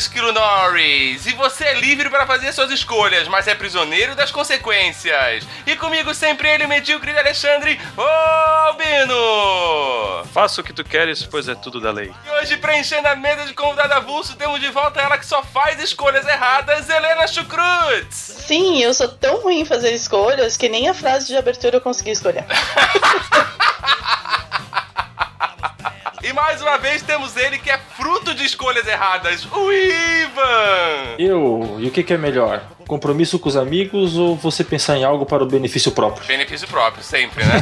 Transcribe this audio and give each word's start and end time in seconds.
Esquilo 0.00 0.32
Norris. 0.32 1.26
E 1.26 1.34
você 1.34 1.64
é 1.64 1.74
livre 1.74 2.08
para 2.08 2.26
fazer 2.26 2.54
suas 2.54 2.70
escolhas, 2.70 3.28
mas 3.28 3.46
é 3.46 3.54
prisioneiro 3.54 4.14
das 4.14 4.30
consequências. 4.30 5.46
E 5.66 5.76
comigo 5.76 6.14
sempre 6.14 6.48
ele, 6.48 6.66
medíocre 6.66 7.12
de 7.12 7.18
Alexandre 7.18 7.78
Albino! 7.98 9.14
Faça 10.32 10.62
o 10.62 10.64
que 10.64 10.72
tu 10.72 10.82
queres, 10.82 11.26
pois 11.26 11.48
é 11.48 11.54
tudo 11.54 11.78
da 11.82 11.92
lei. 11.92 12.10
E 12.26 12.30
hoje, 12.30 12.56
preenchendo 12.56 13.08
a 13.08 13.14
mesa 13.14 13.44
de 13.44 13.52
convidado 13.52 13.92
avulso, 13.92 14.36
temos 14.36 14.58
de 14.58 14.70
volta 14.70 15.02
ela 15.02 15.18
que 15.18 15.26
só 15.26 15.42
faz 15.42 15.78
escolhas 15.82 16.26
erradas, 16.26 16.88
Helena 16.88 17.26
Chucrutz! 17.26 18.14
Sim, 18.14 18.82
eu 18.82 18.94
sou 18.94 19.08
tão 19.08 19.42
ruim 19.42 19.60
em 19.60 19.66
fazer 19.66 19.92
escolhas 19.92 20.56
que 20.56 20.70
nem 20.70 20.88
a 20.88 20.94
frase 20.94 21.26
de 21.26 21.36
abertura 21.36 21.76
eu 21.76 21.80
consegui 21.82 22.12
escolher. 22.12 22.46
E 26.22 26.32
mais 26.32 26.60
uma 26.60 26.76
vez 26.76 27.02
temos 27.02 27.36
ele 27.36 27.58
que 27.58 27.70
é 27.70 27.78
fruto 27.96 28.34
de 28.34 28.44
escolhas 28.44 28.86
erradas, 28.86 29.46
o 29.46 29.72
Ivan! 29.72 31.16
Eu, 31.18 31.76
e 31.78 31.88
o 31.88 31.90
que, 31.90 32.02
que 32.02 32.12
é 32.12 32.18
melhor? 32.18 32.62
Compromisso 32.86 33.38
com 33.38 33.48
os 33.48 33.56
amigos 33.56 34.16
ou 34.16 34.36
você 34.36 34.62
pensar 34.62 34.98
em 34.98 35.04
algo 35.04 35.24
para 35.24 35.42
o 35.42 35.46
benefício 35.46 35.92
próprio? 35.92 36.26
Benefício 36.26 36.68
próprio, 36.68 37.02
sempre, 37.02 37.44
né? 37.44 37.54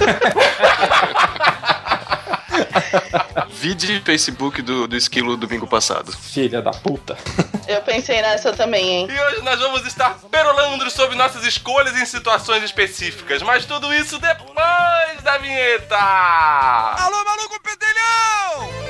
Vide 3.50 4.00
Facebook 4.04 4.62
do, 4.62 4.88
do 4.88 4.96
esquilo 4.96 5.36
domingo 5.36 5.66
passado. 5.66 6.12
Filha 6.12 6.60
da 6.60 6.70
puta. 6.70 7.16
Eu 7.68 7.82
pensei 7.82 8.22
nessa 8.22 8.50
também, 8.54 8.82
hein? 8.82 9.08
E 9.10 9.20
hoje 9.20 9.42
nós 9.42 9.60
vamos 9.60 9.86
estar 9.86 10.18
perolando 10.30 10.90
sobre 10.90 11.14
nossas 11.16 11.44
escolhas 11.44 11.94
em 12.00 12.06
situações 12.06 12.62
específicas, 12.62 13.42
mas 13.42 13.66
tudo 13.66 13.92
isso 13.92 14.18
depois 14.18 15.22
da 15.22 15.36
vinheta! 15.36 15.94
Alô, 15.98 17.22
maluco 17.24 17.60
pedelhão! 17.60 18.88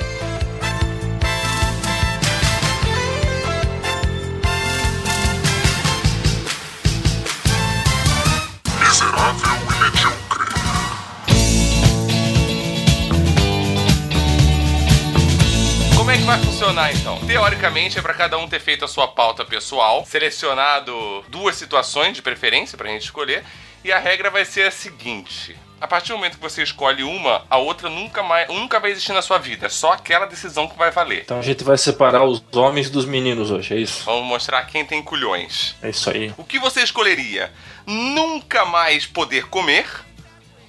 Como 16.08 16.16
é 16.16 16.20
que 16.20 16.26
vai 16.26 16.38
funcionar 16.38 16.90
então? 16.94 17.18
Teoricamente 17.26 17.98
é 17.98 18.00
para 18.00 18.14
cada 18.14 18.38
um 18.38 18.48
ter 18.48 18.60
feito 18.60 18.82
a 18.82 18.88
sua 18.88 19.08
pauta 19.08 19.44
pessoal, 19.44 20.06
selecionado 20.06 21.22
duas 21.28 21.54
situações 21.54 22.14
de 22.14 22.22
preferência 22.22 22.78
pra 22.78 22.88
gente 22.88 23.02
escolher, 23.02 23.44
e 23.84 23.92
a 23.92 23.98
regra 23.98 24.30
vai 24.30 24.46
ser 24.46 24.62
a 24.62 24.70
seguinte: 24.70 25.54
a 25.78 25.86
partir 25.86 26.12
do 26.12 26.16
momento 26.16 26.36
que 26.36 26.42
você 26.42 26.62
escolhe 26.62 27.02
uma, 27.02 27.44
a 27.50 27.58
outra 27.58 27.90
nunca 27.90 28.22
mais, 28.22 28.48
nunca 28.48 28.80
vai 28.80 28.92
existir 28.92 29.12
na 29.12 29.20
sua 29.20 29.36
vida. 29.36 29.66
É 29.66 29.68
só 29.68 29.92
aquela 29.92 30.24
decisão 30.24 30.66
que 30.66 30.78
vai 30.78 30.90
valer. 30.90 31.24
Então 31.24 31.40
a 31.40 31.42
gente 31.42 31.62
vai 31.62 31.76
separar 31.76 32.24
os 32.24 32.42
homens 32.56 32.88
dos 32.88 33.04
meninos 33.04 33.50
hoje, 33.50 33.74
é 33.74 33.76
isso? 33.76 34.04
Vamos 34.06 34.24
mostrar 34.24 34.62
quem 34.62 34.86
tem 34.86 35.02
culhões. 35.02 35.76
É 35.82 35.90
isso 35.90 36.08
aí. 36.08 36.32
O 36.38 36.44
que 36.44 36.58
você 36.58 36.80
escolheria? 36.80 37.52
Nunca 37.86 38.64
mais 38.64 39.04
poder 39.04 39.48
comer 39.48 39.86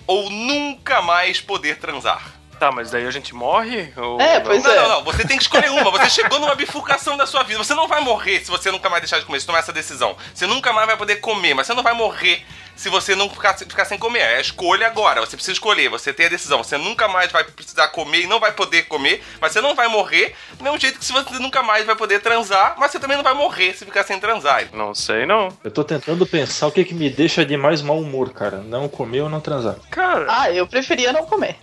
ou 0.06 0.30
nunca 0.30 1.02
mais 1.02 1.40
poder 1.40 1.78
transar? 1.78 2.39
Tá, 2.60 2.72
mas 2.72 2.92
daí 2.92 3.08
a 3.08 3.12
gente 3.12 3.34
morre? 3.34 3.92
Ou 3.96 4.20
É, 4.20 4.36
não? 4.40 4.46
pois 4.46 4.64
Não, 4.64 4.72
é. 4.72 4.76
não, 4.82 4.90
não. 4.90 5.04
Você 5.06 5.26
tem 5.26 5.38
que 5.38 5.44
escolher 5.44 5.70
uma. 5.72 5.90
Você 5.92 6.10
chegou 6.10 6.40
numa 6.40 6.56
bifurcação 6.56 7.16
da 7.16 7.26
sua 7.26 7.42
vida. 7.44 7.58
Você 7.64 7.74
não 7.74 7.88
vai 7.88 8.02
morrer 8.02 8.40
se 8.44 8.52
você 8.52 8.70
nunca 8.70 8.90
mais 8.90 9.02
deixar 9.02 9.20
de 9.20 9.26
comer, 9.26 9.40
se 9.40 9.46
tomar 9.46 9.60
essa 9.60 9.72
decisão. 9.74 10.16
Você 10.34 10.46
nunca 10.46 10.74
mais 10.74 10.86
vai 10.88 10.98
poder 10.98 11.18
comer, 11.18 11.54
mas 11.54 11.68
você 11.68 11.74
não 11.74 11.84
vai 11.84 11.94
morrer 11.94 12.46
se 12.76 12.88
você 12.90 13.14
não 13.14 13.30
ficar, 13.30 13.58
ficar 13.58 13.84
sem 13.86 13.98
comer. 13.98 14.20
É 14.20 14.38
a 14.38 14.42
escolha 14.42 14.88
agora. 14.88 15.20
Você 15.22 15.36
precisa 15.38 15.54
escolher. 15.54 15.90
Você 15.90 16.12
tem 16.14 16.26
a 16.26 16.30
decisão. 16.30 16.64
Você 16.64 16.78
nunca 16.78 17.08
mais 17.08 17.32
vai 17.32 17.44
precisar 17.44 17.88
comer 17.90 18.22
e 18.24 18.28
não 18.28 18.40
vai 18.40 18.52
poder 18.52 18.84
comer, 18.84 19.24
mas 19.40 19.52
você 19.54 19.62
não 19.62 19.74
vai 19.76 19.88
morrer. 19.88 20.36
Do 20.54 20.64
mesmo 20.64 20.78
jeito 20.80 21.00
que 21.00 21.06
se 21.06 21.12
você 21.14 21.40
nunca 21.40 21.62
mais 21.64 21.86
vai 21.86 21.96
poder 21.96 22.20
transar, 22.22 22.76
mas 22.78 22.92
você 22.92 23.00
também 23.00 23.16
não 23.18 23.24
vai 23.24 23.34
morrer 23.34 23.74
se 23.74 23.86
ficar 23.86 24.04
sem 24.04 24.20
transar. 24.20 24.66
Não 24.74 24.94
sei, 24.96 25.26
não. 25.26 25.50
Eu 25.64 25.72
tô 25.72 25.84
tentando 25.84 26.26
pensar 26.26 26.68
o 26.68 26.72
que, 26.72 26.84
que 26.86 26.94
me 26.94 27.10
deixa 27.10 27.46
de 27.46 27.56
mais 27.58 27.82
mau 27.82 28.00
humor, 28.00 28.32
cara. 28.32 28.58
Não 28.58 28.88
comer 28.90 29.22
ou 29.22 29.30
não 29.30 29.40
transar. 29.42 29.76
Cara, 29.90 30.26
Ah, 30.30 30.52
eu 30.52 30.66
preferia 30.68 31.12
não 31.14 31.26
comer. 31.26 31.58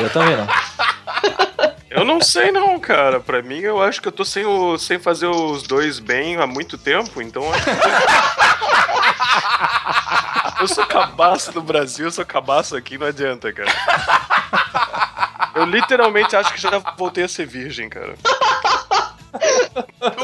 Eu 0.00 0.10
também 0.10 0.36
não. 0.36 0.46
eu 1.90 2.04
não 2.04 2.20
sei, 2.20 2.50
não, 2.50 2.78
cara. 2.80 3.20
Pra 3.20 3.42
mim, 3.42 3.58
eu 3.60 3.82
acho 3.82 4.00
que 4.00 4.08
eu 4.08 4.12
tô 4.12 4.24
sem, 4.24 4.44
o, 4.44 4.78
sem 4.78 4.98
fazer 4.98 5.26
os 5.26 5.62
dois 5.62 5.98
bem 5.98 6.36
há 6.36 6.46
muito 6.46 6.76
tempo, 6.78 7.20
então. 7.22 7.42
acho 7.52 7.64
que- 7.64 7.70
Eu 10.62 10.68
sou 10.74 10.86
cabaço 10.86 11.52
no 11.52 11.62
Brasil, 11.62 12.06
eu 12.06 12.12
sou 12.12 12.24
cabaço 12.24 12.76
aqui, 12.76 12.96
não 12.98 13.06
adianta, 13.06 13.52
cara. 13.52 13.72
Eu 15.54 15.64
literalmente 15.64 16.34
acho 16.34 16.52
que 16.52 16.60
já 16.60 16.78
voltei 16.96 17.24
a 17.24 17.28
ser 17.28 17.46
virgem, 17.46 17.88
cara. 17.88 18.14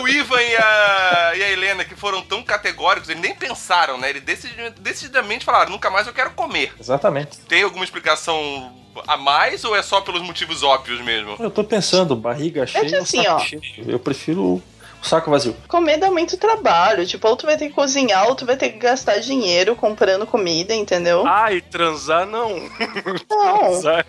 O 0.00 0.08
Ivan 0.08 0.40
e 0.40 0.56
a, 0.56 1.32
e 1.36 1.42
a 1.42 1.50
Helena, 1.50 1.84
que 1.84 1.94
foram 1.94 2.20
tão 2.22 2.42
categóricos, 2.42 3.08
eles 3.08 3.22
nem 3.22 3.34
pensaram, 3.34 3.96
né? 3.98 4.10
Eles 4.10 4.22
decidi- 4.22 4.70
decididamente 4.80 5.44
falaram: 5.44 5.70
nunca 5.70 5.88
mais 5.90 6.06
eu 6.06 6.12
quero 6.12 6.30
comer. 6.30 6.74
Exatamente. 6.78 7.38
Tem 7.40 7.62
alguma 7.62 7.84
explicação 7.84 8.72
a 9.06 9.16
mais 9.16 9.64
ou 9.64 9.74
é 9.76 9.82
só 9.82 10.00
pelos 10.00 10.22
motivos 10.22 10.62
óbvios 10.62 11.00
mesmo? 11.00 11.36
Eu 11.38 11.50
tô 11.50 11.62
pensando, 11.64 12.16
barriga 12.16 12.66
cheia 12.66 12.96
ou 12.96 13.02
assim, 13.02 13.26
ó. 13.26 13.38
cheio. 13.38 13.62
Eu 13.86 13.98
prefiro 13.98 14.62
saco 15.08 15.30
vazio. 15.30 15.56
Comer 15.66 15.96
dá 15.98 16.10
muito 16.10 16.36
trabalho. 16.36 17.06
Tipo, 17.06 17.28
ou 17.28 17.36
tu 17.36 17.46
vai 17.46 17.56
ter 17.56 17.68
que 17.68 17.74
cozinhar, 17.74 18.26
ou 18.28 18.34
tu 18.34 18.44
vai 18.46 18.56
ter 18.56 18.70
que 18.70 18.78
gastar 18.78 19.18
dinheiro 19.18 19.74
comprando 19.74 20.26
comida, 20.26 20.74
entendeu? 20.74 21.24
Ah, 21.26 21.52
e 21.52 21.60
transar 21.60 22.26
não. 22.26 22.50
Não. 23.30 23.58
Transar 23.58 24.06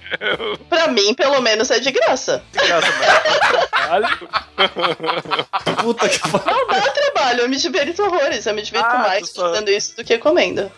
Pra 0.69 0.87
mim, 0.89 1.13
pelo 1.13 1.41
menos, 1.41 1.71
é 1.71 1.79
de 1.79 1.91
graça. 1.91 2.43
é 2.55 2.59
de 2.61 2.67
graça, 2.67 2.87
mas 2.99 3.69
trabalho. 3.69 4.29
Puta 5.81 6.09
que 6.09 6.19
pariu. 6.19 6.45
Não 6.45 6.67
dá 6.67 6.91
trabalho, 6.91 7.41
eu 7.41 7.49
me 7.49 7.55
divirto 7.57 8.03
horrores. 8.03 8.45
Eu 8.45 8.53
me 8.53 8.61
divirto 8.61 8.85
Ah, 8.89 8.97
mais 8.99 9.29
só- 9.29 9.49
fazendo 9.49 9.69
isso 9.71 9.95
do 9.95 10.03
que 10.03 10.17
comendo. 10.17 10.71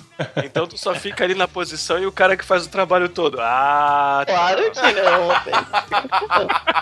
Então 0.43 0.67
tu 0.67 0.77
só 0.77 0.93
fica 0.93 1.23
ali 1.23 1.33
na 1.33 1.47
posição 1.47 1.97
e 1.97 2.05
o 2.05 2.11
cara 2.11 2.37
que 2.37 2.45
faz 2.45 2.65
o 2.65 2.69
trabalho 2.69 3.09
todo. 3.09 3.39
Ah, 3.41 4.23
tá. 4.27 4.33
Claro 4.33 4.71
que 4.71 4.81
não. 4.81 5.31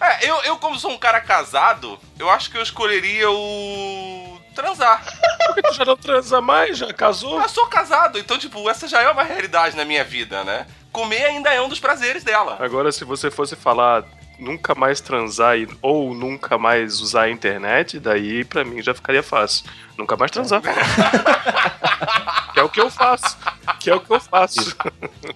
É, 0.00 0.28
eu, 0.28 0.36
eu, 0.44 0.56
como 0.56 0.78
sou 0.78 0.90
um 0.90 0.98
cara 0.98 1.20
casado, 1.20 1.97
eu 2.18 2.28
acho 2.30 2.50
que 2.50 2.56
eu 2.58 2.62
escolheria 2.62 3.30
o. 3.30 4.38
transar. 4.54 5.04
Por 5.46 5.54
que 5.54 5.62
tu 5.62 5.74
já 5.74 5.84
não 5.84 5.96
transa 5.96 6.40
mais? 6.40 6.76
Já 6.78 6.92
casou? 6.92 7.40
Eu 7.40 7.48
sou 7.48 7.66
casado, 7.66 8.18
então, 8.18 8.38
tipo, 8.38 8.68
essa 8.68 8.86
já 8.88 9.00
é 9.02 9.08
uma 9.10 9.22
realidade 9.22 9.76
na 9.76 9.84
minha 9.84 10.04
vida, 10.04 10.42
né? 10.44 10.66
Comer 10.92 11.24
ainda 11.26 11.52
é 11.52 11.60
um 11.60 11.68
dos 11.68 11.78
prazeres 11.80 12.24
dela. 12.24 12.56
Agora, 12.60 12.90
se 12.90 13.04
você 13.04 13.30
fosse 13.30 13.54
falar 13.54 14.04
nunca 14.38 14.74
mais 14.74 15.00
transar 15.00 15.58
e- 15.58 15.68
ou 15.82 16.14
nunca 16.14 16.56
mais 16.58 17.00
usar 17.00 17.22
a 17.24 17.30
internet, 17.30 17.98
daí 17.98 18.44
pra 18.44 18.64
mim 18.64 18.80
já 18.82 18.94
ficaria 18.94 19.22
fácil. 19.22 19.64
Nunca 19.96 20.16
mais 20.16 20.30
transar. 20.30 20.62
que 22.54 22.60
é 22.60 22.62
o 22.62 22.68
que 22.68 22.80
eu 22.80 22.90
faço. 22.90 23.36
Que 23.80 23.90
é 23.90 23.94
o 23.94 24.00
que 24.00 24.10
eu 24.12 24.20
faço. 24.20 24.76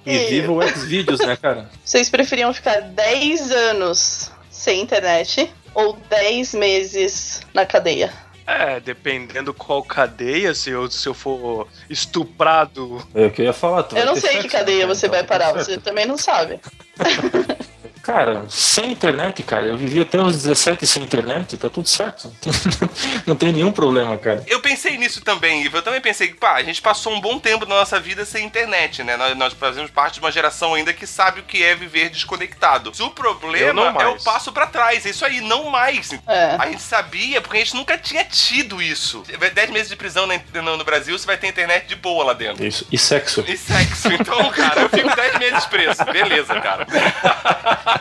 E 0.07 0.19
viva 0.27 0.53
o 0.53 0.63
Xvideos, 0.69 1.21
né, 1.21 1.37
cara? 1.37 1.69
Vocês 1.85 2.09
preferiam 2.09 2.53
ficar 2.53 2.81
10 2.81 3.51
anos 3.53 4.31
sem 4.51 4.81
internet 4.81 5.53
ou 5.75 5.95
10 6.09 6.55
meses 6.55 7.41
na 7.55 7.67
cadeia? 7.67 8.13
É, 8.47 8.81
dependendo 8.81 9.55
qual 9.55 9.83
cadeia, 9.83 10.53
se 10.55 10.71
eu, 10.71 10.91
se 10.91 11.09
eu 11.09 11.15
for 11.15 11.69
estuprado. 11.89 13.07
É 13.15 13.27
o 13.27 13.31
que 13.31 13.43
eu 13.43 13.47
ia 13.47 13.53
falar. 13.53 13.85
tu 13.85 13.97
Eu 13.97 14.05
vai 14.05 14.15
não 14.15 14.21
sei 14.21 14.39
que 14.39 14.49
cadeia 14.49 14.87
né, 14.87 14.95
você 14.95 15.07
então 15.07 15.19
vai 15.19 15.27
tá 15.27 15.39
tudo 15.39 15.53
parar, 15.53 15.65
você 15.65 15.79
também 15.79 16.07
não 16.07 16.19
sabe. 16.19 16.61
Cara, 18.03 18.45
sem 18.49 18.91
internet, 18.91 19.45
cara, 19.45 19.67
eu 19.67 19.77
vivi 19.77 20.01
até 20.01 20.21
os 20.21 20.43
17 20.43 20.85
sem 20.87 21.05
internet, 21.05 21.57
tá 21.57 21.71
tudo 21.71 21.89
certo. 21.89 22.35
Não 23.25 23.37
tem 23.37 23.53
nenhum 23.53 23.71
problema, 23.71 24.19
cara. 24.19 24.43
Eu 24.49 24.61
pensei 24.61 24.99
nisso 24.99 25.21
também, 25.21 25.63
Ivo. 25.65 25.77
Eu 25.77 25.83
também 25.83 26.01
pensei 26.01 26.27
que, 26.27 26.35
pá, 26.35 26.55
a 26.55 26.63
gente 26.65 26.83
passou 26.83 27.13
um 27.13 27.21
bom 27.21 27.39
tempo 27.39 27.65
da 27.65 27.77
nossa 27.77 28.01
vida 28.01 28.25
sem 28.25 28.45
internet, 28.45 29.05
né? 29.05 29.17
Nós, 29.17 29.37
nós 29.37 29.53
fazemos 29.53 29.89
parte 29.91 30.15
de 30.15 30.21
uma 30.21 30.33
geração 30.33 30.75
ainda 30.75 30.93
que 30.93 31.07
sabe 31.07 31.41
o 31.41 31.43
que 31.45 31.63
é 31.63 31.77
viver 31.77 32.09
desconectado. 32.11 32.91
O 32.91 33.03
Eu 33.03 33.11
problema 33.11 33.93
não 33.93 34.01
é 34.01 34.09
o 34.09 34.21
passo 34.21 34.51
pra 34.51 34.67
trás. 34.67 35.07
É 35.07 35.11
isso 35.11 35.25
aí, 35.25 35.41
não 35.41 35.71
mais. 35.71 36.13
É. 36.27 36.57
A 36.59 36.67
gente 36.67 36.83
sabia, 36.83 37.41
porque 37.41 37.57
a 37.57 37.61
gente 37.61 37.77
nunca 37.77 37.97
tinha 37.97 38.25
tido 38.25 38.83
isso. 38.83 39.23
10 39.55 39.71
meses 39.71 39.89
de 39.89 39.97
prisão 39.97 40.27
no 40.27 40.85
Brasil, 40.85 41.17
você 41.17 41.27
vai 41.27 41.37
ter 41.37 41.47
internet 41.47 41.87
de 41.87 41.95
boa 41.95 42.25
lá 42.25 42.33
dentro. 42.33 42.65
Isso. 42.65 42.85
E 42.91 42.99
sexo. 42.99 43.45
E 43.47 43.57
sexo. 43.57 44.13
Então, 44.13 44.51
cara, 44.51 44.83
eu 44.83 44.89
fico 44.89 45.15
10 45.15 45.39
meses 45.39 45.67
preso. 45.67 46.05
Beleza, 46.05 46.61
cara. 46.61 46.87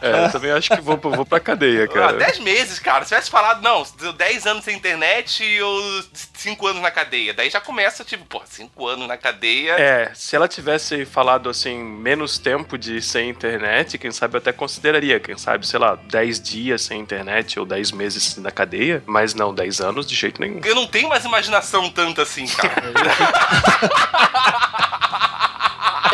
É, 0.00 0.26
eu 0.26 0.30
também 0.30 0.50
acho 0.52 0.68
que 0.70 0.80
vou, 0.80 0.96
vou 0.98 1.26
pra 1.26 1.40
cadeia, 1.40 1.84
Ah, 1.84 1.88
cara. 1.88 2.12
10 2.18 2.38
meses, 2.40 2.78
cara. 2.78 3.04
Se 3.04 3.08
tivesse 3.08 3.30
falado, 3.30 3.62
não, 3.62 3.84
10 4.16 4.46
anos 4.46 4.64
sem 4.64 4.76
internet 4.76 5.60
ou 5.62 6.02
5 6.34 6.66
anos 6.66 6.82
na 6.82 6.90
cadeia. 6.90 7.34
Daí 7.34 7.50
já 7.50 7.60
começa, 7.60 8.04
tipo, 8.04 8.24
pô, 8.26 8.40
5 8.44 8.86
anos 8.86 9.08
na 9.08 9.16
cadeia. 9.16 9.72
É, 9.72 10.10
se 10.14 10.36
ela 10.36 10.46
tivesse 10.46 11.04
falado 11.04 11.48
assim, 11.48 11.76
menos 11.82 12.38
tempo 12.38 12.78
de 12.78 13.00
sem 13.02 13.30
internet, 13.30 13.98
quem 13.98 14.12
sabe 14.12 14.36
eu 14.36 14.38
até 14.38 14.52
consideraria, 14.52 15.18
quem 15.18 15.36
sabe, 15.36 15.66
sei 15.66 15.78
lá, 15.80 15.96
10 15.96 16.40
dias 16.40 16.82
sem 16.82 17.00
internet 17.00 17.58
ou 17.58 17.66
10 17.66 17.92
meses 17.92 18.36
na 18.36 18.50
cadeia, 18.50 19.02
mas 19.06 19.34
não, 19.34 19.54
10 19.54 19.80
anos 19.80 20.06
de 20.06 20.14
jeito 20.14 20.40
nenhum. 20.40 20.60
Eu 20.64 20.74
não 20.74 20.86
tenho 20.86 21.08
mais 21.08 21.24
imaginação 21.24 21.90
tanto 21.90 22.20
assim, 22.20 22.46
cara. 22.46 22.86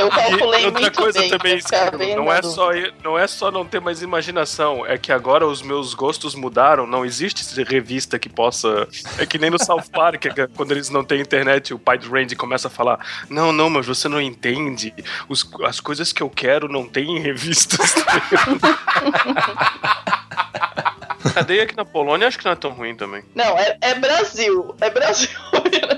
Eu 0.02 0.10
calculei 0.10 0.62
E 0.62 0.66
outra 0.66 0.80
muito 0.80 0.96
coisa 1.00 1.18
bem. 1.20 1.30
também, 1.30 1.58
bem 1.98 2.16
não 2.16 2.32
é, 2.32 2.42
só, 2.42 2.70
não 3.02 3.18
é 3.18 3.26
só 3.26 3.50
não 3.50 3.64
ter 3.64 3.80
mais 3.80 4.02
imaginação, 4.02 4.84
é 4.86 4.98
que 4.98 5.12
agora 5.12 5.46
os 5.46 5.62
meus 5.62 5.94
gostos 5.94 6.34
mudaram, 6.34 6.86
não 6.86 7.04
existe 7.04 7.42
revista 7.62 8.18
que 8.18 8.28
possa. 8.28 8.86
É 9.18 9.26
que 9.26 9.38
nem 9.38 9.50
no 9.50 9.62
South 9.62 9.84
Park, 9.92 10.20
que 10.22 10.46
quando 10.48 10.72
eles 10.72 10.88
não 10.90 11.04
têm 11.04 11.20
internet, 11.20 11.72
o 11.72 11.78
pai 11.78 11.98
do 11.98 12.10
Randy 12.10 12.34
começa 12.36 12.68
a 12.68 12.70
falar: 12.70 12.98
Não, 13.28 13.52
não, 13.52 13.70
mas 13.70 13.86
você 13.86 14.08
não 14.08 14.20
entende. 14.20 14.92
Os- 15.28 15.48
as 15.64 15.80
coisas 15.80 16.12
que 16.12 16.22
eu 16.22 16.28
quero 16.30 16.68
não 16.68 16.86
tem 16.86 17.16
em 17.16 17.20
revistas. 17.20 17.94
Cadeia 21.34 21.62
aqui 21.62 21.76
na 21.76 21.84
Polônia 21.84 22.26
acho 22.28 22.38
que 22.38 22.44
não 22.44 22.52
é 22.52 22.56
tão 22.56 22.72
ruim 22.72 22.94
também. 22.94 23.22
Não, 23.34 23.56
é, 23.58 23.76
é 23.80 23.94
Brasil. 23.94 24.74
É 24.80 24.90
Brasil. 24.90 25.30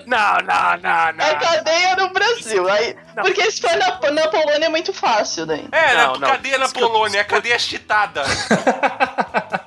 Não, 0.07 0.35
não, 0.37 0.77
não, 0.83 1.13
não. 1.15 1.25
É 1.25 1.35
cadeia 1.37 1.97
no 1.97 2.11
Brasil. 2.13 2.69
Aí, 2.69 2.95
Não. 3.17 3.23
porque 3.23 3.51
se 3.51 3.61
for 3.61 3.71
na, 3.77 4.11
na 4.11 4.29
Polônia 4.29 4.67
é 4.67 4.69
muito 4.69 4.93
fácil 4.93 5.47
daí. 5.47 5.65
É, 5.73 5.95
Não, 5.95 6.13
na 6.15 6.19
não. 6.19 6.29
cadeia 6.29 6.59
na 6.59 6.65
Isso 6.67 6.75
que 6.75 6.83
eu- 6.83 6.89
Polônia, 6.91 7.21
a 7.21 7.25
cadeia 7.25 7.59
chitada. 7.59 8.23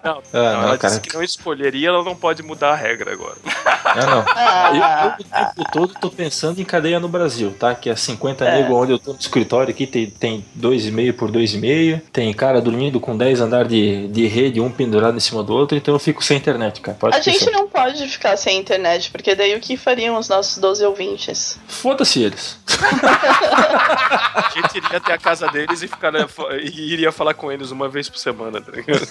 Não, 0.03 0.21
Ah, 0.31 0.37
não, 0.39 0.41
não, 0.41 0.63
ela 0.69 0.77
cara. 0.77 0.93
disse 0.93 1.01
que 1.01 1.13
não 1.13 1.21
escolheria, 1.21 1.89
ela 1.89 2.01
não 2.01 2.15
pode 2.15 2.41
mudar 2.41 2.71
a 2.71 2.75
regra 2.75 3.11
agora. 3.11 3.35
Ah, 3.83 4.05
não. 4.05 4.17
Eu, 4.77 4.83
Ah, 4.83 5.17
eu 5.19 5.25
o 5.25 5.53
tempo 5.55 5.71
todo 5.71 5.93
tô 5.99 6.09
pensando 6.09 6.61
em 6.61 6.63
cadeia 6.63 6.97
no 6.97 7.09
Brasil, 7.09 7.53
tá? 7.59 7.75
Que 7.75 7.89
é 7.89 7.95
50 7.95 8.45
É. 8.45 8.61
nego 8.61 8.73
onde 8.75 8.93
eu 8.93 8.99
tô 8.99 9.11
no 9.11 9.19
escritório 9.19 9.69
aqui, 9.71 9.85
tem, 9.85 10.09
tem 10.09 10.45
2,5 10.57 11.11
por 11.13 11.29
2,5, 11.29 12.01
tem 12.13 12.33
cara 12.33 12.61
dormindo 12.61 13.01
com 13.01 13.17
10 13.17 13.41
andares 13.41 13.67
de, 13.69 14.07
de 14.07 14.27
rede, 14.27 14.61
um 14.61 14.71
pendurado 14.71 15.17
em 15.17 15.19
cima 15.19 15.43
do 15.43 15.53
outro, 15.53 15.77
então 15.77 15.93
eu 15.93 15.99
fico 15.99 16.23
sem 16.23 16.37
internet, 16.37 16.79
cara. 16.79 16.97
Pode 16.97 17.15
a 17.17 17.19
gente 17.19 17.35
esquecer. 17.35 17.51
não 17.51 17.67
pode 17.67 18.07
ficar 18.07 18.37
sem 18.37 18.57
internet, 18.57 19.11
porque 19.11 19.35
daí 19.35 19.55
o 19.55 19.59
que 19.59 19.75
fariam 19.75 20.17
os 20.17 20.29
nossos 20.29 20.57
12 20.57 20.85
ouvintes? 20.85 21.59
Foda-se 21.67 22.23
eles. 22.23 22.57
A 23.39 24.49
gente 24.53 24.77
iria 24.77 24.97
até 24.97 25.13
a 25.13 25.17
casa 25.17 25.47
deles 25.49 25.81
e, 25.81 25.87
ficar, 25.87 26.13
e 26.61 26.93
iria 26.93 27.11
falar 27.11 27.33
com 27.33 27.51
eles 27.51 27.71
uma 27.71 27.87
vez 27.89 28.09
por 28.09 28.17
semana, 28.17 28.61
tá 28.61 28.71
ligado? 28.71 29.07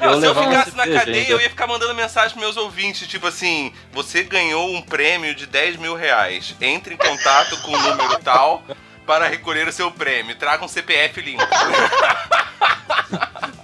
Não, 0.00 0.12
Eu 0.14 0.20
se 0.20 0.26
eu 0.26 0.34
ficasse 0.34 0.76
na 0.76 0.86
cadeia, 0.86 1.16
ainda. 1.22 1.30
eu 1.32 1.40
ia 1.40 1.50
ficar 1.50 1.66
mandando 1.66 1.94
mensagem 1.94 2.30
pros 2.30 2.40
meus 2.40 2.56
ouvintes, 2.56 3.06
tipo 3.08 3.26
assim, 3.26 3.72
você 3.92 4.22
ganhou 4.22 4.72
um 4.74 4.80
prêmio 4.80 5.34
de 5.34 5.46
10 5.46 5.76
mil 5.76 5.94
reais. 5.94 6.54
Entre 6.60 6.94
em 6.94 6.96
contato 6.96 7.60
com 7.62 7.72
o 7.72 7.78
número 7.78 8.18
tal 8.20 8.62
para 9.06 9.26
recolher 9.26 9.66
o 9.66 9.72
seu 9.72 9.90
prêmio. 9.90 10.36
Traga 10.36 10.64
um 10.64 10.68
CPF 10.68 11.20
limpo. 11.20 11.42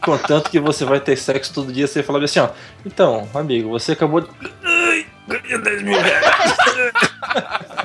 Contanto 0.03 0.51
que 0.51 0.61
você 0.61 0.85
vai 0.85 1.01
ter 1.01 1.17
sexo 1.17 1.53
todo 1.55 1.73
dia, 1.73 1.87
você 1.87 2.03
fala 2.03 2.23
assim, 2.25 2.41
ó. 2.41 2.49
Então, 2.85 3.29
amigo, 3.35 3.71
você 3.71 3.93
acabou 3.93 4.21
de. 4.21 4.29
Ai, 4.63 5.07
ganhei 5.27 5.59
10 5.59 5.83
mil 5.83 6.01
reais. 6.01 6.25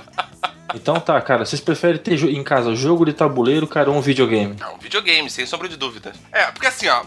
Então 0.75 0.99
tá, 0.99 1.19
cara, 1.21 1.45
vocês 1.45 1.61
preferem 1.61 1.97
ter 1.99 2.21
em 2.23 2.43
casa 2.43 2.75
jogo 2.75 3.05
de 3.05 3.13
tabuleiro, 3.13 3.67
cara, 3.67 3.89
ou 3.89 3.97
um 3.97 4.01
videogame? 4.01 4.55
Não, 4.59 4.77
videogame, 4.77 5.29
sem 5.29 5.45
sombra 5.45 5.67
de 5.67 5.75
dúvidas. 5.75 6.15
É, 6.31 6.45
porque 6.51 6.67
assim, 6.67 6.87
ó, 6.87 7.03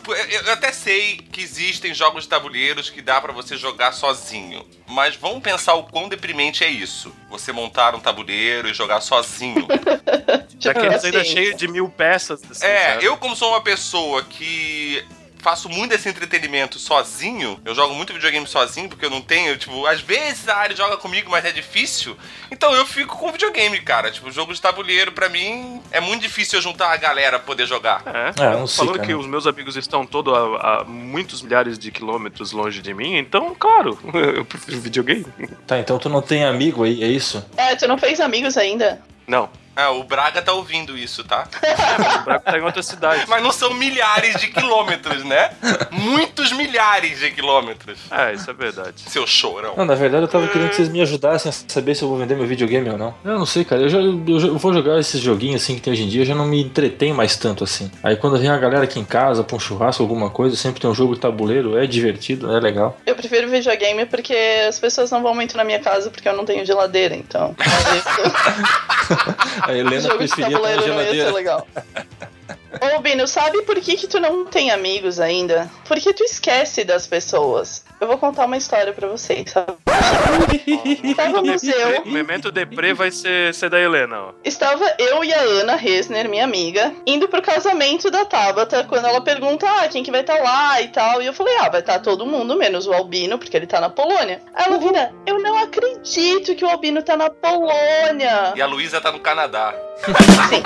eu 0.47 0.53
até 0.53 0.73
sei 0.73 1.17
que 1.31 1.41
existem 1.41 1.94
jogos 1.94 2.25
de 2.25 2.29
tabuleiros 2.29 2.91
que 2.91 3.00
dá 3.03 3.20
pra 3.20 3.32
você 3.32 3.56
jogar 3.56 3.93
sozinho. 3.93 4.64
Mas 4.88 5.17
vamos 5.17 5.41
pensar 5.43 5.75
o 5.75 5.85
quão 5.85 6.09
deprimente 6.09 6.64
é 6.64 6.69
isso. 6.69 7.14
Você 7.31 7.53
montar 7.53 7.94
um 7.94 8.00
tabuleiro 8.00 8.69
e 8.69 8.75
jogar 8.75 9.00
sozinho. 9.00 9.67
Daqueles 10.62 11.05
ainda 11.05 11.20
assim, 11.23 11.31
cheio 11.32 11.56
de 11.56 11.67
mil 11.67 11.88
peças. 11.88 12.41
assim, 12.50 12.65
É, 12.67 12.93
sabe? 12.94 13.05
eu 13.05 13.17
como 13.17 13.35
sou 13.35 13.49
uma 13.50 13.61
pessoa 13.62 14.23
que 14.23 15.05
faço 15.43 15.69
muito 15.69 15.93
esse 15.93 16.09
entretenimento 16.09 16.79
sozinho, 16.79 17.61
eu 17.65 17.75
jogo 17.75 17.94
muito 17.94 18.12
videogame 18.12 18.47
sozinho, 18.47 18.89
porque 18.89 19.05
eu 19.05 19.11
não 19.11 19.21
tenho, 19.21 19.56
tipo, 19.59 19.85
às 19.87 20.00
vezes 20.00 20.49
a 20.49 20.56
área 20.56 20.75
joga 20.77 20.97
comigo, 20.97 21.31
mas 21.31 21.44
é 21.44 21.50
difícil. 21.50 22.17
Então 22.50 22.73
eu 22.75 22.87
fico 22.87 23.17
com 23.19 23.33
videogame, 23.33 23.81
cara. 23.81 24.11
Tipo, 24.11 24.31
jogo 24.31 24.55
de 24.55 24.61
tabuleiro, 24.62 25.11
pra 25.12 25.29
mim, 25.29 25.83
é 25.91 26.00
muito 26.00 26.23
difícil 26.23 26.59
eu 26.59 26.62
juntar 26.62 26.93
a 26.93 26.97
galera 26.97 27.39
pra 27.39 27.47
poder 27.47 27.67
jogar. 27.67 28.03
É, 28.06 28.33
Ah, 28.43 28.50
não 28.56 28.67
sei, 28.69 28.79
falando 28.87 28.97
cara. 28.97 29.09
que 29.09 29.15
os 29.15 29.27
meus 29.27 29.47
amigos 29.47 29.77
estão 29.77 30.06
todos 30.06 30.33
a, 30.33 30.39
a 30.81 30.85
muitos 30.85 31.43
milhares 31.43 31.77
de 31.79 31.91
quilômetros 31.91 32.53
longe 32.53 32.81
de 32.81 32.94
mim, 32.94 33.17
então, 33.17 33.55
claro, 33.59 33.99
eu 34.37 34.44
prefiro 34.44 34.81
videogame. 34.81 35.27
Tá, 35.67 35.79
então 35.79 35.99
tu 35.99 36.09
não 36.09 36.23
tem 36.23 36.44
amigo 36.44 36.85
aí, 36.85 37.03
é 37.03 37.09
isso? 37.09 37.44
É, 37.56 37.75
tu 37.75 37.89
não 37.89 37.99
fez 37.99 38.21
amigos 38.21 38.56
ainda? 38.56 39.03
Não, 39.27 39.50
Ah, 39.74 39.90
o 39.90 40.02
Braga 40.04 40.42
tá 40.42 40.52
ouvindo 40.52 40.96
isso, 40.98 41.24
tá? 41.24 41.46
o 42.20 42.24
Braco 42.24 42.44
tá 42.44 42.58
em 42.58 42.62
outra 42.62 42.82
cidade. 42.82 43.24
Mas 43.28 43.42
não 43.42 43.50
são 43.52 43.72
milhares 43.74 44.38
de 44.40 44.48
quilômetros, 44.48 45.24
né? 45.24 45.50
Muitos 45.90 46.52
milhares 46.52 47.19
de 47.20 47.30
quilômetros. 47.30 47.98
É, 48.10 48.34
isso 48.34 48.50
é 48.50 48.52
verdade. 48.54 48.94
Seu 49.08 49.26
chorão. 49.26 49.74
Não, 49.76 49.84
na 49.86 49.94
verdade 49.94 50.24
eu 50.24 50.28
tava 50.28 50.46
querendo 50.48 50.69
que 50.70 50.76
vocês 50.76 50.88
me 50.88 51.00
ajudassem 51.00 51.48
a 51.48 51.52
saber 51.52 51.94
se 51.94 52.02
eu 52.02 52.08
vou 52.08 52.19
vender 52.19 52.34
meu 52.36 52.46
videogame 52.46 52.90
ou 52.90 52.98
não. 52.98 53.14
Eu 53.24 53.38
não 53.38 53.46
sei, 53.46 53.64
cara. 53.64 53.82
Eu, 53.82 53.88
já, 53.88 53.98
eu, 53.98 54.40
já- 54.40 54.48
eu 54.48 54.58
vou 54.58 54.72
jogar 54.74 54.98
esses 54.98 55.20
joguinhos 55.20 55.62
assim 55.62 55.74
que 55.74 55.80
tem 55.80 55.92
hoje 55.92 56.02
em 56.02 56.08
dia, 56.08 56.22
eu 56.22 56.26
já 56.26 56.34
não 56.34 56.44
me 56.46 56.62
entretém 56.62 57.12
mais 57.14 57.36
tanto 57.36 57.64
assim. 57.64 57.90
Aí 58.02 58.16
quando 58.16 58.38
vem 58.38 58.50
a 58.50 58.58
galera 58.58 58.84
aqui 58.84 59.00
em 59.00 59.04
casa 59.04 59.42
pra 59.42 59.56
um 59.56 59.60
churrasco, 59.60 60.02
alguma 60.02 60.28
coisa, 60.30 60.54
sempre 60.56 60.80
tem 60.80 60.90
um 60.90 60.94
jogo 60.94 61.14
de 61.14 61.20
tabuleiro, 61.20 61.78
é 61.78 61.86
divertido, 61.86 62.54
é 62.54 62.60
legal. 62.60 62.98
Eu 63.06 63.14
prefiro 63.14 63.48
videogame 63.48 64.04
porque 64.06 64.34
as 64.69 64.78
pessoas 64.78 65.10
não 65.10 65.22
vão 65.22 65.34
muito 65.34 65.56
na 65.56 65.64
minha 65.64 65.80
casa 65.80 66.10
porque 66.10 66.28
eu 66.28 66.36
não 66.36 66.44
tenho 66.44 66.64
geladeira, 66.66 67.14
então. 67.16 67.54
A 69.62 69.73
Helena 69.73 70.00
jogo 70.00 70.25
de 70.25 70.29
preferia 70.29 70.47
ter 70.47 70.53
tabuleiro 70.53 70.94
não 70.94 71.03
ia 71.03 71.25
ser 71.25 71.32
legal. 71.32 71.67
Ô, 72.97 73.00
Bino, 73.00 73.26
sabe 73.26 73.62
por 73.62 73.76
que, 73.81 73.97
que 73.97 74.06
tu 74.06 74.19
não 74.19 74.44
tem 74.44 74.70
amigos 74.70 75.20
ainda? 75.20 75.70
Porque 75.87 76.12
tu 76.12 76.25
esquece 76.25 76.85
das 76.85 77.06
pessoas. 77.06 77.85
Eu 78.02 78.08
vou 78.08 78.19
contar 78.19 78.46
uma 78.46 78.56
história 78.56 78.93
pra 78.93 79.06
vocês, 79.06 79.49
sabe? 79.49 79.75
Estávamos 81.04 81.62
eu, 81.62 82.02
O 82.02 82.10
Memento 82.10 82.50
Deprê 82.50 82.93
vai 82.93 83.12
ser, 83.12 83.54
ser 83.54 83.70
da 83.70 83.78
Helena, 83.81 84.20
ó. 84.20 84.32
estava 84.44 84.84
eu 84.99 85.22
e 85.22 85.32
a 85.32 85.40
Ana 85.40 85.76
Resner, 85.76 86.28
minha 86.28 86.43
amiga, 86.43 86.93
indo 87.06 87.28
pro 87.28 87.40
casamento 87.40 88.10
da 88.10 88.25
Tabata, 88.25 88.82
quando 88.88 89.06
ela 89.06 89.20
pergunta, 89.20 89.69
ah, 89.70 89.87
quem 89.87 90.02
que 90.02 90.10
vai 90.10 90.22
estar 90.22 90.34
lá 90.43 90.82
e 90.82 90.88
tal. 90.88 91.22
E 91.22 91.26
eu 91.26 91.32
falei, 91.32 91.56
ah, 91.58 91.69
vai 91.69 91.78
estar 91.78 92.00
todo 92.00 92.26
mundo, 92.26 92.56
menos 92.56 92.88
o 92.88 92.93
Albino, 92.93 93.38
porque 93.38 93.56
ele 93.56 93.69
tá 93.69 93.81
na 93.81 93.88
Polônia. 93.88 94.43
Aí 94.52 94.64
ela 94.66 94.78
vira, 94.78 95.14
eu 95.25 95.38
não 95.38 95.56
acredito 95.56 96.56
que 96.56 96.64
o 96.64 96.69
Albino 96.69 97.05
tá 97.05 97.16
na 97.16 97.31
Polônia. 97.31 98.52
E 98.56 98.60
a 98.60 98.66
Luísa 98.66 99.00
tá 99.00 99.12
no 99.12 99.20
Canadá. 99.20 99.72
Sim. 100.48 100.60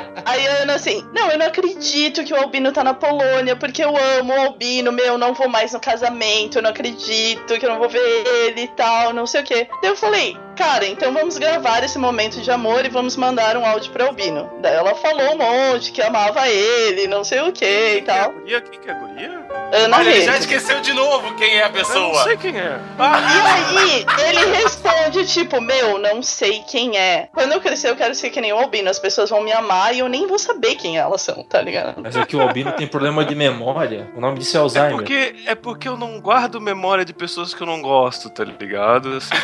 Aí 0.24 0.46
a 0.46 0.62
Ana 0.62 0.74
assim, 0.74 1.04
não, 1.12 1.30
eu 1.30 1.38
não 1.38 1.46
acredito 1.46 2.24
que 2.24 2.32
o 2.32 2.36
Albino 2.36 2.72
tá 2.72 2.82
na 2.82 2.94
Polônia, 2.94 3.54
porque 3.56 3.84
eu 3.84 3.94
amo 4.18 4.32
o 4.34 4.40
Albino, 4.40 4.90
meu, 4.92 5.18
não 5.18 5.34
vou 5.34 5.48
mais 5.48 5.72
no 5.72 5.80
casamento, 5.80 6.58
eu 6.58 6.62
não 6.62 6.70
acredito 6.70 7.58
que 7.58 7.64
eu 7.66 7.70
não 7.70 7.78
vou 7.78 7.88
ver 7.88 8.00
ele 8.46 8.62
e 8.62 8.68
tal, 8.68 9.12
não 9.12 9.26
sei 9.26 9.42
o 9.42 9.44
quê. 9.44 9.68
Daí 9.82 9.90
eu 9.90 9.96
falei, 9.96 10.36
cara, 10.56 10.86
então 10.86 11.12
vamos 11.12 11.36
gravar 11.38 11.82
esse 11.84 11.98
momento 11.98 12.40
de 12.40 12.50
amor 12.50 12.84
e 12.84 12.88
vamos 12.88 13.16
mandar 13.16 13.56
um 13.56 13.66
áudio 13.66 13.92
pro 13.92 14.06
Albino. 14.06 14.50
Daí 14.60 14.74
ela 14.74 14.94
falou 14.94 15.34
um 15.34 15.38
monte 15.38 15.92
que 15.92 16.00
amava 16.02 16.48
ele, 16.48 17.06
não 17.06 17.22
sei 17.24 17.40
o 17.40 17.52
que 17.52 17.64
e 17.64 18.02
Quem 18.02 18.04
que 18.04 18.10
é 18.10 18.14
a 18.14 18.22
tal. 18.24 18.32
guria? 18.32 18.60
Quem 18.60 18.80
que 18.80 18.88
é 18.88 18.92
a 18.92 18.94
guria? 18.94 19.44
Ana 19.72 19.96
Olha, 19.98 20.10
ele 20.10 20.22
já 20.22 20.36
esqueceu 20.36 20.80
de 20.80 20.92
novo 20.92 21.34
quem 21.34 21.56
é 21.56 21.64
a 21.64 21.66
Eu 21.66 21.68
não 21.68 21.72
pessoa. 21.74 22.22
sei 22.24 22.36
quem 22.36 22.56
é. 22.58 22.78
E 22.98 23.78
aí, 23.80 24.06
ele 24.28 24.44
responde, 24.56 25.26
tipo, 25.26 25.60
meu, 25.60 25.98
não 25.98 26.22
sei 26.22 26.62
quem 26.68 26.96
é. 26.96 27.28
Quando 27.32 27.52
eu 27.52 27.60
crescer, 27.60 27.90
eu 27.90 27.96
quero 27.96 28.14
ser 28.14 28.30
que 28.30 28.40
nem 28.40 28.52
o 28.52 28.58
Albino. 28.58 28.88
As 28.88 28.98
pessoas 29.00 29.30
vão 29.30 29.40
me 29.42 29.52
amar 29.52 29.92
e 29.94 29.98
eu 29.98 30.08
nem 30.14 30.28
vou 30.28 30.38
saber 30.38 30.76
quem 30.76 30.96
elas 30.96 31.22
são, 31.22 31.42
tá 31.42 31.60
ligado? 31.60 32.00
Mas 32.00 32.14
é 32.14 32.24
que 32.24 32.36
o 32.36 32.40
Albino 32.40 32.70
tem 32.72 32.86
problema 32.86 33.24
de 33.24 33.34
memória. 33.34 34.08
O 34.16 34.20
nome 34.20 34.38
disso 34.38 34.56
é 34.56 34.60
É 34.60 34.62
Alzheimer. 34.62 34.92
porque, 34.96 35.34
é 35.44 35.54
porque 35.56 35.88
eu 35.88 35.96
não 35.96 36.20
guardo 36.20 36.60
memória 36.60 37.04
de 37.04 37.12
pessoas 37.12 37.52
que 37.52 37.60
eu 37.60 37.66
não 37.66 37.82
gosto, 37.82 38.30
tá 38.30 38.44
ligado? 38.44 39.16
Assim, 39.16 39.34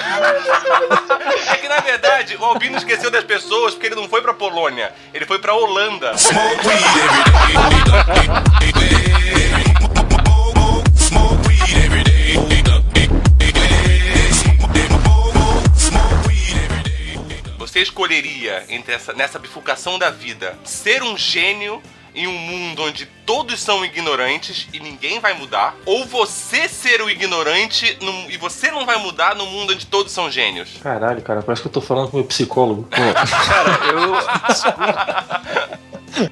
É 1.53 1.57
que 1.57 1.69
na 1.69 1.81
verdade 1.81 2.37
o 2.37 2.45
Albino 2.45 2.77
esqueceu 2.77 3.11
das 3.11 3.25
pessoas 3.25 3.75
porque 3.75 3.89
ele 3.89 3.97
não 3.97 4.09
foi 4.09 4.23
pra 4.23 4.33
Polônia, 4.33 4.93
ele 5.13 5.27
foi 5.27 5.39
pra 5.41 5.55
Holanda. 5.55 6.13
Você 17.81 17.85
escolheria 17.85 18.63
entre 18.69 18.93
essa, 18.93 19.15
nessa 19.15 19.39
bifurcação 19.39 19.99
da 19.99 20.11
vida 20.11 20.55
ser 20.65 21.03
um 21.03 21.17
gênio 21.17 21.83
em 22.15 22.27
um 22.27 22.33
mundo 22.37 22.83
onde 22.83 23.07
todos 23.25 23.59
são 23.59 23.83
ignorantes 23.83 24.69
e 24.71 24.79
ninguém 24.81 25.19
vai 25.19 25.33
mudar, 25.33 25.75
ou 25.87 26.05
você 26.05 26.69
ser 26.69 27.01
o 27.01 27.09
ignorante 27.09 27.97
num- 28.03 28.29
e 28.29 28.37
você 28.37 28.71
não 28.71 28.85
vai 28.85 28.99
mudar 28.99 29.35
no 29.35 29.47
mundo 29.47 29.73
onde 29.73 29.87
todos 29.87 30.13
são 30.13 30.31
gênios. 30.31 30.77
Caralho, 30.83 31.23
cara, 31.23 31.41
parece 31.41 31.63
que 31.63 31.69
eu 31.69 31.73
tô 31.73 31.81
falando 31.81 32.11
com 32.11 32.19
meu 32.19 32.27
psicólogo. 32.27 32.87
Cara, 32.91 33.79
eu. 33.87 34.15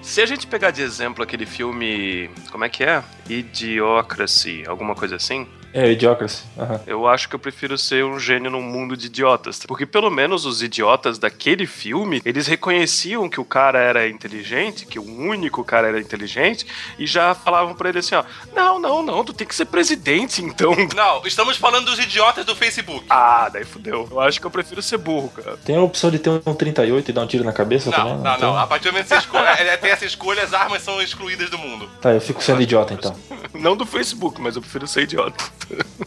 Se 0.03 0.21
a 0.21 0.27
gente 0.27 0.47
pegar 0.47 0.71
de 0.71 0.83
exemplo 0.83 1.23
aquele 1.23 1.47
filme. 1.47 2.31
Como 2.51 2.65
é 2.65 2.69
que 2.69 2.85
é? 2.85 3.03
Idiocracy, 3.29 4.65
alguma 4.67 4.95
coisa 4.95 5.17
assim. 5.17 5.47
É, 5.73 5.91
Idiocracy. 5.93 6.43
Aham. 6.59 6.81
Eu 6.87 7.07
acho 7.07 7.29
que 7.29 7.35
eu 7.35 7.39
prefiro 7.39 7.77
ser 7.77 8.05
um 8.05 8.19
gênio 8.19 8.51
num 8.51 8.63
mundo 8.63 8.97
de 8.97 9.07
idiotas. 9.07 9.61
Porque 9.67 9.85
pelo 9.87 10.11
menos 10.11 10.45
os 10.47 10.63
idiotas 10.63 11.19
daquele 11.19 11.67
filme, 11.67 12.21
eles 12.25 12.47
reconheciam 12.47 13.29
que 13.29 13.41
o 13.41 13.45
cara 13.45 13.79
era 13.79 14.09
inteligente, 14.09 14.87
que 14.87 14.99
o 14.99 15.05
único 15.05 15.63
cara 15.65 15.89
era 15.89 16.01
inteligente, 16.01 16.67
e 16.99 17.07
já 17.07 17.35
falavam 17.35 17.75
pra 17.75 17.89
ele 17.91 17.99
assim, 17.99 18.15
ó, 18.15 18.25
não, 18.55 18.79
não, 18.79 19.03
não, 19.03 19.25
tu 19.25 19.33
tem 19.33 19.47
que 19.47 19.55
ser 19.55 19.67
presidente, 19.67 20.43
então. 20.43 20.75
Não, 20.95 21.25
estamos 21.27 21.57
falando 21.57 21.87
dos 21.87 21.99
idiotas 21.99 22.45
do 22.45 22.55
Facebook. 22.57 23.05
Ah, 23.09 23.49
daí 23.53 23.65
fudeu. 23.65 24.09
Eu 24.11 24.21
acho 24.21 24.41
que 24.41 24.47
eu 24.47 24.51
prefiro 24.51 24.83
ser 24.83 24.97
burro, 24.99 25.29
cara. 25.31 25.57
Tem 25.59 25.77
a 25.77 25.81
opção 25.83 26.11
de 26.11 26.19
ter 26.19 26.31
um 26.31 26.55
38 26.55 27.11
e 27.11 27.13
dar 27.15 27.23
um 27.23 27.27
tiro 27.27 27.45
na 27.45 27.53
cabeça 27.53 27.91
Não, 27.91 27.97
também? 27.99 28.15
não, 28.19 28.35
Então- 28.37 28.53
não. 28.53 28.59
A 28.59 28.67
partir 28.67 28.85
do 28.85 28.93
momento 28.93 29.05
que 29.09 29.15
você 29.15 29.21
escolhe, 29.21 29.47
é, 29.47 29.77
tem 29.77 29.91
essa 29.91 30.05
escolha, 30.05 30.43
as 30.43 30.53
armas 30.53 30.83
são 30.83 31.01
excluídas 31.01 31.51
do 31.51 31.59
mundo. 31.59 31.89
Tá, 32.01 32.13
eu 32.13 32.21
fico 32.21 32.43
sendo 32.43 32.63
idiota 32.63 32.95
então. 32.95 33.15
Não 33.55 33.77
do 33.77 33.87
Facebook, 33.87 34.41
mas 34.41 34.57
eu 34.57 34.63
prefiro 34.63 34.87
ser 34.87 35.03
idiota. 35.03 35.45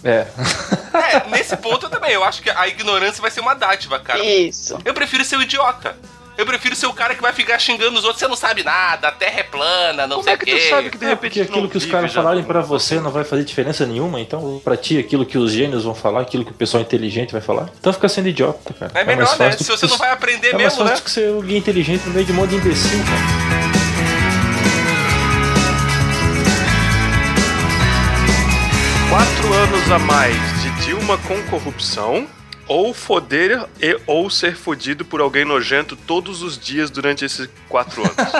É. 0.04 0.26
É, 0.94 1.30
nesse 1.30 1.56
ponto 1.58 1.86
eu 1.86 1.90
também. 1.90 2.12
Eu 2.12 2.24
acho 2.24 2.42
que 2.42 2.50
a 2.50 2.68
ignorância 2.68 3.22
vai 3.22 3.32
ser 3.32 3.40
uma 3.42 3.54
dádiva, 3.54 4.00
cara. 4.00 4.24
Isso. 4.24 4.78
Eu 4.84 4.94
prefiro 4.94 5.24
ser 5.24 5.36
o 5.38 5.42
idiota. 5.42 5.96
Eu 6.38 6.46
prefiro 6.46 6.76
ser 6.76 6.88
o 6.88 6.94
cara 6.94 7.14
que 7.14 7.22
vai 7.22 7.34
ficar 7.34 7.60
xingando 7.60 8.00
os 8.00 8.04
outros. 8.04 8.20
Você 8.20 8.28
não 8.28 8.36
sabe 8.38 8.64
nada, 8.64 9.10
a 9.10 9.12
terra 9.12 9.42
é 9.42 9.44
plana, 9.44 10.08
não 10.08 10.16
Como 10.18 10.24
sei 10.24 10.34
é 10.34 10.36
o 10.36 10.40
que 10.40 10.46
quê. 10.46 10.58
tu 10.58 10.70
sabe 10.70 10.90
que 10.90 10.98
de 10.98 11.06
É, 11.06 11.10
repente 11.10 11.38
não 11.40 11.46
aquilo 11.46 11.70
que 11.70 11.78
os 11.78 11.86
caras 11.86 12.12
falarem 12.14 12.42
mundo? 12.42 12.64
você 12.64 13.00
não 13.00 13.12
vai 13.12 13.24
fazer 13.24 13.44
diferença 13.44 13.86
nenhuma, 13.86 14.20
então 14.20 14.60
pra 14.64 14.76
ti 14.76 14.98
aquilo 14.98 15.26
que 15.26 15.38
os 15.38 15.52
gênios 15.52 15.84
vão 15.84 15.94
falar, 15.94 16.22
aquilo 16.22 16.44
que 16.44 16.52
o 16.52 16.56
pessoal 16.56 16.82
inteligente 16.82 17.32
vai 17.32 17.42
falar. 17.42 17.70
Então 17.80 17.94
fica 17.94 18.10
sendo 18.10 18.30
idiota, 18.30 18.74
cara. 18.74 18.92
É 18.96 19.04
melhor, 19.04 19.28
mais 19.28 19.38
né? 19.40 19.52
Se 19.52 19.58
que 19.58 19.64
você 19.66 19.86
não 19.86 19.98
vai 19.98 20.10
aprender 20.12 20.48
É 20.48 20.54
mais 20.54 20.64
mesmo, 20.64 20.80
fácil 20.80 20.96
né? 20.96 21.02
que 21.04 21.12
ser 21.12 21.30
alguém 21.32 21.58
inteligente 21.58 22.06
no 22.08 22.14
meio 22.14 22.26
de 22.26 22.32
um 22.32 22.36
monte 22.36 22.52
de 22.52 22.56
imbecil, 22.56 23.00
cara. 23.04 23.81
Quatro 29.12 29.54
anos 29.54 29.92
a 29.92 30.00
mais 30.00 30.36
de 30.62 30.70
Dilma 30.86 31.18
com 31.20 31.42
corrupção. 31.50 32.28
Ou 32.68 32.94
foder 32.94 33.66
e 33.82 34.00
ou 34.08 34.30
ser 34.30 34.56
fodido 34.56 35.04
por 35.04 35.20
alguém 35.20 35.44
nojento 35.44 35.98
todos 35.98 36.42
os 36.42 36.58
dias 36.58 36.90
durante 36.90 37.26
esses 37.26 37.50
quatro 37.68 38.02
anos. 38.02 38.16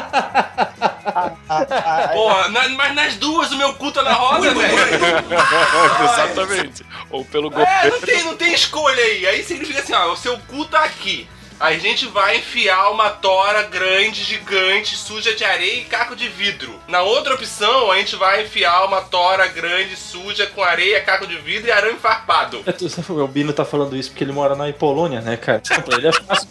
Porra, 2.14 2.48
na- 2.50 2.70
mas 2.70 2.96
nas 2.96 3.16
duas 3.16 3.52
o 3.52 3.58
meu 3.58 3.74
cu 3.74 3.92
tá 3.92 4.02
na 4.04 4.14
roda, 4.14 4.54
velho. 4.54 4.78
Exatamente. 6.14 6.86
Ou 7.10 7.26
pelo 7.26 7.48
É, 7.48 7.50
governo. 7.50 7.92
não 7.92 8.00
tem, 8.02 8.24
não 8.24 8.38
tem 8.38 8.54
escolha 8.54 9.04
aí. 9.04 9.28
Aí 9.28 9.44
significa 9.44 9.80
assim, 9.82 9.92
ó, 9.94 10.14
o 10.14 10.18
seu 10.18 10.38
cu 10.48 10.64
tá 10.64 10.86
aqui. 10.86 11.28
A 11.62 11.74
gente 11.74 12.08
vai 12.08 12.38
enfiar 12.38 12.90
uma 12.90 13.10
tora 13.12 13.62
grande, 13.64 14.24
gigante, 14.24 14.96
suja 14.98 15.36
de 15.36 15.44
areia 15.46 15.82
e 15.82 15.86
caco 15.86 16.16
de 16.16 16.28
vidro. 16.28 16.74
Na 16.88 17.02
outra 17.04 17.36
opção, 17.36 17.92
a 17.92 17.98
gente 17.98 18.16
vai 18.16 18.44
enfiar 18.44 18.84
uma 18.86 19.02
tora 19.02 19.46
grande, 19.48 19.96
suja, 19.96 20.48
com 20.48 20.64
areia, 20.64 21.00
caco 21.02 21.28
de 21.28 21.38
vidro 21.38 21.68
e 21.68 21.72
arame 21.72 22.00
farpado. 22.00 22.64
É, 22.66 22.72
tu- 22.72 22.88
o 23.14 23.28
Bino 23.28 23.54
tá 23.54 23.64
falando 23.64 23.96
isso 23.96 24.10
porque 24.10 24.24
ele 24.24 24.32
mora 24.32 24.56
na 24.56 24.74
Polônia, 24.74 25.22
né, 25.22 25.38
cara? 25.38 25.62
Pra 25.86 25.98
ele 25.98 26.08
é 26.08 26.12
fácil. 26.14 26.48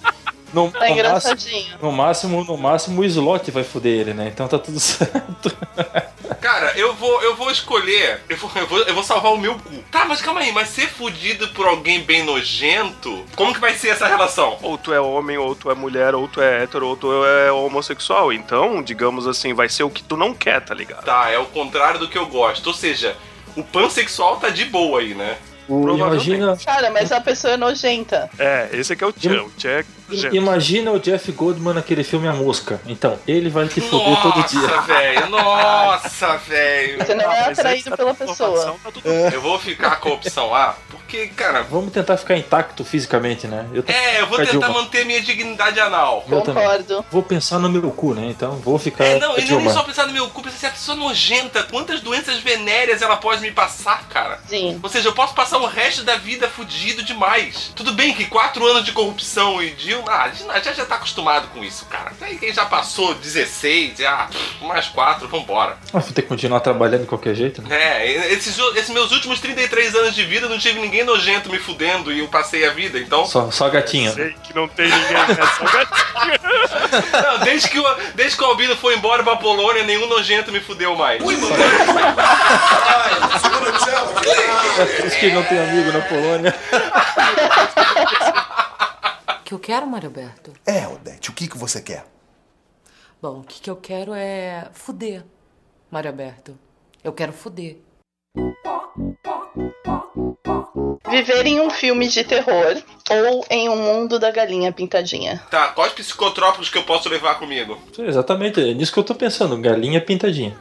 No, 0.53 0.71
Tá 0.71 0.79
no 0.79 0.81
máximo, 0.81 0.95
engraçadinho. 0.99 1.79
no 1.83 1.93
máximo, 1.93 2.45
no 2.45 2.57
máximo 2.57 3.01
o 3.01 3.05
slot 3.05 3.51
vai 3.53 3.63
foder 3.65 4.01
ele, 4.01 4.15
né? 4.15 4.31
Então 4.33 4.47
tá 4.49 4.59
tudo 4.59 4.79
certo. 4.81 5.57
Cara, 6.51 6.73
eu 6.77 6.93
vou, 6.95 7.23
eu 7.23 7.37
vou 7.37 7.49
escolher. 7.51 8.23
Eu 8.29 8.37
vou, 8.37 8.51
eu, 8.57 8.67
vou, 8.67 8.79
eu 8.81 8.95
vou 8.95 9.05
salvar 9.05 9.33
o 9.33 9.39
meu 9.39 9.55
cu. 9.55 9.71
Tá, 9.91 10.05
mas 10.05 10.21
calma 10.21 10.41
aí, 10.41 10.51
mas 10.51 10.69
ser 10.69 10.89
fudido 10.89 11.47
por 11.51 11.65
alguém 11.67 12.01
bem 12.03 12.25
nojento, 12.25 13.25
como 13.37 13.55
que 13.55 13.61
vai 13.61 13.75
ser 13.75 13.91
essa 13.91 14.07
relação? 14.09 14.59
Ou 14.61 14.77
tu 14.77 14.93
é 14.93 15.01
homem, 15.01 15.39
ou 15.39 15.55
tu 15.55 15.71
é 15.71 15.75
mulher, 15.75 16.15
ou 16.15 16.27
tu 16.27 16.41
é 16.41 16.63
hétero, 16.65 16.89
ou 16.89 16.97
tu 16.97 17.25
é 17.25 17.53
homossexual. 17.53 18.33
Então, 18.33 18.83
digamos 18.83 19.29
assim, 19.29 19.55
vai 19.55 19.69
ser 19.69 19.85
o 19.85 19.91
que 19.91 20.03
tu 20.03 20.17
não 20.17 20.35
quer, 20.35 20.61
tá 20.61 20.75
ligado? 20.75 21.05
Tá, 21.05 21.31
é 21.31 21.39
o 21.39 21.47
contrário 21.47 22.01
do 22.01 22.09
que 22.09 22.19
eu 22.19 22.27
gosto. 22.27 22.67
Ou 22.67 22.75
seja, 22.75 23.17
o 23.57 23.63
pansexual 23.63 24.37
tá 24.39 24.49
de 24.49 24.65
boa 24.65 25.01
aí, 25.01 25.15
né? 25.15 25.37
O- 25.69 25.83
Provavelmente. 25.83 26.31
imagina, 26.31 26.57
Cara, 26.65 26.91
mas 26.91 27.13
a 27.13 27.21
pessoa 27.21 27.55
é 27.55 27.57
nojenta. 27.57 28.29
É, 28.37 28.69
esse 28.73 28.93
aqui 28.93 29.05
é 29.05 29.07
o 29.07 29.13
Tchan. 29.13 29.43
O 29.45 29.51
Tchan 29.51 29.69
é 29.71 29.85
nojento. 30.17 30.37
imagina 30.37 30.91
o 30.93 30.99
Jeff 30.99 31.31
Goldman 31.33 31.75
naquele 31.75 32.05
filme 32.05 32.27
A 32.29 32.33
Mosca. 32.33 32.81
Então, 32.87 33.19
ele 33.27 33.49
vai 33.51 33.67
te 33.69 33.81
foder 33.81 34.21
todo 34.23 34.43
dia. 34.49 34.61
Nossa, 34.61 34.81
velho. 34.83 35.29
Nossa, 35.29 36.37
velho. 36.39 36.99
Você 37.05 37.15
não 37.15 37.33
é 37.33 37.41
atraído 37.51 37.97
pela 37.97 38.15
pessoa. 38.15 38.77
tá 38.83 38.91
tudo- 38.91 39.09
Eu 39.09 39.41
vou 39.41 39.59
ficar 39.59 39.97
com 39.97 40.11
a 40.11 40.13
opção 40.13 40.55
A, 40.55 40.75
porque, 40.91 41.29
cara. 41.29 41.63
Vamos 41.63 41.93
tentar 41.93 42.17
ficar 42.17 42.37
intacto 42.37 42.85
fisicamente, 42.85 43.47
né? 43.47 43.67
Eu 43.73 43.83
tô- 43.83 43.93
É, 43.93 44.21
eu 44.21 44.27
vou 44.27 44.39
tentar 44.39 44.51
Dilma. 44.53 44.69
manter 44.69 45.05
minha 45.05 45.21
dignidade 45.21 45.79
anal. 45.81 46.25
Eu 46.29 46.41
também. 46.43 46.63
Concordo. 46.63 47.05
Vou 47.11 47.23
pensar 47.23 47.59
no 47.59 47.69
meu 47.69 47.91
cu, 47.91 48.15
né? 48.15 48.27
Então 48.27 48.53
vou 48.57 48.79
ficar. 48.79 49.05
É, 49.05 49.19
não, 49.19 49.31
e 49.31 49.31
não 49.31 49.35
é 49.35 49.37
nem 49.39 49.47
Dilma. 49.47 49.73
só 49.73 49.83
pensar 49.83 50.07
no 50.07 50.13
meu 50.13 50.29
cu, 50.29 50.43
pensar 50.43 50.57
se 50.59 50.67
a 50.67 50.71
pessoa 50.71 50.97
nojenta, 50.97 51.63
quantas 51.65 52.01
doenças 52.01 52.39
venéreas 52.39 53.03
ela 53.03 53.17
pode 53.17 53.41
me 53.43 53.51
passar, 53.51 54.07
cara? 54.09 54.41
Sim. 54.49 54.79
Ou 54.83 54.89
seja, 54.89 55.09
eu 55.09 55.13
posso 55.13 55.35
passar 55.35 55.59
o 55.59 55.67
resto 55.67 56.03
da 56.05 56.17
vida 56.17 56.49
fudido 56.49 57.03
demais. 57.03 57.73
Tudo 57.75 57.93
bem 57.93 58.15
que 58.15 58.25
quatro 58.27 58.67
anos 58.67 58.85
de 58.85 58.93
corrupção 58.93 59.63
e 59.63 59.71
Dilma, 60.01 60.13
ah, 60.13 60.31
já, 60.31 60.61
já, 60.61 60.73
já 60.73 60.87
tá 60.87 60.95
acostumado 60.97 61.49
com 61.49 61.63
isso, 61.63 61.85
cara. 61.87 62.13
Aí 62.21 62.37
quem 62.39 62.53
já 62.53 62.65
passou 62.65 63.15
16, 63.15 63.99
já, 63.99 64.29
mais 64.63 64.87
quatro, 64.89 65.29
vambora. 65.29 65.77
Ah, 65.93 65.99
vou 65.99 66.13
ter 66.13 66.23
que 66.23 66.29
continuar 66.29 66.61
trabalhando 66.61 67.03
de 67.03 67.07
qualquer 67.07 67.35
jeito, 67.35 67.61
né? 67.63 67.69
É, 67.71 68.33
esses, 68.33 68.59
esses 68.59 68.91
meus 68.91 69.13
últimos 69.13 69.41
33 69.41 69.95
anos 69.95 70.15
de 70.15 70.25
vida 70.25 70.49
não 70.49 70.59
tive 70.59 70.81
ninguém 70.81 71.05
nojento 71.05 71.51
me 71.51 71.59
fudendo 71.59 72.13
e 72.13 72.21
eu 72.21 72.29
passei 72.29 72.67
a 72.67 72.71
vida, 72.71 72.99
então. 72.99 73.27
Só, 73.27 73.51
só 73.51 73.69
gatinha. 73.69 74.13
Sei 74.13 74.35
que 74.43 74.55
não 74.55 74.67
tem 74.69 74.89
ninguém, 74.89 75.17
é 75.17 75.47
só 75.47 75.65
gatinho. 75.65 76.01
Não, 76.91 77.39
desde 77.45 77.69
que, 77.69 77.79
o, 77.79 77.97
desde 78.15 78.37
que 78.37 78.43
o 78.43 78.47
Albino 78.47 78.77
foi 78.77 78.97
embora 78.97 79.23
pra 79.23 79.37
Polônia, 79.37 79.85
nenhum 79.85 80.07
nojento 80.07 80.51
me 80.51 80.61
fudeu 80.61 80.97
mais. 80.97 81.23
É 84.79 84.85
por 84.85 85.07
isso 85.07 85.19
que 85.19 85.27
ele 85.27 85.35
não 85.35 85.43
tem 85.45 85.59
amigo 85.59 85.93
na 85.93 86.01
Polônia. 86.01 86.55
O 89.51 89.53
que 89.53 89.55
eu 89.55 89.59
quero, 89.75 89.85
Mário 89.85 90.09
Alberto? 90.09 90.53
É, 90.65 90.87
Odete, 90.87 91.29
o 91.29 91.33
que, 91.33 91.49
que 91.49 91.59
você 91.59 91.83
quer? 91.83 92.07
Bom, 93.21 93.41
o 93.41 93.43
que, 93.43 93.61
que 93.61 93.69
eu 93.69 93.75
quero 93.75 94.15
é 94.15 94.69
fuder, 94.73 95.25
Mário 95.91 96.09
Alberto. 96.09 96.57
Eu 97.03 97.13
quero 97.13 97.33
fuder. 97.33 97.79
Viver 101.11 101.47
em 101.47 101.61
um 101.61 101.69
filme 101.69 102.07
de 102.07 102.23
terror 102.23 102.81
ou 103.11 103.45
em 103.51 103.69
um 103.69 103.77
mundo 103.77 104.21
da 104.21 104.31
galinha 104.31 104.71
pintadinha. 104.71 105.43
Tá, 105.51 105.71
quais 105.73 105.95
psicotrópicos 105.95 106.69
que 106.69 106.79
eu 106.79 106.85
posso 106.85 107.09
levar 107.09 107.37
comigo? 107.41 107.77
Exatamente, 107.99 108.61
é 108.61 108.73
nisso 108.73 108.93
que 108.93 109.01
eu 109.01 109.05
tô 109.05 109.17
pensando. 109.17 109.61
Galinha 109.61 110.01
pintadinha. 110.01 110.57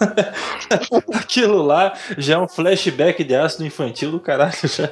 Aquilo 1.12 1.60
lá 1.60 1.92
já 2.16 2.36
é 2.36 2.38
um 2.38 2.48
flashback 2.48 3.22
de 3.24 3.34
ácido 3.34 3.66
infantil 3.66 4.10
do 4.10 4.18
caralho. 4.18 4.54
Já. 4.64 4.88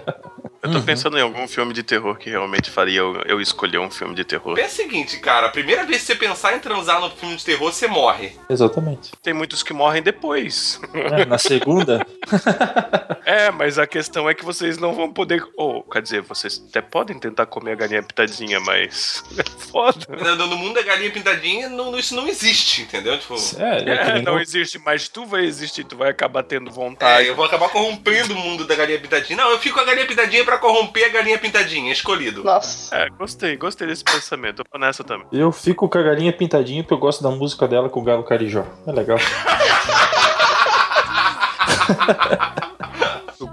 Eu 0.63 0.71
tô 0.73 0.83
pensando 0.83 1.17
em 1.19 1.23
algum 1.23 1.49
filme 1.49 1.73
de 1.73 1.83
terror 1.83 2.17
que 2.19 2.29
realmente 2.29 2.71
faria 2.71 2.99
eu, 3.01 3.15
eu 3.25 3.41
escolher 3.41 3.79
um 3.79 3.91
filme 3.91 4.15
de 4.15 4.25
terror. 4.25 4.55
Pensa 4.55 4.75
o 4.75 4.77
seguinte, 4.77 5.19
cara, 5.19 5.47
a 5.47 5.51
primeira 5.51 5.85
vez 5.87 6.01
que 6.03 6.07
você 6.09 6.15
pensar 6.15 6.55
em 6.55 6.59
transar 6.59 7.01
no 7.01 7.11
filme 7.11 7.35
de 7.37 7.45
terror, 7.45 7.73
você 7.73 7.87
morre. 7.87 8.33
Exatamente. 8.49 9.11
Tem 9.23 9.33
muitos 9.33 9.63
que 9.63 9.73
morrem 9.73 10.03
depois. 10.03 10.79
É, 10.93 11.25
na 11.25 11.39
segunda, 11.39 12.07
É, 13.25 13.51
mas 13.51 13.79
a 13.79 13.87
questão 13.87 14.29
é 14.29 14.35
que 14.35 14.45
vocês 14.45 14.77
não 14.79 14.93
vão 14.93 15.13
poder. 15.13 15.43
Ou, 15.57 15.83
quer 15.85 16.03
dizer, 16.03 16.21
vocês 16.23 16.63
até 16.69 16.81
podem 16.81 17.19
tentar 17.19 17.47
comer 17.47 17.73
a 17.73 17.77
galinha 17.77 18.03
pitadinha, 18.03 18.59
mas. 18.61 19.23
É 19.41 19.45
foda. 19.73 20.07
No 20.37 20.47
no 20.49 20.57
mundo 20.57 20.75
da 20.75 20.83
galinha 20.83 21.11
pintadinha, 21.11 21.69
não- 21.69 21.97
isso 21.97 22.15
não 22.15 22.27
existe, 22.27 22.83
entendeu? 22.83 23.19
Tipo, 23.19 23.37
é, 23.59 23.79
é 23.85 24.19
É, 24.19 24.23
não 24.23 24.35
no- 24.35 24.41
existe, 24.41 24.79
mas 24.85 25.09
tu 25.09 25.25
vai 25.25 25.45
existir, 25.45 25.85
tu 25.85 25.97
vai 25.97 26.11
acabar 26.11 26.43
tendo 26.43 26.69
é, 26.69 26.73
vontade. 26.73 27.27
eu 27.29 27.37
vou 27.37 27.45
acabar 27.45 27.69
corrompendo 27.69 28.35
o 28.35 28.37
mundo 28.37 28.67
da 28.67 28.75
galinha 28.75 28.99
pintadinha. 28.99 29.37
Não, 29.37 29.51
eu 29.51 29.59
fico 29.61 29.77
com 29.77 29.81
a 29.81 29.85
galinha 29.85 30.07
pintadinha 30.07 30.45
pra 30.51 30.59
corromper 30.59 31.05
a 31.05 31.09
galinha 31.09 31.39
pintadinha, 31.39 31.93
escolhido. 31.93 32.43
Nossa. 32.43 32.97
É, 32.97 33.09
gostei, 33.11 33.57
gostei 33.57 33.87
desse 33.87 34.03
pensamento. 34.03 34.63
Eu 34.63 34.65
tô 34.65 34.79
nessa 34.79 35.05
também. 35.05 35.29
Eu 35.31 35.53
fico 35.53 35.89
com 35.89 35.99
a 35.99 36.03
galinha 36.03 36.33
pintadinha 36.33 36.83
porque 36.83 36.95
eu 36.95 36.99
gosto 36.99 37.23
da 37.23 37.31
música 37.31 37.69
dela 37.69 37.89
com 37.89 38.01
o 38.01 38.03
Galo 38.03 38.25
Carijó. 38.25 38.65
É 38.85 38.91
legal. 38.91 39.19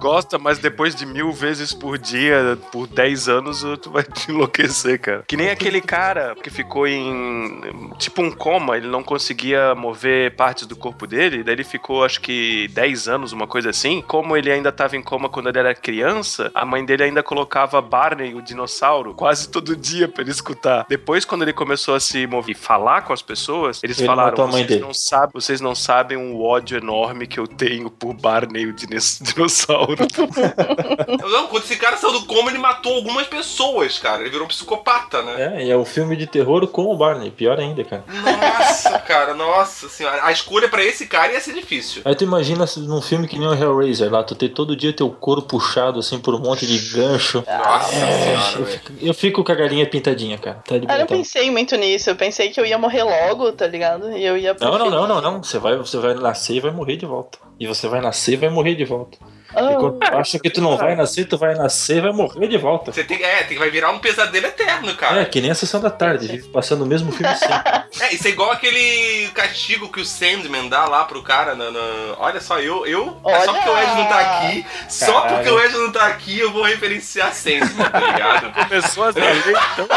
Gosta, 0.07 0.37
mas 0.37 0.57
depois 0.57 0.95
de 0.95 1.05
mil 1.05 1.33
vezes 1.33 1.73
por 1.73 1.97
dia, 1.97 2.57
por 2.71 2.87
10 2.87 3.27
anos, 3.27 3.61
tu 3.81 3.91
vai 3.91 4.03
te 4.03 4.31
enlouquecer, 4.31 5.01
cara. 5.01 5.25
Que 5.27 5.35
nem 5.35 5.49
aquele 5.49 5.81
cara 5.81 6.33
que 6.41 6.49
ficou 6.49 6.87
em 6.87 7.91
tipo 7.97 8.21
um 8.21 8.31
coma, 8.31 8.77
ele 8.77 8.87
não 8.87 9.03
conseguia 9.03 9.75
mover 9.75 10.33
partes 10.37 10.65
do 10.65 10.77
corpo 10.77 11.05
dele, 11.05 11.43
daí 11.43 11.55
ele 11.55 11.65
ficou 11.65 12.05
acho 12.05 12.21
que 12.21 12.69
10 12.69 13.09
anos, 13.09 13.33
uma 13.33 13.45
coisa 13.47 13.69
assim. 13.69 14.01
Como 14.07 14.37
ele 14.37 14.49
ainda 14.49 14.71
tava 14.71 14.95
em 14.95 15.01
coma 15.01 15.27
quando 15.27 15.49
ele 15.49 15.59
era 15.59 15.75
criança, 15.75 16.49
a 16.55 16.65
mãe 16.65 16.85
dele 16.85 17.03
ainda 17.03 17.21
colocava 17.21 17.81
Barney, 17.81 18.33
o 18.33 18.41
dinossauro, 18.41 19.13
quase 19.13 19.49
todo 19.49 19.75
dia 19.75 20.07
pra 20.07 20.21
ele 20.21 20.31
escutar. 20.31 20.85
Depois, 20.87 21.25
quando 21.25 21.41
ele 21.41 21.51
começou 21.51 21.95
a 21.95 21.99
se 21.99 22.25
mover 22.27 22.55
e 22.55 22.57
falar 22.57 23.01
com 23.01 23.11
as 23.11 23.21
pessoas, 23.21 23.83
eles 23.83 23.97
Ele 23.99 24.07
falaram: 24.07 24.29
matou 24.29 24.45
a 24.45 24.47
mãe 24.47 24.55
vocês 24.63 24.67
dele." 24.69 24.81
não, 24.81 24.93
sabem, 24.93 25.29
vocês 25.33 25.59
não 25.59 25.75
sabem 25.75 26.17
o 26.17 26.41
ódio 26.41 26.77
enorme 26.77 27.27
que 27.27 27.37
eu 27.37 27.45
tenho 27.45 27.89
por 27.89 28.13
Barney, 28.13 28.67
o 28.67 28.71
dinos- 28.73 29.19
dinossauro. 29.35 29.96
Não, 31.29 31.47
quando 31.47 31.63
esse 31.63 31.75
cara 31.75 31.97
saiu 31.97 32.13
do 32.13 32.25
coma, 32.25 32.49
ele 32.49 32.57
matou 32.59 32.95
algumas 32.95 33.27
pessoas, 33.27 33.97
cara. 33.99 34.21
Ele 34.21 34.29
virou 34.29 34.45
um 34.45 34.47
psicopata, 34.47 35.21
né? 35.21 35.55
É, 35.57 35.65
e 35.65 35.71
é 35.71 35.77
um 35.77 35.85
filme 35.85 36.15
de 36.15 36.27
terror 36.27 36.65
com 36.67 36.85
o 36.85 36.97
Barney. 36.97 37.31
Pior 37.31 37.59
ainda, 37.59 37.83
cara. 37.83 38.03
Nossa, 38.07 38.99
cara, 38.99 39.33
nossa 39.33 39.89
senhora. 39.89 40.23
A 40.23 40.31
escolha 40.31 40.67
pra 40.69 40.83
esse 40.83 41.07
cara 41.07 41.33
ia 41.33 41.39
ser 41.39 41.53
difícil. 41.53 42.01
Aí 42.05 42.15
tu 42.15 42.23
imagina 42.23 42.65
num 42.77 43.01
filme 43.01 43.27
que 43.27 43.37
nem 43.37 43.47
o 43.47 43.53
Hellraiser 43.53 44.11
lá, 44.11 44.23
tu 44.23 44.35
ter 44.35 44.49
todo 44.49 44.75
dia 44.75 44.93
teu 44.93 45.09
couro 45.09 45.41
puxado 45.41 45.99
assim 45.99 46.19
por 46.19 46.33
um 46.35 46.39
monte 46.39 46.65
de 46.65 46.77
gancho. 46.95 47.43
Nossa 47.47 47.95
É, 47.95 48.23
senhora, 48.23 48.59
eu, 48.59 48.65
fico, 48.65 48.93
eu 49.01 49.13
fico 49.13 49.43
com 49.43 49.51
a 49.51 49.55
galinha 49.55 49.87
pintadinha, 49.89 50.37
cara. 50.37 50.61
Tá 50.67 50.77
de 50.77 50.85
Ah, 50.89 50.99
eu 50.99 51.07
tá? 51.07 51.15
pensei 51.15 51.49
muito 51.51 51.75
nisso. 51.75 52.09
Eu 52.09 52.15
pensei 52.15 52.49
que 52.49 52.59
eu 52.59 52.65
ia 52.65 52.77
morrer 52.77 53.03
logo, 53.03 53.51
tá 53.51 53.67
ligado? 53.67 54.11
E 54.11 54.25
eu 54.25 54.37
ia 54.37 54.55
Não, 54.59 54.77
não, 54.77 54.89
não, 54.89 55.07
não, 55.07 55.21
não. 55.21 55.43
Você 55.43 55.59
vai, 55.59 55.75
você 55.77 55.97
vai 55.97 56.13
nascer 56.13 56.55
e 56.55 56.59
vai 56.59 56.71
morrer 56.71 56.97
de 56.97 57.05
volta. 57.05 57.37
E 57.59 57.67
você 57.67 57.87
vai 57.87 58.01
nascer 58.01 58.33
e 58.33 58.37
vai 58.37 58.49
morrer 58.49 58.75
de 58.75 58.85
volta. 58.85 59.17
Quando 59.61 59.99
tu 59.99 60.17
acha 60.17 60.39
que 60.39 60.49
tu 60.49 60.61
não 60.61 60.77
vai 60.77 60.95
nascer, 60.95 61.25
tu 61.25 61.37
vai 61.37 61.55
nascer 61.55 61.97
e 61.97 62.01
vai 62.01 62.11
morrer 62.11 62.47
de 62.47 62.57
volta. 62.57 62.91
Você 62.91 63.03
tem, 63.03 63.21
é, 63.23 63.43
tem, 63.43 63.57
vai 63.57 63.69
virar 63.69 63.91
um 63.91 63.99
pesadelo 63.99 64.45
eterno, 64.47 64.93
cara. 64.95 65.21
É, 65.21 65.25
que 65.25 65.41
nem 65.41 65.51
a 65.51 65.55
sessão 65.55 65.79
da 65.81 65.89
tarde, 65.89 66.27
vive 66.27 66.47
passando 66.49 66.83
o 66.83 66.87
mesmo 66.87 67.11
filme 67.11 67.35
sempre. 67.35 67.57
É, 67.99 68.13
isso 68.13 68.27
é 68.27 68.29
igual 68.31 68.51
aquele 68.51 69.27
castigo 69.33 69.89
que 69.91 69.99
o 69.99 70.05
Sandman 70.05 70.69
dá 70.69 70.85
lá 70.85 71.05
pro 71.05 71.23
cara. 71.23 71.55
Na, 71.55 71.71
na- 71.71 71.79
Olha 72.19 72.39
só, 72.39 72.59
eu. 72.59 72.85
eu 72.85 73.17
é 73.25 73.39
só 73.45 73.51
Olha! 73.51 73.53
porque 73.53 73.69
o 73.69 73.79
Ed 73.79 73.95
não 73.95 74.05
tá 74.05 74.19
aqui. 74.19 74.65
Só 74.87 75.21
Caralho. 75.21 75.35
porque 75.35 75.49
o 75.49 75.59
Ed 75.63 75.77
não 75.77 75.91
tá 75.91 76.05
aqui, 76.07 76.37
eu 76.39 76.51
vou 76.51 76.63
referenciar 76.63 77.33
Sandman, 77.33 77.89
tá 77.89 77.99
ligado? 77.99 78.53
Começou 78.69 79.03
a 79.05 79.07
ler, 79.07 79.57
então. 79.73 79.87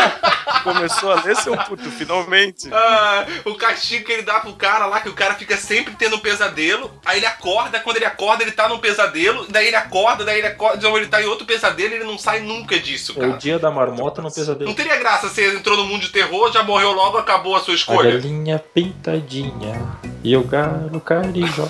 Começou 0.64 1.12
a 1.12 1.22
ler, 1.22 1.36
seu 1.36 1.56
puto, 1.56 1.90
finalmente. 1.90 2.68
Ah, 2.72 3.26
o 3.44 3.54
castigo 3.54 4.04
que 4.06 4.12
ele 4.12 4.22
dá 4.22 4.40
pro 4.40 4.52
cara 4.54 4.86
lá, 4.86 5.00
que 5.00 5.08
o 5.08 5.14
cara 5.14 5.34
fica 5.34 5.56
sempre 5.56 5.94
tendo 5.94 6.16
um 6.16 6.20
pesadelo. 6.20 6.90
Aí 7.04 7.18
ele 7.18 7.26
acorda, 7.26 7.80
quando 7.80 7.96
ele 7.96 8.06
acorda, 8.06 8.42
ele 8.42 8.52
tá 8.52 8.68
num 8.68 8.78
pesadelo. 8.78 9.46
Daí 9.50 9.66
ele 9.68 9.76
acorda, 9.76 10.24
daí 10.24 10.38
ele 10.38 10.46
acorda. 10.46 10.76
Então 10.78 10.96
ele 10.96 11.06
tá 11.06 11.20
em 11.22 11.26
outro 11.26 11.44
pesadelo 11.46 11.92
e 11.92 11.96
ele 11.96 12.04
não 12.04 12.18
sai 12.18 12.40
nunca 12.40 12.78
disso, 12.78 13.12
É 13.16 13.18
o 13.18 13.20
cara. 13.28 13.38
dia 13.38 13.58
da 13.58 13.70
marmota 13.70 14.22
no 14.22 14.32
pesadelo. 14.32 14.66
Não 14.68 14.74
teria 14.74 14.96
graça 14.96 15.28
você 15.28 15.54
entrou 15.56 15.76
no 15.76 15.84
mundo 15.86 16.02
de 16.02 16.10
terror, 16.10 16.52
já 16.52 16.62
morreu 16.62 16.92
logo, 16.92 17.18
acabou 17.18 17.56
a 17.56 17.60
sua 17.60 17.74
A 17.74 17.76
escolha. 17.76 18.10
galinha 18.12 18.58
pintadinha 18.74 19.80
e 20.22 20.36
o 20.36 20.42
galo 20.44 21.00
carijó. 21.00 21.66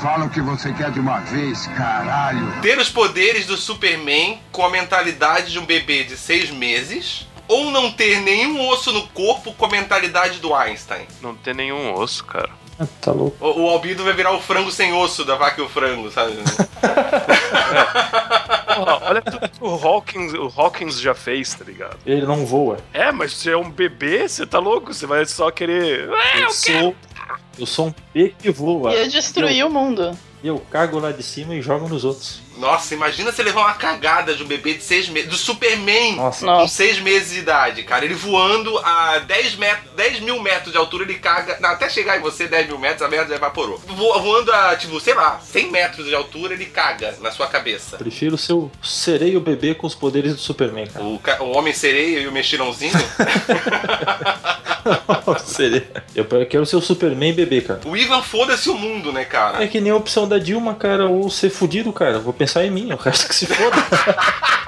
Fala 0.00 0.26
o 0.26 0.30
que 0.30 0.40
você 0.40 0.72
quer 0.72 0.90
de 0.92 1.00
uma 1.00 1.18
vez, 1.20 1.66
caralho. 1.76 2.52
Ter 2.62 2.78
os 2.78 2.88
poderes 2.88 3.46
do 3.46 3.56
Superman 3.56 4.40
com 4.52 4.64
a 4.64 4.70
mentalidade 4.70 5.50
de 5.52 5.58
um 5.58 5.66
bebê 5.66 6.04
de 6.04 6.16
seis 6.16 6.50
meses. 6.50 7.26
Ou 7.48 7.70
não 7.70 7.90
ter 7.90 8.20
nenhum 8.20 8.68
osso 8.68 8.92
no 8.92 9.06
corpo 9.08 9.52
com 9.54 9.64
a 9.64 9.68
mentalidade 9.70 10.38
do 10.38 10.54
Einstein. 10.54 11.06
Não 11.22 11.34
tem 11.34 11.54
nenhum 11.54 11.94
osso, 11.94 12.24
cara. 12.24 12.50
Ah, 12.78 12.86
Tá 13.00 13.10
louco. 13.10 13.36
O, 13.44 13.62
o 13.62 13.68
Albido 13.70 14.04
vai 14.04 14.12
virar 14.12 14.32
o 14.32 14.40
frango 14.40 14.70
sem 14.70 14.92
osso 14.92 15.24
da 15.24 15.34
vaca 15.34 15.60
e 15.60 15.64
o 15.64 15.68
frango, 15.68 16.10
sabe? 16.12 16.34
Porra, 18.76 19.00
olha 19.02 19.22
tudo 19.22 19.48
que 19.48 19.58
o 19.64 19.74
Hawkins, 19.74 20.32
o 20.34 20.52
Hawkins 20.56 21.00
já 21.00 21.14
fez, 21.14 21.54
tá 21.54 21.64
ligado? 21.64 21.96
Ele 22.06 22.24
não 22.26 22.46
voa. 22.46 22.78
É, 22.92 23.10
mas 23.10 23.32
você 23.32 23.50
é 23.50 23.56
um 23.56 23.70
bebê, 23.70 24.28
você 24.28 24.46
tá 24.46 24.58
louco? 24.58 24.92
Você 24.94 25.06
vai 25.06 25.24
só 25.26 25.50
querer. 25.50 26.08
É, 26.34 26.42
Eu 26.42 26.50
sou, 26.50 26.94
eu 27.58 27.66
sou 27.66 27.86
um 27.88 27.94
peixe 28.12 28.34
que 28.40 28.50
voa. 28.50 28.94
ia 28.94 29.08
destruir 29.08 29.64
o 29.66 29.70
mundo. 29.70 30.16
E 30.42 30.46
eu 30.46 30.58
cago 30.70 31.00
lá 31.00 31.10
de 31.10 31.22
cima 31.22 31.54
e 31.56 31.62
jogo 31.62 31.88
nos 31.88 32.04
outros. 32.04 32.40
Nossa, 32.58 32.94
imagina 32.94 33.30
você 33.32 33.42
levar 33.42 33.60
uma 33.62 33.74
cagada 33.74 34.34
de 34.34 34.42
um 34.42 34.46
bebê 34.46 34.74
de 34.74 34.82
seis 34.82 35.08
meses. 35.08 35.30
Do 35.30 35.36
Superman 35.36 36.16
Nossa. 36.16 36.40
com 36.40 36.46
Nossa. 36.46 36.74
seis 36.74 36.98
meses 37.00 37.32
de 37.32 37.38
idade, 37.40 37.82
cara. 37.84 38.04
Ele 38.04 38.14
voando 38.14 38.76
a 38.78 39.18
10, 39.20 39.56
metros, 39.56 39.90
10 39.96 40.20
mil 40.20 40.42
metros 40.42 40.72
de 40.72 40.78
altura, 40.78 41.04
ele 41.04 41.14
caga. 41.14 41.58
Não, 41.60 41.70
até 41.70 41.88
chegar 41.88 42.18
em 42.18 42.20
você, 42.20 42.46
10 42.48 42.66
mil 42.68 42.78
metros, 42.78 43.02
a 43.02 43.08
merda 43.08 43.30
já 43.30 43.36
evaporou. 43.36 43.78
Vo- 43.86 44.18
Voando 44.20 44.52
a, 44.52 44.74
tipo, 44.76 44.98
sei 45.00 45.14
lá, 45.14 45.40
100 45.42 45.70
metros 45.70 46.06
de 46.06 46.14
altura, 46.14 46.54
ele 46.54 46.66
caga 46.66 47.14
na 47.20 47.30
sua 47.30 47.46
cabeça. 47.46 47.96
Prefiro 47.96 48.36
ser 48.36 48.52
o 48.54 48.70
sereio 48.82 49.40
bebê 49.40 49.74
com 49.74 49.86
os 49.86 49.94
poderes 49.94 50.34
do 50.34 50.40
Superman, 50.40 50.86
cara. 50.86 51.04
O, 51.04 51.18
ca- 51.18 51.42
o 51.42 51.56
Homem 51.56 51.72
Sereia 51.72 52.20
e 52.20 52.26
o 52.26 52.32
Mexilãozinho. 52.32 52.92
Sereio. 55.44 55.86
Eu 56.14 56.24
quero 56.46 56.64
ser 56.66 56.76
o 56.76 56.80
Superman 56.80 57.32
bebê, 57.34 57.60
cara. 57.60 57.80
o 57.84 57.96
Ivan 57.96 58.22
foda-se 58.22 58.70
o 58.70 58.74
mundo, 58.74 59.12
né, 59.12 59.24
cara? 59.24 59.62
É 59.62 59.66
que 59.66 59.80
nem 59.80 59.92
a 59.92 59.96
opção 59.96 60.26
da 60.26 60.38
Dilma, 60.38 60.74
cara, 60.74 61.06
ou 61.06 61.28
ser 61.30 61.50
fudido, 61.50 61.92
cara. 61.92 62.18
Vou 62.18 62.32
pensar 62.32 62.47
em 62.56 62.70
mim, 62.70 62.92
o 62.92 62.96
resto 62.96 63.28
que 63.28 63.34
se 63.34 63.46
foda. 63.46 63.76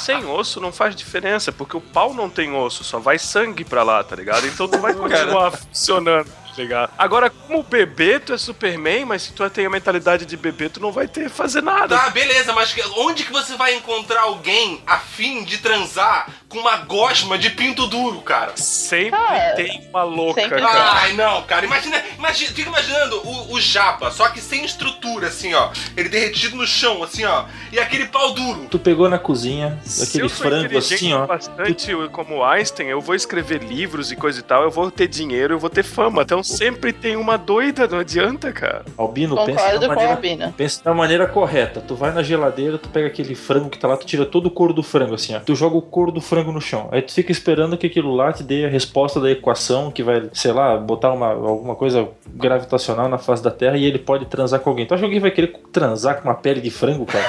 Sem 0.00 0.24
osso 0.24 0.60
não 0.60 0.72
faz 0.72 0.96
diferença, 0.96 1.52
porque 1.52 1.76
o 1.76 1.80
pau 1.80 2.12
não 2.12 2.28
tem 2.28 2.52
osso, 2.52 2.82
só 2.82 2.98
vai 2.98 3.20
sangue 3.20 3.64
pra 3.64 3.84
lá, 3.84 4.02
tá 4.02 4.16
ligado? 4.16 4.44
Então 4.48 4.66
tu 4.66 4.78
vai 4.78 4.92
continuar 4.94 5.52
funcionando, 5.52 6.26
tá 6.26 6.54
ligado? 6.56 6.90
Agora, 6.98 7.30
como 7.30 7.62
bebê, 7.62 8.18
tu 8.18 8.32
é 8.32 8.38
Superman, 8.38 9.04
mas 9.04 9.22
se 9.22 9.32
tu 9.32 9.48
tem 9.48 9.64
a 9.64 9.70
mentalidade 9.70 10.26
de 10.26 10.36
bebê, 10.36 10.68
tu 10.68 10.80
não 10.80 10.90
vai 10.90 11.06
ter 11.06 11.30
fazer 11.30 11.62
nada. 11.62 11.96
Tá, 11.96 12.10
beleza, 12.10 12.52
mas 12.52 12.72
que- 12.72 12.82
onde 12.96 13.22
que 13.22 13.32
você 13.32 13.54
vai 13.56 13.76
encontrar 13.76 14.22
alguém 14.22 14.82
a 14.88 14.98
fim 14.98 15.44
de 15.44 15.58
transar 15.58 16.26
com 16.52 16.58
uma 16.58 16.76
gosma 16.76 17.38
de 17.38 17.48
pinto 17.50 17.86
duro, 17.86 18.20
cara? 18.20 18.52
Sempre 18.56 19.10
Cara, 19.18 19.54
tem 19.54 19.80
uma 19.88 20.02
louca, 20.02 20.42
sempre- 20.42 20.60
cara. 20.60 20.92
Ai, 21.00 21.14
não, 21.14 21.42
cara. 21.42 21.64
Imagina, 21.64 22.02
imagina 22.18 22.52
fica 22.52 22.68
imaginando 22.68 23.16
o, 23.26 23.54
o 23.54 23.60
japa, 23.60 24.10
só 24.10 24.28
que 24.28 24.40
sem 24.40 24.62
estrutura, 24.64 25.28
assim, 25.28 25.54
ó. 25.54 25.70
Ele 25.96 26.10
derretido 26.10 26.54
no 26.56 26.66
chão, 26.66 27.02
assim, 27.02 27.24
ó. 27.24 27.44
E 27.72 27.78
aquele 27.78 28.06
pau 28.06 28.32
duro. 28.34 28.66
tu 28.70 28.78
pegou 28.78 29.08
na 29.08 29.18
cozinha, 29.18 29.78
aquele 30.02 30.28
frango 30.28 30.76
assim, 30.76 31.14
ó. 31.14 31.26
bastante 31.26 31.92
como 32.12 32.44
Einstein, 32.44 32.88
eu 32.88 33.00
vou 33.00 33.14
escrever 33.14 33.62
livros 33.62 34.12
e 34.12 34.16
coisa 34.16 34.40
e 34.40 34.42
tal, 34.42 34.62
eu 34.62 34.70
vou 34.70 34.90
ter 34.90 35.08
dinheiro, 35.08 35.54
eu 35.54 35.58
vou 35.58 35.70
ter 35.70 35.82
fama. 35.82 36.22
Então 36.22 36.42
sempre 36.42 36.92
tem 36.92 37.16
uma 37.16 37.38
doida, 37.38 37.86
não 37.88 37.98
adianta, 37.98 38.52
cara. 38.52 38.84
Albino, 38.98 39.36
pensa 39.46 39.78
da 39.78 39.88
maneira 39.88 40.12
Albina. 40.12 40.54
Pensa 40.56 40.84
da 40.84 40.92
maneira 40.92 41.26
correta. 41.26 41.80
Tu 41.80 41.94
vai 41.94 42.12
na 42.12 42.22
geladeira, 42.22 42.76
tu 42.76 42.90
pega 42.90 43.06
aquele 43.06 43.34
frango 43.34 43.70
que 43.70 43.78
tá 43.78 43.88
lá, 43.88 43.96
tu 43.96 44.04
tira 44.04 44.26
todo 44.26 44.46
o 44.46 44.50
couro 44.50 44.74
do 44.74 44.82
frango, 44.82 45.14
assim, 45.14 45.34
ó. 45.34 45.40
Tu 45.40 45.54
joga 45.54 45.76
o 45.76 45.82
couro 45.82 46.12
do 46.12 46.20
frango 46.20 46.41
no 46.50 46.60
chão. 46.60 46.88
Aí 46.90 47.02
tu 47.02 47.12
fica 47.12 47.30
esperando 47.30 47.76
que 47.76 47.86
aquilo 47.86 48.14
lá 48.14 48.32
te 48.32 48.42
dê 48.42 48.64
a 48.64 48.68
resposta 48.68 49.20
da 49.20 49.30
equação 49.30 49.90
que 49.90 50.02
vai, 50.02 50.28
sei 50.32 50.52
lá, 50.52 50.76
botar 50.76 51.12
uma, 51.12 51.28
alguma 51.28 51.76
coisa 51.76 52.08
gravitacional 52.26 53.08
na 53.08 53.18
face 53.18 53.42
da 53.42 53.50
Terra 53.50 53.76
e 53.76 53.84
ele 53.84 53.98
pode 53.98 54.24
transar 54.26 54.60
com 54.60 54.70
alguém. 54.70 54.86
Tu 54.86 54.94
acha 54.94 55.02
que 55.02 55.04
alguém 55.04 55.20
vai 55.20 55.30
querer 55.30 55.52
transar 55.70 56.20
com 56.20 56.28
uma 56.28 56.34
pele 56.34 56.60
de 56.60 56.70
frango, 56.70 57.04
cara? 57.04 57.24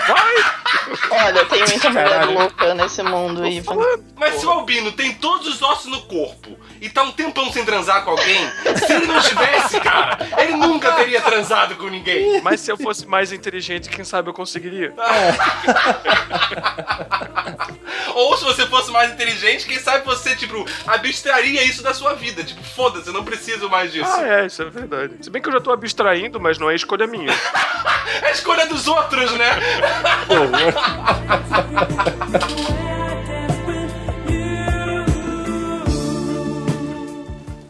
Olha, 1.09 1.45
tem 1.45 1.59
muita 1.59 1.89
mulher 1.89 2.25
louca 2.25 2.73
nesse 2.73 3.03
mundo, 3.03 3.45
Ivan. 3.45 3.75
Mas 4.15 4.35
se 4.35 4.45
o 4.45 4.49
Albino 4.51 4.91
tem 4.91 5.13
todos 5.15 5.47
os 5.47 5.61
ossos 5.61 5.85
no 5.91 6.01
corpo 6.03 6.57
e 6.81 6.89
tá 6.89 7.03
um 7.03 7.11
tempão 7.11 7.51
sem 7.51 7.63
transar 7.65 8.03
com 8.03 8.11
alguém, 8.11 8.49
se 8.77 8.93
ele 8.93 9.05
não 9.05 9.19
tivesse, 9.21 9.79
cara, 9.79 10.17
ele 10.37 10.53
nunca 10.53 10.91
teria 10.93 11.21
transado 11.21 11.75
com 11.75 11.87
ninguém. 11.87 12.41
Mas 12.41 12.61
se 12.61 12.71
eu 12.71 12.77
fosse 12.77 13.05
mais 13.05 13.31
inteligente, 13.31 13.89
quem 13.89 14.03
sabe 14.03 14.29
eu 14.29 14.33
conseguiria. 14.33 14.93
Ou 18.13 18.37
se 18.37 18.43
você 18.43 18.65
fosse 18.67 18.91
mais 18.91 19.11
inteligente, 19.11 19.65
quem 19.65 19.79
sabe 19.79 20.05
você, 20.05 20.35
tipo, 20.35 20.65
abstraria 20.85 21.63
isso 21.63 21.81
da 21.81 21.93
sua 21.93 22.13
vida. 22.13 22.43
Tipo, 22.43 22.63
foda-se, 22.63 23.07
eu 23.07 23.13
não 23.13 23.23
preciso 23.23 23.69
mais 23.69 23.91
disso. 23.91 24.11
Ah, 24.11 24.27
é, 24.27 24.45
isso 24.45 24.61
é 24.61 24.69
verdade. 24.69 25.15
Se 25.21 25.29
bem 25.29 25.41
que 25.41 25.49
eu 25.49 25.53
já 25.53 25.59
tô 25.59 25.71
abstraindo, 25.71 26.39
mas 26.39 26.59
não 26.59 26.69
é 26.69 26.75
escolha 26.75 27.07
minha. 27.07 27.33
É 28.21 28.27
a 28.27 28.31
escolha 28.31 28.65
dos 28.67 28.87
outros, 28.87 29.31
né? 29.37 29.49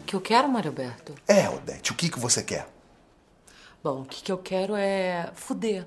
O 0.02 0.06
que 0.06 0.14
eu 0.16 0.20
quero, 0.20 0.48
Mário 0.48 0.70
Alberto? 0.70 1.14
É, 1.26 1.48
Odete, 1.48 1.90
o 1.90 1.94
que, 1.94 2.08
que 2.08 2.18
você 2.20 2.42
quer? 2.42 2.68
Bom, 3.82 4.02
o 4.02 4.04
que, 4.04 4.22
que 4.22 4.30
eu 4.30 4.38
quero 4.38 4.76
é 4.76 5.28
fuder, 5.34 5.84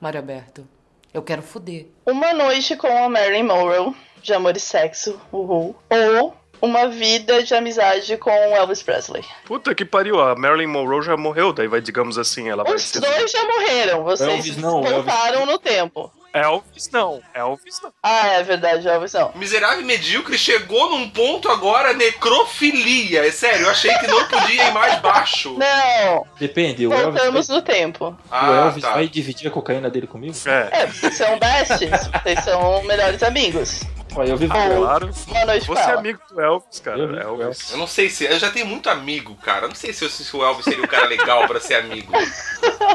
Mário 0.00 0.18
Alberto. 0.20 0.66
Eu 1.14 1.22
quero 1.22 1.42
fuder. 1.42 1.86
Uma 2.04 2.32
noite 2.32 2.74
com 2.76 2.88
a 2.88 3.08
Marilyn 3.08 3.44
Monroe, 3.44 3.94
de 4.20 4.34
amor 4.34 4.56
e 4.56 4.60
sexo, 4.60 5.20
uhul. 5.30 5.76
Ou 5.88 6.36
uma 6.62 6.88
vida 6.88 7.42
de 7.42 7.52
amizade 7.54 8.16
com 8.16 8.30
Elvis 8.30 8.82
Presley. 8.82 9.22
Puta 9.44 9.74
que 9.74 9.84
pariu, 9.84 10.20
a 10.20 10.34
Marilyn 10.36 10.68
Monroe 10.68 11.02
já 11.02 11.16
morreu, 11.16 11.52
daí 11.52 11.66
vai, 11.66 11.80
digamos 11.80 12.16
assim, 12.16 12.48
ela 12.48 12.62
vai 12.64 12.74
Os 12.76 12.82
ser. 12.82 13.00
dois 13.00 13.30
já 13.30 13.44
morreram, 13.44 14.04
vocês 14.04 14.30
Elvis 14.30 14.56
não, 14.56 14.78
Elvis- 14.78 14.92
voltaram 14.92 15.44
no 15.44 15.58
tempo. 15.58 16.10
Elvis 16.34 16.88
não. 16.90 17.20
Elvis 17.34 17.78
não. 17.82 17.92
Ah, 18.02 18.26
é 18.28 18.42
verdade, 18.42 18.88
Elvis 18.88 19.12
não. 19.12 19.32
Miserável 19.34 19.82
e 19.82 19.84
medíocre 19.84 20.38
chegou 20.38 20.88
num 20.88 21.10
ponto 21.10 21.46
agora 21.50 21.92
necrofilia. 21.92 23.26
É 23.26 23.30
sério, 23.30 23.66
eu 23.66 23.70
achei 23.70 23.92
que 23.98 24.06
não 24.06 24.24
podia 24.26 24.68
ir 24.68 24.72
mais 24.72 24.98
baixo. 25.00 25.54
Não, 25.60 26.26
Depende, 26.38 26.86
o 26.86 26.92
Elvis, 26.92 27.04
voltamos 27.14 27.48
vai, 27.48 27.56
no 27.56 27.62
tempo. 27.62 28.06
o 28.06 28.16
Ah, 28.30 28.64
Elvis 28.66 28.82
tá. 28.82 28.94
vai 28.94 29.08
dividir 29.08 29.48
a 29.48 29.50
cocaína 29.50 29.90
dele 29.90 30.06
comigo? 30.06 30.34
É, 30.46 30.82
É, 30.82 30.86
vocês 30.86 31.14
são 31.16 31.38
besties, 31.38 31.90
vocês 32.22 32.42
são 32.44 32.82
melhores 32.84 33.22
amigos. 33.22 33.82
Eu 34.16 34.36
vivo 34.36 34.52
Ah, 34.54 34.68
com 34.68 34.76
claro. 34.76 35.06
Com 35.08 35.74
Você 35.74 35.80
é 35.80 35.92
amigo 35.94 36.20
do 36.30 36.40
Elvis, 36.40 36.80
cara. 36.80 36.98
Eu 36.98 37.06
o 37.08 37.16
Elvis. 37.16 37.40
Elvis. 37.40 37.70
Eu 37.72 37.78
não 37.78 37.86
sei 37.86 38.08
se. 38.10 38.24
Eu 38.24 38.38
já 38.38 38.50
tenho 38.50 38.66
muito 38.66 38.88
amigo, 38.90 39.34
cara. 39.36 39.64
Eu 39.64 39.68
não 39.68 39.74
sei 39.74 39.92
se, 39.92 40.08
se 40.10 40.36
o 40.36 40.44
Elvis 40.44 40.64
seria 40.64 40.84
o 40.84 40.88
cara 40.88 41.06
legal 41.06 41.46
pra 41.46 41.58
ser 41.60 41.74
amigo. 41.76 42.12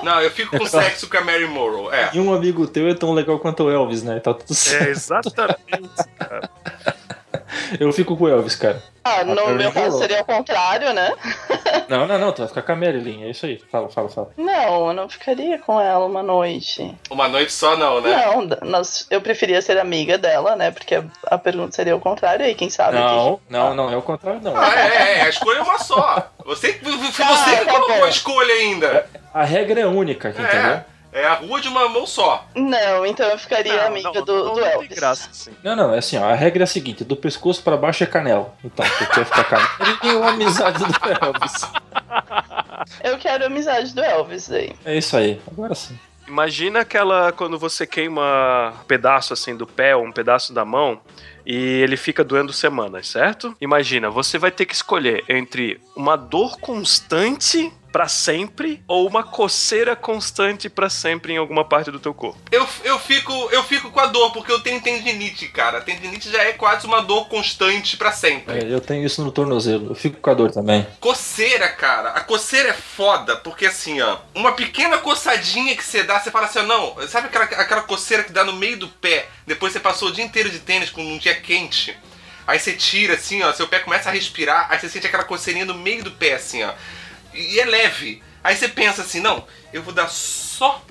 Não, 0.03 0.21
eu 0.21 0.29
fico 0.31 0.57
com 0.57 0.65
sexo 0.67 1.09
com 1.09 1.17
a 1.17 1.21
Mary 1.21 1.47
Morrow. 1.47 1.91
É. 1.93 2.09
E 2.13 2.19
um 2.19 2.33
amigo 2.33 2.67
teu 2.67 2.87
é 2.87 2.93
tão 2.93 3.13
legal 3.13 3.39
quanto 3.39 3.63
o 3.63 3.69
Elvis, 3.71 4.03
né? 4.03 4.19
Tá 4.19 4.33
tudo 4.33 4.51
É, 4.51 4.55
certo. 4.55 4.89
exatamente, 4.89 5.89
cara. 6.19 6.49
Eu 7.79 7.91
fico 7.91 8.15
com 8.15 8.25
o 8.25 8.27
Elvis, 8.27 8.55
cara. 8.55 8.81
Ah, 9.03 9.23
no 9.23 9.35
Mary 9.35 9.57
meu 9.57 9.71
caso 9.71 9.97
seria 9.99 10.21
o 10.21 10.25
contrário, 10.25 10.93
né? 10.93 11.13
Não, 11.87 12.05
não, 12.05 12.17
não, 12.19 12.33
tu 12.33 12.39
vai 12.39 12.49
ficar 12.49 12.63
com 12.63 12.71
a 12.73 12.75
Marilyn, 12.75 13.23
é 13.23 13.29
isso 13.29 13.45
aí. 13.45 13.61
Fala, 13.71 13.87
fala, 13.87 14.09
fala. 14.09 14.29
Não, 14.35 14.87
eu 14.89 14.93
não 14.93 15.07
ficaria 15.07 15.57
com 15.57 15.79
ela 15.79 16.05
uma 16.05 16.21
noite. 16.21 16.93
Uma 17.09 17.29
noite 17.29 17.53
só 17.53 17.77
não, 17.77 18.01
né? 18.01 18.25
Não, 18.25 18.69
nós, 18.69 19.07
eu 19.09 19.21
preferia 19.21 19.61
ser 19.61 19.77
amiga 19.77 20.17
dela, 20.17 20.57
né? 20.57 20.69
Porque 20.69 20.95
a, 20.95 21.05
a 21.27 21.37
pergunta 21.37 21.73
seria 21.73 21.95
o 21.95 21.99
contrário 22.01 22.45
aí, 22.45 22.53
quem 22.55 22.69
sabe? 22.69 22.97
Não, 22.97 23.39
não, 23.49 23.73
não, 23.73 23.89
é 23.89 23.95
o 23.95 24.01
contrário, 24.01 24.41
não. 24.43 24.53
Ah, 24.57 24.77
é, 24.77 25.19
é, 25.19 25.21
a 25.21 25.29
escolha 25.29 25.59
é 25.59 25.61
uma 25.61 25.79
só. 25.79 26.29
Você, 26.45 26.73
foi 26.73 26.97
você 26.97 27.57
que 27.57 27.65
tá 27.65 27.71
colocou 27.71 28.03
a 28.03 28.09
escolha 28.09 28.53
ainda. 28.53 29.05
A 29.33 29.45
regra 29.45 29.79
é 29.79 29.85
única 29.85 30.29
aqui, 30.29 30.41
entendeu? 30.41 30.81
É, 31.17 31.25
a 31.25 31.33
rua 31.33 31.59
de 31.59 31.67
uma 31.67 31.89
mão 31.89 32.05
só. 32.05 32.47
Não, 32.55 33.03
então 33.03 33.27
eu 33.27 33.39
ficaria 33.39 33.75
Não, 33.75 33.87
amiga 33.87 34.11
não, 34.13 34.21
do, 34.23 34.45
não, 34.45 34.53
do 34.53 34.59
Elvis. 34.63 34.95
graça, 34.95 35.29
assim. 35.31 35.51
Não, 35.63 35.75
não, 35.75 35.91
é 35.91 35.97
assim, 35.97 36.15
ó, 36.15 36.25
a 36.25 36.35
regra 36.35 36.61
é 36.61 36.65
a 36.65 36.67
seguinte, 36.67 37.03
do 37.03 37.15
pescoço 37.15 37.63
pra 37.63 37.75
baixo 37.75 38.03
é 38.03 38.07
canela. 38.07 38.53
Então, 38.63 38.85
tu 38.85 39.07
quer 39.07 39.25
ficar 39.25 39.43
canela. 39.45 39.69
Ele 39.81 39.97
tem 39.97 40.15
uma 40.15 40.29
amizade 40.29 40.77
do 40.77 41.25
Elvis. 41.25 41.71
Eu 43.03 43.17
quero 43.17 43.45
a 43.45 43.47
amizade 43.47 43.95
do 43.95 44.03
Elvis 44.03 44.47
daí. 44.47 44.75
É 44.85 44.95
isso 44.95 45.17
aí, 45.17 45.41
agora 45.51 45.73
sim. 45.73 45.97
Imagina 46.27 46.81
aquela 46.81 47.31
quando 47.31 47.57
você 47.57 47.87
queima 47.87 48.73
um 48.79 48.83
pedaço 48.85 49.33
assim 49.33 49.55
do 49.55 49.65
pé 49.65 49.95
ou 49.95 50.03
um 50.05 50.11
pedaço 50.11 50.53
da 50.53 50.63
mão 50.65 50.99
e 51.45 51.55
ele 51.55 51.95
fica 51.95 52.23
doendo 52.23 52.51
semanas, 52.51 53.07
certo? 53.07 53.55
Imagina, 53.61 54.09
você 54.09 54.37
vai 54.37 54.51
ter 54.51 54.65
que 54.65 54.73
escolher 54.75 55.23
entre 55.29 55.79
uma 55.95 56.17
dor 56.17 56.59
constante 56.59 57.71
pra 57.97 58.07
sempre 58.07 58.79
ou 58.87 59.07
uma 59.07 59.23
coceira 59.23 59.95
constante 59.95 60.69
pra 60.69 60.87
sempre 60.87 61.33
em 61.33 61.37
alguma 61.37 61.65
parte 61.65 61.89
do 61.89 61.99
teu 61.99 62.13
corpo. 62.13 62.37
Eu, 62.51 62.67
eu, 62.83 62.99
fico, 62.99 63.33
eu 63.51 63.63
fico 63.63 63.89
com 63.89 63.99
a 63.99 64.05
dor, 64.05 64.31
porque 64.33 64.51
eu 64.51 64.59
tenho 64.59 64.79
tendinite, 64.79 65.47
cara. 65.47 65.81
Tendinite 65.81 66.29
já 66.29 66.43
é 66.43 66.51
quase 66.51 66.85
uma 66.85 67.01
dor 67.01 67.27
constante 67.27 67.97
pra 67.97 68.11
sempre. 68.11 68.55
É, 68.55 68.71
eu 68.71 68.79
tenho 68.79 69.03
isso 69.03 69.23
no 69.23 69.31
tornozelo, 69.31 69.89
eu 69.89 69.95
fico 69.95 70.17
com 70.17 70.29
a 70.29 70.35
dor 70.35 70.51
também. 70.51 70.85
Coceira, 70.99 71.69
cara. 71.69 72.09
A 72.09 72.19
coceira 72.19 72.69
é 72.69 72.73
foda, 72.73 73.35
porque 73.37 73.65
assim, 73.65 73.99
ó, 73.99 74.19
uma 74.35 74.51
pequena 74.51 74.99
coçadinha 74.99 75.75
que 75.75 75.83
você 75.83 76.03
dá, 76.03 76.19
você 76.19 76.29
fala 76.29 76.45
assim, 76.45 76.59
ó, 76.59 76.63
não, 76.63 77.07
sabe 77.07 77.29
aquela, 77.29 77.45
aquela 77.45 77.81
coceira 77.81 78.21
que 78.21 78.31
dá 78.31 78.43
no 78.43 78.53
meio 78.53 78.77
do 78.77 78.87
pé, 78.87 79.25
depois 79.47 79.73
você 79.73 79.79
passou 79.79 80.09
o 80.09 80.11
dia 80.11 80.23
inteiro 80.23 80.51
de 80.51 80.59
tênis 80.59 80.91
com 80.91 81.01
um 81.01 81.17
dia 81.17 81.33
quente. 81.33 81.97
Aí 82.45 82.59
você 82.59 82.73
tira 82.73 83.15
assim, 83.15 83.41
ó, 83.41 83.51
seu 83.53 83.67
pé 83.67 83.79
começa 83.79 84.07
a 84.07 84.11
respirar, 84.11 84.67
aí 84.69 84.79
você 84.79 84.87
sente 84.87 85.07
aquela 85.07 85.23
coceirinha 85.23 85.65
no 85.65 85.73
meio 85.73 86.03
do 86.03 86.11
pé, 86.11 86.35
assim, 86.35 86.63
ó. 86.63 86.71
E 87.39 87.59
é 87.59 87.65
leve. 87.65 88.23
Aí 88.43 88.55
você 88.55 88.67
pensa 88.67 89.01
assim, 89.01 89.19
não, 89.19 89.45
eu 89.73 89.83
vou 89.83 89.93
dar 89.93 90.07
só 90.09 90.81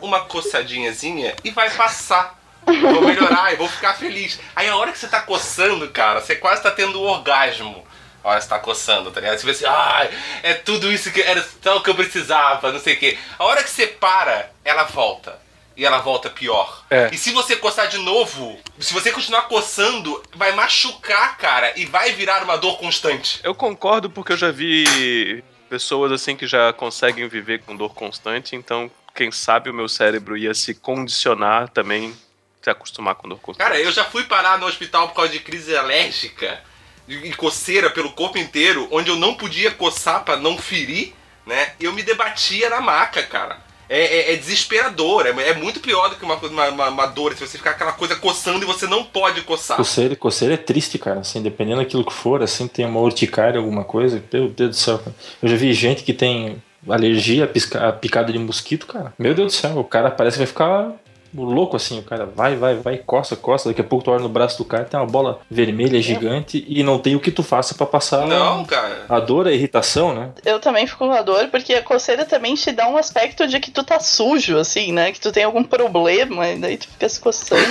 uma 0.00 0.20
coçadinhazinha 0.20 1.34
e 1.42 1.50
vai 1.50 1.70
passar. 1.70 2.40
Vou 2.64 3.02
melhorar 3.02 3.52
e 3.52 3.56
vou 3.56 3.68
ficar 3.68 3.94
feliz. 3.94 4.38
Aí 4.54 4.68
a 4.68 4.76
hora 4.76 4.92
que 4.92 4.98
você 4.98 5.08
tá 5.08 5.20
coçando, 5.20 5.88
cara, 5.90 6.20
você 6.20 6.36
quase 6.36 6.62
tá 6.62 6.70
tendo 6.70 7.00
um 7.00 7.04
orgasmo. 7.04 7.84
A 8.22 8.28
hora 8.28 8.38
que 8.38 8.44
você 8.44 8.50
tá 8.50 8.58
coçando, 8.60 9.10
tá 9.10 9.20
ligado? 9.20 9.38
Você 9.38 9.46
vê 9.46 9.50
assim, 9.50 9.64
ai, 9.66 10.10
é 10.44 10.54
tudo 10.54 10.92
isso 10.92 11.10
que 11.10 11.20
era 11.20 11.44
o 11.74 11.80
que 11.80 11.90
eu 11.90 11.94
precisava, 11.94 12.70
não 12.70 12.78
sei 12.78 12.94
o 12.94 12.98
quê. 12.98 13.18
A 13.36 13.44
hora 13.44 13.64
que 13.64 13.70
você 13.70 13.88
para, 13.88 14.50
ela 14.64 14.84
volta. 14.84 15.40
E 15.76 15.84
ela 15.84 15.98
volta 15.98 16.30
pior. 16.30 16.84
É. 16.88 17.08
E 17.10 17.16
se 17.16 17.32
você 17.32 17.56
coçar 17.56 17.88
de 17.88 17.98
novo, 17.98 18.60
se 18.78 18.92
você 18.92 19.10
continuar 19.10 19.42
coçando, 19.42 20.22
vai 20.36 20.52
machucar, 20.52 21.36
cara, 21.38 21.72
e 21.76 21.86
vai 21.86 22.12
virar 22.12 22.44
uma 22.44 22.58
dor 22.58 22.78
constante. 22.78 23.40
Eu 23.42 23.54
concordo 23.54 24.10
porque 24.10 24.34
eu 24.34 24.36
já 24.36 24.52
vi 24.52 25.42
pessoas 25.72 26.12
assim 26.12 26.36
que 26.36 26.46
já 26.46 26.70
conseguem 26.70 27.26
viver 27.26 27.62
com 27.62 27.74
dor 27.74 27.94
constante, 27.94 28.54
então 28.54 28.90
quem 29.14 29.32
sabe 29.32 29.70
o 29.70 29.74
meu 29.74 29.88
cérebro 29.88 30.36
ia 30.36 30.52
se 30.52 30.74
condicionar 30.74 31.70
também 31.70 32.14
se 32.60 32.68
acostumar 32.68 33.14
com 33.14 33.26
dor 33.26 33.40
constante. 33.40 33.66
Cara, 33.66 33.80
eu 33.80 33.90
já 33.90 34.04
fui 34.04 34.24
parar 34.24 34.58
no 34.58 34.66
hospital 34.66 35.08
por 35.08 35.14
causa 35.14 35.32
de 35.32 35.40
crise 35.40 35.74
alérgica 35.74 36.62
e 37.08 37.32
coceira 37.32 37.88
pelo 37.88 38.12
corpo 38.12 38.36
inteiro, 38.36 38.86
onde 38.90 39.08
eu 39.08 39.16
não 39.16 39.34
podia 39.34 39.70
coçar 39.70 40.22
pra 40.24 40.36
não 40.36 40.58
ferir, 40.58 41.14
né? 41.46 41.72
E 41.80 41.86
eu 41.86 41.92
me 41.94 42.02
debatia 42.02 42.68
na 42.68 42.82
maca, 42.82 43.22
cara. 43.22 43.58
É, 43.88 44.30
é- 44.30 44.32
é 44.32 44.36
desesperador, 44.36 45.26
é, 45.26 45.30
é 45.50 45.54
muito 45.54 45.80
pior 45.80 46.08
do 46.08 46.16
que 46.16 46.24
uma, 46.24 46.36
uma, 46.36 46.88
uma- 46.88 47.06
dor, 47.06 47.34
se 47.34 47.46
você 47.46 47.58
ficar 47.58 47.70
aquela 47.72 47.92
coisa 47.92 48.16
coçando 48.16 48.62
e 48.62 48.66
você 48.66 48.86
não 48.86 49.04
pode 49.04 49.42
coçar. 49.42 49.76
Coceira, 49.76 50.16
coceira 50.16 50.54
é 50.54 50.56
triste, 50.56 50.98
cara, 50.98 51.20
assim, 51.20 51.42
dependendo 51.42 51.78
daquilo 51.80 52.04
que 52.04 52.12
for, 52.12 52.42
assim, 52.42 52.66
tem 52.66 52.86
uma 52.86 53.00
urticária, 53.00 53.58
alguma 53.58 53.84
coisa, 53.84 54.22
meu 54.32 54.48
Deus 54.48 54.70
do 54.70 54.76
céu, 54.76 54.98
cara. 54.98 55.14
Eu 55.42 55.48
já 55.48 55.56
vi 55.56 55.72
gente 55.74 56.02
que 56.04 56.12
tem 56.14 56.62
alergia 56.88 57.44
a, 57.44 57.46
pisca- 57.46 57.88
a 57.88 57.92
picada 57.92 58.32
de 58.32 58.38
mosquito, 58.38 58.86
cara. 58.86 59.12
Meu 59.18 59.34
Deus 59.34 59.52
do 59.52 59.56
céu, 59.56 59.78
o 59.78 59.84
cara 59.84 60.10
parece 60.10 60.34
que 60.34 60.38
vai 60.38 60.46
ficar 60.46 60.90
louco 61.34 61.76
assim, 61.76 61.98
o 61.98 62.02
cara 62.02 62.26
vai, 62.26 62.56
vai, 62.56 62.74
vai, 62.76 62.98
coça, 62.98 63.34
coça, 63.36 63.68
daqui 63.68 63.80
a 63.80 63.84
pouco 63.84 64.04
tu 64.04 64.10
olha 64.10 64.22
no 64.22 64.28
braço 64.28 64.58
do 64.58 64.64
cara, 64.64 64.84
tem 64.84 64.98
uma 64.98 65.06
bola 65.06 65.40
vermelha 65.50 66.00
gigante 66.00 66.64
e 66.68 66.82
não 66.82 66.98
tem 66.98 67.16
o 67.16 67.20
que 67.20 67.30
tu 67.30 67.42
faça 67.42 67.74
pra 67.74 67.86
passar 67.86 68.26
Não, 68.26 68.64
cara. 68.64 69.04
a 69.08 69.18
dor, 69.20 69.46
a 69.46 69.52
irritação, 69.52 70.14
né? 70.14 70.30
Eu 70.44 70.60
também 70.60 70.86
fico 70.86 71.06
com 71.06 71.12
a 71.12 71.22
dor, 71.22 71.48
porque 71.48 71.74
a 71.74 71.82
coceira 71.82 72.24
também 72.24 72.54
te 72.54 72.70
dá 72.72 72.86
um 72.88 72.96
aspecto 72.96 73.46
de 73.46 73.58
que 73.60 73.70
tu 73.70 73.82
tá 73.82 73.98
sujo, 74.00 74.58
assim, 74.58 74.92
né? 74.92 75.12
Que 75.12 75.20
tu 75.20 75.32
tem 75.32 75.44
algum 75.44 75.64
problema, 75.64 76.48
e 76.48 76.58
daí 76.58 76.76
tu 76.76 76.88
fica 76.88 77.08
se 77.08 77.20
coçando. 77.20 77.62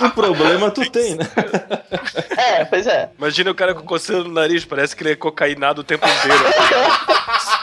O 0.00 0.10
problema 0.14 0.70
tu 0.70 0.88
tem, 0.90 1.14
né? 1.14 1.26
é, 2.36 2.64
pois 2.64 2.86
é. 2.86 3.10
Imagina 3.18 3.50
o 3.50 3.54
cara 3.54 3.74
com 3.74 3.82
coceira 3.82 4.22
no 4.22 4.30
nariz, 4.32 4.64
parece 4.64 4.94
que 4.94 5.02
ele 5.02 5.12
é 5.12 5.16
cocainado 5.16 5.80
o 5.80 5.84
tempo 5.84 6.06
inteiro. 6.06 6.44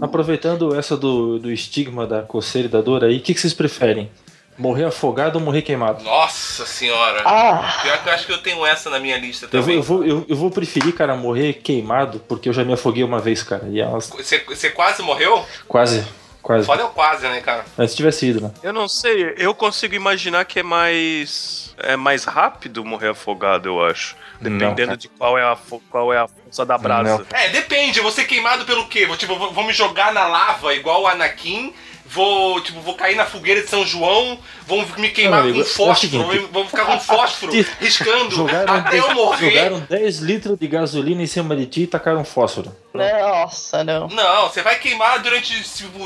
Aproveitando 0.00 0.74
essa 0.74 0.96
do, 0.96 1.38
do 1.38 1.50
estigma 1.50 2.06
da 2.06 2.22
coceira 2.22 2.68
e 2.68 2.70
da 2.70 2.80
dor 2.80 3.04
aí, 3.04 3.18
o 3.18 3.20
que, 3.20 3.34
que 3.34 3.40
vocês 3.40 3.54
preferem? 3.54 4.10
Morrer 4.58 4.84
afogado 4.84 5.38
ou 5.38 5.44
morrer 5.44 5.60
queimado? 5.62 6.02
Nossa 6.02 6.64
senhora. 6.64 7.22
Ah, 7.26 7.78
Pior 7.82 8.02
que 8.02 8.08
eu 8.08 8.12
acho 8.14 8.26
que 8.26 8.32
eu 8.32 8.38
tenho 8.38 8.64
essa 8.64 8.88
na 8.88 8.98
minha 8.98 9.18
lista 9.18 9.46
Eu 9.52 9.62
vou, 9.62 9.62
também. 9.62 9.76
eu, 9.76 9.82
vou, 9.82 10.04
eu, 10.04 10.26
eu 10.30 10.36
vou 10.36 10.50
preferir, 10.50 10.94
cara, 10.94 11.14
morrer 11.14 11.54
queimado, 11.54 12.20
porque 12.26 12.48
eu 12.48 12.54
já 12.54 12.64
me 12.64 12.72
afoguei 12.72 13.04
uma 13.04 13.20
vez, 13.20 13.42
cara. 13.42 13.64
E 13.68 13.80
elas 13.80 14.08
Você, 14.08 14.38
você 14.46 14.70
quase 14.70 15.02
morreu? 15.02 15.44
quase, 15.68 16.06
quase. 16.40 16.64
Foda 16.64 16.80
é 16.82 16.84
o 16.86 16.88
quase, 16.88 17.28
né, 17.28 17.40
cara? 17.42 17.66
Antes 17.78 17.94
tivesse 17.94 18.28
ido, 18.28 18.40
né? 18.40 18.50
Eu 18.62 18.72
não 18.72 18.88
sei, 18.88 19.34
eu 19.36 19.54
consigo 19.54 19.94
imaginar 19.94 20.44
que 20.46 20.60
é 20.60 20.62
mais 20.62 21.74
é 21.78 21.94
mais 21.94 22.24
rápido 22.24 22.82
morrer 22.82 23.08
afogado, 23.10 23.68
eu 23.68 23.84
acho. 23.84 24.16
Não, 24.40 24.58
Dependendo 24.58 24.88
cara. 24.88 24.96
de 24.96 25.08
qual 25.08 25.38
é 25.38 25.42
a 25.42 25.56
qual 25.90 26.12
é 26.12 26.18
a 26.18 26.28
força 26.28 26.64
da 26.66 26.76
brasa. 26.76 27.18
Não. 27.18 27.38
É, 27.38 27.48
depende, 27.48 27.98
eu 27.98 28.02
vou 28.02 28.12
ser 28.12 28.24
queimado 28.24 28.64
pelo 28.64 28.86
quê? 28.86 29.06
Vou, 29.06 29.16
tipo, 29.16 29.36
vou, 29.36 29.52
vou 29.52 29.64
me 29.64 29.72
jogar 29.72 30.12
na 30.12 30.26
lava 30.26 30.74
igual 30.74 31.02
o 31.02 31.06
Anakin, 31.06 31.72
vou, 32.08 32.60
tipo, 32.60 32.80
vou 32.80 32.94
cair 32.94 33.16
na 33.16 33.24
fogueira 33.26 33.60
de 33.62 33.68
São 33.68 33.84
João, 33.86 34.38
vão 34.66 34.84
me 34.98 35.08
queimar 35.10 35.40
Não, 35.42 35.48
amigo, 35.50 35.58
com 35.58 35.62
é 35.62 35.72
fósforo, 35.72 35.96
seguinte. 35.96 36.24
vou, 36.24 36.48
vou 36.48 36.66
ficar 36.66 36.84
com 36.86 36.98
fósforo 37.00 37.52
riscando 37.80 38.30
Jogaram, 38.34 38.74
até 38.74 38.98
eu 38.98 39.14
morrer. 39.14 39.50
jogaram 39.50 39.80
10 39.80 40.18
litros 40.20 40.58
de 40.58 40.66
gasolina 40.66 41.22
em 41.22 41.26
cima 41.26 41.54
de 41.56 41.66
ti 41.66 41.82
e 41.82 41.86
tacaram 41.86 42.24
fósforo. 42.24 42.74
nossa, 42.94 43.84
não. 43.84 44.08
Não, 44.08 44.48
você 44.48 44.62
vai 44.62 44.78
queimar 44.78 45.20
durante 45.20 45.52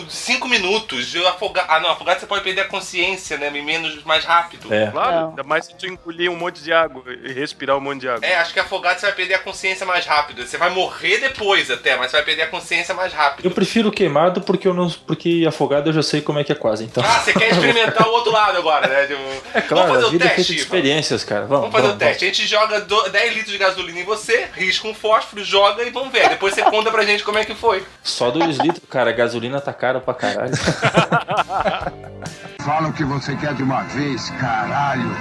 5 0.08 0.48
minutos. 0.48 1.14
Eu 1.14 1.26
afogar... 1.28 1.66
Ah, 1.68 1.80
não, 1.80 1.90
afogado 1.90 2.20
você 2.20 2.26
pode 2.26 2.42
perder 2.42 2.62
a 2.62 2.68
consciência, 2.68 3.36
né? 3.38 3.48
Menos, 3.50 4.02
mais 4.04 4.24
rápido. 4.24 4.72
É. 4.72 4.90
Claro, 4.90 5.12
Não. 5.20 5.28
ainda 5.30 5.42
mais 5.44 5.66
se 5.66 5.74
tu 5.76 5.86
engolir 5.86 6.30
um 6.30 6.36
monte 6.36 6.62
de 6.62 6.72
água 6.72 7.02
e 7.24 7.32
respirar 7.32 7.76
um 7.76 7.80
monte 7.80 8.00
de 8.00 8.08
água. 8.08 8.26
É, 8.26 8.36
acho 8.36 8.52
que 8.52 8.60
afogado 8.60 8.98
você 8.98 9.06
vai 9.06 9.14
perder 9.14 9.34
a 9.34 9.38
consciência 9.38 9.86
mais 9.86 10.04
rápido. 10.04 10.44
Você 10.46 10.56
vai 10.56 10.70
morrer 10.70 11.18
depois 11.18 11.70
até, 11.70 11.96
mas 11.96 12.10
você 12.10 12.16
vai 12.16 12.24
perder 12.26 12.42
a 12.42 12.46
consciência 12.48 12.94
mais 12.94 13.12
rápido. 13.12 13.44
Eu 13.44 13.50
prefiro 13.50 13.90
queimado 13.92 14.40
porque 14.40 14.66
eu 14.66 14.74
não. 14.74 14.90
Porque 15.06 15.44
afogado 15.46 15.90
eu 15.90 15.92
já 15.92 15.99
sei 16.02 16.20
como 16.20 16.38
é 16.38 16.44
que 16.44 16.52
é 16.52 16.54
quase. 16.54 16.84
Então. 16.84 17.02
Ah, 17.06 17.20
você 17.20 17.32
quer 17.32 17.50
experimentar 17.52 18.06
o 18.08 18.12
outro 18.12 18.32
lado 18.32 18.58
agora, 18.58 18.86
né? 18.88 19.06
Tipo, 19.06 19.20
É 19.54 19.60
claro, 19.60 19.88
vamos 19.88 19.94
fazer 19.96 20.06
o 20.06 20.10
vida 20.10 20.24
é 20.26 20.28
teste, 20.30 20.52
de 20.54 20.60
experiências, 20.60 21.24
cara. 21.24 21.42
Vamos, 21.46 21.70
Vamos 21.70 21.72
fazer 21.72 21.86
o 21.86 21.88
vamos, 21.90 22.04
teste. 22.04 22.24
A 22.24 22.26
gente 22.28 22.46
joga 22.46 22.80
do- 22.80 23.08
10 23.10 23.32
litros 23.34 23.52
de 23.52 23.58
gasolina 23.58 23.98
em 24.00 24.04
você, 24.04 24.48
risca 24.54 24.86
um 24.88 24.94
fósforo, 24.94 25.44
joga 25.44 25.82
e 25.82 25.90
vamos 25.90 26.12
ver. 26.12 26.28
Depois 26.28 26.54
você 26.54 26.62
conta 26.62 26.90
pra 26.90 27.04
gente 27.04 27.22
como 27.24 27.38
é 27.38 27.44
que 27.44 27.54
foi. 27.54 27.78
vamos. 27.80 27.92
Só 28.02 28.30
2 28.30 28.56
litros, 28.58 28.82
cara. 28.88 29.10
A 29.10 29.12
gasolina 29.12 29.60
tá 29.60 29.72
cara 29.72 30.00
pra 30.00 30.14
caralho. 30.14 30.52
Fala 32.64 32.88
o 32.88 32.92
que 32.92 33.04
você 33.04 33.34
quer 33.36 33.54
de 33.54 33.62
uma 33.62 33.82
vez, 33.84 34.28
caralho. 34.38 35.16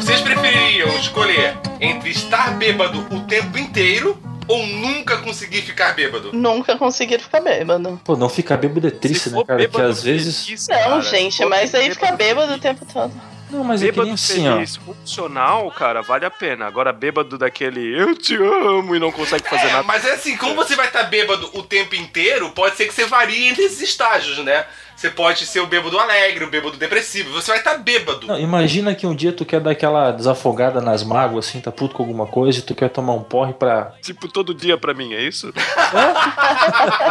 Vocês 0.00 0.20
prefeririam 0.20 0.88
escolher 0.98 1.56
entre 1.80 2.10
estar 2.10 2.52
bêbado 2.56 3.00
o 3.14 3.20
tempo 3.20 3.58
inteiro 3.58 4.20
ou 4.48 4.66
nunca 4.66 5.18
conseguir 5.18 5.62
ficar 5.62 5.92
bêbado? 5.94 6.30
Nunca 6.32 6.76
conseguiram 6.76 7.22
ficar 7.22 7.40
bêbado. 7.40 8.00
Pô, 8.04 8.16
não 8.16 8.28
ficar 8.28 8.56
bêbado 8.56 8.86
é 8.86 8.90
triste, 8.90 9.30
né, 9.30 9.42
cara? 9.44 9.68
Porque 9.68 9.82
às 9.82 10.02
vezes. 10.02 10.68
Não, 10.68 10.76
cara, 10.76 11.00
gente, 11.02 11.44
mas 11.44 11.74
aí 11.74 11.90
fica 11.90 12.12
bêbado 12.12 12.52
o 12.54 12.58
tempo 12.58 12.84
todo. 12.92 13.12
Não, 13.52 13.62
mas 13.62 13.82
é 13.82 13.86
que 13.86 13.92
Bêbado 13.92 14.06
nem 14.06 14.14
assim, 14.14 14.48
ó. 14.48 14.54
feliz, 14.54 14.76
funcional, 14.76 15.70
cara, 15.72 16.00
vale 16.02 16.24
a 16.24 16.30
pena. 16.30 16.66
Agora, 16.66 16.92
bêbado 16.92 17.36
daquele 17.36 17.94
eu 17.96 18.16
te 18.16 18.34
amo 18.34 18.96
e 18.96 18.98
não 18.98 19.12
consegue 19.12 19.48
fazer 19.48 19.66
É, 19.68 19.72
nada. 19.72 19.82
mas 19.84 20.04
é 20.06 20.12
assim, 20.14 20.36
como 20.36 20.54
você 20.54 20.74
vai 20.74 20.86
estar 20.86 21.02
bêbado 21.04 21.50
o 21.52 21.62
tempo 21.62 21.94
inteiro, 21.94 22.50
pode 22.50 22.76
ser 22.76 22.86
que 22.86 22.94
você 22.94 23.04
varie 23.04 23.48
entre 23.48 23.64
esses 23.64 23.80
estágios, 23.82 24.38
né? 24.38 24.64
Você 24.96 25.10
pode 25.10 25.44
ser 25.46 25.60
o 25.60 25.66
bêbado 25.66 25.98
alegre, 25.98 26.44
o 26.44 26.50
bêbado 26.50 26.76
depressivo. 26.76 27.32
Você 27.32 27.50
vai 27.50 27.58
estar 27.58 27.76
bêbado. 27.78 28.26
Não, 28.26 28.38
imagina 28.38 28.94
que 28.94 29.06
um 29.06 29.14
dia 29.14 29.32
tu 29.32 29.44
quer 29.44 29.60
dar 29.60 29.72
aquela 29.72 30.12
desafogada 30.12 30.80
nas 30.80 31.02
mágoas, 31.02 31.48
assim, 31.48 31.60
tá 31.60 31.72
puto 31.72 31.94
com 31.94 32.02
alguma 32.04 32.26
coisa 32.26 32.60
e 32.60 32.62
tu 32.62 32.74
quer 32.74 32.88
tomar 32.88 33.12
um 33.14 33.22
porre 33.22 33.52
pra. 33.52 33.92
Tipo, 34.00 34.28
todo 34.28 34.54
dia 34.54 34.78
pra 34.78 34.94
mim, 34.94 35.12
é 35.12 35.20
isso? 35.22 35.52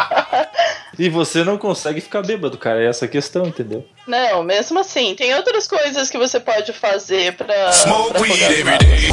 E 1.00 1.10
você 1.10 1.44
não 1.44 1.58
consegue 1.58 2.02
ficar 2.02 2.22
bêbado, 2.22 2.58
cara. 2.58 2.82
É 2.84 2.88
essa 2.88 3.06
a 3.06 3.08
questão, 3.08 3.46
entendeu? 3.46 3.88
Não, 4.06 4.44
mesmo 4.44 4.80
assim, 4.80 5.16
tem 5.16 5.34
outras 5.36 5.68
coisas 5.68 6.10
que 6.10 6.18
você 6.18 6.40
pode 6.40 6.74
fazer 6.74 7.34
pra. 7.34 7.46
pra 7.48 7.64
afogar 7.72 8.52
as 8.52 8.64
mágoas. 8.64 9.04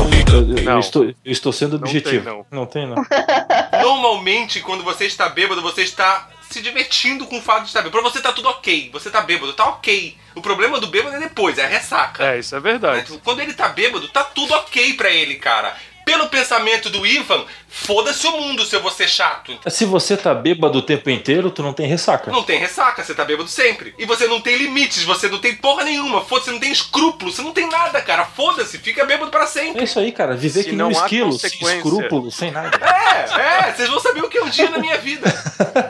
Eu, 0.59 0.64
Não. 0.64 0.79
estou, 0.81 1.05
eu 1.05 1.14
estou 1.25 1.53
sendo 1.53 1.79
Não 1.79 1.87
objetivo. 1.87 2.25
tem, 2.25 2.35
não. 2.35 2.47
não 2.51 2.67
tem, 2.67 2.87
não. 2.87 2.97
Normalmente, 3.83 4.61
quando 4.61 4.83
você 4.83 5.07
está 5.07 5.29
bêbado, 5.29 5.62
você 5.62 5.83
está 5.83 6.29
se 6.51 6.61
divertindo 6.62 7.27
com 7.27 7.38
o 7.38 7.43
fato 7.43 7.62
de 7.62 7.69
estar 7.69 7.81
bêbado. 7.83 8.01
Pra 8.03 8.11
você 8.11 8.21
tá 8.21 8.33
tudo 8.33 8.49
ok. 8.49 8.91
Você 8.93 9.11
tá 9.11 9.21
bêbado, 9.21 9.53
tá 9.53 9.69
ok. 9.69 10.17
O 10.35 10.41
problema 10.41 10.81
do 10.81 10.87
bêbado 10.87 11.17
é 11.17 11.21
depois, 11.21 11.59
é 11.59 11.64
a 11.64 11.69
ressaca. 11.69 12.25
É, 12.25 12.38
isso 12.38 12.55
é 12.57 12.61
verdade. 12.61 13.21
Quando 13.25 13.41
ele 13.41 13.53
tá 13.53 13.69
bêbado, 13.69 14.09
tá 14.09 14.25
tudo 14.25 14.53
ok 14.55 14.95
pra 14.95 15.11
ele, 15.11 15.35
cara. 15.37 15.77
Pelo 16.09 16.27
pensamento 16.31 16.88
do 16.88 17.07
Ivan, 17.07 17.44
foda-se 17.68 18.27
o 18.27 18.33
mundo 18.33 18.64
se 18.64 18.75
eu 18.75 18.81
vou 18.81 18.90
ser 18.90 19.07
chato. 19.07 19.59
Se 19.66 19.85
você 19.85 20.16
tá 20.16 20.35
bêbado 20.35 20.79
o 20.79 20.83
tempo 20.83 21.11
inteiro, 21.11 21.51
tu 21.51 21.62
não 21.62 21.75
tem 21.75 21.87
ressaca. 21.87 22.31
Não 22.31 22.42
tem 22.42 22.59
ressaca, 22.59 23.05
você 23.05 23.14
tá 23.14 23.27
bêbado 23.27 23.47
sempre. 23.47 23.94
E 23.99 24.07
você 24.07 24.27
não 24.27 24.40
tem 24.40 24.57
limites, 24.57 25.05
você 25.05 25.29
não 25.29 25.38
tem 25.38 25.55
porra 25.55 25.85
nenhuma. 25.85 26.25
Foda-se, 26.25 26.47
você 26.47 26.53
não 26.53 26.61
tem 26.61 26.73
escrúpulos, 26.73 27.37
você 27.37 27.42
não 27.42 27.53
tem 27.53 27.68
nada, 27.68 28.01
cara. 28.01 28.25
Foda-se, 28.25 28.79
fica 28.79 29.05
bêbado 29.05 29.31
pra 29.31 29.42
É 29.42 29.47
sempre. 29.47 29.85
isso 29.85 29.99
aí, 29.99 30.11
cara. 30.11 30.35
Viver 30.35 30.62
Se 30.62 30.71
que 30.71 30.75
nem 30.75 30.87
um 30.87 30.90
não 30.90 30.99
há 30.99 31.05
esquilo, 31.05 31.38
sem 31.38 31.51
escrúpulo, 31.51 32.31
sem 32.31 32.51
nada. 32.53 32.81
É, 32.83 33.68
é, 33.68 33.73
vocês 33.75 33.90
vão 33.90 34.01
saber 34.01 34.25
o 34.25 34.31
que 34.31 34.38
é 34.38 34.42
um 34.42 34.49
dia 34.49 34.71
na 34.71 34.79
minha 34.79 34.97
vida. 34.97 35.29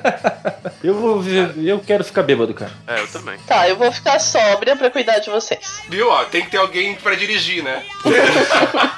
Eu 0.83 0.95
vou 0.95 1.21
viver, 1.21 1.55
eu 1.67 1.81
quero 1.81 2.05
ficar 2.05 2.23
bêbado, 2.23 2.55
cara. 2.55 2.71
É, 2.87 3.01
eu 3.01 3.09
também. 3.09 3.37
Tá, 3.49 3.69
eu 3.69 3.77
vou 3.77 3.91
ficar 3.91 4.19
sóbria 4.21 4.77
pra 4.77 4.89
cuidar 4.91 5.19
de 5.19 5.29
vocês. 5.29 5.83
Viu, 5.89 6.09
ó, 6.09 6.25
tem 6.25 6.45
que 6.45 6.51
ter 6.53 6.59
alguém 6.59 6.95
pra 6.95 7.17
dirigir, 7.17 7.65
né? 7.65 7.83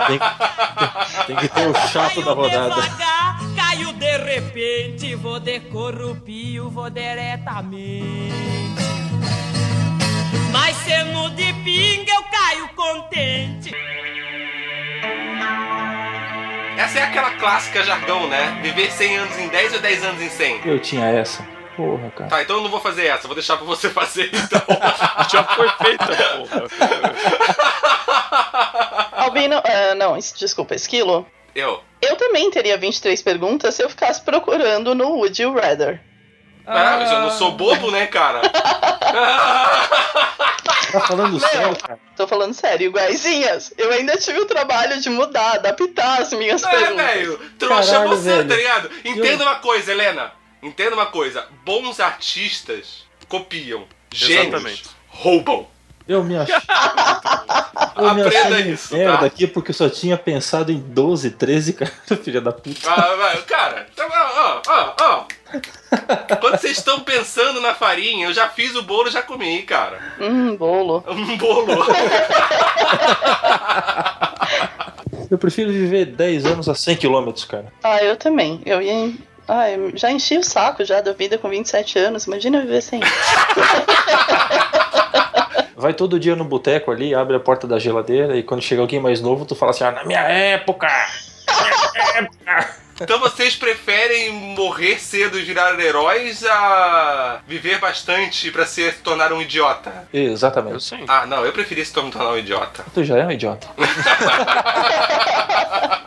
Tem, 0.07 0.19
tem- 1.27 1.37
que 1.37 1.49
ter 1.49 1.67
o 1.69 1.75
chato 1.89 2.21
da 2.23 2.33
rodada. 2.33 2.69
devagar, 2.75 3.39
caio 3.57 3.93
de 3.95 4.17
repente, 4.19 5.15
vou 5.15 5.41
de 5.41 5.59
corrupio, 5.61 6.69
vou 6.69 6.91
diretamente. 6.91 8.35
Mas 10.53 10.77
sendo 10.79 11.31
de 11.31 11.51
pinga 11.65 12.13
eu 12.13 12.23
caio 12.25 12.69
contente. 12.77 13.75
Essa 16.77 16.99
é 16.99 17.03
aquela 17.05 17.31
clássica 17.33 17.83
jargão, 17.83 18.29
né? 18.29 18.59
Viver 18.63 18.91
100 18.93 19.17
anos 19.17 19.39
em 19.39 19.49
10 19.49 19.73
ou 19.75 19.81
10 19.81 20.05
anos 20.05 20.21
em 20.23 20.29
100. 20.29 20.61
Eu 20.67 20.79
tinha 20.79 21.07
essa. 21.07 21.47
Porra, 21.81 22.11
cara. 22.11 22.31
Tá, 22.31 22.43
então 22.43 22.57
eu 22.57 22.63
não 22.63 22.71
vou 22.71 22.81
fazer 22.81 23.07
essa, 23.07 23.27
vou 23.27 23.35
deixar 23.35 23.57
pra 23.57 23.67
você 23.67 23.89
fazer 23.91 24.31
então. 24.33 24.63
Já 25.31 25.45
foi 25.45 25.69
feita, 25.83 26.07
porra. 26.07 26.67
Albino. 29.25 29.57
ah, 29.65 29.95
não, 29.95 30.17
es- 30.17 30.33
desculpa, 30.37 30.75
esquilo. 30.75 31.27
Eu. 31.55 31.83
Eu 32.01 32.17
também 32.17 32.51
teria 32.51 32.77
23 32.79 33.21
perguntas 33.23 33.75
se 33.75 33.83
eu 33.83 33.91
ficasse 33.91 34.21
procurando 34.23 34.95
no 34.95 35.09
Would 35.17 35.43
You 35.43 35.53
Rather. 35.55 36.01
Ah, 36.67 36.97
mas 37.01 37.11
eu 37.11 37.21
não 37.21 37.31
sou 37.31 37.53
bobo, 37.53 37.91
né, 37.91 38.07
cara? 38.07 38.43
Tá 40.93 41.01
falando 41.07 41.39
sério, 41.41 41.77
cara? 41.77 41.99
Tô 42.17 42.27
falando 42.29 42.55
sério, 42.55 42.87
iguaizinhas. 42.87 43.73
Eu 43.79 43.91
ainda 43.93 44.17
tive 44.17 44.39
o 44.41 44.47
trabalho 44.47 45.01
de 45.01 45.09
mudar, 45.11 45.55
adaptar 45.55 46.21
as 46.21 46.33
minhas 46.33 46.63
É, 46.63 46.71
perguntas. 46.71 47.07
velho. 47.07 47.39
Trouxa 47.59 47.93
Caralho, 47.93 48.09
você, 48.11 48.31
velho. 48.37 48.49
tá 48.49 48.57
ligado? 48.57 48.91
Entenda 49.05 49.45
uma 49.45 49.57
coisa, 49.57 49.91
Helena. 49.93 50.33
Entenda 50.63 50.95
uma 50.95 51.07
coisa. 51.07 51.47
Bons 51.65 52.01
artistas 52.01 53.05
copiam. 53.29 53.85
Gênios 54.13 54.47
Exatamente. 54.55 54.83
roubam. 55.09 55.67
Eu 56.09 56.25
me 56.25 56.37
achei. 56.37 56.55
Eu 57.97 58.15
me 58.15 58.23
Aprenda 58.23 58.57
achei 58.57 58.73
isso, 58.73 58.95
merda 58.97 59.19
tá? 59.19 59.27
aqui 59.27 59.47
porque 59.47 59.71
eu 59.73 59.75
só 59.75 59.89
tinha 59.89 60.17
pensado 60.17 60.73
em 60.73 60.79
12, 60.79 61.33
13, 61.33 61.73
cara. 61.75 61.91
Filha 62.25 62.41
da 62.41 62.51
puta. 62.51 62.91
Ah, 62.91 63.15
vai, 63.17 63.43
cara, 63.43 63.87
então, 63.93 64.09
ó, 64.11 64.63
ó, 64.67 64.95
ó. 64.99 65.25
Quando 66.41 66.59
vocês 66.59 66.79
estão 66.79 67.01
pensando 67.01 67.61
na 67.61 67.75
farinha, 67.75 68.27
eu 68.27 68.33
já 68.33 68.49
fiz 68.49 68.75
o 68.75 68.83
bolo 68.83 69.09
e 69.09 69.11
já 69.11 69.23
comi, 69.23 69.63
cara. 69.65 70.01
Hum, 70.21 70.57
bolo. 70.57 71.05
Um 71.09 71.37
bolo. 71.37 71.85
Eu 75.31 75.39
prefiro 75.39 75.71
viver 75.71 76.07
10 76.07 76.47
anos 76.47 76.69
a 76.69 76.75
100 76.75 76.97
km, 76.97 77.31
cara. 77.49 77.73
Ah, 77.83 78.03
eu 78.03 78.17
também. 78.17 78.61
Eu 78.65 78.81
ia. 78.83 78.93
em- 78.93 79.19
Eu 79.75 79.97
já 79.97 80.11
enchi 80.11 80.39
o 80.39 80.45
saco 80.45 80.85
já 80.85 81.01
da 81.01 81.13
vida 81.13 81.37
com 81.39 81.49
27 81.49 81.99
anos. 81.99 82.27
Imagina 82.27 82.61
viver 82.61 82.83
sem. 82.83 83.01
Vai 85.77 85.95
todo 85.95 86.21
dia 86.21 86.37
no 86.37 86.45
boteco 86.45 86.91
ali, 86.91 87.15
abre 87.15 87.37
a 87.37 87.41
porta 87.41 87.67
da 87.67 87.79
geladeira 87.79 88.37
e 88.37 88.43
quando 88.43 88.61
chega 88.61 88.83
alguém 88.83 89.01
mais 89.01 89.23
novo, 89.23 89.47
tu 89.47 89.55
fala 89.55 89.71
assim: 89.71 89.85
ah, 89.85 89.91
na 89.91 90.05
minha 90.05 90.21
época! 90.21 90.87
Então 93.01 93.19
vocês 93.19 93.57
preferem 93.57 94.31
morrer 94.33 94.99
cedo 95.01 95.39
e 95.39 95.43
virar 95.43 95.79
heróis 95.81 96.45
a 96.45 97.41
viver 97.47 97.79
bastante 97.79 98.51
pra 98.51 98.67
se 98.67 98.93
tornar 99.03 99.33
um 99.33 99.41
idiota? 99.41 100.07
Eu 100.13 100.33
Exatamente. 100.33 100.83
sim. 100.85 101.05
Ah, 101.09 101.27
não, 101.27 101.45
eu 101.45 101.53
preferia 101.53 101.85
se 101.85 101.93
tornar 101.93 102.31
um 102.31 102.37
idiota. 102.39 102.85
Tu 102.93 103.03
já 103.05 103.17
é 103.19 103.27
um 103.27 103.31
idiota. 103.31 103.67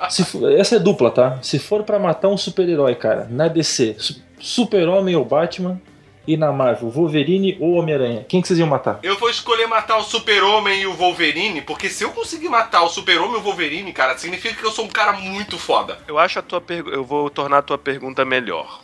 Se 0.10 0.24
for- 0.26 0.52
essa 0.52 0.76
é 0.76 0.80
dupla, 0.80 1.10
tá? 1.10 1.40
Se 1.42 1.58
for 1.58 1.84
pra 1.84 1.98
matar 1.98 2.28
um 2.28 2.38
super-herói, 2.38 2.96
cara, 2.96 3.28
na 3.30 3.48
DC, 3.48 3.96
su- 3.98 4.22
Super-Homem 4.40 5.16
ou 5.16 5.24
Batman, 5.26 5.82
e 6.26 6.38
na 6.38 6.52
Marvel, 6.52 6.90
Wolverine 6.90 7.58
ou 7.60 7.74
Homem-Aranha, 7.74 8.26
quem 8.28 8.42
que 8.42 8.48
vocês 8.48 8.60
iam 8.60 8.68
matar? 8.68 9.00
Eu 9.04 9.18
vou 9.18 9.30
escolher 9.30 9.68
matar 9.68 9.98
o 9.98 10.04
Super-Homem 10.04 10.82
e 10.82 10.88
o 10.88 10.94
Wolverine, 10.94 11.62
porque 11.62 11.90
se 11.90 12.04
eu 12.04 12.12
conseguir 12.12 12.50
matar 12.50 12.84
o 12.84 12.90
Super-Homem 12.90 13.34
e 13.34 13.38
o 13.38 13.42
Wolverine, 13.42 13.92
cara, 13.92 14.18
significa 14.18 14.56
que 14.56 14.66
eu 14.66 14.72
sou 14.72 14.86
um 14.86 14.90
cara 14.90 15.14
muito 15.14 15.58
foda. 15.58 15.98
Eu 16.08 16.18
acho 16.18 16.40
a 16.40 16.42
tua 16.42 16.62
pergunta. 16.62 16.96
Eu 16.96 17.04
vou 17.04 17.30
tornar 17.30 17.58
a 17.60 17.62
tua 17.62 17.78
pergunta 17.78 18.24
melhor. 18.24 18.82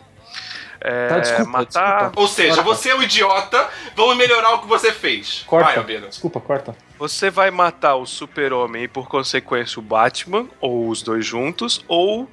É, 0.82 1.08
Tá, 1.08 1.20
desculpa, 1.20 1.52
matar. 1.52 1.94
desculpa. 1.96 2.22
Ou 2.22 2.28
seja, 2.28 2.56
Corta. 2.56 2.70
você 2.70 2.90
é 2.90 2.96
um 2.96 3.04
idiota, 3.04 3.70
vamos 3.96 4.16
melhorar 4.18 4.54
o 4.54 4.60
que 4.60 4.68
você 4.68 4.92
fez. 4.94 5.44
Corta. 5.46 5.82
Vai. 5.82 6.00
Desculpa, 6.02 6.40
corta. 6.40 6.76
Você 6.98 7.30
vai 7.30 7.52
matar 7.52 7.96
o 7.96 8.06
Super-Homem 8.06 8.84
e, 8.84 8.88
por 8.88 9.08
consequência, 9.08 9.80
o 9.80 9.82
Batman, 9.84 10.48
ou 10.62 10.88
os 10.90 11.02
dois 11.02 11.26
juntos, 11.26 11.84
ou 11.88 12.30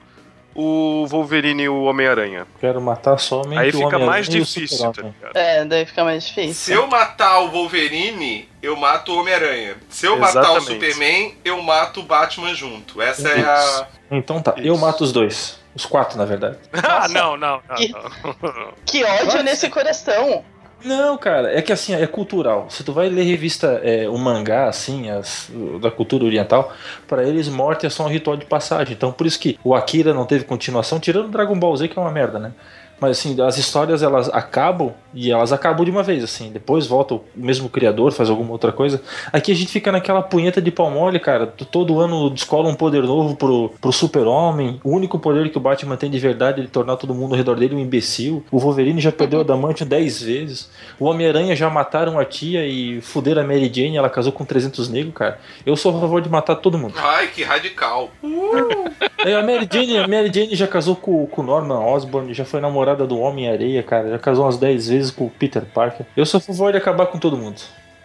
o 0.57 1.07
Wolverine 1.07 1.65
e 1.65 1.69
o 1.69 1.83
Homem-Aranha. 1.85 2.47
Quero 2.59 2.81
matar 2.81 3.19
somente 3.19 3.59
Aí 3.59 3.69
o 3.69 3.73
fica 3.73 3.85
Homem-Aranha 3.87 4.11
mais 4.11 4.29
difícil, 4.29 4.93
tá 4.93 5.03
ligado? 5.03 5.37
É, 5.37 5.65
daí 5.65 5.85
fica 5.87 6.03
mais 6.03 6.25
Se 6.25 6.31
difícil. 6.35 6.75
eu 6.77 6.87
matar 6.87 7.41
o 7.41 7.51
Wolverine, 7.51 8.49
eu 8.63 8.75
mato 8.77 9.13
o 9.13 9.21
Homem-Aranha. 9.21 9.77
Se 9.91 10.07
eu 10.07 10.17
matar 10.19 10.39
o 10.53 10.57
Exatamente. 10.57 10.73
Superman, 10.87 11.35
eu 11.45 11.63
mato 11.63 12.01
o 12.01 12.03
Batman 12.03 12.55
junto. 12.55 13.01
Essa 13.03 13.29
é 13.29 13.41
a. 13.43 13.87
Então 14.11 14.41
tá, 14.41 14.55
eu 14.57 14.75
Isso. 14.75 14.81
mato 14.85 15.05
os 15.05 15.13
dois. 15.13 15.59
Os 15.75 15.85
quatro, 15.85 16.17
na 16.17 16.25
verdade. 16.25 16.57
Ah, 16.73 17.07
não, 17.09 17.37
não, 17.37 17.61
não. 17.69 17.77
Que- 17.77 17.89
não. 17.93 18.73
Que 18.87 19.05
ódio 19.05 19.43
nesse 19.43 19.69
coração. 19.69 20.43
Não, 20.85 21.17
cara, 21.17 21.51
é 21.57 21.63
que 21.63 21.73
assim, 21.73 21.95
é 21.95 22.07
cultural. 22.07 22.69
Se 22.71 22.85
tu 22.85 22.93
vai 22.93 23.09
ler 23.09 23.25
revista, 23.25 23.81
é, 23.83 24.09
o 24.09 24.17
mangá, 24.19 24.69
assim, 24.69 25.11
as, 25.11 25.51
da 25.81 25.91
cultura 25.91 26.25
oriental, 26.25 26.73
pra 27.09 27.25
eles 27.27 27.49
morte 27.49 27.87
é 27.87 27.91
só 27.91 28.05
um 28.05 28.09
ritual 28.09 28.37
de 28.37 28.45
passagem. 28.45 28.95
Então 28.95 29.11
por 29.11 29.27
isso 29.27 29.39
que 29.41 29.59
o 29.65 29.75
Akira 29.75 30.13
não 30.13 30.27
teve 30.27 30.45
continuação, 30.45 31.01
tirando 31.01 31.27
o 31.27 31.31
Dragon 31.31 31.59
Ball 31.59 31.77
Z, 31.77 31.89
que 31.89 31.99
é 31.99 32.03
uma 32.03 32.11
merda, 32.11 32.39
né? 32.39 32.53
Mas 33.01 33.19
assim, 33.19 33.41
as 33.41 33.59
histórias 33.59 34.03
elas 34.03 34.29
acabam 34.31 34.93
e 35.13 35.31
elas 35.31 35.53
acabam 35.53 35.85
de 35.85 35.91
uma 35.91 36.03
vez, 36.03 36.23
assim. 36.25 36.51
Depois 36.51 36.87
volta 36.87 37.15
o 37.15 37.25
mesmo 37.35 37.69
criador, 37.69 38.13
faz 38.13 38.31
alguma 38.31 38.53
outra 38.53 38.73
coisa. 38.73 39.03
Aqui 39.33 39.53
a 39.53 39.55
gente 39.55 39.71
fica 39.71 39.93
naquela 39.93 40.23
punheta 40.23 40.61
de 40.61 40.71
pau 40.71 40.91
mole, 40.91 41.19
cara. 41.19 41.47
Todo 41.47 42.01
ano 42.01 42.31
descola 42.31 42.69
um 42.69 42.75
poder 42.75 43.03
novo 43.03 43.37
pro, 43.37 43.71
pro 43.81 43.93
super-homem. 43.93 44.81
O 44.83 44.91
único 44.91 45.19
poder 45.19 45.51
que 45.51 45.59
o 45.59 45.61
Batman 45.61 45.97
tem 45.97 46.11
de 46.11 46.19
verdade 46.19 46.61
é 46.61 46.65
de 46.65 46.71
tornar 46.71 46.97
todo 46.97 47.15
mundo 47.15 47.33
ao 47.33 47.37
redor 47.37 47.57
dele 47.57 47.75
um 47.75 47.79
imbecil. 47.79 48.45
O 48.51 48.59
Wolverine 48.59 49.01
já 49.01 49.13
perdeu 49.13 49.41
a 49.41 49.43
Adamantium 49.43 49.87
10 49.87 50.23
vezes. 50.23 50.71
O 50.99 51.07
Homem-Aranha 51.07 51.55
já 51.55 51.69
mataram 51.69 52.19
a 52.19 52.25
tia 52.25 52.67
e 52.67 53.01
fuderam 53.01 53.43
a 53.43 53.45
Mary 53.45 53.71
Jane, 53.73 53.97
ela 53.97 54.11
casou 54.11 54.33
com 54.33 54.45
300 54.45 54.89
negros, 54.89 55.15
cara. 55.15 55.39
Eu 55.65 55.77
sou 55.77 55.97
a 55.97 56.01
favor 56.01 56.21
de 56.21 56.29
matar 56.29 56.57
todo 56.57 56.79
mundo. 56.79 56.95
Ai, 56.97 57.29
que 57.29 57.43
radical. 57.43 58.11
É, 59.25 59.35
a 59.35 59.43
Mary 59.43 59.69
Jane, 59.69 59.99
a 59.99 60.07
Mary 60.07 60.31
Jane 60.33 60.55
já 60.55 60.69
casou 60.69 60.95
com, 60.95 61.27
com 61.27 61.43
o 61.43 61.45
Norman 61.45 61.81
Osborn, 61.81 62.33
já 62.33 62.45
foi 62.45 62.61
namorada 62.61 62.86
do 62.95 63.19
Homem-Areia, 63.19 63.83
cara. 63.83 64.11
Já 64.11 64.19
casou 64.19 64.45
umas 64.45 64.59
10 64.59 64.89
vezes 64.89 65.11
com 65.11 65.27
o 65.27 65.31
Peter 65.31 65.65
Parker. 65.65 66.07
Eu 66.17 66.27
sou 66.27 66.39
a 66.39 66.41
favor 66.41 66.71
de 66.71 66.79
acabar 66.79 67.07
com 67.07 67.19
todo 67.19 67.37
mundo. 67.37 67.61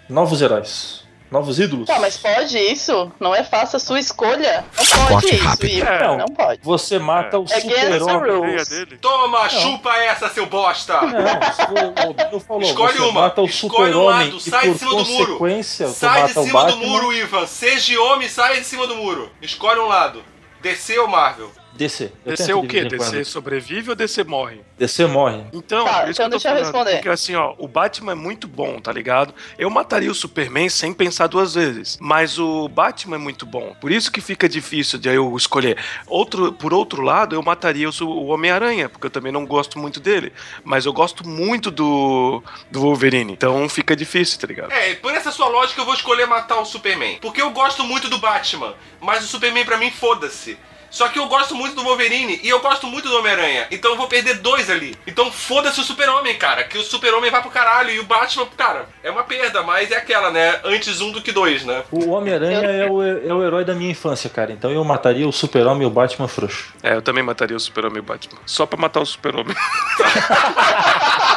Novos 0.10 0.42
heróis. 0.42 1.02
Novos 1.32 1.60
ídolos. 1.60 1.88
Tá, 1.88 1.98
mas 1.98 2.18
pode 2.18 2.58
isso? 2.58 3.10
Não 3.18 3.34
é 3.34 3.42
faça 3.42 3.78
a 3.78 3.80
sua 3.80 3.98
escolha? 4.02 4.66
Não 4.78 5.08
pode 5.08 5.34
isso, 5.34 5.66
Ivo. 5.66 5.88
É, 5.88 6.18
Não 6.18 6.26
pode. 6.28 6.60
Você 6.62 7.00
mata 7.00 7.40
o 7.40 7.48
super-homem. 7.48 8.36
rules. 8.36 8.68
dele. 8.68 8.98
Toma, 8.98 9.48
chupa 9.48 9.96
essa, 9.96 10.28
seu 10.28 10.46
bosta! 10.48 11.00
Não, 11.02 12.38
o 12.38 12.40
falou, 12.42 12.62
Escolhe 12.62 12.98
você 12.98 13.04
uma, 13.04 13.22
mata 13.22 13.42
o 13.42 13.46
escolhe 13.46 13.96
um 13.96 14.04
lado, 14.04 14.40
sai 14.42 14.66
por 14.66 14.74
de 14.74 14.80
cima 14.80 14.92
do 14.92 15.06
muro. 15.06 15.40
Sai 15.64 16.28
de 16.28 16.34
mata 16.36 16.40
o 16.42 16.46
cima 16.46 16.66
do 16.66 16.78
muro, 16.78 17.14
Ivan. 17.14 17.48
Seja 17.48 18.02
homem, 18.02 18.28
sai 18.28 18.60
de 18.60 18.66
cima 18.66 18.86
do 18.86 18.98
muro. 18.98 19.32
Escolhe 19.42 19.80
um 19.80 19.88
lado. 19.88 20.22
DC 20.62 21.00
ou 21.00 21.08
Marvel? 21.08 21.50
DC. 21.74 22.12
Eu 22.26 22.32
DC 22.36 22.54
o 22.54 22.68
quê? 22.68 22.86
DC 22.86 23.24
sobrevive 23.24 23.90
ou 23.90 23.96
DC 23.96 24.24
morre? 24.24 24.62
DC 24.78 25.06
morre. 25.08 25.44
Então, 25.54 25.86
Tá, 25.86 26.10
isso 26.10 26.12
então 26.12 26.16
que 26.16 26.22
eu 26.22 26.30
tô 26.30 26.30
deixa 26.30 26.50
eu 26.50 26.56
responder. 26.56 26.92
Porque 26.96 27.10
assim, 27.10 27.36
ó, 27.36 27.54
o 27.58 27.68
Batman 27.68 28.12
é 28.12 28.16
muito 28.16 28.48
bom, 28.48 28.80
tá 28.80 28.92
ligado? 28.92 29.34
Eu 29.58 29.70
mataria 29.70 30.12
o 30.12 30.16
Superman 30.16 30.70
sem 30.70 30.94
pensar 30.94 31.28
duas 31.28 31.54
vezes. 31.56 31.98
Mas 32.00 32.38
o 32.38 32.68
Batman 32.68 33.16
é 33.16 33.20
muito 33.20 33.46
bom. 33.46 33.76
Por 33.80 33.92
isso 33.92 34.12
que 34.12 34.22
fica 34.22 34.48
difícil 34.48 35.00
de 35.00 35.10
eu 35.10 35.36
escolher. 35.36 35.78
Outro, 36.08 36.54
por 36.54 36.74
outro 36.74 37.02
lado, 37.02 37.36
eu 37.36 37.42
mataria 37.42 37.90
o, 37.90 38.26
Homem-Aranha, 38.28 38.90
porque 38.90 39.08
eu 39.08 39.12
também 39.12 39.32
não 39.32 39.46
gosto 39.46 39.80
muito 39.80 40.00
dele. 40.00 40.32
Mas 40.64 40.86
eu 40.86 40.94
gosto 40.94 41.28
muito 41.28 41.72
do, 41.72 42.44
do 42.70 42.82
Wolverine. 42.82 43.34
Então 43.34 43.68
fica 43.70 43.96
difícil, 43.96 44.40
tá 44.40 44.48
ligado? 44.48 44.72
É, 44.72 44.96
por 44.96 45.14
essa 45.14 45.32
sua 45.32 45.48
lógica 45.48 45.82
eu 45.82 45.86
vou 45.86 45.94
escolher 45.94 46.26
matar 46.26 46.60
o 46.60 46.66
Superman. 46.66 47.18
Porque 47.22 47.42
eu 47.42 47.52
gosto 47.52 47.84
muito 47.84 48.10
do 48.10 48.18
Batman, 48.18 48.74
mas 49.00 49.24
o 49.24 49.28
Superman 49.28 49.66
pra 49.66 49.78
mim 49.78 49.92
foda-se. 49.92 50.58
Só 50.92 51.08
que 51.08 51.18
eu 51.18 51.28
gosto 51.28 51.56
muito 51.56 51.74
do 51.76 51.84
Wolverine 51.84 52.40
e 52.44 52.50
eu 52.50 52.60
gosto 52.60 52.86
muito 52.86 53.08
do 53.08 53.18
Homem-Aranha. 53.18 53.66
Então 53.72 53.92
eu 53.92 53.98
vou 53.98 54.08
perder 54.08 54.36
dois 54.36 54.70
ali. 54.70 54.96
Então 55.08 55.32
foda-se 55.32 55.80
o 55.80 55.84
Super-Homem, 55.84 56.38
cara. 56.38 56.66
Que 56.66 56.78
o 56.78 56.84
Super-Homem 56.84 57.32
vai 57.32 57.42
pro 57.42 57.50
caralho 57.50 57.90
e 57.90 58.00
o 58.00 58.04
Batman, 58.04 58.46
cara, 58.58 58.86
é 59.02 59.10
uma 59.10 59.24
perda, 59.24 59.64
mas 59.64 59.90
é 59.90 59.96
aquela, 59.96 60.30
né? 60.30 60.60
Antes 60.66 61.00
um 61.00 61.12
do 61.12 61.22
que 61.22 61.32
dois, 61.32 61.64
né? 61.64 61.84
O 61.90 62.10
Homem-Aranha 62.10 62.60
é 62.60 62.90
o, 62.90 63.02
é 63.02 63.34
o 63.34 63.44
herói 63.44 63.64
da 63.64 63.74
minha 63.74 63.92
infância, 63.92 64.30
cara. 64.30 64.52
Então 64.52 64.70
eu 64.70 64.84
mataria 64.84 65.28
o 65.28 65.32
super-homem 65.32 65.84
e 65.84 65.86
o 65.86 65.90
Batman 65.90 66.28
frouxo. 66.28 66.74
É, 66.84 66.94
eu 66.96 67.02
também 67.02 67.24
mataria 67.24 67.56
o 67.56 67.60
Super-Homem 67.60 67.98
e 67.98 68.02
o 68.02 68.04
Batman. 68.04 68.40
Só 68.46 68.66
pra 68.66 68.78
matar 68.78 69.00
o 69.00 69.06
Super-Homem. 69.06 69.56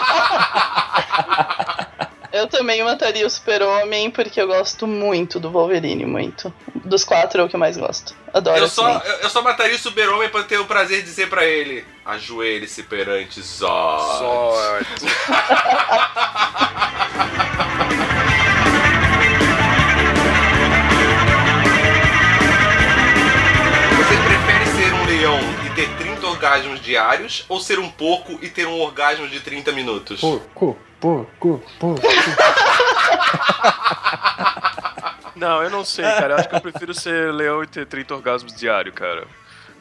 Eu 2.35 2.49
também 2.49 2.83
mataria 2.83 3.25
o 3.25 3.31
super-homem 3.31 4.11
porque 4.11 4.41
eu 4.41 4.49
gosto 4.49 4.89
muito 4.89 5.39
do 5.39 5.53
Wolverine, 5.53 6.05
muito. 6.05 6.53
Dos 6.85 7.05
quatro 7.05 7.41
é 7.41 7.45
o 7.45 7.49
que 7.49 7.55
eu 7.55 7.61
mais 7.61 7.77
gosto. 7.77 8.13
Adoro 8.33 8.59
Eu 8.59 8.67
só, 8.67 9.01
eu, 9.05 9.13
eu 9.21 9.31
só 9.31 9.41
mataria 9.41 9.77
o 9.77 9.79
Super-Homem 9.79 10.29
pra 10.29 10.43
ter 10.43 10.59
o 10.59 10.65
prazer 10.65 10.99
de 10.99 11.05
dizer 11.05 11.31
pra 11.31 11.45
ele: 11.45 11.85
ajoelhe-se 12.05 12.83
perante 12.83 13.41
Zod. 13.41 14.19
Zod. 14.19 14.85
Você 23.97 24.17
prefere 24.27 24.67
ser 24.67 24.93
um 24.93 25.07
leão 25.07 25.39
e 25.65 25.71
ter 25.77 25.89
30 25.99 26.14
orgasmos 26.35 26.81
diários 26.81 27.45
ou 27.49 27.61
ser 27.61 27.79
um 27.79 27.89
porco 27.89 28.39
e 28.43 28.49
ter 28.49 28.67
um 28.67 28.81
orgasmo 28.81 29.29
de 29.29 29.41
30 29.41 29.73
minutos? 29.73 30.21
Porco, 30.21 30.79
porco, 31.01 31.63
porco. 31.79 32.03
Não, 35.37 35.63
eu 35.63 35.69
não 35.71 35.85
sei, 35.85 36.05
cara. 36.05 36.35
Eu 36.35 36.39
acho 36.39 36.49
que 36.49 36.55
eu 36.55 36.61
prefiro 36.61 36.95
ser 36.95 37.33
leão 37.33 37.63
e 37.63 37.67
ter 37.67 37.87
30 37.87 38.15
orgasmos 38.15 38.55
diário, 38.55 38.93
cara. 38.93 39.27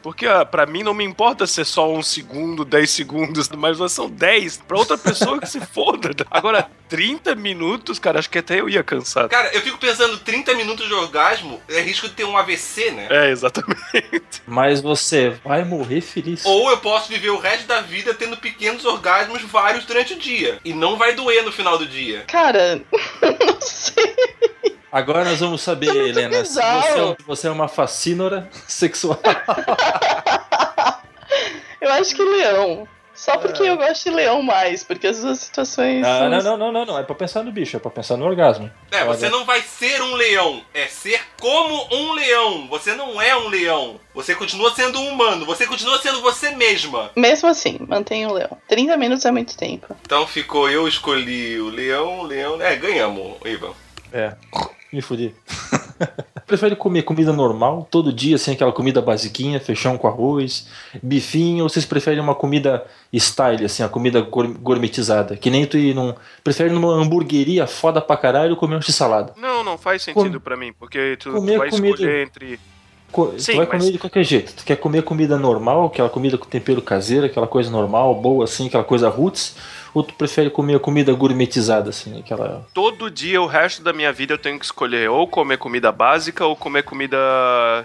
Porque 0.04 0.26
ah, 0.26 0.44
pra 0.44 0.66
mim 0.66 0.82
não 0.82 0.92
me 0.92 1.02
importa 1.02 1.46
ser 1.46 1.64
só 1.64 1.90
um 1.90 2.02
segundo, 2.02 2.62
10 2.62 2.90
segundos, 2.90 3.48
mas 3.56 3.78
são 3.90 4.06
10. 4.10 4.58
Pra 4.68 4.76
outra 4.76 4.98
pessoa 4.98 5.40
que 5.40 5.48
se 5.48 5.58
foda. 5.62 6.10
Agora, 6.30 6.70
30 6.90 7.34
minutos, 7.34 7.98
cara, 7.98 8.18
acho 8.18 8.28
que 8.28 8.36
até 8.36 8.60
eu 8.60 8.68
ia 8.68 8.82
cansar. 8.82 9.30
Cara, 9.30 9.48
eu 9.54 9.62
fico 9.62 9.78
pensando, 9.78 10.18
30 10.18 10.52
minutos 10.56 10.86
de 10.86 10.92
orgasmo 10.92 11.58
é 11.70 11.80
risco 11.80 12.06
de 12.06 12.12
ter 12.12 12.24
um 12.24 12.36
AVC, 12.36 12.90
né? 12.90 13.08
É, 13.08 13.30
exatamente. 13.30 14.42
Mas 14.46 14.82
você 14.82 15.30
vai 15.42 15.64
morrer 15.64 16.02
feliz. 16.02 16.44
Ou 16.44 16.68
eu 16.68 16.76
posso 16.76 17.08
viver 17.08 17.30
o 17.30 17.38
resto 17.38 17.66
da 17.66 17.80
vida 17.80 18.12
tendo 18.12 18.36
pequenos 18.36 18.84
orgasmos 18.84 19.40
vários 19.40 19.86
durante 19.86 20.12
o 20.12 20.18
dia. 20.18 20.58
E 20.62 20.74
não 20.74 20.98
vai 20.98 21.14
doer 21.14 21.42
no 21.42 21.50
final 21.50 21.78
do 21.78 21.86
dia. 21.86 22.24
Cara, 22.26 22.82
não 23.22 23.58
sei. 23.58 24.14
Agora 24.94 25.24
nós 25.24 25.40
vamos 25.40 25.60
saber, 25.60 25.92
muito 25.92 26.06
Helena, 26.06 26.44
se 26.44 26.54
você, 26.54 26.60
é 26.62 27.16
você 27.26 27.48
é 27.48 27.50
uma 27.50 27.66
fascínora 27.66 28.48
sexual. 28.68 29.18
Eu 31.80 31.92
acho 31.94 32.14
que 32.14 32.22
leão. 32.22 32.86
Só 33.12 33.36
porque 33.38 33.62
eu 33.64 33.76
gosto 33.76 34.04
de 34.04 34.10
leão 34.10 34.40
mais, 34.40 34.84
porque 34.84 35.08
as 35.08 35.20
duas 35.20 35.38
situações. 35.40 36.04
Ah, 36.06 36.18
são- 36.20 36.30
não, 36.30 36.42
não, 36.42 36.56
não, 36.56 36.72
não, 36.72 36.86
não. 36.86 36.98
É 36.98 37.02
pra 37.02 37.14
pensar 37.16 37.42
no 37.42 37.50
bicho, 37.50 37.76
é 37.76 37.80
pra 37.80 37.90
pensar 37.90 38.16
no 38.16 38.24
orgasmo. 38.24 38.70
É, 38.92 39.04
você 39.04 39.28
não 39.28 39.44
vai 39.44 39.60
ser 39.62 40.00
um 40.00 40.14
leão, 40.14 40.62
é 40.72 40.86
ser 40.86 41.20
como 41.40 41.88
um 41.92 42.12
leão. 42.12 42.68
Você 42.68 42.94
não 42.94 43.20
é 43.20 43.36
um 43.36 43.48
leão. 43.48 43.98
Você 44.14 44.34
continua 44.36 44.72
sendo 44.76 45.00
um 45.00 45.08
humano, 45.08 45.44
você 45.44 45.66
continua 45.66 45.98
sendo 46.00 46.20
você 46.22 46.50
mesma. 46.50 47.10
Mesmo 47.16 47.48
assim, 47.48 47.78
mantenha 47.88 48.28
o 48.28 48.32
leão. 48.32 48.56
30 48.68 48.96
minutos 48.96 49.24
é 49.24 49.32
muito 49.32 49.56
tempo. 49.56 49.96
Então 50.02 50.24
ficou, 50.26 50.70
eu 50.70 50.86
escolhi 50.86 51.60
o 51.60 51.68
leão, 51.68 52.20
o 52.20 52.22
leão. 52.24 52.62
É, 52.62 52.76
ganhamos, 52.76 53.36
Ivan. 53.44 53.72
É, 54.12 54.32
me 54.94 55.02
fudi. 55.02 55.34
Prefere 56.46 56.76
comer 56.76 57.02
comida 57.02 57.32
normal, 57.32 57.88
todo 57.90 58.12
dia, 58.12 58.36
assim, 58.36 58.52
aquela 58.52 58.72
comida 58.72 59.00
basiquinha, 59.00 59.58
feijão 59.58 59.96
com 59.96 60.06
arroz, 60.06 60.66
bifinho, 61.02 61.62
ou 61.62 61.68
vocês 61.70 61.86
preferem 61.86 62.20
uma 62.20 62.34
comida 62.34 62.84
style, 63.14 63.64
assim, 63.64 63.82
a 63.82 63.88
comida 63.88 64.20
gour- 64.20 64.52
gourmetizada? 64.60 65.36
Que 65.36 65.48
nem 65.50 65.64
tu 65.66 65.78
ir 65.78 65.94
num. 65.94 66.12
Prefere 66.42 66.70
numa 66.70 66.92
hamburgueria 66.94 67.66
foda 67.66 68.00
pra 68.00 68.16
caralho 68.16 68.56
comer 68.56 68.76
um 68.76 68.82
x-salada. 68.82 69.32
Não, 69.38 69.64
não 69.64 69.78
faz 69.78 70.02
sentido 70.02 70.38
Com- 70.38 70.44
pra 70.44 70.56
mim, 70.56 70.72
porque 70.78 71.16
tu, 71.18 71.30
tu 71.30 71.36
comer 71.36 71.56
vai 71.58 71.70
comida- 71.70 71.94
escolher 71.94 72.22
entre. 72.26 72.60
Co- 73.10 73.32
Sim, 73.38 73.52
tu 73.52 73.56
vai 73.58 73.66
mas- 73.66 73.78
comer 73.80 73.92
de 73.92 73.98
qualquer 73.98 74.24
jeito. 74.24 74.52
Tu 74.54 74.64
quer 74.64 74.76
comer 74.76 75.02
comida 75.02 75.38
normal, 75.38 75.86
aquela 75.86 76.10
comida 76.10 76.36
com 76.36 76.44
tempero 76.46 76.82
caseiro, 76.82 77.24
aquela 77.26 77.46
coisa 77.46 77.70
normal, 77.70 78.14
boa 78.16 78.44
assim, 78.44 78.66
aquela 78.66 78.84
coisa 78.84 79.08
roots, 79.08 79.56
ou 79.94 80.02
tu 80.02 80.12
prefere 80.14 80.50
comer 80.50 80.80
comida 80.80 81.12
gourmetizada, 81.12 81.90
assim, 81.90 82.18
aquela. 82.18 82.66
Todo 82.74 83.10
dia, 83.10 83.40
o 83.40 83.46
resto 83.46 83.82
da 83.82 83.92
minha 83.92 84.12
vida, 84.12 84.34
eu 84.34 84.38
tenho 84.38 84.58
que 84.58 84.64
escolher 84.64 85.08
ou 85.08 85.26
comer 85.28 85.56
comida 85.56 85.92
básica 85.92 86.44
ou 86.44 86.56
comer 86.56 86.82
comida. 86.82 87.16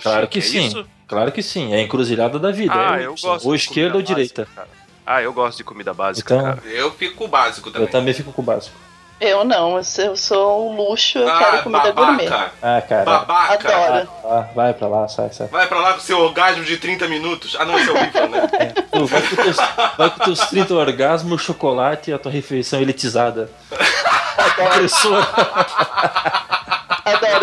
Claro 0.01 0.21
chique, 0.23 0.31
que 0.33 0.39
é 0.39 0.41
sim. 0.41 0.67
isso? 0.67 0.85
Claro 1.07 1.31
que 1.31 1.41
sim, 1.43 1.71
é 1.73 1.77
a 1.77 1.81
encruzilhada 1.81 2.37
da 2.39 2.51
vida. 2.51 2.73
Ah, 2.75 2.99
é 2.99 3.05
eu 3.05 3.15
gosto. 3.21 3.47
Ou 3.47 3.55
esquerda 3.55 3.95
ou 3.97 4.01
direita. 4.01 4.43
básica, 4.43 4.55
cara. 4.55 4.79
Ah, 5.05 5.21
eu 5.23 5.33
gosto 5.33 5.57
de 5.57 5.63
comida 5.63 5.93
básica, 5.93 6.35
Então, 6.35 6.45
cara. 6.45 6.61
Eu 6.67 6.91
fico 6.91 7.15
com 7.15 7.25
o 7.25 7.27
básico 7.27 7.71
também. 7.71 7.87
eu 7.87 7.91
também 7.91 8.13
fico 8.13 8.31
com 8.31 8.41
o 8.41 8.45
básico. 8.45 8.75
Eu 9.19 9.43
não, 9.43 9.77
eu 9.77 10.15
sou- 10.15 10.71
um 10.71 10.75
luxo, 10.77 11.17
eu 11.19 11.29
Ah, 11.29 11.37
quero 11.39 11.63
comida 11.63 11.91
gourmet. 11.91 12.29
babaca. 12.29 12.51
Ah, 12.61 12.81
cara. 12.81 13.03
Babaca. 13.03 13.69
Adoro. 13.75 14.09
Ah, 14.23 14.45
vai 14.55 14.73
pra 14.73 14.87
lá, 14.87 15.07
sai, 15.09 15.29
sai. 15.33 15.47
Vai 15.47 15.67
pra 15.67 15.79
lá 15.79 15.93
com 15.93 15.99
seu 15.99 16.19
orgasmo 16.19 16.63
de 16.63 16.77
30 16.77 17.05
minutos. 17.07 17.55
Ah, 17.59 17.65
não, 17.65 17.77
esse 17.77 17.89
é 17.89 17.93
o 17.93 17.97
Ivan, 17.97 18.27
né? 18.29 18.47
Tu 18.91 19.05
vai, 19.05 19.21
com 19.21 19.35
teus, 19.35 19.57
vai 19.97 20.09
com 20.09 20.23
teus 20.23 20.39
30 20.47 20.73
orgasmos, 20.73 21.41
chocolate 21.41 22.11
e 22.11 22.13
a 22.13 22.17
tua 22.19 22.31
refeição 22.31 22.79
elitizada. 22.81 23.49
Impressora. 24.75 25.27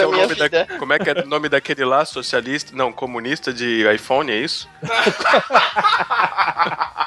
É, 0.03 0.07
o 0.07 0.11
nome 0.13 0.35
da- 0.35 0.67
como 0.79 0.93
é 0.93 0.99
que 0.99 1.11
é 1.11 1.13
o 1.23 1.27
nome 1.27 1.49
daquele 1.49 1.85
lá, 1.85 2.05
socialista? 2.05 2.75
Não, 2.75 2.93
comunista 2.93 3.53
de 3.53 3.85
iPhone, 3.95 4.31
é 4.33 4.37
isso? 4.37 4.69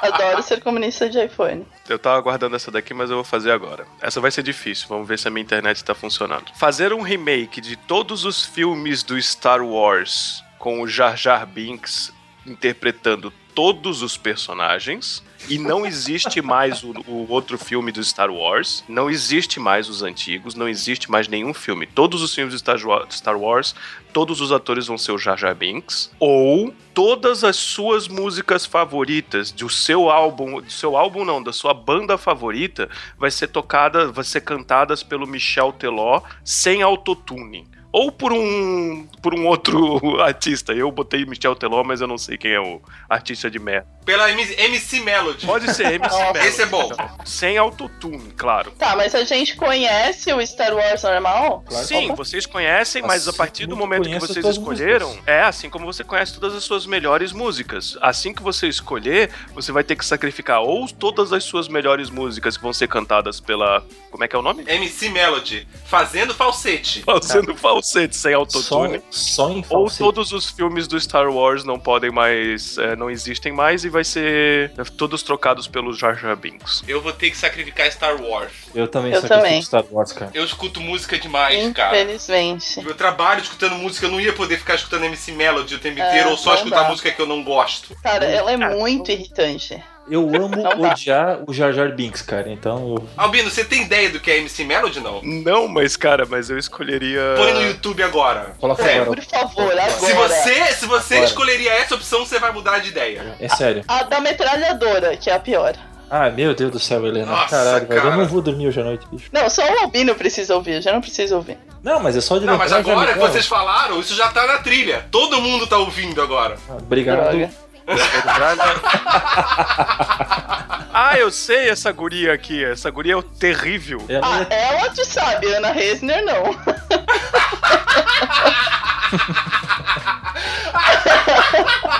Adoro 0.02 0.42
ser 0.42 0.60
comunista 0.62 1.08
de 1.08 1.22
iPhone. 1.24 1.66
Eu 1.88 1.98
tava 1.98 2.16
aguardando 2.18 2.56
essa 2.56 2.70
daqui, 2.70 2.94
mas 2.94 3.10
eu 3.10 3.16
vou 3.16 3.24
fazer 3.24 3.50
agora. 3.50 3.86
Essa 4.00 4.20
vai 4.20 4.30
ser 4.30 4.42
difícil, 4.42 4.86
vamos 4.88 5.06
ver 5.06 5.18
se 5.18 5.28
a 5.28 5.30
minha 5.30 5.42
internet 5.42 5.82
tá 5.84 5.94
funcionando. 5.94 6.44
Fazer 6.58 6.92
um 6.92 7.02
remake 7.02 7.60
de 7.60 7.76
todos 7.76 8.24
os 8.24 8.44
filmes 8.44 9.02
do 9.02 9.20
Star 9.20 9.62
Wars 9.62 10.42
com 10.58 10.80
o 10.82 10.88
Jar 10.88 11.16
Jar 11.16 11.46
Binks 11.46 12.12
interpretando 12.46 13.32
todos 13.54 14.02
os 14.02 14.16
personagens. 14.16 15.22
E 15.48 15.58
não 15.58 15.84
existe 15.84 16.40
mais 16.40 16.84
o, 16.84 16.92
o 17.08 17.26
outro 17.28 17.58
filme 17.58 17.90
do 17.90 18.02
Star 18.04 18.30
Wars. 18.30 18.84
Não 18.88 19.10
existe 19.10 19.58
mais 19.58 19.88
os 19.88 20.02
antigos. 20.02 20.54
Não 20.54 20.68
existe 20.68 21.10
mais 21.10 21.26
nenhum 21.28 21.52
filme. 21.52 21.86
Todos 21.86 22.22
os 22.22 22.34
filmes 22.34 22.54
do 22.54 22.58
Star 22.58 22.78
Wa- 22.86 23.06
Star 23.10 23.36
Wars, 23.38 23.74
todos 24.12 24.40
os 24.40 24.52
atores 24.52 24.86
vão 24.86 24.96
ser 24.98 25.12
o 25.12 25.18
Jar 25.18 25.36
Jar 25.36 25.54
Binks. 25.54 26.10
Ou 26.20 26.72
todas 26.94 27.42
as 27.42 27.56
suas 27.56 28.06
músicas 28.06 28.64
favoritas 28.66 29.50
do 29.50 29.68
seu 29.68 30.10
álbum, 30.10 30.60
do 30.60 30.70
seu 30.70 30.96
álbum 30.96 31.24
não, 31.24 31.42
da 31.42 31.52
sua 31.52 31.74
banda 31.74 32.16
favorita, 32.18 32.88
vai 33.18 33.30
ser 33.30 33.48
tocada, 33.48 34.12
vai 34.12 34.24
ser 34.24 34.42
cantadas 34.42 35.02
pelo 35.02 35.26
Michel 35.26 35.72
Teló 35.72 36.20
sem 36.44 36.82
autotune. 36.82 37.66
Ou 37.92 38.12
por 38.12 38.32
um 38.32 39.06
por 39.20 39.34
um 39.34 39.46
outro 39.46 40.20
artista. 40.22 40.72
Eu 40.72 40.90
botei 40.90 41.24
Michel 41.26 41.54
Teló, 41.56 41.82
mas 41.84 42.00
eu 42.00 42.06
não 42.06 42.16
sei 42.18 42.36
quem 42.38 42.52
é 42.52 42.60
o 42.60 42.80
artista 43.08 43.50
de 43.50 43.58
merda. 43.58 43.86
Pela 44.04 44.30
MC, 44.30 45.00
Melody. 45.00 45.44
Pode 45.46 45.72
ser 45.74 45.92
MC. 45.94 46.16
Melody. 46.16 46.38
Esse 46.46 46.62
é 46.62 46.66
bom. 46.66 46.88
Sem 47.24 47.58
autotune, 47.58 48.32
claro. 48.36 48.70
Tá, 48.72 48.96
mas 48.96 49.14
a 49.14 49.24
gente 49.24 49.56
conhece 49.56 50.32
o 50.32 50.44
Star 50.46 50.74
Wars 50.74 51.02
normal? 51.02 51.64
Sim, 51.68 52.14
vocês 52.14 52.46
conhecem, 52.46 53.02
mas 53.02 53.26
a 53.26 53.30
Assim 53.30 53.38
partir 53.38 53.66
do 53.66 53.76
momento 53.76 54.08
que 54.08 54.18
vocês 54.18 54.44
escolheram, 54.44 55.08
músicas. 55.08 55.28
é 55.28 55.42
assim 55.42 55.68
como 55.68 55.84
você 55.86 56.02
conhece 56.04 56.34
todas 56.34 56.54
as 56.54 56.64
suas 56.64 56.86
melhores 56.86 57.32
músicas. 57.32 57.96
Assim 58.00 58.32
que 58.32 58.42
você 58.42 58.68
escolher, 58.68 59.30
você 59.54 59.72
vai 59.72 59.84
ter 59.84 59.96
que 59.96 60.04
sacrificar 60.04 60.60
ou 60.62 60.88
todas 60.88 61.32
as 61.32 61.44
suas 61.44 61.68
melhores 61.68 62.10
músicas 62.10 62.56
que 62.56 62.62
vão 62.62 62.72
ser 62.72 62.88
cantadas 62.88 63.40
pela. 63.40 63.84
Como 64.10 64.24
é 64.24 64.28
que 64.28 64.34
é 64.34 64.38
o 64.38 64.42
nome? 64.42 64.64
MC 64.66 65.08
Melody. 65.10 65.66
Fazendo 65.84 66.34
falsete. 66.34 67.02
Fazendo 67.02 67.54
falsete 67.54 67.79
sem 67.82 68.10
Só, 68.12 68.34
autotune. 68.34 69.02
só 69.10 69.50
em 69.50 69.56
Ou 69.58 69.62
falsete. 69.64 69.98
todos 69.98 70.32
os 70.32 70.50
filmes 70.50 70.86
do 70.86 70.98
Star 71.00 71.28
Wars 71.30 71.64
não 71.64 71.78
podem 71.78 72.10
mais. 72.10 72.76
é, 72.78 72.94
não 72.96 73.10
existem 73.10 73.52
mais 73.52 73.84
e 73.84 73.88
vai 73.88 74.04
ser 74.04 74.72
é, 74.78 74.84
todos 74.96 75.22
trocados 75.22 75.66
pelos 75.68 75.98
Jar 75.98 76.16
Jar 76.18 76.36
Binks. 76.36 76.82
Eu 76.86 77.00
vou 77.00 77.12
ter 77.12 77.30
que 77.30 77.36
sacrificar 77.36 77.90
Star 77.90 78.20
Wars. 78.20 78.52
Eu 78.74 78.86
também 78.88 79.12
Eu 79.12 79.20
sacrifico 79.20 79.44
também. 79.44 79.62
Star 79.62 79.84
Wars, 79.90 80.12
cara. 80.12 80.30
Eu 80.34 80.44
escuto 80.44 80.80
música 80.80 81.18
demais, 81.18 81.72
cara. 81.72 82.00
Infelizmente. 82.00 82.80
Eu 82.86 82.94
trabalho 82.94 83.42
escutando 83.42 83.74
música, 83.76 84.06
eu 84.06 84.10
não 84.10 84.20
ia 84.20 84.32
poder 84.32 84.58
ficar 84.58 84.74
escutando 84.74 85.04
MC 85.04 85.32
Melody 85.32 85.74
o 85.74 85.78
tempo 85.78 86.00
É, 86.00 86.08
inteiro 86.08 86.30
ou 86.30 86.36
só 86.36 86.54
escutar 86.54 86.82
dá. 86.84 86.88
música 86.88 87.10
que 87.10 87.20
eu 87.20 87.26
não 87.26 87.42
gosto. 87.42 87.94
Cara, 88.02 88.24
ela 88.24 88.50
é 88.52 88.56
muito 88.56 89.10
irritante. 89.10 89.82
Eu 90.10 90.22
amo 90.34 90.48
Não 90.56 90.78
dá. 90.80 90.90
odiar 90.92 91.38
o 91.46 91.52
Jar 91.52 91.72
Jar 91.72 91.94
Binks, 91.94 92.22
cara. 92.22 92.50
Então 92.50 92.94
eu. 92.96 93.08
Albino, 93.16 93.48
você 93.50 93.64
tem 93.64 93.82
ideia 93.82 94.10
do 94.10 94.18
que 94.20 94.30
é 94.30 94.38
MC 94.38 94.64
Melody 94.64 95.00
não? 95.00 95.20
Não, 95.22 95.68
mas 95.68 95.96
cara, 95.96 96.26
mas 96.28 96.50
eu 96.50 96.58
escolheria. 96.58 97.20
Põe 97.36 97.52
no 97.54 97.62
YouTube 97.62 98.02
agora. 98.02 98.54
Coloca 98.58 98.82
É, 98.82 98.98
agora. 99.00 99.20
Por 99.20 99.24
favor, 99.30 99.70
agora. 99.72 99.90
Se 99.90 100.12
você, 100.12 100.64
se 100.74 100.86
você 100.86 101.14
Agora. 101.14 101.28
escolheria 101.28 101.72
essa 101.74 101.94
opção, 101.94 102.24
você 102.26 102.38
vai 102.38 102.52
mudar 102.52 102.78
de 102.80 102.88
ideia. 102.88 103.34
É 103.38 103.48
sério. 103.48 103.84
A 103.86 104.02
da 104.02 104.20
metralhadora, 104.20 105.16
que 105.16 105.30
é 105.30 105.34
a 105.34 105.38
pior. 105.38 105.74
Ah, 106.12 106.28
meu 106.28 106.52
Deus 106.56 106.72
do 106.72 106.80
céu, 106.80 107.06
Helena. 107.06 107.26
Nossa, 107.30 107.50
Caralho, 107.56 107.86
velho. 107.86 107.98
Eu 107.98 108.02
cara. 108.02 108.16
não 108.16 108.26
vou 108.26 108.42
dormir 108.42 108.66
hoje 108.66 108.80
à 108.80 108.84
noite, 108.84 109.06
bicho. 109.12 109.28
Não, 109.32 109.48
só 109.48 109.62
o 109.64 109.78
Albino 109.78 110.12
precisa 110.16 110.56
ouvir, 110.56 110.72
eu 110.74 110.82
já 110.82 110.92
não 110.92 111.00
preciso 111.00 111.36
ouvir. 111.36 111.56
Não, 111.84 112.00
mas 112.00 112.16
é 112.16 112.20
só 112.20 112.36
de 112.36 112.44
Não, 112.46 112.58
mas 112.58 112.72
agora 112.72 113.12
que 113.12 113.18
vocês 113.20 113.46
falaram, 113.46 114.00
isso 114.00 114.14
já 114.16 114.28
tá 114.32 114.44
na 114.44 114.58
trilha. 114.58 115.06
Todo 115.12 115.40
mundo 115.40 115.68
tá 115.68 115.78
ouvindo 115.78 116.20
agora. 116.20 116.56
Ah, 116.68 116.74
Obrigado. 116.78 117.30
Droga. 117.30 117.50
ah, 120.94 121.18
eu 121.18 121.30
sei 121.30 121.68
essa 121.70 121.90
guria 121.92 122.32
aqui. 122.32 122.64
Essa 122.64 122.90
guria 122.90 123.18
é 123.18 123.22
terrível. 123.38 124.02
Ela 124.08 124.26
Ah, 124.26 124.46
é... 124.48 124.78
ela 124.78 124.88
tu 124.90 125.04
sabe, 125.04 125.52
Ana 125.54 125.70
Reisner 125.72 126.24
não. 126.24 126.44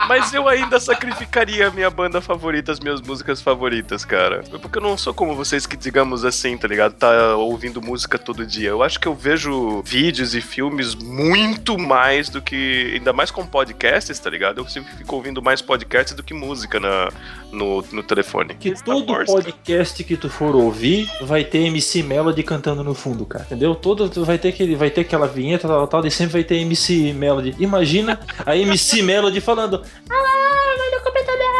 Mas 0.07 0.33
eu 0.33 0.47
ainda 0.47 0.79
sacrificaria 0.79 1.67
a 1.67 1.71
minha 1.71 1.89
banda 1.89 2.21
favorita, 2.21 2.71
as 2.71 2.79
minhas 2.79 3.01
músicas 3.01 3.41
favoritas, 3.41 4.03
cara. 4.05 4.43
Porque 4.61 4.77
eu 4.77 4.81
não 4.81 4.97
sou 4.97 5.13
como 5.13 5.35
vocês 5.35 5.65
que, 5.65 5.77
digamos 5.77 6.25
assim, 6.25 6.57
tá 6.57 6.67
ligado? 6.67 6.93
Tá 6.93 7.35
ouvindo 7.35 7.81
música 7.81 8.17
todo 8.17 8.45
dia. 8.45 8.69
Eu 8.69 8.83
acho 8.83 8.99
que 8.99 9.07
eu 9.07 9.13
vejo 9.13 9.81
vídeos 9.83 10.35
e 10.35 10.41
filmes 10.41 10.95
muito 10.95 11.77
mais 11.77 12.29
do 12.29 12.41
que. 12.41 12.91
Ainda 12.95 13.13
mais 13.13 13.31
com 13.31 13.45
podcasts, 13.45 14.17
tá 14.19 14.29
ligado? 14.29 14.59
Eu 14.59 14.67
sempre 14.67 14.93
fico 14.95 15.15
ouvindo 15.15 15.41
mais 15.41 15.61
podcasts 15.61 16.13
do 16.15 16.23
que 16.23 16.33
música 16.33 16.79
na, 16.79 17.09
no, 17.51 17.83
no 17.91 18.03
telefone. 18.03 18.55
Que 18.55 18.73
todo 18.83 19.05
podcast 19.25 20.03
que 20.03 20.17
tu 20.17 20.29
for 20.29 20.55
ouvir 20.55 21.09
vai 21.21 21.43
ter 21.43 21.59
MC 21.59 22.03
Melody 22.03 22.43
cantando 22.43 22.83
no 22.83 22.93
fundo, 22.93 23.25
cara. 23.25 23.45
Entendeu? 23.45 23.75
Todo 23.75 24.09
tu 24.09 24.25
vai 24.25 24.37
ter 24.37 24.49
aquele, 24.49 24.75
vai 24.75 24.89
ter 24.89 25.01
aquela 25.01 25.27
vinheta 25.27 25.67
tal, 25.67 25.87
tal, 25.87 26.05
e 26.05 26.11
sempre 26.11 26.33
vai 26.33 26.43
ter 26.43 26.55
MC 26.57 27.13
Melody. 27.13 27.55
Imagina 27.59 28.19
a 28.45 28.55
MC 28.57 29.01
Melody 29.01 29.39
falando: 29.39 29.81
"Ah, 30.09 30.75
vai 30.77 30.89
no 30.89 30.99
computador." 31.01 31.53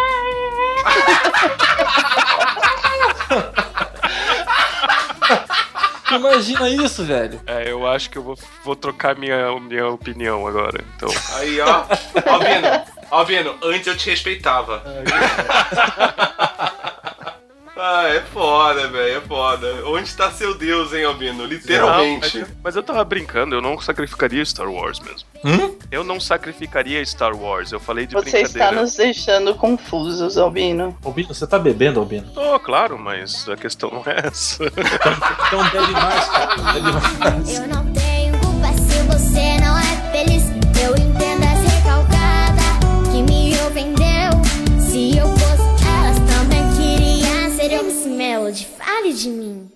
Imagina 6.15 6.69
isso, 6.69 7.03
velho. 7.03 7.41
É, 7.47 7.71
eu 7.71 7.88
acho 7.88 8.09
que 8.09 8.17
eu 8.17 8.23
vou, 8.23 8.38
vou 8.63 8.75
trocar 8.75 9.15
minha, 9.15 9.59
minha 9.59 9.88
opinião 9.88 10.45
agora. 10.47 10.84
Então. 10.95 11.09
Aí, 11.38 11.59
ó. 11.59 11.86
Albino, 12.31 12.86
Albino, 13.09 13.55
antes 13.63 13.88
eu 13.88 13.97
te 13.97 14.09
respeitava. 14.09 14.84
Ah, 17.76 18.07
é 18.07 18.21
foda, 18.21 18.88
velho, 18.88 19.17
é 19.17 19.21
foda. 19.21 19.67
Onde 19.88 20.13
tá 20.13 20.30
seu 20.32 20.53
Deus, 20.55 20.93
hein, 20.93 21.05
Albino? 21.05 21.39
Não, 21.39 21.45
Literalmente. 21.47 22.38
mas, 22.39 22.47
mas 22.63 22.76
eu 22.76 22.84
tava 22.84 23.03
brincando, 23.03 23.55
eu 23.55 23.61
não 23.61 23.80
sacrificaria 23.82 24.45
Star 24.45 24.69
Wars 24.69 24.99
mesmo. 24.99 25.28
Hum? 25.43 25.76
Eu 25.91 26.03
não 26.03 26.19
sacrificaria 26.19 27.03
Star 27.03 27.36
Wars, 27.36 27.71
eu 27.71 27.80
falei 27.80 28.05
de 28.05 28.13
Você 28.13 28.41
está 28.41 28.49
brincadeira. 28.59 28.82
nos 28.82 28.95
deixando 28.95 29.55
confusos, 29.55 30.38
Albino. 30.38 30.95
Albino, 31.03 31.34
você 31.34 31.47
tá 31.47 31.57
bebendo, 31.57 31.99
Albino? 31.99 32.28
Oh, 32.36 32.59
claro, 32.59 32.97
mas 32.99 33.49
a 33.49 33.55
questão 33.57 33.89
não 33.89 34.03
é 34.05 34.28
essa. 34.28 34.63
Então 34.65 35.69
bebe 35.71 35.91
mais, 35.93 36.30
cara. 36.30 36.55
Bebe 36.74 36.91
mais. 37.19 37.59
Eu 37.59 37.67
não 37.69 37.91
tenho 37.91 38.38
culpa 38.39 38.67
se 38.74 39.01
você 39.07 39.57
não 39.59 39.78
é 39.80 40.11
feliz. 40.11 40.43
Eu 40.80 40.91
entendo 40.95 41.32
Melody. 48.34 48.67
Fale 48.77 49.13
de 49.13 49.29
mim. 49.29 49.71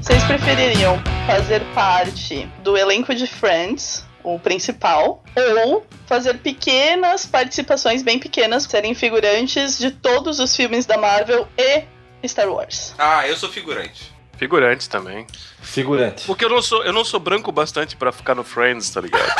Vocês 0.00 0.24
prefeririam 0.24 0.98
fazer 1.26 1.62
parte 1.74 2.50
do 2.62 2.78
elenco 2.78 3.14
de 3.14 3.26
Friends, 3.26 4.06
o 4.24 4.38
principal, 4.38 5.22
ou 5.66 5.86
fazer 6.06 6.38
pequenas 6.38 7.26
participações 7.26 8.02
bem 8.02 8.18
pequenas, 8.18 8.62
serem 8.64 8.94
figurantes 8.94 9.78
de 9.78 9.90
todos 9.90 10.40
os 10.40 10.56
filmes 10.56 10.86
da 10.86 10.96
Marvel 10.96 11.46
e 11.58 11.84
Star 12.26 12.48
Wars? 12.48 12.94
Ah, 12.98 13.28
eu 13.28 13.36
sou 13.36 13.50
figurante. 13.50 14.10
Figurantes 14.38 14.88
também. 14.88 15.26
Figurante. 15.60 16.24
Porque 16.24 16.46
eu 16.46 16.48
não 16.48 16.62
sou, 16.62 16.82
eu 16.84 16.92
não 16.94 17.04
sou 17.04 17.20
branco 17.20 17.52
bastante 17.52 17.96
pra 17.96 18.10
ficar 18.10 18.34
no 18.34 18.42
Friends, 18.42 18.88
tá 18.88 19.02
ligado? 19.02 19.30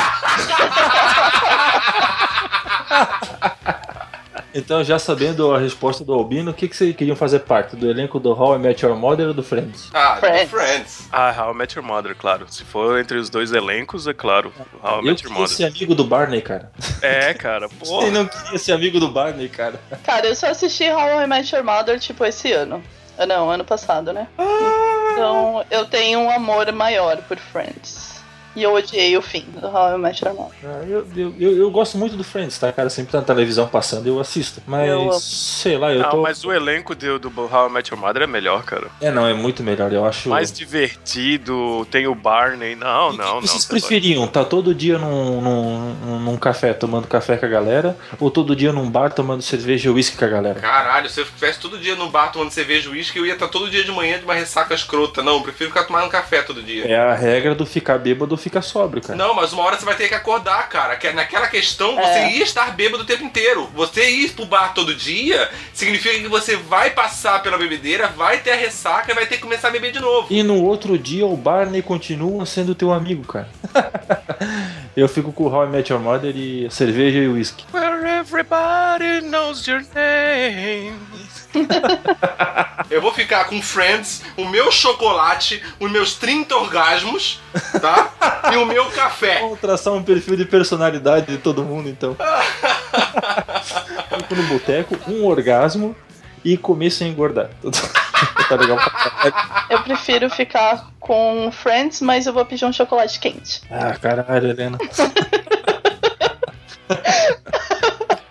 Então, 4.52 4.82
já 4.82 4.98
sabendo 4.98 5.54
a 5.54 5.58
resposta 5.58 6.04
do 6.04 6.12
Albino, 6.12 6.50
o 6.50 6.54
que, 6.54 6.66
que 6.66 6.76
vocês 6.76 6.94
queriam 6.96 7.14
fazer 7.14 7.40
parte? 7.40 7.76
Do 7.76 7.88
elenco 7.88 8.18
do 8.18 8.32
How 8.32 8.56
I 8.56 8.58
Met 8.58 8.84
Your 8.84 8.96
Mother 8.96 9.28
ou 9.28 9.34
do 9.34 9.42
Friends? 9.44 9.88
Ah, 9.94 10.16
Friends. 10.16 10.42
do 10.42 10.48
Friends. 10.48 11.08
ah, 11.12 11.30
How 11.30 11.52
I 11.52 11.56
Met 11.56 11.76
Your 11.78 11.86
Mother, 11.86 12.16
claro. 12.16 12.46
Se 12.48 12.64
for 12.64 12.98
entre 12.98 13.16
os 13.18 13.30
dois 13.30 13.52
elencos, 13.52 14.08
é 14.08 14.12
claro. 14.12 14.52
How 14.82 14.94
I 14.94 14.98
Eu 14.98 15.02
Met 15.04 15.22
Your 15.24 15.32
queria 15.32 15.46
ser 15.48 15.62
Mother. 15.64 15.76
amigo 15.76 15.94
do 15.94 16.04
Barney, 16.04 16.40
cara. 16.42 16.72
É, 17.00 17.32
cara, 17.34 17.68
Quem 17.68 17.78
porra. 17.88 18.10
não 18.10 18.26
queria 18.26 18.58
ser 18.58 18.72
amigo 18.72 18.98
do 18.98 19.08
Barney, 19.08 19.48
cara? 19.48 19.80
Cara, 20.02 20.26
eu 20.26 20.34
só 20.34 20.48
assisti 20.48 20.84
How 20.90 21.20
I 21.22 21.26
Met 21.28 21.54
Your 21.54 21.64
Mother, 21.64 21.98
tipo, 22.00 22.24
esse 22.24 22.50
ano. 22.52 22.82
Ah, 23.16 23.26
não, 23.26 23.50
ano 23.50 23.64
passado, 23.64 24.12
né? 24.12 24.26
Então, 25.12 25.64
eu 25.70 25.84
tenho 25.86 26.18
um 26.20 26.30
amor 26.30 26.72
maior 26.72 27.18
por 27.28 27.36
Friends. 27.38 28.09
E 28.56 28.62
eu 28.64 28.72
odiei 28.74 29.16
o 29.16 29.22
fim 29.22 29.44
do 29.60 29.66
How 29.66 29.94
I 29.94 29.98
Met 29.98 30.24
Your 30.24 30.34
Mother. 30.34 30.54
Ah, 30.64 30.82
Eu, 30.86 31.06
eu, 31.16 31.34
eu, 31.38 31.56
eu 31.58 31.70
gosto 31.70 31.96
muito 31.96 32.16
do 32.16 32.24
Friends, 32.24 32.58
tá, 32.58 32.72
cara? 32.72 32.90
Sempre 32.90 33.12
tá 33.12 33.18
na 33.18 33.24
televisão 33.24 33.68
passando 33.68 34.06
eu 34.08 34.18
assisto. 34.18 34.60
Mas, 34.66 34.88
Eu 34.88 35.12
sei 35.12 35.78
lá, 35.78 35.92
eu 35.92 36.00
Não, 36.02 36.10
tô. 36.10 36.22
mas 36.22 36.44
o 36.44 36.52
elenco 36.52 36.94
do, 36.94 37.18
do 37.18 37.28
How 37.36 37.68
I 37.68 37.72
Met 37.72 37.92
Your 37.92 38.00
Mother 38.00 38.22
é 38.22 38.26
melhor, 38.26 38.64
cara. 38.64 38.88
É, 39.00 39.10
não, 39.10 39.24
é 39.26 39.32
muito 39.34 39.62
melhor, 39.62 39.92
eu 39.92 40.04
acho. 40.04 40.28
Mais 40.28 40.50
divertido, 40.50 41.86
tem 41.90 42.06
o 42.06 42.14
Barney. 42.14 42.74
Não, 42.74 43.12
E 43.14 43.16
não, 43.16 43.34
não. 43.34 43.40
vocês 43.42 43.64
tá 43.64 43.70
preferiam? 43.70 44.26
Tá 44.26 44.44
todo 44.44 44.74
dia 44.74 44.98
num, 44.98 45.40
num, 45.40 46.18
num 46.20 46.36
café 46.36 46.72
tomando 46.72 47.06
café 47.06 47.36
com 47.36 47.46
a 47.46 47.48
galera? 47.48 47.96
Ou 48.18 48.30
todo 48.30 48.56
dia 48.56 48.72
num 48.72 48.90
bar 48.90 49.12
tomando 49.12 49.42
cerveja 49.42 49.88
e 49.88 49.92
uísque 49.92 50.16
com 50.16 50.24
a 50.24 50.28
galera? 50.28 50.58
Caralho, 50.60 51.08
se 51.08 51.20
eu 51.20 51.24
estivesse 51.24 51.60
todo 51.60 51.78
dia 51.78 51.94
no 51.96 52.08
bar 52.10 52.32
tomando 52.32 52.50
cerveja 52.50 52.88
e 52.88 52.92
uísque, 52.92 53.18
eu 53.18 53.26
ia 53.26 53.34
estar 53.34 53.48
todo 53.48 53.70
dia 53.70 53.84
de 53.84 53.92
manhã 53.92 54.18
de 54.18 54.24
uma 54.24 54.34
ressaca 54.34 54.74
escrota. 54.74 55.22
Não, 55.22 55.34
eu 55.34 55.40
prefiro 55.42 55.70
ficar 55.70 55.84
tomando 55.84 56.08
café 56.08 56.42
todo 56.42 56.62
dia. 56.62 56.84
É 56.86 56.96
a 56.98 57.14
regra 57.14 57.54
do 57.54 57.64
ficar 57.64 57.98
bêbado 57.98 58.36
ou 58.40 58.42
ficar 58.42 58.62
sóbrio, 58.62 59.02
cara. 59.02 59.16
Não, 59.16 59.34
mas 59.34 59.52
uma 59.52 59.62
hora 59.62 59.78
você 59.78 59.84
vai 59.84 59.94
ter 59.94 60.08
que 60.08 60.14
acordar, 60.14 60.68
cara. 60.68 60.96
Que 60.96 61.10
naquela 61.12 61.46
questão, 61.46 61.94
você 61.96 62.02
É. 62.02 62.36
ia 62.36 62.42
estar 62.42 62.72
bêbado 62.74 63.02
o 63.02 63.06
tempo 63.06 63.22
inteiro. 63.24 63.68
Você 63.74 64.08
ir 64.10 64.30
pro 64.30 64.46
bar 64.46 64.72
todo 64.74 64.94
dia 64.94 65.50
significa 65.72 66.18
que 66.18 66.28
você 66.28 66.56
vai 66.56 66.90
passar 66.90 67.42
pela 67.42 67.58
bebedeira, 67.58 68.08
vai 68.08 68.38
ter 68.38 68.52
a 68.52 68.56
ressaca 68.56 69.12
e 69.12 69.14
vai 69.14 69.26
ter 69.26 69.36
que 69.36 69.42
começar 69.42 69.68
a 69.68 69.70
beber 69.70 69.92
de 69.92 70.00
novo. 70.00 70.26
E 70.30 70.42
no 70.42 70.62
outro 70.64 70.96
dia 70.98 71.26
o 71.26 71.36
Barney 71.36 71.82
continua 71.82 72.46
sendo 72.46 72.74
teu 72.74 72.92
amigo, 72.92 73.24
cara. 73.24 73.48
eu 74.96 75.08
fico 75.08 75.32
com 75.32 75.44
o 75.44 75.52
How 75.54 75.64
I 75.66 75.68
Met 75.68 75.92
Your 75.92 76.00
Mother 76.00 76.34
e 76.36 76.68
cerveja 76.70 77.18
e 77.18 77.28
uísque. 77.28 77.64
Where 77.72 78.08
everybody 78.18 79.20
knows 79.22 79.66
your 79.66 79.82
name. 79.94 80.94
Eu 82.90 83.00
vou 83.00 83.12
ficar 83.12 83.44
com 83.44 83.62
Friends, 83.62 84.22
o 84.36 84.46
meu 84.46 84.72
chocolate, 84.72 85.62
os 85.78 85.90
meus 85.90 86.16
30 86.16 86.56
orgasmos, 86.56 87.40
tá? 87.80 88.50
e 88.52 88.56
o 88.56 88.66
meu 88.66 88.86
café. 88.86 89.40
Vamos 89.40 89.60
traçar 89.60 89.92
um 89.92 90.02
perfil 90.02 90.36
de 90.36 90.44
personalidade 90.44 91.26
de 91.26 91.38
todo 91.38 91.62
mundo, 91.62 91.88
então. 91.88 92.16
Fico 94.18 94.34
no 94.34 94.42
boteco, 94.44 94.98
um 95.08 95.24
orgasmo 95.24 95.94
e 96.44 96.56
comer 96.56 96.90
sem 96.90 97.12
engordar. 97.12 97.50
tá 98.48 98.56
legal. 98.56 98.78
Eu 99.68 99.82
prefiro 99.82 100.28
ficar 100.28 100.90
com 100.98 101.50
Friends, 101.52 102.00
mas 102.00 102.26
eu 102.26 102.32
vou 102.32 102.44
pedir 102.44 102.64
um 102.64 102.72
chocolate 102.72 103.20
quente. 103.20 103.62
Ah, 103.70 103.96
caralho, 103.96 104.50
Helena. 104.50 104.78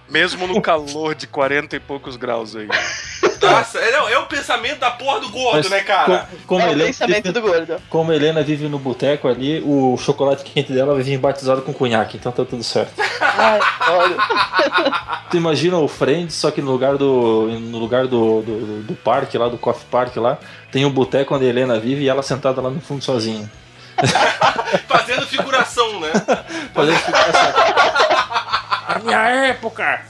Mesmo 0.10 0.47
no 0.47 0.60
calor 0.62 1.14
de 1.14 1.28
40 1.28 1.76
e 1.76 1.80
poucos 1.80 2.16
graus 2.16 2.55
aí. 2.55 2.68
Nossa, 3.41 3.78
é, 3.80 3.91
não, 3.91 4.10
é 4.10 4.18
o 4.18 4.26
pensamento 4.26 4.80
da 4.80 4.91
porra 4.91 5.20
do 5.22 5.30
gordo, 5.30 5.57
Mas 5.57 5.70
né, 5.70 5.80
cara? 5.82 6.28
co- 6.30 6.38
como 6.47 6.62
É 6.62 6.66
o 6.68 6.72
Helena 6.72 6.86
pensamento 6.86 7.24
vive- 7.26 7.32
do 7.32 7.41
gordo. 7.41 7.76
Como 7.89 8.12
a 8.12 8.16
Helena 8.16 8.41
vive 8.43 8.68
no 8.68 8.78
boteco 8.80 9.28
ali, 9.28 9.62
o 9.66 9.95
chocolate 9.97 10.43
quente 10.43 10.74
dela 10.74 10.93
vai 10.95 11.03
vir 11.03 11.18
batizado 11.18 11.62
com 11.62 11.72
cunhaque, 11.74 12.18
então 12.18 12.32
tá 12.32 12.43
tudo 12.43 12.64
certo. 12.64 12.91
Ai, 13.22 13.60
olha. 13.89 14.18
Tu 15.32 15.38
imagina 15.38 15.78
o 15.78 15.88
Friends, 15.88 16.34
só 16.36 16.51
que 16.51 16.62
no 16.62 16.72
lugar 16.72 16.97
do. 16.97 17.47
no 17.62 17.78
lugar 17.78 18.07
do, 18.07 18.41
do, 18.41 18.82
do 18.84 18.95
parque 18.95 19.38
lá, 19.38 19.47
do 19.47 19.57
Coffee 19.57 19.86
Park 19.89 20.16
lá, 20.18 20.38
tem 20.72 20.84
um 20.86 20.91
boteco 20.91 21.34
onde 21.36 21.45
a 21.45 21.49
Helena 21.49 21.80
vive 21.80 22.03
e 22.03 22.10
ela 22.10 22.24
sentada 22.24 22.60
lá 22.62 22.70
no 22.70 22.82
fundo 22.82 23.03
sozinha. 23.03 23.49
Fazendo 24.88 25.26
figuração, 25.28 25.99
né? 25.99 26.12
Fazendo 26.74 26.97
figuração. 26.97 28.09
Na 28.89 28.97
minha 28.97 29.19
época! 29.29 30.01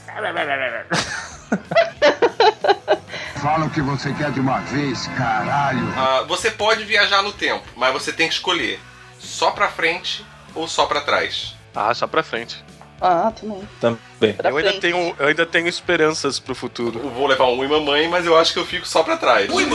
Fala 3.36 3.66
o 3.66 3.70
que 3.70 3.82
você 3.82 4.10
quer 4.14 4.30
de 4.32 4.40
uma 4.40 4.60
vez, 4.60 5.06
caralho. 5.18 5.86
Ah, 5.94 6.24
você 6.26 6.50
pode 6.50 6.84
viajar 6.84 7.22
no 7.22 7.30
tempo, 7.30 7.66
mas 7.76 7.92
você 7.92 8.10
tem 8.10 8.26
que 8.26 8.34
escolher 8.34 8.80
só 9.18 9.50
pra 9.50 9.68
frente 9.68 10.24
ou 10.54 10.66
só 10.66 10.86
pra 10.86 11.02
trás. 11.02 11.54
Ah, 11.74 11.92
só 11.92 12.06
pra 12.06 12.22
frente. 12.22 12.64
Ah, 13.00 13.32
também. 13.38 13.68
Também. 13.80 14.34
Pra 14.34 14.50
Eu 14.50 14.56
ainda, 14.58 14.74
tenho, 14.74 15.16
eu 15.18 15.26
ainda 15.26 15.46
tenho 15.46 15.66
esperanças 15.66 16.38
pro 16.38 16.54
futuro. 16.54 17.00
Eu 17.02 17.10
vou 17.10 17.26
levar 17.26 17.46
um 17.46 17.58
ui 17.58 17.66
mamãe, 17.66 18.06
mas 18.08 18.26
eu 18.26 18.36
acho 18.36 18.52
que 18.52 18.58
eu 18.58 18.66
fico 18.66 18.86
só 18.86 19.02
pra 19.02 19.16
trás. 19.16 19.50
Ui 19.50 19.64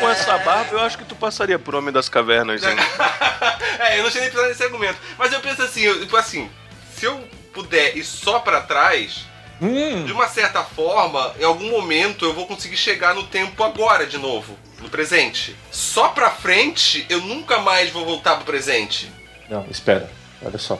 Com 0.00 0.08
essa 0.10 0.38
barba, 0.38 0.72
eu 0.72 0.80
acho 0.80 0.98
que 0.98 1.04
tu 1.04 1.14
passaria 1.14 1.58
por 1.58 1.74
Homem 1.74 1.92
das 1.92 2.08
Cavernas, 2.08 2.62
hein? 2.62 2.76
É, 3.78 3.98
eu 3.98 4.04
não 4.04 4.10
tinha 4.10 4.22
nem 4.22 4.30
pensado 4.30 4.48
nesse 4.48 4.64
argumento. 4.64 4.98
Mas 5.18 5.32
eu 5.32 5.40
penso 5.40 5.62
assim, 5.62 5.82
eu, 5.82 6.00
tipo 6.00 6.16
assim, 6.16 6.50
se 6.96 7.04
eu 7.04 7.22
puder 7.52 7.96
ir 7.96 8.04
só 8.04 8.38
pra 8.38 8.62
trás, 8.62 9.26
Hum, 9.60 10.04
de 10.04 10.12
uma 10.12 10.28
certa 10.28 10.62
forma, 10.62 11.34
em 11.38 11.44
algum 11.44 11.70
momento 11.70 12.24
eu 12.26 12.34
vou 12.34 12.46
conseguir 12.46 12.76
chegar 12.76 13.14
no 13.14 13.22
tempo 13.24 13.62
agora 13.64 14.06
de 14.06 14.18
novo, 14.18 14.58
no 14.80 14.88
presente. 14.88 15.56
Só 15.70 16.08
pra 16.08 16.30
frente, 16.30 17.06
eu 17.08 17.20
nunca 17.20 17.58
mais 17.58 17.90
vou 17.90 18.04
voltar 18.04 18.36
pro 18.36 18.44
presente. 18.44 19.10
Não, 19.48 19.66
espera. 19.70 20.10
Olha 20.42 20.58
só. 20.58 20.78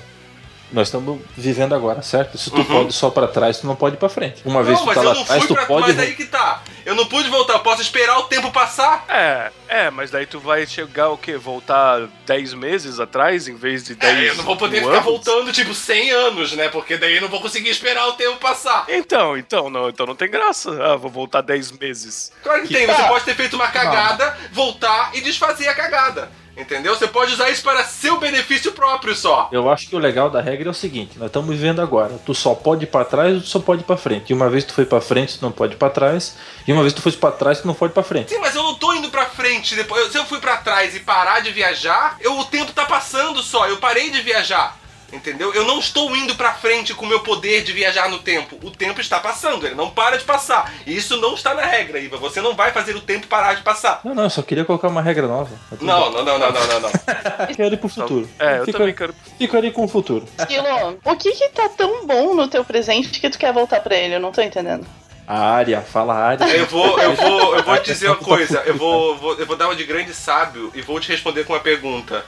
Nós 0.73 0.89
estamos 0.89 1.21
vivendo 1.37 1.75
agora, 1.75 2.03
certo? 2.03 2.37
Se 2.37 2.51
tu 2.51 2.57
Uhum. 2.57 2.65
pode 2.65 2.93
só 2.93 3.09
pra 3.09 3.29
trás, 3.29 3.59
tu 3.61 3.67
não 3.69 3.77
pode 3.77 3.95
ir 3.95 3.99
pra 3.99 4.09
frente. 4.09 4.43
Uma 4.45 4.65
vez 4.65 4.77
não, 4.79 4.85
tu 4.85 4.87
mas 4.87 4.95
tá 4.97 5.01
eu 5.03 5.09
lá 5.09 5.15
não 5.15 5.23
atrás, 5.23 5.41
fui 5.45 5.49
tu 5.49 5.55
pra 5.55 5.67
pode. 5.67 5.87
Mas 5.87 5.99
aí 5.99 6.15
que 6.15 6.25
tá. 6.27 6.63
Eu 6.85 6.95
não 6.97 7.07
pude 7.07 7.29
voltar, 7.29 7.55
eu 7.55 7.61
posso 7.61 7.83
esperar 7.83 8.19
o 8.19 8.25
tempo 8.25 8.51
passar. 8.51 9.05
É, 9.09 9.51
é, 9.69 9.91
mas 9.91 10.11
daí 10.11 10.27
tu 10.27 10.41
vai 10.41 10.67
chegar 10.67 11.11
o 11.11 11.17
quê? 11.19 11.37
Voltar 11.37 12.09
10 12.27 12.53
meses 12.55 12.99
atrás 12.99 13.47
em 13.49 13.55
vez 13.55 13.85
de 13.85 13.95
10 13.95 14.19
É, 14.19 14.31
eu 14.31 14.35
não 14.37 14.45
vou 14.45 14.57
poder 14.57 14.79
anos? 14.79 14.91
ficar 14.91 15.03
voltando, 15.05 15.53
tipo, 15.53 15.73
100 15.73 16.11
anos, 16.11 16.53
né? 16.53 16.69
Porque 16.69 16.97
daí 16.97 17.15
eu 17.17 17.23
não 17.23 17.29
vou 17.29 17.41
conseguir 17.41 17.71
esperar 17.71 18.07
o 18.09 18.13
tempo 18.15 18.37
passar. 18.39 18.85
Então, 18.89 19.37
então 19.37 19.71
não, 19.71 19.89
então 19.89 20.05
não 20.05 20.15
tem 20.17 20.29
graça. 20.31 20.71
Ah, 20.83 20.97
vou 20.97 21.11
voltar 21.11 21.41
10 21.43 21.73
meses. 21.73 22.33
Claro 22.43 22.63
que, 22.63 22.69
Que 22.69 22.75
tem, 22.75 22.87
você 22.87 23.03
tá. 23.03 23.09
pode 23.09 23.25
ter 23.25 23.35
feito 23.35 23.55
uma 23.55 23.69
cagada, 23.69 24.37
voltar 24.53 25.11
e 25.15 25.21
desfazer 25.21 25.69
a 25.69 25.75
cagada. 25.75 26.29
Entendeu? 26.57 26.95
Você 26.95 27.07
pode 27.07 27.33
usar 27.33 27.51
isso 27.51 27.63
para 27.63 27.85
seu 27.85 28.19
benefício 28.19 28.73
próprio 28.73 29.15
só. 29.15 29.49
Eu 29.53 29.71
acho 29.71 29.89
que 29.89 29.95
o 29.95 29.99
legal 29.99 30.31
da 30.31 30.41
regra 30.41 30.69
é 30.69 30.71
o 30.71 30.75
seguinte: 30.75 31.19
nós 31.19 31.27
estamos 31.27 31.51
vivendo 31.51 31.83
agora. 31.83 32.19
Tu 32.25 32.35
só 32.35 32.55
pode 32.55 32.85
ir 32.85 32.87
pra 32.87 33.05
trás 33.05 33.35
ou 33.35 33.41
tu 33.41 33.49
só 33.49 33.59
pode 33.59 33.83
ir 33.83 33.85
pra 33.85 33.97
frente. 33.97 34.31
E 34.31 34.35
uma 34.35 34.49
vez 34.49 34.65
tu 34.65 34.73
foi 34.73 34.87
pra 34.87 35.01
frente, 35.01 35.39
tu 35.39 35.43
não 35.43 35.53
pode 35.53 35.75
ir 35.75 35.77
pra 35.77 35.91
trás. 35.91 36.37
E 36.67 36.73
uma 36.73 36.83
vez 36.83 36.95
tu 36.95 37.03
foi 37.03 37.13
pra 37.13 37.31
trás, 37.31 37.61
tu 37.61 37.67
não 37.67 37.75
pode 37.75 37.93
ir 37.93 37.95
pra 37.95 38.03
frente. 38.03 38.31
Sim, 38.31 38.39
mas 38.39 38.55
eu 38.55 38.63
não 38.63 38.75
tô 38.75 38.95
indo 38.95 39.11
pra 39.11 39.27
frente. 39.27 39.75
Depois, 39.75 40.11
se 40.11 40.17
eu 40.17 40.25
fui 40.25 40.41
pra 40.41 40.57
trás 40.57 40.95
e 40.97 41.01
parar 41.01 41.41
de 41.41 41.51
viajar, 41.51 42.17
eu, 42.21 42.39
o 42.39 42.45
tempo 42.45 42.73
tá 42.73 42.87
passando 42.87 43.43
só. 43.43 43.67
Eu 43.67 43.77
parei 43.77 44.11
de 44.11 44.23
viajar. 44.23 44.79
Entendeu? 45.13 45.55
Eu 45.55 45.65
não 45.65 45.79
estou 45.79 46.15
indo 46.17 46.35
pra 46.35 46.53
frente 46.55 46.93
com 46.93 47.05
o 47.07 47.09
meu 47.09 47.21
poder 47.21 47.63
de 47.63 47.73
viajar 47.73 48.09
no 48.09 48.19
tempo. 48.19 48.59
O 48.63 48.71
tempo 48.71 49.01
está 49.01 49.21
passando, 49.21 49.65
ele 49.65 49.75
não 49.77 49.89
para 49.89 50.17
de 50.17 50.25
passar. 50.25 50.73
E 50.85 50.97
isso 50.97 51.17
não 51.19 51.35
está 51.35 51.55
na 51.55 51.65
regra, 51.65 51.99
Iva. 52.01 52.17
Você 52.17 52.41
não 52.41 52.55
vai 52.55 52.73
fazer 52.73 52.97
o 52.97 53.01
tempo 53.01 53.27
parar 53.29 53.55
de 53.55 53.63
passar. 53.63 54.01
Não, 54.05 54.15
não, 54.15 54.25
eu 54.25 54.31
só 54.31 54.43
queria 54.43 54.65
colocar 54.65 54.89
uma 54.89 55.01
regra 55.03 55.27
nova. 55.29 55.51
Tudo 55.71 55.85
Não, 55.85 56.11
não, 56.11 56.25
não, 56.25 56.39
não, 56.39 56.51
não, 56.53 56.67
não, 56.67 56.81
não. 56.81 56.91
Quero 57.57 57.75
ir 57.75 57.79
pro 57.79 57.89
futuro. 57.89 58.29
É, 58.39 58.59
eu 58.59 58.65
Fica- 58.65 58.79
também 58.79 58.95
quero. 58.95 59.15
Ficaria 59.39 59.71
com 59.71 59.85
o 59.85 59.89
futuro. 59.89 60.27
Esquilo, 60.39 60.99
o 61.05 61.17
que 61.17 61.31
que 61.33 61.49
tá 61.51 61.69
tão 61.69 62.05
bom 62.07 62.35
no 62.35 62.49
teu 62.49 62.65
presente 62.65 63.21
que 63.21 63.31
tu 63.31 63.39
quer 63.39 63.53
voltar 63.53 63.81
pra 63.81 63.95
ele? 63.97 64.17
Eu 64.17 64.21
não 64.21 64.33
tô 64.33 64.43
entendendo. 64.43 64.87
A 65.29 65.41
área, 65.41 65.81
fala 65.81 66.15
a 66.15 66.25
área. 66.25 66.45
Eu 66.47 66.67
vou, 66.67 67.01
eu 67.01 67.15
vou, 67.15 67.57
eu 67.57 67.63
vou 67.65 67.77
te 67.79 67.87
dizer 67.93 68.07
uma 68.09 68.17
coisa. 68.17 68.63
Eu 68.65 68.77
vou, 68.77 69.17
vou- 69.17 69.35
eu 69.35 69.45
vou 69.47 69.57
dar 69.57 69.67
uma 69.67 69.75
de 69.75 69.85
grande 69.85 70.15
sábio 70.15 70.71
e 70.75 70.81
vou 70.83 71.01
te 71.01 71.09
responder 71.11 71.45
com 71.45 71.53
uma 71.53 71.59
pergunta. 71.61 72.25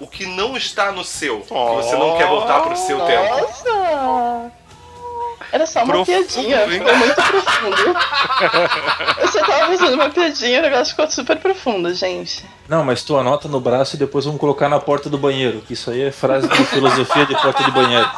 O 0.00 0.06
que 0.06 0.26
não 0.26 0.56
está 0.56 0.92
no 0.92 1.02
seu, 1.02 1.40
que 1.40 1.48
você 1.52 1.96
não 1.96 2.16
quer 2.16 2.26
voltar 2.28 2.60
pro 2.60 2.76
seu 2.76 3.00
tempo? 3.00 3.40
Nossa! 3.40 4.52
Era 5.50 5.66
só 5.66 5.82
uma 5.82 5.94
Profundo, 5.94 6.26
piadinha, 6.26 6.64
hein? 6.64 6.70
ficou 6.70 6.96
muito 6.96 7.14
profundo. 7.14 7.76
Você 9.22 9.40
tava 9.40 9.66
fazendo 9.66 9.94
uma 9.94 10.10
piadinha, 10.10 10.58
o 10.58 10.62
negócio 10.62 10.86
ficou 10.90 11.10
super 11.10 11.38
profundo, 11.38 11.92
gente. 11.94 12.44
Não, 12.68 12.84
mas 12.84 13.02
tu 13.02 13.16
anota 13.16 13.48
no 13.48 13.60
braço 13.60 13.96
e 13.96 13.98
depois 13.98 14.24
vamos 14.24 14.40
colocar 14.40 14.68
na 14.68 14.78
porta 14.78 15.08
do 15.08 15.16
banheiro. 15.16 15.62
Que 15.66 15.72
isso 15.72 15.90
aí 15.90 16.02
é 16.02 16.12
frase 16.12 16.46
de 16.46 16.64
filosofia 16.66 17.24
de 17.24 17.34
porta 17.40 17.64
de 17.64 17.70
banheiro. 17.70 18.08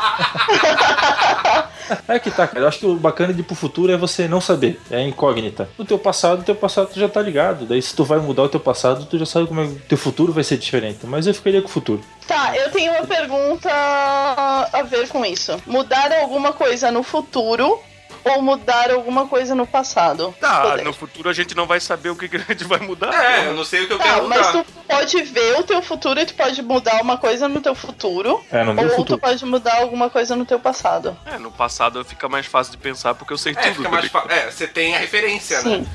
É 2.07 2.18
que 2.18 2.30
tá, 2.30 2.46
cara. 2.46 2.61
Eu 2.61 2.68
acho 2.68 2.78
que 2.78 2.86
o 2.86 2.94
bacana 2.94 3.32
de 3.32 3.40
ir 3.40 3.44
pro 3.44 3.55
futuro 3.55 3.92
é 3.92 3.96
você 3.96 4.28
não 4.28 4.40
saber. 4.40 4.80
É 4.90 5.03
incógnita. 5.03 5.68
No 5.76 5.84
teu 5.84 5.98
passado, 5.98 6.44
teu 6.44 6.55
passado 6.55 6.88
tu 6.92 7.01
já 7.01 7.09
tá 7.09 7.20
ligado. 7.20 7.64
Daí 7.64 7.82
se 7.82 7.94
tu 7.94 8.05
vai 8.05 8.18
mudar 8.18 8.44
o 8.44 8.48
teu 8.48 8.61
passado, 8.61 9.07
tu 9.07 9.18
já 9.18 9.26
sabe 9.26 9.46
como 9.46 9.61
é 9.61 9.66
que 9.66 9.74
teu 9.88 9.98
futuro 9.98 10.32
vai 10.32 10.44
ser 10.44 10.57
diferente. 10.57 10.98
Mas 11.05 11.26
eu 11.26 11.34
ficaria 11.34 11.61
com 11.61 11.68
o 11.68 11.70
futuro. 11.70 12.01
Tá, 12.26 12.57
eu 12.57 12.70
tenho 12.70 12.92
uma 12.92 13.07
pergunta 13.07 13.68
a 13.70 14.82
ver 14.82 15.09
com 15.09 15.24
isso. 15.24 15.57
Mudar 15.66 16.12
alguma 16.12 16.53
coisa 16.53 16.92
no 16.92 17.03
futuro 17.03 17.80
ou 18.25 18.43
mudar 18.43 18.91
alguma 18.91 19.27
coisa 19.27 19.55
no 19.55 19.66
passado? 19.66 20.35
Tá, 20.41 20.62
Poder. 20.62 20.85
no 20.85 20.93
futuro 20.93 21.29
a 21.29 21.33
gente 21.33 21.55
não 21.57 21.66
vai 21.66 21.81
saber 21.81 22.11
o 22.11 22.16
que, 22.16 22.29
que 22.29 22.37
a 22.37 22.41
gente 22.41 22.64
vai 22.64 22.79
mudar. 22.81 23.12
É, 23.14 23.47
eu 23.49 23.55
não 23.55 23.64
sei 23.64 23.85
o 23.85 23.87
que 23.87 23.93
eu 23.95 23.99
Tá, 23.99 24.05
quero 24.05 24.29
mas 24.29 24.47
mudar. 24.47 24.64
tu 24.64 24.73
pode 24.89 25.23
ver 25.23 25.59
o 25.59 25.62
teu 25.62 25.83
futuro 25.83 26.21
e 26.21 26.27
tu 26.27 26.35
pode 26.35 26.62
mudar 26.62 27.01
uma 27.03 27.16
coisa 27.16 27.49
no 27.49 27.61
teu 27.61 27.75
futuro. 27.75 28.45
É, 28.51 28.62
no 28.64 28.75
meu 28.75 28.85
ou 28.85 28.91
futuro. 28.91 29.18
tu 29.18 29.21
pode 29.21 29.45
mudar 29.47 29.77
alguma 29.81 30.11
coisa 30.11 30.37
no 30.37 30.45
teu 30.45 30.59
passado. 30.61 31.16
É, 31.27 31.39
no 31.39 31.51
passado 31.51 32.05
fica 32.05 32.29
mais 32.29 32.47
fácil 32.47 32.73
de 32.73 32.79
pensar 32.79 33.14
porque 33.14 33.33
eu 33.33 33.39
sei 33.39 33.53
É, 33.53 33.62
tudo. 33.62 33.75
fica 33.77 33.89
mais 33.89 34.05
ligado? 34.05 34.29
fa... 34.29 34.35
É, 34.35 34.51
você 34.51 34.66
tem 34.66 34.95
a 34.95 34.99
referência, 34.99 35.61
Sim. 35.61 35.79
né? 35.81 35.87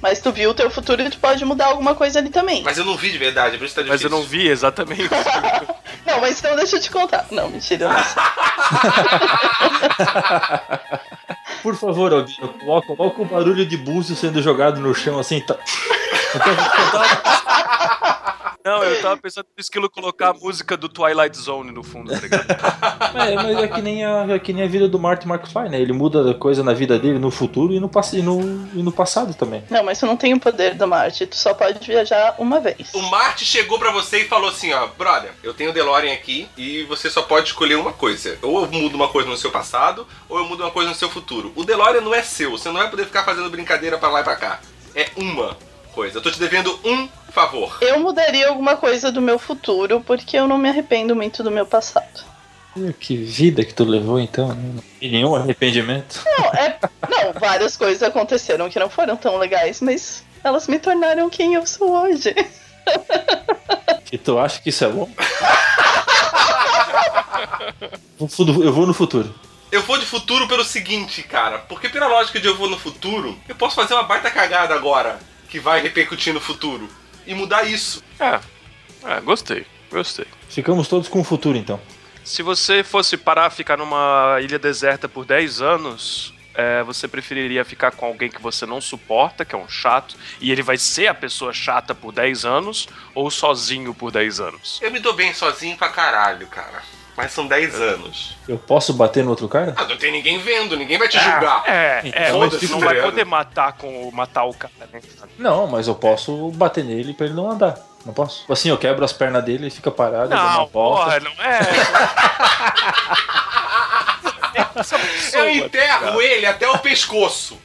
Mas 0.00 0.18
tu 0.18 0.32
viu 0.32 0.48
o 0.50 0.54
teu 0.54 0.70
futuro 0.70 1.02
e 1.02 1.10
tu 1.10 1.18
pode 1.18 1.44
mudar 1.44 1.66
alguma 1.66 1.94
coisa 1.94 2.18
ali 2.18 2.30
também. 2.30 2.62
Mas 2.62 2.78
eu 2.78 2.84
não 2.86 2.96
vi 2.96 3.10
de 3.10 3.18
verdade, 3.18 3.58
por 3.58 3.64
isso 3.66 3.74
tá 3.74 3.82
Mas 3.82 4.00
difícil. 4.00 4.08
eu 4.08 4.16
não 4.22 4.26
vi 4.26 4.48
exatamente. 4.48 5.08
Não, 6.06 6.20
mas 6.20 6.38
então 6.38 6.54
deixa 6.54 6.76
eu 6.76 6.80
te 6.80 6.90
contar. 6.90 7.26
Não, 7.30 7.48
mentira, 7.48 7.86
eu 7.86 7.90
não 7.90 8.04
sei. 8.04 8.22
Por 11.64 11.74
favor, 11.76 12.12
Albino, 12.12 12.48
coloca, 12.60 12.94
coloca 12.94 13.22
o 13.22 13.24
barulho 13.24 13.64
de 13.64 13.78
búzio 13.78 14.14
sendo 14.14 14.42
jogado 14.42 14.82
no 14.82 14.94
chão 14.94 15.18
assim. 15.18 15.40
Tá... 15.40 15.56
Não, 18.64 18.82
eu 18.82 19.02
tava 19.02 19.18
pensando 19.18 19.46
no 19.54 19.60
esquilo 19.60 19.90
colocar 19.90 20.30
a 20.30 20.32
música 20.32 20.74
do 20.74 20.88
Twilight 20.88 21.36
Zone 21.36 21.70
no 21.70 21.82
fundo, 21.82 22.10
tá 22.10 22.20
ligado? 22.20 22.44
É, 23.14 23.36
mas 23.36 23.58
é 23.58 23.68
que, 23.68 23.80
nem 23.80 24.04
a, 24.04 24.26
é 24.28 24.38
que 24.38 24.52
nem 24.52 24.64
a 24.64 24.66
vida 24.66 24.88
do 24.88 24.98
Martin 24.98 25.28
McFly, 25.28 25.68
né? 25.68 25.80
Ele 25.80 25.92
muda 25.92 26.34
coisa 26.34 26.64
na 26.64 26.72
vida 26.72 26.98
dele 26.98 27.18
no 27.18 27.30
futuro 27.30 27.72
e 27.72 27.78
no, 27.78 27.90
e 28.12 28.22
no, 28.22 28.40
e 28.74 28.82
no 28.82 28.90
passado 28.90 29.34
também. 29.34 29.62
Não, 29.70 29.84
mas 29.84 30.00
tu 30.00 30.06
não 30.06 30.16
tem 30.16 30.34
o 30.34 30.40
poder 30.40 30.74
do 30.74 30.86
Marte. 30.86 31.26
Tu 31.26 31.36
só 31.36 31.54
pode 31.54 31.86
viajar 31.86 32.34
uma 32.38 32.60
vez. 32.60 32.92
O 32.92 33.02
Marte 33.02 33.44
chegou 33.44 33.78
pra 33.78 33.92
você 33.92 34.22
e 34.22 34.24
falou 34.24 34.48
assim, 34.48 34.72
ó, 34.72 34.88
brother, 34.98 35.30
eu 35.42 35.54
tenho 35.54 35.70
o 35.70 35.72
DeLorean 35.72 36.12
aqui 36.12 36.48
e 36.56 36.82
você 36.84 37.08
só 37.08 37.22
pode 37.22 37.48
escolher 37.48 37.76
uma 37.76 37.92
coisa. 37.92 38.36
Ou 38.42 38.62
eu 38.62 38.70
mudo 38.70 38.94
uma 38.96 39.08
coisa 39.08 39.28
no 39.28 39.36
seu 39.36 39.50
passado, 39.50 40.06
ou 40.28 40.38
eu 40.38 40.44
mudo 40.46 40.64
uma 40.64 40.70
coisa 40.70 40.90
no 40.90 40.96
seu 40.96 41.08
futuro. 41.08 41.52
O 41.54 41.64
DeLorean 41.64 42.00
não 42.00 42.14
é 42.14 42.22
seu, 42.22 42.50
você 42.52 42.68
não 42.68 42.80
vai 42.80 42.90
poder 42.90 43.06
ficar 43.06 43.24
fazendo 43.24 43.48
brincadeira 43.50 43.96
pra 43.96 44.08
lá 44.08 44.20
e 44.20 44.24
pra 44.24 44.36
cá. 44.36 44.60
É 44.94 45.10
uma 45.16 45.56
coisa. 45.94 46.18
Eu 46.18 46.22
tô 46.22 46.30
te 46.30 46.38
devendo 46.38 46.78
um 46.84 47.08
favor. 47.30 47.78
Eu 47.80 48.00
mudaria 48.00 48.48
alguma 48.48 48.76
coisa 48.76 49.10
do 49.10 49.22
meu 49.22 49.38
futuro 49.38 50.02
porque 50.04 50.36
eu 50.36 50.48
não 50.48 50.58
me 50.58 50.68
arrependo 50.68 51.14
muito 51.14 51.42
do 51.42 51.50
meu 51.50 51.64
passado. 51.64 52.24
Que 52.98 53.16
vida 53.16 53.64
que 53.64 53.72
tu 53.72 53.84
levou 53.84 54.18
então, 54.18 54.48
né? 54.48 54.82
E 55.00 55.08
nenhum 55.08 55.34
arrependimento. 55.34 56.20
Não, 56.26 56.46
é, 56.46 56.76
não, 57.08 57.32
várias 57.38 57.76
coisas 57.76 58.02
aconteceram 58.02 58.68
que 58.68 58.80
não 58.80 58.90
foram 58.90 59.16
tão 59.16 59.36
legais, 59.38 59.80
mas 59.80 60.24
elas 60.42 60.66
me 60.66 60.80
tornaram 60.80 61.30
quem 61.30 61.54
eu 61.54 61.64
sou 61.64 62.02
hoje. 62.02 62.34
E 64.12 64.18
tu 64.18 64.38
acha 64.38 64.60
que 64.60 64.70
isso 64.70 64.84
é 64.84 64.88
bom? 64.88 65.08
Eu 68.20 68.72
vou 68.72 68.86
no 68.86 68.94
futuro. 68.94 69.34
Eu 69.72 69.82
vou 69.82 69.98
de 69.98 70.06
futuro 70.06 70.46
pelo 70.46 70.64
seguinte, 70.64 71.22
cara. 71.22 71.58
Porque 71.58 71.88
pela 71.88 72.06
lógica 72.06 72.38
de 72.38 72.46
eu 72.46 72.56
vou 72.56 72.70
no 72.70 72.78
futuro, 72.78 73.36
eu 73.48 73.56
posso 73.56 73.74
fazer 73.74 73.94
uma 73.94 74.04
baita 74.04 74.30
cagada 74.30 74.74
agora 74.74 75.18
que 75.54 75.60
vai 75.60 75.80
repercutir 75.80 76.34
no 76.34 76.40
futuro. 76.40 76.88
E 77.24 77.32
mudar 77.32 77.62
isso. 77.62 78.02
É, 78.18 78.40
é, 79.04 79.20
gostei, 79.20 79.64
gostei. 79.88 80.26
Ficamos 80.48 80.88
todos 80.88 81.08
com 81.08 81.20
o 81.20 81.24
futuro 81.24 81.56
então. 81.56 81.80
Se 82.24 82.42
você 82.42 82.82
fosse 82.82 83.16
parar 83.16 83.50
ficar 83.50 83.76
numa 83.76 84.38
ilha 84.42 84.58
deserta 84.58 85.08
por 85.08 85.24
10 85.24 85.62
anos, 85.62 86.34
é, 86.54 86.82
você 86.82 87.06
preferiria 87.06 87.64
ficar 87.64 87.92
com 87.92 88.04
alguém 88.04 88.28
que 88.28 88.42
você 88.42 88.66
não 88.66 88.80
suporta, 88.80 89.44
que 89.44 89.54
é 89.54 89.58
um 89.58 89.68
chato, 89.68 90.16
e 90.40 90.50
ele 90.50 90.60
vai 90.60 90.76
ser 90.76 91.06
a 91.06 91.14
pessoa 91.14 91.52
chata 91.52 91.94
por 91.94 92.10
10 92.10 92.44
anos, 92.44 92.88
ou 93.14 93.30
sozinho 93.30 93.94
por 93.94 94.10
10 94.10 94.40
anos? 94.40 94.80
Eu 94.82 94.90
me 94.90 94.98
dou 94.98 95.12
bem 95.12 95.32
sozinho 95.32 95.76
pra 95.76 95.88
caralho, 95.88 96.48
cara. 96.48 96.82
Mas 97.16 97.32
são 97.32 97.46
10 97.46 97.74
anos. 97.76 98.36
Eu 98.48 98.58
posso 98.58 98.92
bater 98.92 99.22
no 99.22 99.30
outro 99.30 99.48
cara? 99.48 99.72
Ah, 99.76 99.84
não 99.84 99.96
tem 99.96 100.10
ninguém 100.10 100.38
vendo, 100.38 100.76
ninguém 100.76 100.98
vai 100.98 101.08
te 101.08 101.18
julgar. 101.18 101.62
É, 101.66 102.00
é, 102.04 102.28
Então, 102.28 102.40
mas 102.40 102.70
não 102.70 102.80
vai 102.80 102.96
tá 102.96 103.02
poder 103.02 103.24
matar 103.24 103.72
com 103.74 104.10
matar 104.12 104.44
o 104.44 104.52
cara, 104.52 104.72
né? 104.92 105.00
Não, 105.38 105.66
mas 105.68 105.86
eu 105.86 105.94
posso 105.94 106.50
bater 106.50 106.84
nele 106.84 107.14
pra 107.14 107.26
ele 107.26 107.34
não 107.34 107.50
andar. 107.50 107.78
Não 108.04 108.12
posso? 108.12 108.40
Tipo 108.40 108.52
Assim, 108.52 108.68
eu 108.68 108.76
quebro 108.76 109.04
as 109.04 109.12
pernas 109.12 109.44
dele, 109.44 109.64
ele 109.64 109.70
fica 109.70 109.90
parado, 109.90 110.24
eu 110.24 110.36
dou 110.36 110.38
uma 110.38 110.52
Não, 110.58 110.66
volta. 110.66 111.04
porra, 111.04 111.20
não 111.20 111.32
é. 111.42 111.60
Eu 115.32 115.50
enterro 115.50 116.20
ele 116.20 116.46
até 116.46 116.68
o 116.68 116.78
pescoço 116.78 117.58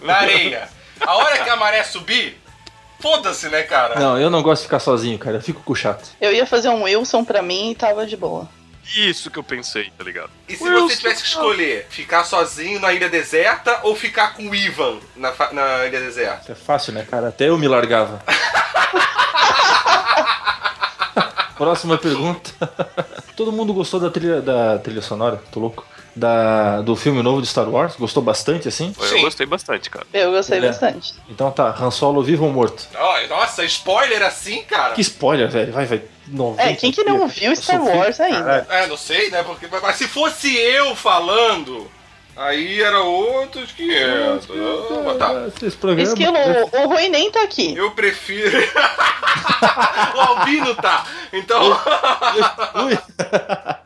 na 0.00 0.16
areia. 0.16 0.68
A 1.00 1.16
hora 1.16 1.42
que 1.42 1.50
a 1.50 1.56
maré 1.56 1.82
subir, 1.82 2.40
foda-se, 3.00 3.48
né, 3.48 3.62
cara? 3.62 3.98
Não, 3.98 4.18
eu 4.18 4.30
não 4.30 4.42
gosto 4.42 4.62
de 4.62 4.66
ficar 4.66 4.80
sozinho, 4.80 5.18
cara. 5.18 5.36
Eu 5.36 5.42
fico 5.42 5.62
com 5.62 5.72
o 5.72 5.76
chato. 5.76 6.08
Eu 6.20 6.32
ia 6.32 6.46
fazer 6.46 6.68
um 6.68 6.84
Wilson 6.84 7.24
pra 7.24 7.42
mim 7.42 7.70
e 7.70 7.74
tava 7.74 8.06
de 8.06 8.16
boa. 8.16 8.48
Isso 8.94 9.30
que 9.30 9.38
eu 9.38 9.42
pensei, 9.42 9.90
tá 9.96 10.04
ligado? 10.04 10.30
E 10.48 10.56
se 10.56 10.62
Wilson, 10.62 10.88
você 10.88 10.96
tivesse 10.96 11.22
que 11.22 11.28
escolher, 11.28 11.86
ficar 11.90 12.24
sozinho 12.24 12.78
na 12.78 12.92
ilha 12.92 13.08
deserta 13.08 13.80
ou 13.82 13.96
ficar 13.96 14.34
com 14.34 14.48
o 14.48 14.54
Ivan 14.54 14.98
na, 15.16 15.32
na 15.52 15.86
ilha 15.86 16.00
deserta? 16.00 16.42
Isso 16.42 16.52
é 16.52 16.54
fácil, 16.54 16.92
né, 16.92 17.06
cara? 17.08 17.28
Até 17.28 17.48
eu 17.48 17.58
me 17.58 17.66
largava. 17.66 18.22
Próxima 21.56 21.96
pergunta. 21.98 22.50
Todo 23.34 23.50
mundo 23.50 23.72
gostou 23.72 23.98
da 23.98 24.10
trilha, 24.10 24.40
da 24.42 24.78
trilha 24.78 25.02
sonora? 25.02 25.42
Tô 25.50 25.58
louco. 25.58 25.84
Da, 26.16 26.80
do 26.80 26.96
filme 26.96 27.22
novo 27.22 27.42
de 27.42 27.46
Star 27.46 27.68
Wars? 27.68 27.94
Gostou 27.96 28.22
bastante, 28.22 28.66
assim? 28.66 28.94
Eu 28.98 29.06
Sim. 29.06 29.20
gostei 29.20 29.44
bastante, 29.44 29.90
cara. 29.90 30.06
Eu 30.14 30.30
gostei 30.32 30.58
É. 30.58 30.62
bastante. 30.62 31.14
Então 31.28 31.50
tá, 31.50 31.76
Han 31.78 31.90
Solo 31.90 32.22
vivo 32.22 32.46
ou 32.46 32.52
morto? 32.52 32.88
Nossa, 33.28 33.62
spoiler 33.66 34.22
assim, 34.22 34.62
cara? 34.62 34.94
Que 34.94 35.02
spoiler, 35.02 35.50
velho. 35.50 35.72
Vai, 35.74 35.84
vai. 35.84 36.02
90 36.28 36.62
É, 36.62 36.74
quem 36.74 36.90
que 36.90 37.04
não 37.04 37.28
viu 37.28 37.54
Star 37.54 37.84
Wars 37.84 38.18
ainda? 38.18 38.38
caralho. 38.42 38.66
É, 38.70 38.86
não 38.86 38.96
sei, 38.96 39.30
né? 39.30 39.42
Porque, 39.42 39.68
mas 39.70 39.96
se 39.96 40.08
fosse 40.08 40.56
eu 40.56 40.96
falando, 40.96 41.86
aí 42.36 42.82
era 42.82 43.00
outros 43.00 43.72
500. 43.72 44.48
Ah, 44.50 45.14
tá. 45.18 45.66
Esse 45.66 45.76
programa... 45.76 46.08
Esquilo, 46.08 46.36
o, 46.36 46.82
o 46.82 46.88
Rui 46.88 47.08
nem 47.08 47.30
tá 47.30 47.42
aqui. 47.42 47.74
Eu 47.74 47.90
prefiro. 47.92 48.56
o 50.14 50.20
Albino 50.20 50.74
tá. 50.74 51.06
Então. 51.32 51.74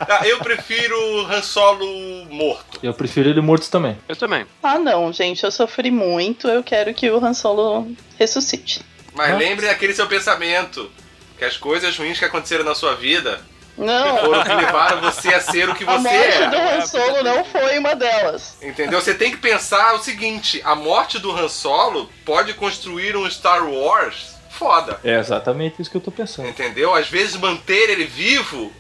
Tá, 0.07 0.21
eu 0.25 0.39
prefiro 0.39 0.97
o 0.97 1.27
Han 1.27 1.43
Solo 1.43 1.87
morto. 2.31 2.81
Eu 2.83 2.93
prefiro 2.93 3.29
ele 3.29 3.41
morto 3.41 3.71
também. 3.71 3.97
Eu 4.09 4.17
também. 4.17 4.47
Ah, 4.63 4.79
não, 4.79 5.13
gente, 5.13 5.45
eu 5.45 5.51
sofri 5.51 5.91
muito. 5.91 6.49
Eu 6.49 6.63
quero 6.63 6.93
que 6.93 7.11
o 7.11 7.25
Han 7.25 7.35
Solo 7.35 7.91
ressuscite. 8.19 8.83
Mas 9.15 9.31
Nossa. 9.31 9.45
lembre 9.45 9.67
daquele 9.67 9.95
seu 9.95 10.07
pensamento. 10.07 10.91
Que 11.39 11.45
as 11.45 11.57
coisas 11.57 11.97
ruins 11.97 12.19
que 12.19 12.25
aconteceram 12.25 12.65
na 12.65 12.75
sua 12.75 12.95
vida 12.95 13.41
Não, 13.85 14.19
foram 14.19 14.43
que 14.45 14.53
levaram 14.55 15.01
você 15.01 15.29
a 15.35 15.41
ser 15.41 15.69
o 15.69 15.75
que 15.75 15.85
a 15.85 15.99
você 15.99 16.09
morte 16.09 16.47
do 16.51 16.57
é. 16.57 16.77
Han 16.77 16.87
Solo 16.87 17.23
não 17.23 17.45
foi 17.45 17.79
uma 17.79 17.95
delas. 17.97 18.57
Entendeu? 18.63 19.01
Você 19.01 19.15
tem 19.15 19.31
que 19.31 19.39
pensar 19.39 19.95
o 19.95 19.99
seguinte: 20.03 20.61
a 20.65 20.75
morte 20.75 21.19
do 21.19 21.31
Han 21.31 21.49
Solo 21.49 22.11
pode 22.25 22.55
construir 22.55 23.17
um 23.17 23.29
Star 23.31 23.65
Wars 23.69 24.35
foda. 24.51 25.01
É 25.03 25.19
exatamente 25.19 25.81
isso 25.81 25.91
que 25.91 25.97
eu 25.97 26.01
tô 26.01 26.11
pensando. 26.11 26.49
Entendeu? 26.49 26.95
Às 26.95 27.09
vezes 27.09 27.37
manter 27.37 27.89
ele 27.91 28.05
vivo 28.05 28.73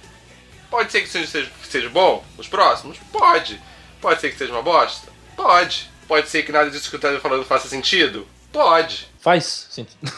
pode 0.70 0.92
ser 0.92 1.01
que 1.01 1.09
seja, 1.09 1.26
seja, 1.26 1.51
seja 1.68 1.88
bom. 1.88 2.22
Os 2.36 2.46
próximos? 2.46 2.98
Pode. 3.11 3.61
Pode 4.01 4.20
ser 4.20 4.30
que 4.30 4.38
seja 4.38 4.53
uma 4.53 4.62
bosta? 4.62 5.09
Pode. 5.34 5.90
Pode 6.07 6.28
ser 6.28 6.42
que 6.42 6.53
nada 6.53 6.70
disso 6.70 6.90
que 6.90 6.96
eu 6.96 7.01
tô 7.01 7.20
falando 7.20 7.44
faça 7.44 7.68
sentido? 7.68 8.26
Pode. 8.53 9.09
Faz 9.20 9.66
sentido. 9.70 10.12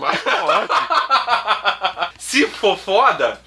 Mas- 0.00 0.20
Se 2.18 2.46
for 2.46 2.76
foda, 2.78 3.40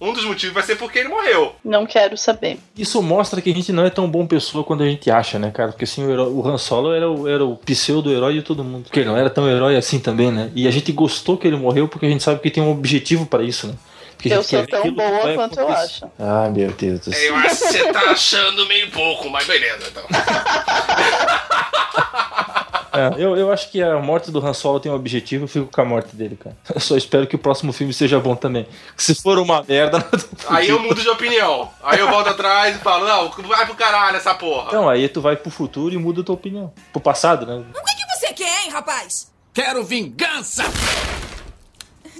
um 0.00 0.12
dos 0.12 0.24
motivos 0.24 0.54
vai 0.54 0.62
ser 0.62 0.76
porque 0.76 0.98
ele 1.00 1.08
morreu. 1.08 1.54
Não 1.64 1.84
quero 1.86 2.16
saber. 2.16 2.58
Isso 2.76 3.02
mostra 3.02 3.40
que 3.40 3.50
a 3.50 3.54
gente 3.54 3.72
não 3.72 3.84
é 3.84 3.90
tão 3.90 4.08
bom 4.08 4.26
pessoa 4.26 4.62
quando 4.62 4.82
a 4.82 4.86
gente 4.86 5.10
acha, 5.10 5.38
né, 5.38 5.50
cara? 5.50 5.72
Porque 5.72 5.84
assim, 5.84 6.06
o, 6.06 6.10
herói- 6.10 6.30
o 6.30 6.46
Han 6.46 6.58
Solo 6.58 6.92
era 6.94 7.10
o, 7.10 7.26
era 7.28 7.44
o 7.44 7.56
pseudo-herói 7.56 8.34
de 8.34 8.42
todo 8.42 8.62
mundo. 8.62 8.84
Porque 8.84 9.00
ele 9.00 9.08
não 9.08 9.16
era 9.16 9.28
tão 9.28 9.48
herói 9.48 9.76
assim 9.76 9.98
também, 9.98 10.30
né? 10.30 10.50
E 10.54 10.68
a 10.68 10.70
gente 10.70 10.92
gostou 10.92 11.36
que 11.36 11.46
ele 11.46 11.56
morreu 11.56 11.88
porque 11.88 12.06
a 12.06 12.10
gente 12.10 12.22
sabe 12.22 12.40
que 12.40 12.50
tem 12.50 12.62
um 12.62 12.70
objetivo 12.70 13.26
pra 13.26 13.42
isso, 13.42 13.66
né? 13.66 13.74
Porque 14.16 14.32
Eu 14.34 14.42
sou 14.42 14.66
tão 14.66 14.90
boa 14.92 15.34
quanto 15.34 15.60
eu 15.60 15.68
acho. 15.68 16.04
Ah, 16.18 16.50
meu 16.52 16.70
Deus 16.72 17.00
do 17.00 17.12
céu. 17.12 17.22
Eu 17.28 17.36
acho 17.36 17.48
que 17.50 17.54
você 17.72 17.92
tá 17.92 18.00
achando 18.10 18.66
meio 18.66 18.90
pouco, 18.90 19.30
mas 19.30 19.46
beleza, 19.46 19.84
então. 19.90 20.02
É, 22.92 23.14
eu, 23.22 23.36
eu 23.36 23.52
acho 23.52 23.70
que 23.70 23.82
a 23.82 23.98
morte 23.98 24.30
do 24.30 24.44
Han 24.44 24.52
Solo 24.54 24.80
tem 24.80 24.90
um 24.90 24.94
objetivo, 24.94 25.44
eu 25.44 25.48
fico 25.48 25.66
com 25.66 25.80
a 25.80 25.84
morte 25.84 26.14
dele, 26.16 26.36
cara. 26.36 26.56
Eu 26.74 26.80
só 26.80 26.96
espero 26.96 27.26
que 27.26 27.36
o 27.36 27.38
próximo 27.38 27.72
filme 27.72 27.92
seja 27.92 28.18
bom 28.20 28.34
também. 28.36 28.66
Que 28.96 29.02
se 29.02 29.14
for 29.14 29.38
uma 29.38 29.62
merda, 29.62 30.04
Aí 30.48 30.68
eu 30.68 30.78
mudo 30.80 31.00
de 31.00 31.08
opinião. 31.08 31.70
Aí 31.82 31.98
eu 31.98 32.08
volto 32.08 32.28
atrás 32.28 32.76
e 32.76 32.78
falo, 32.78 33.06
não, 33.06 33.30
vai 33.48 33.66
pro 33.66 33.74
caralho 33.74 34.16
essa 34.16 34.34
porra. 34.34 34.68
Então, 34.68 34.88
aí 34.88 35.08
tu 35.08 35.20
vai 35.20 35.36
pro 35.36 35.50
futuro 35.50 35.94
e 35.94 35.98
muda 35.98 36.20
a 36.20 36.24
tua 36.24 36.34
opinião. 36.34 36.72
Pro 36.92 37.00
passado, 37.00 37.46
né? 37.46 37.54
O 37.74 37.84
que, 37.84 37.96
que 37.96 38.06
você 38.18 38.32
quer, 38.32 38.64
hein, 38.64 38.70
rapaz? 38.70 39.30
Quero 39.52 39.82
vingança! 39.84 40.64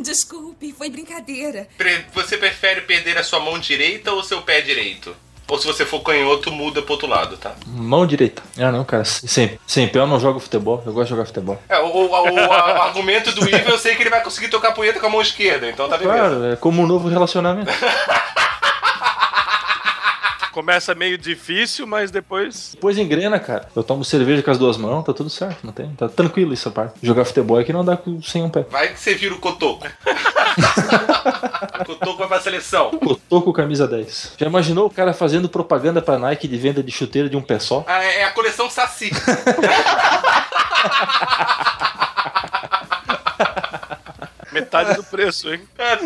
Desculpe, 0.00 0.72
foi 0.72 0.90
brincadeira. 0.90 1.66
Pre- 1.76 2.04
Você 2.14 2.36
prefere 2.36 2.82
perder 2.82 3.18
a 3.18 3.24
sua 3.24 3.40
mão 3.40 3.58
direita 3.58 4.12
ou 4.12 4.20
o 4.20 4.24
seu 4.24 4.40
pé 4.42 4.60
direito? 4.60 5.14
Ou 5.48 5.58
se 5.58 5.66
você 5.66 5.86
for 5.86 6.00
canhoto, 6.00 6.52
muda 6.52 6.82
pro 6.82 6.92
outro 6.92 7.08
lado, 7.08 7.36
tá? 7.38 7.52
Mão 7.66 8.06
direita. 8.06 8.42
Ah, 8.58 8.70
não, 8.70 8.84
cara. 8.84 9.04
Sem, 9.04 9.58
sem 9.66 9.88
pé 9.88 9.98
eu 9.98 10.06
não 10.06 10.20
jogo 10.20 10.38
futebol. 10.38 10.82
Eu 10.84 10.92
gosto 10.92 11.04
de 11.06 11.10
jogar 11.10 11.24
futebol. 11.24 11.58
É, 11.68 11.78
o, 11.78 11.86
o- 11.86 12.10
o- 12.10 12.52
argumento 12.52 13.32
do 13.32 13.48
Ivan 13.48 13.70
eu 13.70 13.78
sei 13.78 13.94
que 13.96 14.02
ele 14.02 14.10
vai 14.10 14.22
conseguir 14.22 14.48
tocar 14.48 14.72
punheta 14.72 15.00
com 15.00 15.06
a 15.06 15.10
mão 15.10 15.22
esquerda, 15.22 15.68
então 15.68 15.88
tá 15.88 15.96
beleza. 15.96 16.18
Claro, 16.18 16.44
é 16.52 16.56
como 16.56 16.82
um 16.82 16.86
novo 16.86 17.08
relacionamento. 17.08 17.70
Começa 20.58 20.92
meio 20.92 21.16
difícil, 21.16 21.86
mas 21.86 22.10
depois. 22.10 22.70
Depois 22.74 22.98
engrena, 22.98 23.38
cara. 23.38 23.68
Eu 23.76 23.84
tomo 23.84 24.04
cerveja 24.04 24.42
com 24.42 24.50
as 24.50 24.58
duas 24.58 24.76
mãos, 24.76 25.04
tá 25.04 25.14
tudo 25.14 25.30
certo, 25.30 25.64
não 25.64 25.72
tem? 25.72 25.88
Tá 25.94 26.08
tranquilo 26.08 26.52
essa 26.52 26.68
parte. 26.68 26.94
Jogar 27.00 27.24
futebol 27.24 27.56
aqui 27.60 27.72
não 27.72 27.84
dá 27.84 27.96
com- 27.96 28.20
sem 28.20 28.42
um 28.42 28.50
pé. 28.50 28.66
Vai 28.68 28.88
que 28.88 28.98
você 28.98 29.14
vira 29.14 29.32
o 29.34 29.38
cotoco. 29.38 29.86
o 29.86 29.86
cotoco 31.86 32.18
vai 32.18 32.26
pra 32.26 32.40
seleção. 32.40 32.90
Com 33.28 33.52
camisa 33.52 33.86
10. 33.86 34.32
Já 34.36 34.46
imaginou 34.46 34.86
o 34.86 34.90
cara 34.90 35.12
fazendo 35.14 35.48
propaganda 35.48 36.02
pra 36.02 36.18
Nike 36.18 36.48
de 36.48 36.56
venda 36.56 36.82
de 36.82 36.90
chuteira 36.90 37.28
de 37.28 37.36
um 37.36 37.42
pé 37.42 37.60
só? 37.60 37.84
Ah, 37.86 38.02
É 38.02 38.22
é 38.22 38.24
a 38.24 38.32
coleção 38.32 38.68
Saci. 38.68 39.12
Metade 44.50 44.94
do 44.94 45.04
preço, 45.04 45.54
hein? 45.54 45.60
É, 45.78 45.98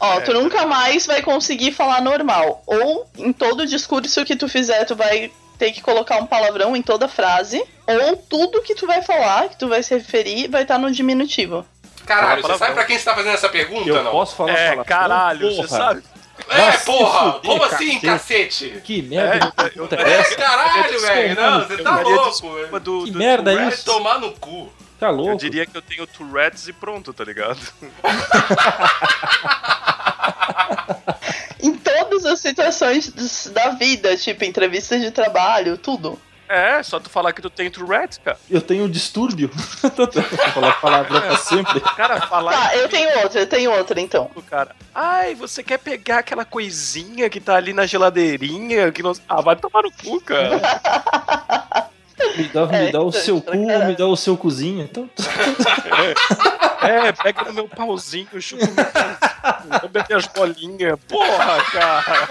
Ó, 0.00 0.20
tu 0.22 0.32
nunca 0.32 0.64
mais 0.66 1.06
vai 1.06 1.20
conseguir 1.22 1.72
falar 1.72 2.00
normal. 2.00 2.62
Ou 2.66 3.06
em 3.18 3.32
todo 3.32 3.66
discurso 3.66 4.24
que 4.24 4.34
tu 4.34 4.48
fizer, 4.48 4.84
tu 4.86 4.96
vai 4.96 5.30
ter 5.58 5.72
que 5.72 5.82
colocar 5.82 6.16
um 6.16 6.26
palavrão 6.26 6.74
em 6.74 6.80
toda 6.82 7.06
frase. 7.06 7.62
Ou 7.86 8.16
tudo 8.16 8.62
que 8.62 8.74
tu 8.74 8.86
vai 8.86 9.02
falar, 9.02 9.48
que 9.50 9.58
tu 9.58 9.68
vai 9.68 9.82
se 9.82 9.94
referir, 9.94 10.48
vai 10.48 10.62
estar 10.62 10.78
no 10.78 10.90
diminutivo. 10.90 11.66
Caralho, 12.06 12.42
você 12.42 12.56
sabe 12.58 12.72
pra 12.74 12.84
quem 12.84 12.98
você 12.98 13.04
tá 13.04 13.14
fazendo 13.14 13.34
essa 13.34 13.48
pergunta, 13.48 13.88
Eu 13.88 14.02
não? 14.02 14.10
posso 14.10 14.34
falar 14.34 14.52
É, 14.52 14.76
caralho, 14.84 15.48
você 15.50 15.56
Porra. 15.56 15.68
sabe? 15.68 16.02
É, 16.48 16.72
porra! 16.78 17.32
fuder, 17.34 17.50
Como 17.50 17.62
assim, 17.64 18.00
cacete. 18.00 18.06
cacete? 18.70 18.80
Que 18.82 19.02
merda 19.02 19.46
de 19.46 19.52
pergunta 19.52 19.94
é 19.96 20.10
essa? 20.20 20.34
Caralho, 20.34 21.00
velho! 21.00 21.34
Não, 21.36 21.60
você 21.68 21.74
Eu 21.74 21.84
tá 21.84 22.00
louco, 22.00 22.54
velho. 22.54 22.80
do, 22.80 23.04
Que 23.04 23.10
do 23.10 23.18
merda 23.18 23.52
é 23.52 23.54
Tourette. 23.56 23.74
Isso? 23.76 23.84
tomar 23.84 24.18
no 24.18 24.32
cu. 24.32 24.72
Tá 24.98 25.08
Eu 25.08 25.12
louco? 25.12 25.36
diria 25.36 25.66
que 25.66 25.76
eu 25.76 25.82
tenho 25.82 26.06
Tourette's 26.06 26.66
e 26.68 26.72
pronto, 26.72 27.12
tá 27.12 27.22
ligado? 27.24 27.60
Em 31.62 31.74
todas 31.74 32.24
as 32.24 32.40
situações 32.40 33.12
da 33.52 33.70
vida, 33.70 34.16
tipo 34.16 34.44
entrevistas 34.44 35.00
de 35.00 35.10
trabalho, 35.10 35.76
tudo. 35.76 36.18
É, 36.48 36.82
só 36.82 36.98
tu 36.98 37.08
falar 37.08 37.32
que 37.32 37.40
tu 37.40 37.48
tem 37.48 37.70
Tourette's, 37.70 38.18
cara. 38.18 38.36
Eu 38.50 38.60
tenho 38.60 38.82
um 38.84 38.90
distúrbio. 38.90 39.48
Falar 40.52 40.72
palavrão 40.80 41.20
pra 41.20 41.36
sempre. 41.36 41.78
Cara, 41.80 42.20
falar 42.22 42.50
Tá, 42.50 42.76
eu 42.76 42.88
tenho 42.88 43.20
outra, 43.20 43.40
eu 43.40 43.46
tenho 43.46 43.70
outra 43.70 44.00
então. 44.00 44.24
pro 44.24 44.42
cara. 44.42 44.74
Ai, 44.92 45.36
você 45.36 45.62
quer 45.62 45.78
pegar 45.78 46.18
aquela 46.18 46.44
coisinha 46.44 47.30
que 47.30 47.38
tá 47.38 47.54
ali 47.54 47.72
na 47.72 47.86
geladeirinha? 47.86 48.90
Que 48.90 49.00
não... 49.00 49.12
Ah, 49.28 49.40
vai 49.40 49.54
tomar 49.54 49.84
no 49.84 49.92
cu, 49.92 50.20
cara. 50.22 50.60
Me 52.36 52.44
dá, 52.44 52.66
me 52.66 52.76
É, 52.88 52.90
dá 52.92 53.00
o 53.00 53.12
seu 53.12 53.40
cu, 53.40 53.66
caralho. 53.66 53.86
me 53.86 53.96
dá 53.96 54.06
o 54.06 54.16
seu 54.16 54.36
cozinho. 54.36 54.82
Então, 54.82 55.08
É, 56.82 57.12
pega 57.12 57.44
no 57.44 57.52
meu 57.52 57.68
pauzinho, 57.68 58.28
chupa 58.40 58.66
no 58.66 58.72
meu 58.74 58.84
pauzinho, 58.86 59.80
lambe 59.82 60.04
minhas 60.08 60.26
bolinhas. 60.28 60.98
Porra, 61.08 61.62
cara. 61.72 62.28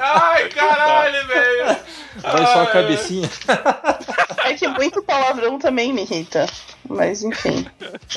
Ai, 0.00 0.48
caralho, 0.48 1.26
velho! 1.28 1.76
vai 2.20 2.46
só 2.46 2.62
a 2.62 2.66
cabecinha. 2.66 3.28
É 4.44 4.54
que 4.54 4.66
muito 4.68 5.02
palavrão 5.02 5.58
também 5.58 5.92
me 5.92 6.02
irrita. 6.02 6.46
Mas 6.88 7.22
enfim. 7.22 7.64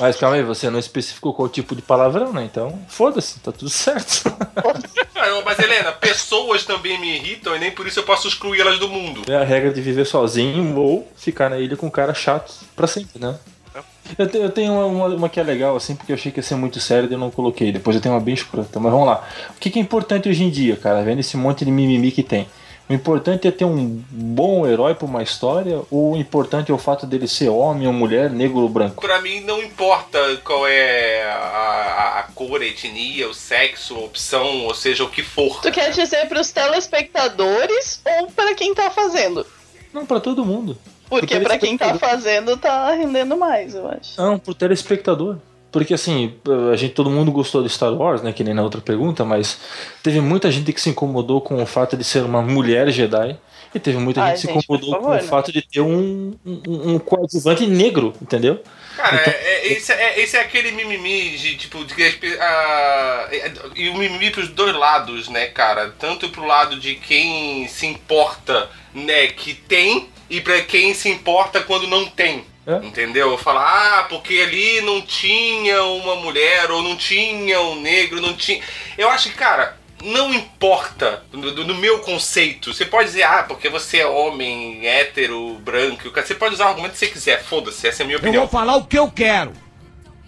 Mas 0.00 0.16
calma 0.16 0.36
aí, 0.36 0.42
você 0.42 0.68
não 0.70 0.78
especificou 0.78 1.32
qual 1.32 1.48
tipo 1.48 1.74
de 1.76 1.82
palavrão, 1.82 2.32
né? 2.32 2.44
Então, 2.44 2.78
foda-se, 2.88 3.38
tá 3.40 3.52
tudo 3.52 3.70
certo. 3.70 4.24
Mas 5.44 5.58
Helena, 5.58 5.92
pessoas 5.92 6.64
também 6.64 6.98
me 7.00 7.16
irritam 7.16 7.54
e 7.54 7.58
nem 7.58 7.70
por 7.70 7.86
isso 7.86 8.00
eu 8.00 8.04
posso 8.04 8.26
excluí-las 8.26 8.78
do 8.78 8.88
mundo. 8.88 9.22
É 9.30 9.36
a 9.36 9.44
regra 9.44 9.72
de 9.72 9.80
viver 9.80 10.04
sozinho 10.04 10.76
ou 10.76 11.08
ficar 11.16 11.48
na 11.48 11.58
ilha 11.58 11.76
com 11.76 11.86
um 11.86 11.90
cara 11.90 12.12
chato 12.14 12.52
pra 12.74 12.86
sempre, 12.86 13.20
né? 13.20 13.36
Eu, 14.18 14.26
te- 14.28 14.38
eu 14.38 14.50
tenho 14.50 14.72
uma, 14.72 14.86
uma, 14.86 15.06
uma 15.14 15.28
que 15.28 15.38
é 15.38 15.42
legal, 15.42 15.76
assim, 15.76 15.94
porque 15.94 16.10
eu 16.12 16.16
achei 16.16 16.32
que 16.32 16.38
ia 16.38 16.42
ser 16.42 16.54
muito 16.56 16.80
sério 16.80 17.08
e 17.08 17.12
eu 17.12 17.18
não 17.18 17.30
coloquei. 17.30 17.70
Depois 17.72 17.94
eu 17.96 18.02
tenho 18.02 18.14
uma 18.14 18.20
bem 18.20 18.34
escrota. 18.34 18.78
Mas 18.80 18.90
vamos 18.92 19.06
lá. 19.06 19.26
O 19.50 19.60
que, 19.60 19.68
que 19.70 19.78
é 19.78 19.82
importante 19.82 20.28
hoje 20.28 20.42
em 20.44 20.50
dia, 20.50 20.76
cara? 20.76 21.02
Vendo 21.02 21.20
esse 21.20 21.36
monte 21.36 21.64
de 21.64 21.70
mimimi 21.70 22.10
que 22.10 22.22
tem. 22.22 22.48
O 22.88 22.92
importante 22.92 23.48
é 23.48 23.50
ter 23.50 23.64
um 23.64 24.00
bom 24.10 24.64
herói 24.66 24.94
pra 24.94 25.06
uma 25.06 25.20
história, 25.22 25.82
ou 25.90 26.12
o 26.12 26.16
importante 26.16 26.70
é 26.70 26.74
o 26.74 26.78
fato 26.78 27.04
dele 27.04 27.26
ser 27.26 27.48
homem 27.48 27.86
ou 27.88 27.92
mulher, 27.92 28.30
negro 28.30 28.58
ou 28.60 28.68
branco? 28.68 29.00
Pra 29.04 29.20
mim 29.20 29.40
não 29.40 29.60
importa 29.60 30.18
qual 30.44 30.68
é 30.68 31.24
a, 31.24 31.34
a- 31.34 32.18
a 32.20 32.22
cor, 32.34 32.60
a 32.60 32.64
etnia, 32.64 33.28
o 33.28 33.34
sexo, 33.34 33.96
a 33.96 33.98
opção, 34.00 34.64
ou 34.66 34.74
seja, 34.74 35.02
o 35.02 35.10
que 35.10 35.22
for. 35.22 35.60
Tu 35.62 35.72
quer 35.72 35.90
dizer 35.90 36.28
pros 36.28 36.52
telespectadores 36.52 38.00
ou 38.20 38.28
pra 38.28 38.54
quem 38.54 38.72
tá 38.74 38.88
fazendo? 38.90 39.44
Não, 39.92 40.06
pra 40.06 40.20
todo 40.20 40.44
mundo. 40.44 40.78
Porque 41.08 41.36
Pro 41.36 41.44
pra 41.44 41.58
quem 41.58 41.76
tá 41.78 41.94
fazendo 41.98 42.56
tá 42.56 42.90
rendendo 42.92 43.36
mais, 43.36 43.74
eu 43.74 43.88
acho. 43.88 44.20
Não, 44.20 44.38
pro 44.38 44.54
telespectador. 44.54 45.38
Porque 45.72 45.92
assim, 45.94 46.34
a 46.72 46.76
gente, 46.76 46.94
todo 46.94 47.10
mundo 47.10 47.30
gostou 47.30 47.62
de 47.62 47.68
Star 47.68 47.92
Wars, 47.92 48.22
né? 48.22 48.32
Que 48.32 48.42
nem 48.44 48.54
na 48.54 48.62
outra 48.62 48.80
pergunta, 48.80 49.24
mas 49.24 49.58
teve 50.02 50.20
muita 50.20 50.50
gente 50.50 50.72
que 50.72 50.80
se 50.80 50.88
incomodou 50.90 51.40
com 51.40 51.62
o 51.62 51.66
fato 51.66 51.96
de 51.96 52.04
ser 52.04 52.22
uma 52.24 52.40
mulher 52.40 52.88
Jedi. 52.90 53.36
E 53.74 53.78
teve 53.78 53.98
muita 53.98 54.22
Ai, 54.22 54.36
gente 54.36 54.46
que 54.46 54.52
se 54.52 54.58
incomodou 54.58 54.90
favor, 54.92 55.04
com 55.06 55.10
o 55.12 55.14
né? 55.16 55.22
fato 55.22 55.52
de 55.52 55.60
ter 55.60 55.80
um, 55.82 56.34
um, 56.46 56.94
um 56.94 56.98
coadjuvante 56.98 57.66
negro, 57.66 58.14
entendeu? 58.22 58.62
Cara, 58.96 59.16
Então- 59.20 59.32
é- 59.34 59.36
é- 59.66 59.72
esse, 59.72 59.92
é, 59.92 60.20
esse 60.20 60.36
é 60.36 60.40
aquele 60.40 60.70
mimimi 60.70 61.36
de 61.36 61.56
tipo. 61.56 61.84
De, 61.84 61.94
a- 62.40 63.28
é- 63.30 63.52
e 63.74 63.88
o 63.90 63.94
mimimi 63.98 64.30
pros 64.30 64.48
dois 64.48 64.74
lados, 64.74 65.28
né, 65.28 65.46
cara? 65.46 65.92
Tanto 65.98 66.30
pro 66.30 66.46
lado 66.46 66.78
de 66.80 66.94
quem 66.94 67.68
se 67.68 67.84
importa, 67.86 68.70
né, 68.94 69.26
que 69.26 69.52
tem, 69.52 70.08
e 70.30 70.40
pra 70.40 70.62
quem 70.62 70.94
se 70.94 71.10
importa 71.10 71.60
quando 71.60 71.86
não 71.86 72.06
tem. 72.06 72.44
É. 72.66 72.84
Entendeu? 72.84 73.38
Falar, 73.38 74.00
ah, 74.00 74.02
porque 74.04 74.34
ali 74.40 74.80
não 74.80 75.00
tinha 75.00 75.84
uma 75.84 76.16
mulher, 76.16 76.68
ou 76.70 76.82
não 76.82 76.96
tinha 76.96 77.60
um 77.60 77.80
negro, 77.80 78.20
não 78.20 78.34
tinha. 78.34 78.60
Eu 78.98 79.08
acho 79.08 79.28
que, 79.30 79.36
cara, 79.36 79.76
não 80.02 80.34
importa 80.34 81.22
no, 81.32 81.52
no 81.64 81.74
meu 81.76 82.00
conceito. 82.00 82.74
Você 82.74 82.84
pode 82.84 83.06
dizer, 83.10 83.22
ah, 83.22 83.44
porque 83.44 83.68
você 83.68 83.98
é 83.98 84.06
homem, 84.06 84.84
hétero, 84.84 85.54
branco. 85.60 86.10
Você 86.12 86.34
pode 86.34 86.54
usar 86.54 86.66
o 86.66 86.68
argumento 86.70 86.92
que 86.92 86.98
você 86.98 87.06
quiser, 87.06 87.42
foda-se, 87.44 87.86
essa 87.86 88.02
é 88.02 88.04
a 88.04 88.06
minha 88.06 88.16
Eu 88.16 88.20
opinião. 88.20 88.42
vou 88.42 88.50
falar 88.50 88.74
o 88.76 88.84
que 88.84 88.98
eu 88.98 89.08
quero. 89.10 89.52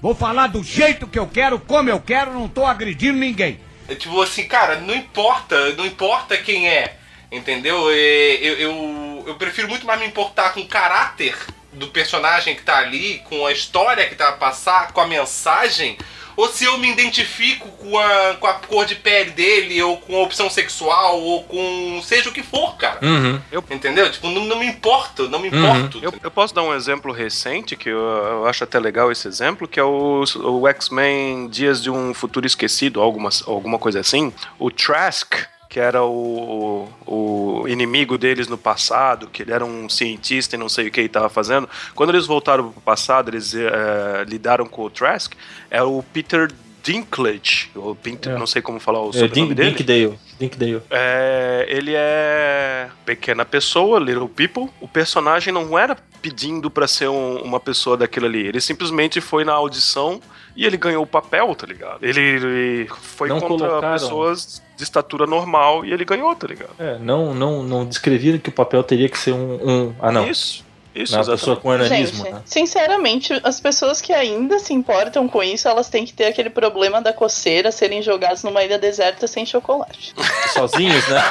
Vou 0.01 0.14
falar 0.14 0.47
do 0.47 0.62
jeito 0.62 1.09
que 1.09 1.18
eu 1.18 1.26
quero, 1.26 1.59
como 1.59 1.91
eu 1.91 2.01
quero, 2.01 2.32
não 2.32 2.49
tô 2.49 2.64
agredindo 2.64 3.18
ninguém. 3.18 3.59
É 3.89 3.97
tipo 3.97 4.22
assim, 4.22 4.47
cara, 4.47 4.76
não 4.76 4.95
importa, 4.95 5.72
não 5.72 5.84
importa 5.84 6.36
quem 6.36 6.68
é, 6.68 6.95
entendeu? 7.32 7.91
É, 7.91 8.39
Eu, 8.41 8.55
eu, 8.59 9.24
eu 9.26 9.34
prefiro 9.34 9.66
muito 9.68 9.84
mais 9.84 9.99
me 9.99 10.07
importar 10.07 10.55
com 10.55 10.64
caráter 10.64 11.34
do 11.72 11.88
personagem 11.88 12.54
que 12.54 12.62
tá 12.62 12.78
ali, 12.78 13.22
com 13.28 13.46
a 13.46 13.52
história 13.52 14.08
que 14.08 14.14
tá 14.14 14.28
a 14.30 14.32
passar, 14.32 14.92
com 14.92 15.00
a 15.00 15.06
mensagem, 15.06 15.96
ou 16.36 16.46
se 16.48 16.64
eu 16.64 16.78
me 16.78 16.88
identifico 16.88 17.66
com 17.68 17.98
a, 17.98 18.34
com 18.38 18.46
a 18.46 18.54
cor 18.54 18.86
de 18.86 18.94
pele 18.94 19.32
dele, 19.32 19.82
ou 19.82 19.96
com 19.96 20.16
a 20.16 20.22
opção 20.22 20.48
sexual, 20.48 21.20
ou 21.20 21.42
com 21.44 22.00
seja 22.04 22.30
o 22.30 22.32
que 22.32 22.44
for, 22.44 22.76
cara. 22.76 23.00
Uhum. 23.02 23.40
Entendeu? 23.70 24.08
Tipo, 24.10 24.28
não, 24.28 24.44
não 24.44 24.56
me 24.60 24.66
importo, 24.66 25.28
não 25.28 25.40
me 25.40 25.48
Uhum. 25.50 25.76
importo. 25.76 25.98
Eu, 26.00 26.14
eu 26.22 26.30
posso 26.30 26.54
dar 26.54 26.62
um 26.62 26.72
exemplo 26.72 27.12
recente, 27.12 27.74
que 27.76 27.88
eu, 27.88 27.98
eu 27.98 28.46
acho 28.46 28.62
até 28.62 28.78
legal 28.78 29.10
esse 29.10 29.26
exemplo, 29.26 29.66
que 29.66 29.80
é 29.80 29.82
o, 29.82 30.22
o 30.44 30.68
X-Men 30.68 31.48
Dias 31.48 31.82
de 31.82 31.90
um 31.90 32.14
Futuro 32.14 32.46
Esquecido, 32.46 33.00
alguma, 33.00 33.30
alguma 33.46 33.78
coisa 33.78 33.98
assim. 33.98 34.32
O 34.60 34.70
Trask, 34.70 35.34
que 35.68 35.78
era 35.78 36.02
o, 36.02 36.88
o 37.06 37.68
inimigo 37.68 38.16
deles 38.16 38.48
no 38.48 38.56
passado, 38.56 39.28
que 39.28 39.42
ele 39.42 39.52
era 39.52 39.64
um 39.64 39.88
cientista 39.88 40.56
e 40.56 40.58
não 40.58 40.68
sei 40.68 40.88
o 40.88 40.90
que 40.90 41.00
ele 41.00 41.06
estava 41.08 41.28
fazendo. 41.28 41.68
Quando 41.94 42.10
eles 42.10 42.26
voltaram 42.26 42.70
pro 42.70 42.80
passado, 42.80 43.28
eles 43.28 43.54
eh, 43.54 44.24
lidaram 44.26 44.66
com 44.66 44.82
o 44.82 44.90
Trask, 44.90 45.34
é 45.70 45.82
o 45.82 46.02
Peter 46.02 46.50
Dinklage, 46.82 47.70
ou 47.74 47.96
É. 48.04 48.38
não 48.38 48.46
sei 48.46 48.62
como 48.62 48.78
falar 48.80 49.00
o 49.02 49.10
É, 49.10 49.12
sobrenome 49.12 49.54
Dink, 49.54 49.54
dele. 49.54 49.70
Dinkdale. 50.08 50.18
Dinkdale. 50.38 50.82
É, 50.90 51.66
ele 51.68 51.92
é 51.94 52.88
pequena 53.04 53.44
pessoa, 53.44 53.98
little 53.98 54.28
people. 54.28 54.68
O 54.80 54.88
personagem 54.88 55.52
não 55.52 55.78
era 55.78 55.96
pedindo 56.22 56.70
pra 56.70 56.86
ser 56.86 57.08
um- 57.08 57.42
uma 57.42 57.60
pessoa 57.60 57.96
daquilo 57.96 58.26
ali. 58.26 58.46
Ele 58.46 58.60
simplesmente 58.60 59.20
foi 59.20 59.44
na 59.44 59.52
audição 59.52 60.20
e 60.56 60.64
ele 60.64 60.76
ganhou 60.76 61.02
o 61.02 61.06
papel, 61.06 61.54
tá 61.54 61.66
ligado? 61.66 61.98
Ele, 62.04 62.20
ele 62.20 62.88
foi 63.00 63.28
Não 63.28 63.40
contra 63.40 63.68
colocaram. 63.68 63.92
pessoas 63.94 64.62
de 64.76 64.82
estatura 64.84 65.26
normal 65.26 65.84
e 65.84 65.92
ele 65.92 66.04
ganhou, 66.04 66.34
tá 66.36 66.46
ligado? 66.46 66.70
É, 66.78 66.98
não, 66.98 67.34
não, 67.34 67.62
não 67.62 67.84
descreviam 67.84 68.38
que 68.38 68.48
o 68.48 68.52
papel 68.52 68.82
teria 68.82 69.08
que 69.08 69.18
ser 69.18 69.32
um. 69.32 69.54
um 69.88 69.94
ah, 70.00 70.10
não. 70.12 70.28
Isso, 70.28 70.64
isso, 71.03 71.14
exatamente. 71.14 71.40
pessoa 71.40 71.57
com 71.57 71.70
ananismo, 71.70 72.24
Gente, 72.24 72.32
né? 72.32 72.42
sinceramente, 72.44 73.40
as 73.44 73.61
pessoas 73.61 74.01
que 74.01 74.12
ainda 74.12 74.59
se 74.59 74.72
importam 74.72 75.28
com 75.28 75.42
isso, 75.42 75.68
elas 75.68 75.88
têm 75.88 76.05
que 76.05 76.12
ter 76.12 76.26
aquele 76.26 76.51
problema 76.51 77.01
da 77.01 77.12
coceira, 77.12 77.70
serem 77.70 78.03
jogados 78.03 78.42
numa 78.42 78.62
ilha 78.62 78.78
deserta 78.78 79.26
sem 79.26 79.46
chocolate. 79.46 80.14
Sozinhos, 80.53 81.07
né? 81.09 81.22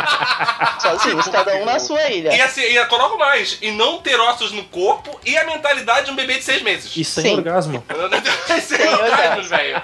Sozinhos, 0.80 1.28
cada 1.28 1.56
um 1.56 1.64
na 1.64 1.78
sua 1.78 2.08
ilha. 2.10 2.34
E 2.34 2.40
assim, 2.40 2.62
e 2.62 2.84
coloco 2.86 3.18
mais, 3.18 3.58
e 3.62 3.70
não 3.70 3.98
ter 3.98 4.18
ossos 4.20 4.52
no 4.52 4.64
corpo 4.64 5.18
e 5.24 5.36
a 5.36 5.44
mentalidade 5.44 6.06
de 6.06 6.12
um 6.12 6.16
bebê 6.16 6.34
de 6.34 6.44
seis 6.44 6.62
meses. 6.62 6.96
E 6.96 7.04
sem 7.04 7.34
orgasmo. 7.34 7.82
Sem 8.66 8.88
orgasmo, 8.88 9.42
velho. 9.44 9.82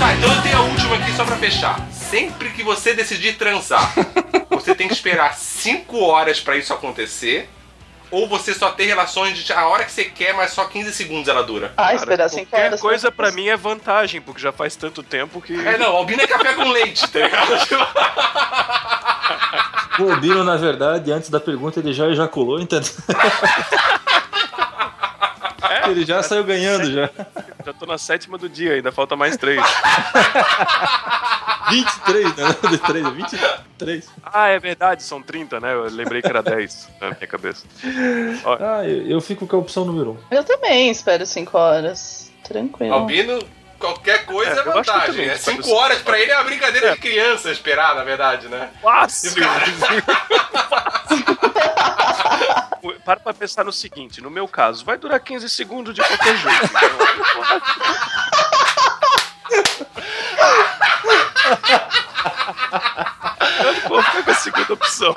Tá, 0.00 0.14
então 0.14 0.34
eu 0.34 0.42
tenho 0.42 0.56
a 0.56 0.62
última 0.62 0.96
aqui 0.96 1.12
só 1.12 1.24
pra 1.26 1.36
fechar. 1.36 1.78
Sempre 1.92 2.48
que 2.50 2.62
você 2.62 2.94
decidir 2.94 3.34
transar, 3.36 3.92
você 4.50 4.74
tem 4.74 4.88
que 4.88 4.94
esperar 4.94 5.34
5 5.34 5.98
horas 6.00 6.40
pra 6.40 6.56
isso 6.56 6.72
acontecer. 6.72 7.48
Ou 8.10 8.26
você 8.26 8.52
só 8.54 8.70
ter 8.72 8.86
relações 8.86 9.38
de 9.38 9.52
a 9.52 9.68
hora 9.68 9.84
que 9.84 9.92
você 9.92 10.04
quer, 10.04 10.34
mas 10.34 10.50
só 10.52 10.64
15 10.64 10.92
segundos 10.94 11.28
ela 11.28 11.44
dura. 11.44 11.72
Ah, 11.76 11.94
esperar 11.94 12.28
5 12.28 12.46
Qualquer 12.46 12.66
horas. 12.66 12.80
coisa 12.80 13.12
pra 13.12 13.30
mim 13.30 13.46
é 13.46 13.56
vantagem, 13.56 14.20
porque 14.20 14.40
já 14.40 14.50
faz 14.50 14.74
tanto 14.74 15.00
tempo 15.02 15.40
que. 15.40 15.54
É, 15.54 15.78
não, 15.78 15.94
albino 15.96 16.20
é 16.22 16.26
café 16.26 16.54
com 16.54 16.70
leite, 16.70 17.06
tá 17.08 17.20
ligado? 17.20 17.52
O 20.00 20.10
Albino, 20.12 20.42
na 20.42 20.56
verdade, 20.56 21.12
antes 21.12 21.28
da 21.30 21.38
pergunta, 21.38 21.78
ele 21.78 21.92
já 21.92 22.08
ejaculou, 22.08 22.58
entendeu? 22.58 22.90
ele 25.88 26.04
já 26.04 26.22
saiu 26.22 26.44
ganhando, 26.44 26.90
já. 26.92 27.10
Já 27.64 27.72
tô 27.72 27.86
na 27.86 27.98
sétima 27.98 28.36
do 28.38 28.48
dia, 28.48 28.74
ainda 28.74 28.90
falta 28.92 29.16
mais 29.16 29.36
três. 29.36 29.60
23, 31.70 32.36
né? 32.36 32.56
De 32.70 32.78
3, 32.78 33.08
23. 33.10 34.08
ah, 34.24 34.48
é 34.48 34.58
verdade, 34.58 35.02
são 35.02 35.22
30, 35.22 35.60
né? 35.60 35.72
Eu 35.72 35.84
lembrei 35.84 36.20
que 36.20 36.28
era 36.28 36.42
10 36.42 36.88
na 37.00 37.08
minha 37.10 37.26
cabeça. 37.26 37.64
Ó, 38.44 38.56
Ah, 38.60 38.84
eu, 38.88 39.06
eu 39.06 39.20
fico 39.20 39.46
com 39.46 39.56
a 39.56 39.58
opção 39.60 39.84
número 39.84 40.18
1. 40.30 40.34
Eu 40.36 40.44
também 40.44 40.90
espero 40.90 41.24
5 41.24 41.56
horas. 41.56 42.30
Tranquilo. 42.42 42.92
Albino, 42.94 43.38
qualquer 43.78 44.24
coisa 44.26 44.50
É, 44.52 44.58
é, 44.58 44.62
vantagem. 44.64 45.24
É 45.26 45.28
mas- 45.28 45.40
5 45.42 45.70
horas 45.72 45.98
pra 46.02 46.18
ele 46.18 46.32
é 46.32 46.36
uma 46.36 46.44
brincadeira 46.44 46.90
de 46.92 46.98
criança 46.98 47.50
esperar, 47.52 47.94
na 47.94 48.02
verdade, 48.02 48.48
né? 48.48 48.70
Fácil! 48.82 49.30
E 49.30 49.40
cara- 49.40 49.64
Para 53.04 53.20
pra 53.20 53.34
pensar 53.34 53.64
no 53.64 53.72
seguinte, 53.72 54.20
no 54.20 54.30
meu 54.30 54.48
caso, 54.48 54.84
vai 54.84 54.96
durar 54.96 55.20
15 55.20 55.48
segundos 55.50 55.94
de 55.94 56.02
qualquer 56.02 56.36
jeito. 56.36 56.70
Então, 63.60 63.74
eu 63.74 63.88
vou 63.88 64.02
ficar 64.02 64.22
com 64.22 64.30
a 64.30 64.34
segunda 64.34 64.72
opção. 64.72 65.14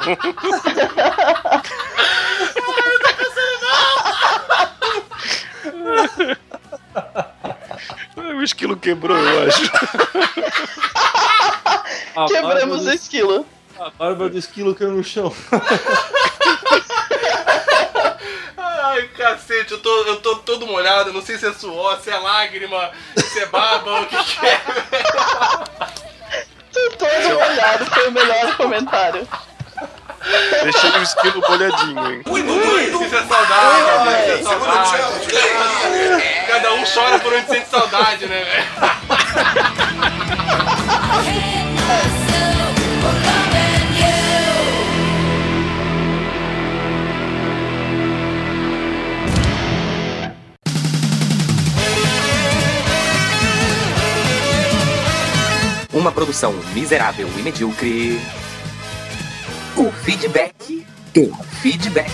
O 8.16 8.41
esquilo 8.43 8.76
quebrou, 8.76 9.18
eu 9.18 9.47
acho. 9.47 9.72
Quebramos 12.28 12.86
o 12.86 12.91
esquilo. 12.91 13.45
A 13.84 13.89
barba 13.89 14.29
do 14.29 14.38
esquilo 14.38 14.73
caiu 14.73 14.91
no 14.91 15.03
chão. 15.03 15.36
Ai, 18.57 19.09
cacete, 19.09 19.73
eu 19.73 19.79
tô, 19.79 20.03
eu 20.03 20.21
tô 20.21 20.38
todo 20.38 20.65
molhado, 20.65 21.11
não 21.11 21.21
sei 21.21 21.38
se 21.38 21.45
é 21.45 21.51
suor, 21.51 21.99
se 21.99 22.09
é 22.09 22.17
lágrima, 22.17 22.91
se 23.17 23.41
é 23.41 23.45
baba, 23.47 23.99
o 23.99 24.05
que 24.05 24.15
que 24.23 24.45
é. 24.45 24.61
Tô 26.71 26.91
todo 26.91 27.34
molhado, 27.34 27.86
foi 27.88 28.07
o 28.07 28.11
melhor 28.13 28.55
comentário. 28.55 29.27
Deixei 30.63 30.89
o 30.91 31.03
esquilo 31.03 31.43
molhadinho, 31.49 32.09
hein? 32.09 32.23
Isso 32.25 33.15
é 33.17 33.23
saudade, 33.25 34.39
isso 34.39 34.49
é 34.49 34.59
saudade. 34.59 34.97
Cada 36.47 36.73
um 36.73 36.86
chora 36.86 37.19
por 37.19 37.34
onde 37.34 37.47
sente 37.47 37.67
saudade, 37.67 38.27
né, 38.27 38.45
velho? 38.45 38.63
Uma 55.94 56.12
produção 56.12 56.52
miserável 56.74 57.30
e 57.38 57.41
medíocre. 57.44 58.20
O 59.78 59.91
feedback 59.91 60.84
do 61.14 61.32
feedback. 61.62 62.12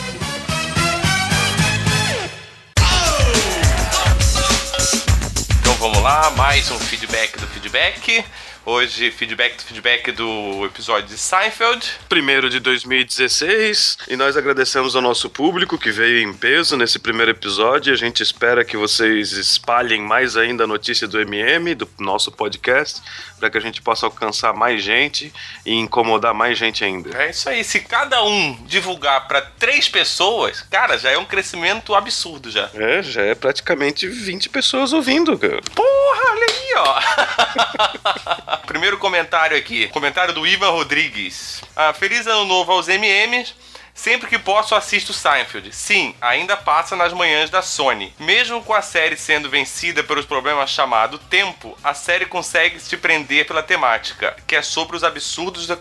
Então 5.62 5.74
vamos 5.76 6.02
lá, 6.02 6.30
mais 6.32 6.70
um 6.72 6.78
feedback 6.78 7.40
do 7.40 7.48
feedback. 7.48 8.26
Hoje, 8.66 9.10
feedback 9.10 9.56
do 9.56 9.64
feedback 9.64 10.12
do 10.12 10.66
episódio 10.66 11.08
de 11.08 11.18
Seinfeld. 11.18 11.90
Primeiro 12.08 12.50
de 12.50 12.60
2016, 12.60 13.98
e 14.10 14.16
nós 14.16 14.38
agradecemos 14.38 14.96
ao 14.96 15.02
nosso 15.02 15.28
público 15.30 15.78
que 15.78 15.90
veio 15.90 16.20
em 16.22 16.32
peso 16.32 16.78
nesse 16.78 17.00
primeiro 17.00 17.32
episódio. 17.32 17.92
A 17.94 17.96
gente 17.96 18.22
espera 18.22 18.64
que 18.64 18.78
vocês 18.78 19.32
espalhem 19.32 20.02
mais 20.02 20.38
ainda 20.38 20.66
a 20.66 20.68
notícia 20.68 21.08
do 21.08 21.20
MM, 21.20 21.74
do 21.74 21.90
nosso 21.98 22.32
podcast, 22.32 23.02
para 23.40 23.50
que 23.50 23.58
a 23.58 23.62
gente 23.62 23.82
possa 23.82 24.06
alcançar 24.06 24.54
mais 24.54 24.84
gente 24.84 25.34
e 25.66 25.74
incomodar 25.74 26.34
mais 26.34 26.58
gente 26.58 26.84
ainda. 26.84 27.18
É 27.18 27.30
isso 27.30 27.50
aí. 27.50 27.64
Se 27.64 27.80
cada 27.80 28.24
um 28.24 28.54
divulgar 28.66 29.28
para 29.28 29.42
três 29.42 29.88
pessoas, 29.88 30.62
cara, 30.62 30.98
já 30.98 31.10
é 31.10 31.18
um 31.18 31.26
crescimento 31.26 31.96
absurdo 31.96 32.52
já. 32.52 32.70
É, 32.74 33.02
já 33.02 33.22
é 33.22 33.34
praticamente 33.34 34.08
20 34.08 34.50
pessoas 34.50 34.94
ouvindo, 34.94 35.38
cara. 35.38 35.62
Porra, 35.74 36.32
olha 36.32 36.46
aí, 36.50 36.74
ó. 36.78 38.58
Primeiro 38.68 38.98
comentário 38.98 39.58
aqui. 39.58 39.88
Comentário 39.88 40.34
do 40.34 40.46
Ivan 40.46 40.72
Rodrigues. 40.72 41.62
Ah, 41.76 41.94
feliz 41.94 42.28
ano 42.28 42.46
novo 42.46 42.72
aos 42.72 42.88
MMs. 42.88 43.56
Sempre 44.00 44.30
que 44.30 44.40
posso, 44.40 44.76
assisto 44.76 45.12
Seinfeld. 45.12 45.76
Sim, 45.76 46.16
ainda 46.22 46.56
passa 46.56 46.96
nas 46.96 47.12
manhãs 47.12 47.50
da 47.50 47.62
Sony. 47.62 48.14
Mesmo 48.18 48.64
com 48.64 48.74
a 48.74 48.82
série 48.82 49.18
sendo 49.18 49.50
vencida 49.50 50.02
pelos 50.02 50.26
problemas 50.26 50.70
chamado 50.70 51.18
tempo, 51.18 51.78
a 51.84 51.94
série 51.94 52.26
consegue 52.26 52.80
se 52.80 52.96
prender 52.96 53.46
pela 53.46 53.62
temática, 53.62 54.38
que 54.48 54.56
é 54.56 54.62
sobre 54.62 54.96
os 54.96 55.04
absurdos 55.04 55.68
do 55.68 55.78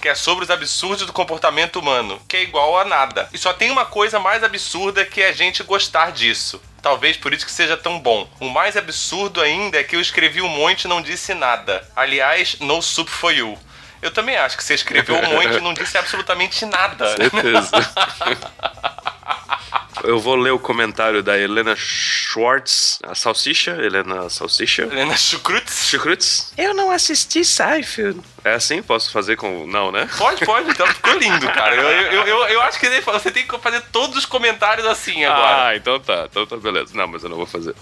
que 0.00 0.08
é 0.08 0.14
sobre 0.14 0.44
os 0.44 0.50
absurdos 0.50 1.04
do 1.04 1.12
comportamento 1.12 1.80
humano, 1.80 2.22
que 2.28 2.36
é 2.36 2.42
igual 2.44 2.78
a 2.78 2.84
nada. 2.84 3.28
E 3.32 3.38
só 3.38 3.52
tem 3.52 3.72
uma 3.72 3.84
coisa 3.84 4.20
mais 4.20 4.44
absurda 4.44 5.04
que 5.04 5.22
é 5.22 5.30
a 5.30 5.32
gente 5.32 5.64
gostar 5.64 6.12
disso. 6.12 6.62
Talvez 6.80 7.16
por 7.16 7.34
isso 7.34 7.44
que 7.44 7.50
seja 7.50 7.76
tão 7.76 7.98
bom. 7.98 8.28
O 8.38 8.48
mais 8.48 8.76
absurdo 8.76 9.40
ainda 9.40 9.76
é 9.76 9.82
que 9.82 9.96
eu 9.96 10.00
escrevi 10.00 10.40
um 10.40 10.48
monte 10.48 10.84
e 10.84 10.88
não 10.88 11.02
disse 11.02 11.34
nada. 11.34 11.84
Aliás, 11.96 12.58
no 12.60 12.80
soup 12.80 13.10
for 13.10 13.32
you. 13.32 13.58
Eu 14.02 14.10
também 14.10 14.36
acho 14.36 14.56
que 14.56 14.64
você 14.64 14.74
escreveu 14.74 15.14
monte 15.14 15.56
e 15.56 15.60
não 15.60 15.72
disse 15.72 15.96
absolutamente 15.96 16.66
nada. 16.66 17.16
Certeza. 17.16 17.70
Eu 20.04 20.18
vou 20.18 20.34
ler 20.34 20.50
o 20.50 20.58
comentário 20.58 21.22
da 21.22 21.38
Helena 21.38 21.76
Schwartz, 21.76 22.98
a 23.04 23.14
Salsicha, 23.14 23.72
Helena 23.72 24.28
Salsicha. 24.28 24.82
Helena 24.82 25.16
Chukrutz. 25.16 25.88
Chukrutz. 25.88 26.52
Eu 26.56 26.74
não 26.74 26.90
assisti 26.90 27.44
Seinfeld. 27.44 28.20
É 28.44 28.54
assim? 28.54 28.82
Posso 28.82 29.12
fazer 29.12 29.36
com. 29.36 29.66
Não, 29.66 29.92
né? 29.92 30.08
Pode, 30.18 30.44
pode. 30.44 30.70
Então 30.70 30.86
ficou 30.88 31.12
lindo, 31.14 31.46
cara. 31.52 31.76
Eu, 31.76 31.88
eu, 31.88 32.26
eu, 32.26 32.44
eu 32.48 32.62
acho 32.62 32.80
que 32.80 32.88
você 33.00 33.30
tem 33.30 33.46
que 33.46 33.58
fazer 33.58 33.80
todos 33.92 34.16
os 34.16 34.26
comentários 34.26 34.86
assim 34.86 35.24
agora. 35.24 35.68
Ah, 35.68 35.76
então 35.76 36.00
tá. 36.00 36.26
Então 36.28 36.46
tá, 36.46 36.56
beleza. 36.56 36.92
Não, 36.94 37.06
mas 37.06 37.22
eu 37.22 37.30
não 37.30 37.36
vou 37.36 37.46
fazer. 37.46 37.74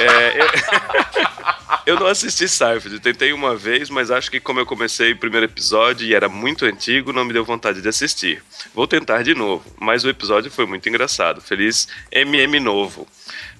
é, 0.00 0.40
eu... 0.40 0.46
eu 1.94 2.00
não 2.00 2.06
assisti 2.06 2.48
Seinfeld. 2.48 2.98
Tentei 2.98 3.32
uma 3.32 3.54
vez, 3.54 3.88
mas 3.88 4.10
acho 4.10 4.30
que 4.30 4.40
como 4.40 4.58
eu 4.58 4.66
comecei 4.66 5.12
o 5.12 5.16
primeiro 5.16 5.46
episódio 5.46 6.06
e 6.06 6.14
era 6.14 6.28
muito 6.28 6.64
antigo, 6.64 7.12
não 7.12 7.24
me 7.24 7.32
deu 7.32 7.44
vontade 7.44 7.80
de 7.80 7.88
assistir. 7.88 8.42
Vou 8.74 8.88
tentar 8.88 9.22
de 9.22 9.34
novo, 9.34 9.64
mas 9.78 10.04
o 10.04 10.08
episódio 10.08 10.50
foi 10.50 10.66
muito 10.66 10.88
engraçado. 10.88 11.13
Feliz 11.40 11.88
MM 12.10 12.60
novo. 12.60 13.06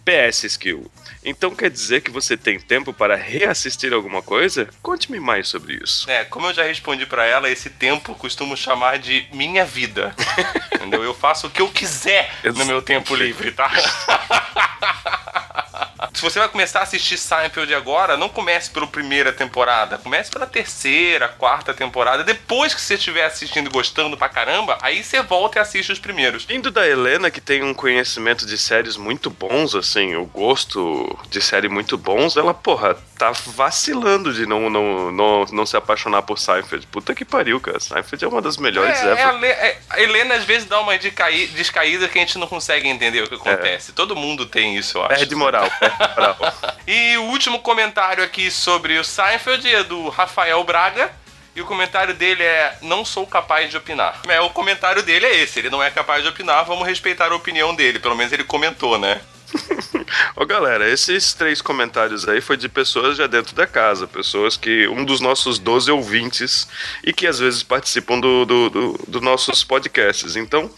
PS 0.04 0.44
Skill. 0.44 0.90
Então 1.24 1.54
quer 1.54 1.70
dizer 1.70 2.02
que 2.02 2.10
você 2.10 2.36
tem 2.36 2.60
tempo 2.60 2.92
para 2.92 3.16
reassistir 3.16 3.94
alguma 3.94 4.20
coisa? 4.20 4.68
Conte-me 4.82 5.18
mais 5.18 5.48
sobre 5.48 5.80
isso. 5.82 6.08
É, 6.10 6.24
como 6.24 6.48
eu 6.48 6.54
já 6.54 6.64
respondi 6.64 7.06
para 7.06 7.24
ela, 7.24 7.48
esse 7.48 7.70
tempo 7.70 8.14
costumo 8.14 8.56
chamar 8.56 8.98
de 8.98 9.26
minha 9.32 9.64
vida. 9.64 10.14
Entendeu? 10.74 11.02
Eu 11.02 11.14
faço 11.14 11.46
o 11.46 11.50
que 11.50 11.62
eu 11.62 11.70
quiser 11.70 12.30
no 12.44 12.66
meu 12.66 12.82
tempo 12.82 13.14
livre, 13.14 13.52
tá? 13.52 13.70
Se 16.12 16.22
você 16.22 16.38
vai 16.38 16.48
começar 16.48 16.80
a 16.80 16.82
assistir 16.82 17.16
Seinfeld 17.16 17.74
agora, 17.74 18.16
não 18.16 18.28
comece 18.28 18.70
pela 18.70 18.86
primeira 18.86 19.32
temporada, 19.32 19.98
comece 19.98 20.30
pela 20.30 20.46
terceira, 20.46 21.28
quarta 21.28 21.72
temporada. 21.72 22.24
Depois 22.24 22.74
que 22.74 22.80
você 22.80 22.94
estiver 22.94 23.24
assistindo 23.24 23.68
e 23.68 23.72
gostando 23.72 24.16
pra 24.16 24.28
caramba, 24.28 24.78
aí 24.82 25.02
você 25.02 25.22
volta 25.22 25.58
e 25.58 25.60
assiste 25.60 25.92
os 25.92 25.98
primeiros. 25.98 26.44
Vindo 26.44 26.70
da 26.70 26.86
Helena, 26.86 27.30
que 27.30 27.40
tem 27.40 27.62
um 27.62 27.74
conhecimento 27.74 28.46
de 28.46 28.58
séries 28.58 28.96
muito 28.96 29.30
bons, 29.30 29.74
assim, 29.74 30.14
o 30.14 30.24
gosto 30.26 31.18
de 31.28 31.40
série 31.40 31.68
muito 31.68 31.96
bons, 31.96 32.36
ela, 32.36 32.54
porra, 32.54 32.96
tá 33.18 33.32
vacilando 33.46 34.32
de 34.32 34.46
não, 34.46 34.68
não, 34.68 35.12
não, 35.12 35.44
não 35.44 35.66
se 35.66 35.76
apaixonar 35.76 36.22
por 36.22 36.38
Seinfeld. 36.38 36.86
Puta 36.88 37.14
que 37.14 37.24
pariu, 37.24 37.60
cara. 37.60 37.78
Seinfeld 37.80 38.24
é 38.24 38.28
uma 38.28 38.42
das 38.42 38.56
melhores 38.56 39.00
é, 39.00 39.12
ever. 39.12 39.46
É, 39.46 39.78
a 39.90 40.00
Helena 40.00 40.34
às 40.34 40.44
vezes 40.44 40.68
dá 40.68 40.80
uma 40.80 40.96
descaída 40.98 42.08
que 42.08 42.18
a 42.18 42.20
gente 42.20 42.38
não 42.38 42.46
consegue 42.46 42.88
entender 42.88 43.22
o 43.22 43.28
que 43.28 43.34
acontece. 43.34 43.90
É. 43.90 43.94
Todo 43.94 44.16
mundo 44.16 44.46
tem 44.46 44.76
isso, 44.76 44.98
eu 44.98 45.02
acho. 45.04 45.16
Perde 45.16 45.34
moral, 45.34 45.70
perde 45.78 45.96
moral. 45.98 46.36
e 46.86 47.16
o 47.18 47.24
último 47.24 47.60
comentário 47.60 48.22
aqui 48.22 48.50
sobre 48.50 48.98
o 48.98 49.04
Seinfeld 49.04 49.68
é 49.72 49.84
do 49.84 50.08
Rafael 50.08 50.62
Braga. 50.64 51.10
E 51.56 51.60
o 51.60 51.66
comentário 51.66 52.12
dele 52.14 52.42
é: 52.42 52.76
Não 52.82 53.04
sou 53.04 53.24
capaz 53.26 53.70
de 53.70 53.76
opinar. 53.76 54.20
É, 54.26 54.40
o 54.40 54.50
comentário 54.50 55.04
dele 55.04 55.26
é 55.26 55.36
esse: 55.36 55.60
ele 55.60 55.70
não 55.70 55.80
é 55.80 55.88
capaz 55.88 56.22
de 56.22 56.28
opinar, 56.28 56.64
vamos 56.64 56.86
respeitar 56.86 57.30
a 57.30 57.36
opinião 57.36 57.72
dele. 57.74 58.00
Pelo 58.00 58.16
menos 58.16 58.32
ele 58.32 58.42
comentou, 58.42 58.98
né? 58.98 59.20
Ô 60.36 60.44
galera, 60.44 60.88
esses 60.88 61.32
três 61.32 61.60
comentários 61.60 62.28
aí 62.28 62.40
foi 62.40 62.56
de 62.56 62.68
pessoas 62.68 63.16
já 63.16 63.26
dentro 63.26 63.54
da 63.54 63.66
casa, 63.66 64.06
pessoas 64.06 64.56
que. 64.56 64.86
um 64.88 65.04
dos 65.04 65.20
nossos 65.20 65.58
12 65.58 65.90
ouvintes 65.90 66.68
e 67.02 67.12
que 67.12 67.26
às 67.26 67.38
vezes 67.38 67.62
participam 67.62 68.20
dos 68.20 68.44
do, 68.44 68.70
do, 68.70 69.00
do 69.08 69.20
nossos 69.20 69.64
podcasts. 69.64 70.36
Então, 70.36 70.70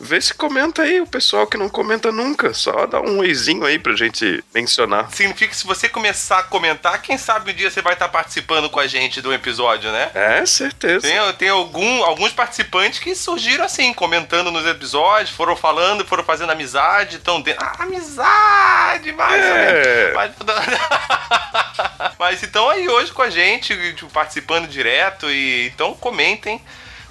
Vê 0.00 0.20
se 0.20 0.32
comenta 0.32 0.82
aí, 0.82 1.00
o 1.00 1.06
pessoal 1.06 1.46
que 1.46 1.56
não 1.56 1.68
comenta 1.68 2.12
nunca. 2.12 2.54
Só 2.54 2.86
dá 2.86 3.00
um 3.00 3.18
oizinho 3.18 3.64
aí 3.64 3.78
pra 3.78 3.96
gente 3.96 4.42
mencionar. 4.54 5.10
Significa 5.10 5.50
que 5.50 5.56
se 5.56 5.66
você 5.66 5.88
começar 5.88 6.38
a 6.38 6.42
comentar, 6.44 7.02
quem 7.02 7.18
sabe 7.18 7.50
um 7.50 7.54
dia 7.54 7.70
você 7.70 7.82
vai 7.82 7.94
estar 7.94 8.08
participando 8.08 8.70
com 8.70 8.78
a 8.78 8.86
gente 8.86 9.20
do 9.20 9.32
episódio, 9.32 9.90
né? 9.90 10.10
É, 10.14 10.46
certeza. 10.46 11.06
Tem, 11.06 11.32
tem 11.34 11.48
algum, 11.48 12.04
alguns 12.04 12.32
participantes 12.32 13.00
que 13.00 13.14
surgiram 13.14 13.64
assim, 13.64 13.92
comentando 13.92 14.52
nos 14.52 14.66
episódios, 14.66 15.30
foram 15.30 15.56
falando, 15.56 16.04
foram 16.04 16.22
fazendo 16.22 16.52
amizade, 16.52 17.16
estão 17.16 17.40
dentro. 17.40 17.64
Ah, 17.64 17.82
amizade! 17.82 19.12
Mais 19.12 19.44
é. 19.44 20.12
Mas, 20.14 20.32
mas 22.18 22.42
então 22.42 22.70
aí 22.70 22.88
hoje 22.88 23.12
com 23.12 23.22
a 23.22 23.30
gente, 23.30 23.94
tipo, 23.94 24.10
participando 24.10 24.68
direto, 24.68 25.28
e 25.30 25.66
então 25.66 25.94
comentem. 25.94 26.60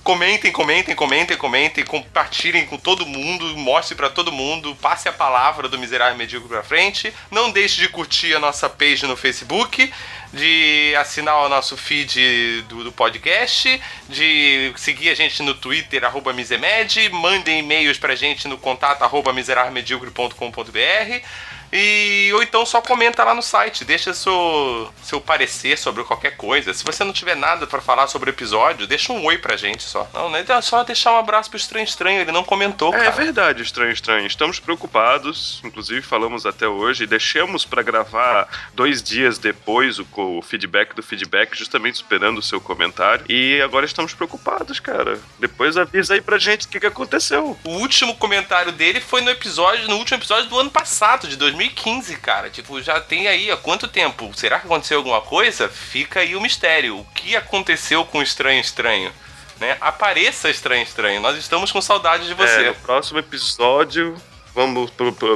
Comentem, 0.07 0.53
comentem, 0.53 0.95
comentem, 0.95 1.35
comentem, 1.35 1.83
compartilhem 1.83 2.65
com 2.65 2.77
todo 2.77 3.05
mundo, 3.05 3.45
mostre 3.57 3.93
para 3.93 4.09
todo 4.09 4.31
mundo, 4.31 4.73
passe 4.81 5.09
a 5.09 5.11
palavra 5.11 5.67
do 5.67 5.77
Miserável 5.77 6.15
Medíocre 6.15 6.47
pra 6.47 6.63
frente. 6.63 7.13
Não 7.29 7.51
deixe 7.51 7.81
de 7.81 7.89
curtir 7.89 8.33
a 8.33 8.39
nossa 8.39 8.69
page 8.69 9.05
no 9.05 9.17
Facebook, 9.17 9.91
de 10.31 10.95
assinar 10.97 11.35
o 11.45 11.49
nosso 11.49 11.75
feed 11.75 12.61
do, 12.69 12.85
do 12.85 12.91
podcast, 12.93 13.81
de 14.07 14.71
seguir 14.77 15.09
a 15.09 15.13
gente 15.13 15.43
no 15.43 15.53
Twitter, 15.53 16.05
arroba 16.05 16.31
Misemed, 16.31 17.09
mandem 17.09 17.59
e-mails 17.59 17.97
pra 17.97 18.15
gente 18.15 18.47
no 18.47 18.57
contato 18.57 19.01
arroba 19.01 19.33
miserávelmedíocre.com.br 19.33 21.25
e, 21.71 22.31
ou 22.33 22.41
então 22.41 22.65
só 22.65 22.81
comenta 22.81 23.23
lá 23.23 23.33
no 23.33 23.41
site, 23.41 23.83
deixa 23.83 24.13
seu, 24.13 24.91
seu 25.03 25.19
parecer 25.19 25.77
sobre 25.77 26.03
qualquer 26.03 26.37
coisa. 26.37 26.73
Se 26.73 26.83
você 26.83 27.03
não 27.03 27.13
tiver 27.13 27.35
nada 27.35 27.67
para 27.67 27.81
falar 27.81 28.07
sobre 28.07 28.29
o 28.29 28.33
episódio, 28.33 28.87
deixa 28.87 29.11
um 29.11 29.23
oi 29.25 29.37
pra 29.37 29.57
gente 29.57 29.83
só. 29.83 30.09
Não, 30.13 30.29
né? 30.29 30.45
É 30.47 30.61
só 30.61 30.83
deixar 30.83 31.13
um 31.13 31.17
abraço 31.17 31.49
pro 31.49 31.57
Estranho 31.57 31.83
Estranho, 31.83 32.21
ele 32.21 32.31
não 32.31 32.43
comentou, 32.43 32.93
é, 32.93 32.97
cara. 32.97 33.09
É 33.09 33.11
verdade, 33.11 33.61
Estranho 33.61 33.91
Estranho. 33.91 34.25
Estamos 34.25 34.59
preocupados, 34.59 35.61
inclusive 35.63 36.01
falamos 36.01 36.45
até 36.45 36.67
hoje, 36.67 37.05
deixamos 37.05 37.65
para 37.65 37.81
gravar 37.81 38.47
dois 38.73 39.03
dias 39.03 39.37
depois 39.37 39.99
o, 39.99 40.07
o 40.15 40.41
feedback 40.41 40.95
do 40.95 41.03
feedback, 41.03 41.55
justamente 41.57 41.95
esperando 41.95 42.37
o 42.37 42.43
seu 42.43 42.61
comentário. 42.61 43.25
E 43.27 43.61
agora 43.61 43.85
estamos 43.85 44.13
preocupados, 44.13 44.79
cara. 44.79 45.19
Depois 45.39 45.77
avisa 45.77 46.13
aí 46.13 46.21
pra 46.21 46.37
gente 46.37 46.65
o 46.65 46.69
que, 46.69 46.79
que 46.79 46.85
aconteceu. 46.85 47.57
O 47.63 47.69
último 47.69 48.15
comentário 48.15 48.71
dele 48.71 49.01
foi 49.01 49.21
no 49.21 49.29
episódio, 49.29 49.87
no 49.87 49.97
último 49.97 50.17
episódio 50.17 50.49
do 50.49 50.59
ano 50.59 50.69
passado, 50.69 51.27
de 51.27 51.35
2000 51.35 51.56
2015, 51.57 52.15
cara. 52.17 52.49
Tipo, 52.49 52.81
já 52.81 53.01
tem 53.01 53.27
aí 53.27 53.49
há 53.51 53.57
quanto 53.57 53.87
tempo? 53.87 54.31
Será 54.35 54.59
que 54.59 54.67
aconteceu 54.67 54.97
alguma 54.97 55.21
coisa? 55.21 55.67
Fica 55.67 56.19
aí 56.19 56.35
o 56.35 56.41
mistério. 56.41 56.99
O 56.99 57.05
que 57.15 57.35
aconteceu 57.35 58.05
com 58.05 58.19
o 58.19 58.23
Estranho 58.23 58.61
Estranho? 58.61 59.11
Né? 59.59 59.75
Apareça 59.81 60.49
Estranho 60.49 60.83
Estranho. 60.83 61.19
Nós 61.19 61.37
estamos 61.37 61.71
com 61.71 61.81
saudade 61.81 62.27
de 62.27 62.33
você. 62.33 62.65
É, 62.65 62.67
no 62.69 62.75
próximo 62.75 63.19
episódio 63.19 64.15
vamos, 64.53 64.91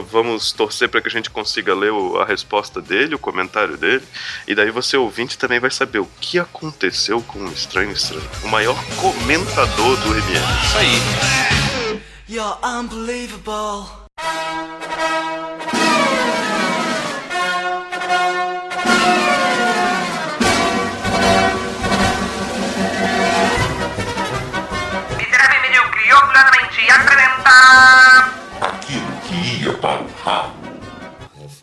vamos 0.09 0.51
torcer 0.51 0.89
para 0.89 0.99
que 0.99 1.07
a 1.07 1.11
gente 1.11 1.29
consiga 1.29 1.75
ler 1.75 1.91
a 2.19 2.25
resposta 2.25 2.81
dele, 2.81 3.13
o 3.13 3.19
comentário 3.19 3.77
dele. 3.77 4.03
E 4.47 4.55
daí 4.55 4.71
você, 4.71 4.97
ouvinte, 4.97 5.37
também 5.37 5.59
vai 5.59 5.69
saber 5.69 5.99
o 5.99 6.09
que 6.19 6.39
aconteceu 6.39 7.21
com 7.21 7.39
o 7.39 7.51
Estranho 7.51 7.91
Estranho. 7.91 8.27
O 8.43 8.47
maior 8.47 8.77
comentador 8.95 9.97
do 9.97 10.17
MM. 10.17 10.45
Isso 10.65 10.77
aí. 10.77 12.01
You're 12.27 12.57
unbelievable 12.63 14.00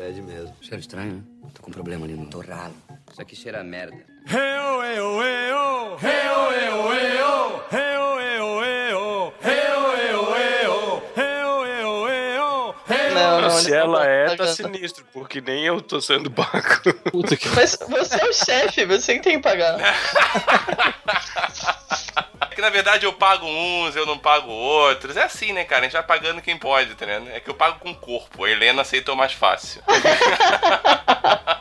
fede 0.09 0.23
mesmo. 0.23 0.55
Cheiro 0.61 0.81
estranho, 0.81 1.13
né? 1.15 1.23
Tô 1.55 1.63
com 1.63 1.71
um 1.71 1.73
problema 1.73 2.07
ali 2.07 2.15
no 2.15 2.27
torralo. 2.27 2.75
Isso 3.11 3.21
aqui 3.21 3.35
cheira 3.35 3.61
a 3.61 3.65
merda. 3.65 3.97
Heo, 4.27 4.79
oh, 4.79 4.83
hey, 4.85 5.01
oh, 5.01 5.23
Heo, 5.23 5.59
oh. 5.59 5.97
Hey, 6.01 6.29
oh, 6.31 6.53
Heo, 7.73 8.21
eu, 8.21 8.21
eu, 8.21 8.65
eu. 8.65 8.98
Se 13.59 13.75
ela 13.75 14.01
tá 14.01 14.07
é, 14.07 14.25
tá 14.25 14.37
pagando. 14.37 14.57
sinistro, 14.57 15.05
porque 15.13 15.41
nem 15.41 15.65
eu 15.65 15.81
tô 15.81 16.01
sendo 16.01 16.31
pago. 16.31 16.93
Puta 17.11 17.37
que. 17.37 17.49
Mas 17.51 17.79
você 17.89 18.21
é 18.21 18.25
o 18.25 18.33
chefe, 18.33 18.85
você 18.87 19.15
que 19.15 19.23
tem 19.23 19.37
que 19.37 19.43
pagar. 19.43 19.79
É 19.81 19.95
que 22.59 22.61
na 22.61 22.71
verdade 22.71 23.07
eu 23.07 23.13
pago 23.13 23.47
uns, 23.47 23.95
eu 23.95 24.05
não 24.05 24.19
pago 24.19 24.51
outros. 24.51 25.17
É 25.17 25.23
assim, 25.23 25.53
né, 25.53 25.63
cara? 25.63 25.83
A 25.83 25.85
gente 25.85 25.93
vai 25.93 26.03
pagando 26.03 26.43
quem 26.43 26.59
pode, 26.59 26.93
tá 26.97 27.05
entendendo? 27.05 27.31
É 27.31 27.39
que 27.39 27.49
eu 27.49 27.55
pago 27.55 27.79
com 27.79 27.93
o 27.93 27.95
corpo. 27.95 28.45
A 28.45 28.51
Helena 28.51 28.83
aceitou 28.83 29.15
mais 29.15 29.33
fácil. 29.33 29.81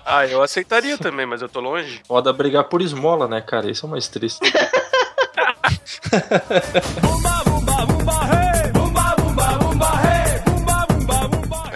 Ah, 0.10 0.26
eu 0.26 0.42
aceitaria 0.42 0.98
também, 0.98 1.26
mas 1.26 1.42
eu 1.42 1.50
tô 1.50 1.60
longe. 1.60 2.02
Foda 2.08 2.32
brigar 2.32 2.64
por 2.64 2.82
esmola, 2.82 3.28
né, 3.28 3.42
cara? 3.42 3.70
Isso 3.70 3.86
é 3.86 3.90
mais 3.90 4.08
triste. 4.08 4.40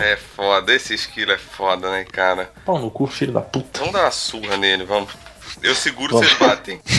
É 0.02 0.18
foda, 0.18 0.74
esse 0.74 0.96
esquilo 0.96 1.32
é 1.32 1.38
foda, 1.38 1.92
né, 1.92 2.04
cara? 2.04 2.52
Pau 2.66 2.80
no 2.80 2.90
cu, 2.90 3.06
filho 3.06 3.34
da 3.34 3.42
puta. 3.42 3.78
Vamos 3.78 3.94
dar 3.94 4.02
uma 4.02 4.12
surra 4.12 4.58
nele, 4.58 4.84
vamos. 4.84 5.14
Eu 5.62 5.76
seguro, 5.76 6.18
vocês 6.18 6.34
batem. 6.40 6.82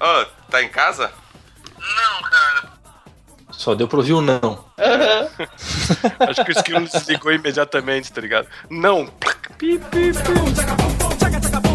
Ô, 0.00 0.24
tá 0.50 0.60
em 0.60 0.68
casa? 0.68 1.12
Só 3.52 3.76
deu 3.76 3.86
pra 3.86 3.98
ouvir 3.98 4.12
o 4.12 4.20
não. 4.20 4.64
Acho 6.28 6.44
que 6.44 6.50
o 6.50 6.56
esquilo 6.56 6.80
desligou 6.88 7.32
imediatamente, 7.32 8.12
tá 8.12 8.20
ligado? 8.20 8.48
Não. 8.68 9.06
Pi, 9.56 9.78
pi, 9.78 10.12
pi. 10.12 11.65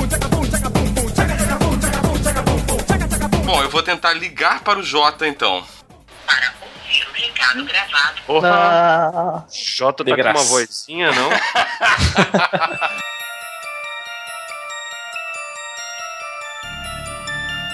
Bom, 3.52 3.62
eu 3.62 3.70
vou 3.70 3.84
tentar 3.84 4.14
ligar 4.14 4.64
para 4.64 4.80
o 4.80 4.84
Jota 4.84 5.28
então. 5.28 5.62
Recado 7.14 7.66
gravado. 7.66 8.22
Porra. 8.26 8.49
Ah, 8.49 9.43
Jota 9.52 10.06
De 10.06 10.12
tá 10.12 10.16
com 10.16 10.22
uma 10.22 10.32
graça. 10.32 10.49
vozinha, 10.49 11.12
não? 11.12 11.30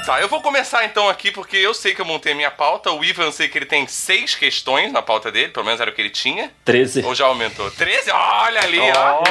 Tá, 0.07 0.21
eu 0.21 0.29
vou 0.29 0.41
começar 0.41 0.85
então 0.85 1.09
aqui 1.09 1.31
porque 1.31 1.57
eu 1.57 1.73
sei 1.73 1.93
que 1.93 1.99
eu 1.99 2.05
montei 2.05 2.31
a 2.31 2.35
minha 2.35 2.49
pauta. 2.49 2.89
O 2.93 3.03
Ivan, 3.03 3.25
eu 3.25 3.31
sei 3.33 3.49
que 3.49 3.57
ele 3.57 3.65
tem 3.65 3.85
seis 3.87 4.35
questões 4.35 4.89
na 4.89 5.01
pauta 5.01 5.29
dele, 5.29 5.51
pelo 5.51 5.65
menos 5.65 5.81
era 5.81 5.91
o 5.91 5.93
que 5.93 5.99
ele 5.99 6.09
tinha. 6.09 6.49
13. 6.63 7.03
Ou 7.03 7.13
já 7.13 7.25
aumentou? 7.25 7.69
13? 7.71 8.09
Olha 8.11 8.61
ali, 8.61 8.79
ó. 8.79 9.21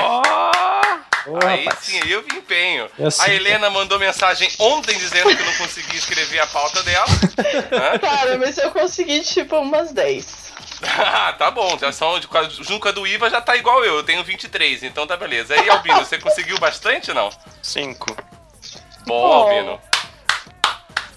Ô, 1.27 1.39
Aí 1.45 1.65
rapaz. 1.65 1.85
sim, 1.85 2.01
aí 2.03 2.13
eu 2.13 2.23
vi 2.23 2.37
empenho. 2.37 2.89
É 2.99 3.07
assim. 3.07 3.23
A 3.23 3.29
Helena 3.35 3.69
mandou 3.71 3.99
mensagem 3.99 4.49
ontem 4.59 4.97
dizendo 4.99 5.35
que 5.35 5.43
não 5.43 5.53
conseguia 5.55 5.99
escrever 5.99 6.39
a 6.41 6.47
pauta 6.47 6.83
dela. 6.83 7.07
Cara, 8.01 8.39
mas 8.39 8.57
eu 8.59 8.71
consegui 8.71 9.21
tipo 9.23 9.57
umas 9.59 9.93
10. 9.93 10.47
Ah, 10.99 11.33
tá 11.33 11.51
bom. 11.51 11.79
Já 11.79 11.91
são, 11.91 12.19
de- 12.21 12.29
junto 12.63 12.79
com 12.81 12.89
a 12.89 12.93
do 12.93 13.07
Iva 13.07 13.31
já 13.31 13.41
tá 13.41 13.57
igual 13.57 13.83
eu. 13.83 13.97
Eu 13.97 14.03
tenho 14.03 14.23
23, 14.23 14.83
então 14.83 15.07
tá 15.07 15.17
beleza. 15.17 15.55
Aí, 15.55 15.71
Albino, 15.71 15.99
você 16.05 16.19
conseguiu 16.19 16.59
bastante 16.59 17.15
não? 17.15 17.31
Cinco. 17.63 18.15
Bom, 19.07 19.15
Oh. 19.27 19.33
Albino. 19.45 19.81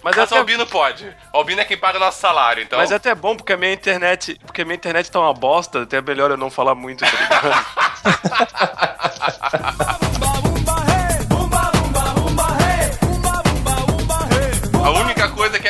Mas 0.02 0.16
é 0.16 0.20
Mas 0.22 0.32
o 0.32 0.34
até, 0.34 0.38
Albino 0.38 0.66
pode. 0.66 1.14
O 1.34 1.38
Albino 1.40 1.60
é 1.60 1.66
quem 1.66 1.76
paga 1.78 1.98
o 1.98 2.00
nosso 2.00 2.22
salário, 2.22 2.64
então. 2.64 2.80
mas 2.80 2.90
é 2.90 2.96
até 2.96 3.14
bom 3.14 3.36
porque 3.36 3.52
a 3.52 3.58
minha 3.58 3.74
internet. 3.74 4.40
Porque 4.46 4.62
a 4.62 4.66
minha 4.66 4.76
internet 4.78 5.12
tá 5.12 5.20
uma 5.20 5.34
bosta, 5.34 5.82
até 5.84 5.98
é 5.98 6.02
melhor 6.02 6.32
eu 6.32 6.38
não 6.38 6.50
falar 6.50 6.74
muito, 6.74 7.04
tá 7.04 7.12
ligado? 7.12 7.66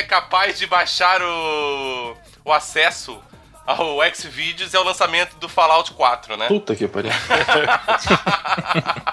capaz 0.10 0.58
de 0.58 0.66
baixar 0.66 1.22
o, 1.22 2.16
o 2.44 2.52
acesso 2.52 3.18
ao 3.66 4.00
Xvideos 4.14 4.74
é 4.74 4.80
o 4.80 4.84
lançamento 4.84 5.36
do 5.38 5.48
Fallout 5.48 5.94
4, 5.94 6.36
né? 6.36 6.48
Puta 6.48 6.76
que 6.76 6.88
pariu. 6.88 7.12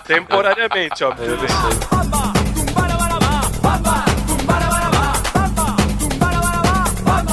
Temporariamente, 0.07 1.05
obviamente. 1.05 1.53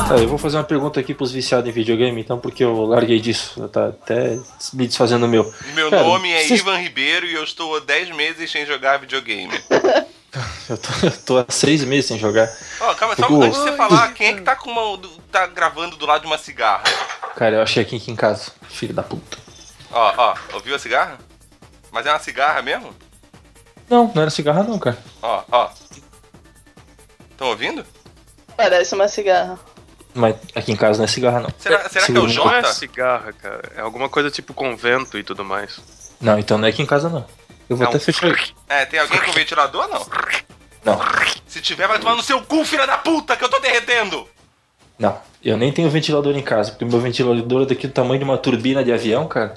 Tá, 0.07 0.16
eu 0.18 0.28
vou 0.28 0.38
fazer 0.38 0.57
uma 0.57 0.64
pergunta 0.64 0.99
aqui 0.99 1.14
pros 1.14 1.32
viciados 1.32 1.68
em 1.70 1.72
videogame, 1.72 2.20
então, 2.20 2.38
porque 2.38 2.64
eu 2.64 2.86
larguei 2.86 3.20
disso. 3.20 3.68
Tá 3.70 3.88
até 3.88 4.38
me 4.74 4.86
desfazendo 4.86 5.22
do 5.22 5.28
meu. 5.30 5.51
Meu 5.74 5.89
Cara, 5.89 6.03
nome 6.03 6.30
é 6.32 6.43
vocês- 6.43 6.59
Ivan 6.59 6.78
Ribeiro 6.78 7.26
e 7.26 7.34
eu 7.34 7.43
estou 7.43 7.78
há 7.78 7.80
10 7.80 8.09
meses 8.11 8.51
sem 8.51 8.66
jogar 8.66 8.97
videogame. 8.97 9.53
Eu 10.69 10.77
tô, 10.77 10.89
eu 11.05 11.11
tô 11.25 11.38
há 11.38 11.45
seis 11.49 11.84
meses 11.84 12.05
sem 12.07 12.17
jogar. 12.17 12.51
Ó, 12.79 12.93
calma, 12.95 13.15
só 13.15 13.23
Fico- 13.27 13.43
antes 13.43 13.57
de 13.59 13.69
você 13.69 13.75
falar, 13.77 14.13
quem 14.13 14.27
é 14.27 14.34
que 14.34 14.41
tá, 14.41 14.55
com 14.55 14.71
uma, 14.71 14.99
tá 15.31 15.45
gravando 15.45 15.95
do 15.95 16.05
lado 16.05 16.21
de 16.21 16.27
uma 16.27 16.38
cigarra? 16.38 16.84
Cara, 17.36 17.57
eu 17.57 17.61
achei 17.61 17.84
aqui, 17.84 17.97
aqui 17.97 18.11
em 18.11 18.15
casa. 18.15 18.51
Filho 18.67 18.93
da 18.93 19.03
puta. 19.03 19.38
Ó, 19.91 20.13
ó, 20.17 20.36
ouviu 20.53 20.75
a 20.75 20.79
cigarra? 20.79 21.19
Mas 21.91 22.05
é 22.07 22.11
uma 22.11 22.19
cigarra 22.19 22.61
mesmo? 22.63 22.95
Não, 23.89 24.11
não 24.15 24.21
era 24.23 24.31
cigarra 24.31 24.63
não, 24.63 24.79
cara. 24.79 24.97
Ó, 25.21 25.43
ó. 25.51 25.69
Estão 27.29 27.49
ouvindo? 27.49 27.86
Parece 28.57 28.95
uma 28.95 29.07
cigarra. 29.07 29.59
Mas 30.15 30.36
aqui 30.55 30.71
em 30.71 30.75
casa 30.75 30.97
não 30.97 31.05
é 31.05 31.07
cigarra 31.07 31.41
não. 31.41 31.49
Será, 31.57 31.89
será 31.89 32.05
que 32.05 32.11
é 32.11 32.19
o 32.19 32.23
um 32.23 32.27
Não 32.27 32.51
é 32.51 32.61
Jota? 32.61 32.73
cigarra, 32.73 33.34
cara. 33.34 33.71
É 33.75 33.81
alguma 33.81 34.09
coisa 34.09 34.31
tipo 34.31 34.53
convento 34.53 35.17
e 35.17 35.23
tudo 35.23 35.43
mais. 35.43 35.79
Não, 36.21 36.39
então 36.39 36.57
não 36.57 36.67
é 36.67 36.69
aqui 36.69 36.81
em 36.81 36.86
casa 36.88 37.09
não. 37.09 37.25
Eu 37.74 37.78
vou 37.78 37.86
Não. 37.86 37.89
até 37.91 37.99
fechar. 37.99 38.32
É, 38.69 38.86
tem 38.86 38.99
alguém 38.99 39.19
com 39.21 39.32
ventilador 39.34 39.88
não? 39.88 40.05
Não, 40.84 40.99
Se 41.45 41.61
tiver, 41.61 41.88
vai 41.88 41.99
tomar 41.99 42.15
no 42.15 42.24
seu 42.24 42.41
cu, 42.41 42.65
filha 42.65 42.86
da 42.88 42.97
puta, 42.97 43.36
que 43.36 43.43
eu 43.43 43.49
tô 43.49 43.59
derretendo! 43.59 44.28
não. 44.97 45.17
Eu 45.43 45.57
nem 45.57 45.74
tenho 45.74 45.89
ventilador 45.89 46.34
em 46.38 46.41
casa, 46.41 46.71
porque 46.71 46.86
o 46.86 46.88
meu 46.88 47.01
ventilador 47.01 47.63
é 47.63 47.65
daqui 47.65 47.86
do 47.86 47.91
tamanho 47.91 48.17
de 48.17 48.24
uma 48.24 48.38
turbina 48.38 48.82
de 48.82 48.93
avião, 48.93 49.28
cara. 49.28 49.55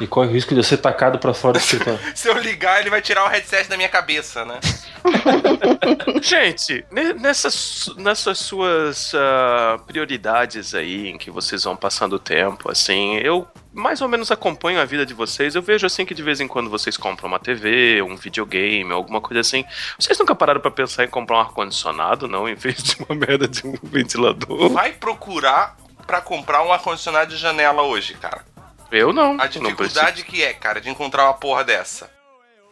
E 0.00 0.06
corre 0.06 0.28
o 0.28 0.32
risco 0.32 0.54
de 0.54 0.60
eu 0.60 0.64
ser 0.64 0.78
tacado 0.78 1.18
pra 1.18 1.32
fora 1.34 1.54
do 1.54 1.58
escritório. 1.62 2.00
Se 2.14 2.28
eu 2.28 2.38
ligar, 2.38 2.80
ele 2.80 2.90
vai 2.90 3.00
tirar 3.02 3.24
o 3.24 3.28
headset 3.28 3.68
da 3.68 3.76
minha 3.76 3.88
cabeça, 3.88 4.44
né? 4.44 4.58
Gente, 6.22 6.84
ne- 6.90 7.12
nessas, 7.14 7.90
nessas 7.96 8.38
suas 8.38 9.12
ah, 9.14 9.78
prioridades 9.86 10.74
aí 10.74 11.08
em 11.08 11.18
que 11.18 11.30
vocês 11.30 11.64
vão 11.64 11.76
passando 11.76 12.14
o 12.14 12.18
tempo, 12.18 12.70
assim, 12.70 13.16
eu 13.18 13.46
mais 13.72 14.00
ou 14.02 14.08
menos 14.08 14.30
acompanho 14.30 14.80
a 14.80 14.84
vida 14.84 15.06
de 15.06 15.14
vocês. 15.14 15.54
Eu 15.54 15.62
vejo 15.62 15.86
assim 15.86 16.04
que 16.04 16.14
de 16.14 16.22
vez 16.22 16.40
em 16.40 16.48
quando 16.48 16.68
vocês 16.70 16.96
compram 16.96 17.28
uma 17.28 17.38
TV, 17.38 18.02
um 18.02 18.16
videogame, 18.16 18.92
alguma 18.92 19.20
coisa 19.20 19.40
assim. 19.40 19.64
Vocês 19.98 20.18
nunca 20.18 20.34
pararam 20.34 20.60
pra 20.60 20.70
pensar 20.70 21.04
em 21.04 21.08
comprar 21.08 21.36
um 21.38 21.40
ar-condicionado, 21.40 22.28
não? 22.28 22.48
Em 22.48 22.54
vez 22.54 22.82
de 22.82 22.96
uma 23.08 23.14
merda 23.14 23.48
de 23.48 23.66
um 23.66 23.74
ventilador? 23.82 24.68
Vai 24.70 24.92
procurar 24.92 25.76
pra 26.06 26.20
comprar 26.20 26.62
um 26.62 26.72
ar-condicionado 26.72 27.30
de 27.30 27.36
janela 27.38 27.82
hoje, 27.82 28.14
cara. 28.14 28.44
Eu 28.92 29.12
não. 29.12 29.32
A 29.32 29.36
não 29.36 29.48
dificuldade 29.48 30.22
que 30.24 30.42
é, 30.44 30.52
cara, 30.52 30.80
de 30.80 30.88
encontrar 30.90 31.24
uma 31.24 31.34
porra 31.34 31.64
dessa. 31.64 32.10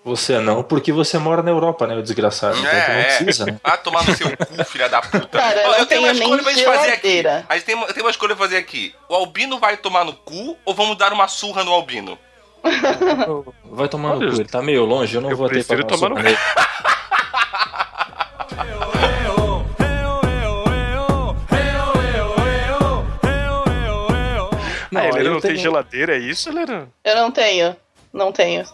Você 0.04 0.38
não, 0.38 0.62
porque 0.62 0.92
você 0.92 1.18
mora 1.18 1.42
na 1.42 1.50
Europa, 1.50 1.86
né, 1.86 1.94
o 1.94 2.02
desgraçado. 2.02 2.56
Então 2.58 2.70
tu 2.70 2.74
não 2.90 2.94
É, 2.94 3.04
precisa, 3.16 3.42
é. 3.42 3.52
né? 3.52 3.60
Ah, 3.64 3.76
tomar 3.76 4.02
no 4.04 4.16
seu 4.16 4.34
cu, 4.34 4.64
filha 4.64 4.88
da 4.88 5.02
puta. 5.02 5.26
Cara, 5.38 5.60
eu 5.62 5.78
não 5.78 5.86
tenho 5.86 6.00
uma 6.02 6.12
tenho 6.12 6.22
escolha 6.22 6.42
pra 6.42 6.52
gente 6.52 6.64
fazer 6.64 6.92
aqui. 6.92 7.22
A 7.48 7.54
gente 7.54 7.64
tem, 7.66 7.74
uma- 7.74 7.86
tem 7.88 8.02
uma 8.02 8.10
escolha 8.10 8.34
pra 8.34 8.44
fazer 8.46 8.56
aqui. 8.56 8.94
O 9.10 9.14
Albino 9.14 9.58
vai 9.58 9.76
tomar 9.76 10.04
no 10.06 10.14
cu 10.14 10.56
ou 10.64 10.74
vamos 10.74 10.96
dar 10.96 11.12
uma 11.12 11.28
surra 11.28 11.64
no 11.64 11.72
Albino? 11.74 12.18
Vai 13.64 13.88
tomar 13.88 14.12
Olha, 14.12 14.26
no 14.26 14.32
cu, 14.32 14.40
ele 14.40 14.48
tá 14.48 14.62
meio 14.62 14.84
longe, 14.86 15.14
eu 15.14 15.20
não 15.20 15.30
eu 15.30 15.36
vou 15.36 15.48
ter 15.50 15.64
pra 15.66 15.82
tomar 15.84 16.08
no 16.10 16.16
sopa 16.16 16.30
nele. 24.90 25.06
Ah, 25.14 25.18
ele 25.18 25.28
não 25.28 25.36
eu 25.36 25.40
tem 25.40 25.50
tenho- 25.52 25.62
geladeira, 25.62 26.16
é 26.16 26.18
isso, 26.18 26.48
Helena? 26.48 26.88
Eu 27.04 27.16
não 27.16 27.30
tenho. 27.30 27.76
Não 28.12 28.32
tenho. 28.32 28.64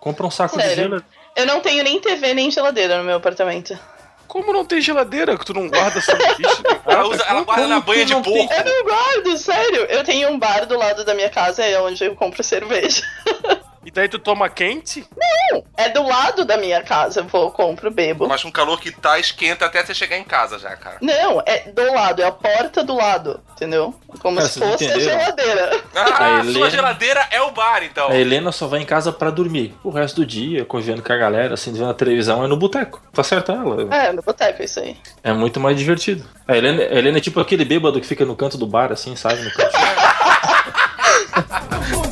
Compra 0.00 0.26
um 0.26 0.30
saco 0.30 0.56
de 0.56 0.62
Sério. 0.62 0.76
gelo. 0.76 1.04
Eu 1.34 1.46
não 1.46 1.60
tenho 1.60 1.84
nem 1.84 2.00
TV 2.00 2.32
nem 2.34 2.50
geladeira 2.50 2.98
no 2.98 3.04
meu 3.04 3.16
apartamento. 3.16 3.78
Como 4.26 4.52
não 4.52 4.64
tem 4.64 4.80
geladeira? 4.80 5.36
Que 5.38 5.44
tu 5.44 5.54
não 5.54 5.68
guarda 5.68 6.00
sanduíche? 6.00 6.62
Ela, 6.86 7.06
usa, 7.08 7.22
ela 7.28 7.42
guarda 7.42 7.66
na 7.68 7.80
banha 7.80 8.04
de 8.04 8.12
não 8.12 8.22
tem- 8.22 8.46
porco. 8.46 8.54
Eu 8.54 8.64
não 8.64 8.84
guardo, 8.84 9.36
sério. 9.38 9.80
Eu 9.84 10.02
tenho 10.04 10.28
um 10.30 10.38
bar 10.38 10.66
do 10.66 10.76
lado 10.78 11.04
da 11.04 11.14
minha 11.14 11.28
casa, 11.30 11.62
é 11.64 11.78
onde 11.80 12.04
eu 12.04 12.14
compro 12.16 12.42
cerveja. 12.42 13.02
E 13.86 13.90
daí 13.92 14.08
tu 14.08 14.18
toma 14.18 14.48
quente? 14.48 15.06
Não, 15.16 15.62
é 15.76 15.88
do 15.88 16.02
lado 16.02 16.44
da 16.44 16.56
minha 16.56 16.82
casa. 16.82 17.20
Eu 17.20 17.24
vou, 17.28 17.52
compro, 17.52 17.88
bebo. 17.88 18.26
Mas 18.26 18.42
com 18.42 18.48
o 18.48 18.52
calor 18.52 18.80
que 18.80 18.90
tá, 18.90 19.16
esquenta 19.16 19.64
até 19.64 19.86
você 19.86 19.94
chegar 19.94 20.18
em 20.18 20.24
casa 20.24 20.58
já, 20.58 20.74
cara. 20.74 20.96
Não, 21.00 21.40
é 21.46 21.70
do 21.70 21.92
lado, 21.94 22.20
é 22.20 22.24
a 22.26 22.32
porta 22.32 22.82
do 22.82 22.96
lado, 22.96 23.40
entendeu? 23.52 23.94
Como 24.18 24.38
Cara, 24.38 24.48
se 24.48 24.58
fosse 24.58 24.88
a 24.88 24.90
entenderam? 24.90 25.20
geladeira. 25.20 25.80
Ah, 25.94 26.40
A 26.40 26.42
sua 26.42 26.50
Helena- 26.50 26.70
geladeira 26.70 27.28
é 27.30 27.40
o 27.42 27.52
bar, 27.52 27.84
então. 27.84 28.08
A 28.08 28.16
Helena 28.16 28.50
só 28.50 28.66
vai 28.66 28.80
em 28.80 28.84
casa 28.84 29.12
pra 29.12 29.30
dormir. 29.30 29.72
O 29.84 29.90
resto 29.90 30.16
do 30.22 30.26
dia, 30.26 30.64
convivendo 30.64 31.00
com 31.00 31.12
a 31.12 31.16
galera, 31.16 31.54
assim, 31.54 31.72
vendo 31.72 31.88
a 31.88 31.94
televisão, 31.94 32.42
é 32.44 32.48
no 32.48 32.56
boteco. 32.56 33.00
Tá 33.12 33.22
certo 33.22 33.52
ela. 33.52 33.94
É, 33.94 34.12
no 34.12 34.20
boteco, 34.20 34.64
isso 34.64 34.80
aí. 34.80 34.96
É 35.22 35.32
muito 35.32 35.60
mais 35.60 35.78
divertido. 35.78 36.28
A 36.48 36.56
Helena, 36.56 36.82
a 36.82 36.98
Helena 36.98 37.18
é 37.18 37.20
tipo 37.20 37.38
aquele 37.38 37.64
bêbado 37.64 38.00
que 38.00 38.06
fica 38.06 38.24
no 38.24 38.34
canto 38.34 38.58
do 38.58 38.66
bar, 38.66 38.90
assim, 38.90 39.14
sabe? 39.14 39.42
No 39.42 39.50
canto. 39.52 39.76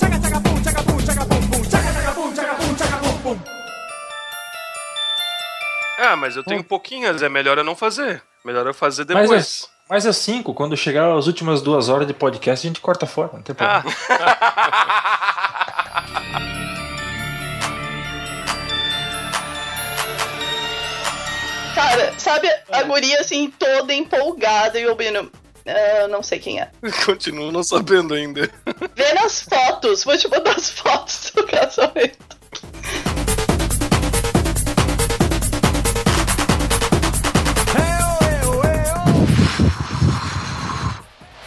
Ah, 6.15 6.17
mas 6.17 6.37
eu 6.37 6.45
tenho 6.45 6.63
pouquinhas, 6.63 7.23
é 7.23 7.29
melhor 7.29 7.59
eu 7.59 7.65
não 7.65 7.75
fazer. 7.75 8.23
Melhor 8.45 8.65
eu 8.69 8.73
fazer 8.73 9.05
Mas 9.09 9.23
depois. 9.23 9.65
é, 9.65 9.69
mas 9.91 10.07
é 10.07 10.13
cinco. 10.13 10.55
Quando 10.55 10.77
chegar 10.77 11.13
as 11.13 11.27
últimas 11.27 11.61
duas 11.61 11.89
horas 11.89 12.07
de 12.07 12.15
podcast, 12.15 12.65
a 12.65 12.71
gente 12.71 12.81
corta 12.81 13.05
fora. 13.05 13.31
Não 13.33 13.43
tem 13.43 13.53
problema. 13.53 13.83
Cara, 21.75 22.15
sabe 22.19 22.49
a 22.71 22.83
guria 22.85 23.21
assim, 23.21 23.53
toda 23.59 23.93
empolgada 23.93 24.79
e 24.79 24.87
o 24.87 24.95
Bino. 24.95 25.31
ah, 25.67 26.07
não 26.09 26.23
sei 26.23 26.39
quem 26.39 26.61
é. 26.61 26.71
Continuo 27.05 27.51
não 27.51 27.63
sabendo 27.65 28.15
ainda. 28.15 28.49
Vê 28.95 29.13
nas 29.15 29.43
fotos, 29.43 30.05
vou 30.05 30.17
te 30.17 30.29
mandar 30.29 30.57
as 30.57 30.71
fotos 30.71 31.33
do 31.35 31.45
casamento. 31.47 32.34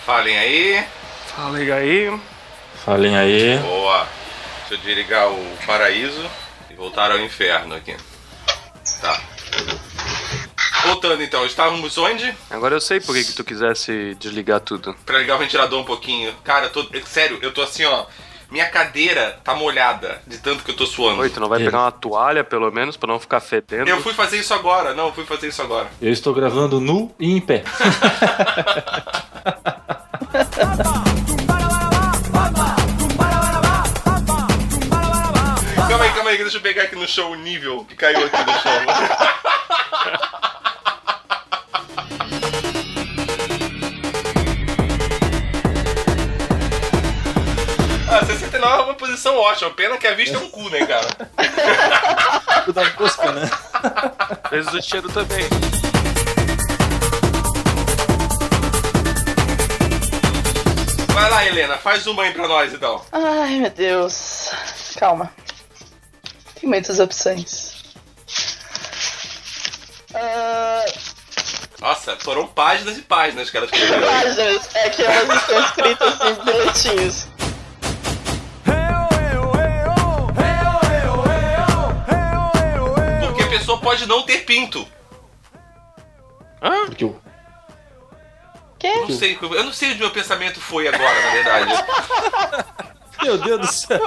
Falem 0.07 0.37
aí. 0.37 0.85
Falem 1.35 1.69
aí. 1.69 2.19
Falem 2.85 3.17
aí. 3.17 3.57
Boa. 3.57 4.07
Deixa 4.69 4.75
eu 4.75 4.77
desligar 4.77 5.29
o 5.29 5.57
paraíso 5.65 6.25
e 6.71 6.75
voltar 6.75 7.11
ao 7.11 7.19
inferno 7.19 7.75
aqui. 7.75 7.93
Tá. 9.01 9.19
Voltando 10.85 11.21
então, 11.21 11.45
estávamos 11.45 11.97
onde? 11.97 12.33
Agora 12.49 12.73
eu 12.73 12.79
sei 12.79 13.01
por 13.01 13.13
que, 13.13 13.25
que 13.25 13.33
tu 13.33 13.43
quisesse 13.43 14.15
desligar 14.17 14.61
tudo. 14.61 14.95
Pra 15.05 15.17
ligar 15.17 15.35
o 15.35 15.39
ventilador 15.39 15.81
um 15.81 15.83
pouquinho. 15.83 16.33
Cara, 16.41 16.67
eu 16.67 16.69
tô. 16.69 16.87
Sério, 17.05 17.39
eu 17.41 17.53
tô 17.53 17.61
assim, 17.61 17.83
ó. 17.83 18.05
Minha 18.49 18.69
cadeira 18.69 19.37
tá 19.43 19.53
molhada 19.55 20.21
de 20.25 20.37
tanto 20.37 20.63
que 20.63 20.71
eu 20.71 20.75
tô 20.77 20.85
suando. 20.85 21.19
Oi, 21.19 21.29
tu 21.29 21.41
não 21.41 21.49
vai 21.49 21.59
pegar 21.59 21.81
uma 21.81 21.91
toalha, 21.91 22.45
pelo 22.45 22.71
menos, 22.71 22.95
pra 22.95 23.11
não 23.11 23.19
ficar 23.19 23.41
fedendo? 23.41 23.89
Eu 23.89 24.01
fui 24.01 24.13
fazer 24.13 24.37
isso 24.37 24.53
agora, 24.53 24.93
não, 24.93 25.07
eu 25.07 25.13
fui 25.13 25.25
fazer 25.25 25.49
isso 25.49 25.61
agora. 25.61 25.89
Eu 26.01 26.13
estou 26.13 26.33
gravando 26.33 26.79
nu 26.79 27.13
e 27.19 27.35
em 27.35 27.41
pé. 27.41 27.65
Calma 35.87 36.03
aí, 36.03 36.11
calma 36.13 36.29
aí, 36.31 36.37
deixa 36.37 36.57
eu 36.57 36.61
pegar 36.61 36.83
aqui 36.83 36.95
no 36.95 37.07
chão 37.07 37.31
o 37.31 37.35
nível 37.35 37.85
que 37.85 37.95
caiu 37.95 38.25
aqui 38.25 38.37
no 38.37 38.53
chão. 38.59 38.71
Ah, 48.09 48.25
69 48.25 48.81
é 48.81 48.85
uma 48.85 48.93
posição 48.95 49.37
ótima. 49.37 49.69
Pena 49.71 49.97
que 49.97 50.07
a 50.07 50.13
vista 50.13 50.37
é 50.37 50.39
um 50.39 50.49
cu, 50.49 50.69
né, 50.69 50.85
cara? 50.85 51.07
O 52.65 52.71
da 52.71 52.89
mosca, 52.97 53.31
né? 53.33 53.49
Às 54.45 54.49
vezes 54.49 54.73
o 54.73 54.81
cheiro 54.81 55.09
também. 55.09 55.45
Vai 61.17 61.31
lá, 61.31 61.45
Helena, 61.47 61.77
faz 61.79 62.05
uma 62.05 62.21
aí 62.21 62.31
pra 62.31 62.47
nós 62.47 62.71
então. 62.75 63.03
Ai, 63.11 63.55
meu 63.59 63.71
Deus. 63.71 64.51
Calma. 64.99 65.31
Tem 66.59 66.69
muitas 66.69 66.99
opções. 66.99 67.83
Ah, 70.13 70.85
Nossa, 71.81 72.15
foram 72.17 72.45
páginas 72.45 72.99
e 72.99 73.01
páginas 73.01 73.49
que 73.49 73.57
ela 73.57 73.65
escreveu. 73.65 73.99
páginas. 74.07 74.75
É 74.75 74.89
que 74.91 75.01
elas 75.01 75.41
estão 75.41 75.59
escritas 75.65 76.13
em 76.21 76.45
bilhetinhos. 76.45 77.27
Porque 83.25 83.43
a 83.43 83.47
pessoa 83.49 83.79
pode 83.79 84.05
não 84.05 84.21
ter 84.23 84.45
pinto. 84.45 84.87
Porque 86.85 87.03
eu. 87.03 87.19
Quê? 88.79 88.87
Eu 88.87 89.07
não 89.07 89.17
sei, 89.17 89.37
eu 89.41 89.63
não 89.63 89.73
sei 89.73 89.89
onde 89.91 89.99
meu 89.99 90.11
pensamento 90.11 90.59
foi 90.61 90.87
agora, 90.87 91.21
na 91.21 91.31
verdade. 91.31 91.83
Meu 93.23 93.35
Deus 93.35 93.59
do 93.61 93.67
céu. 93.73 93.99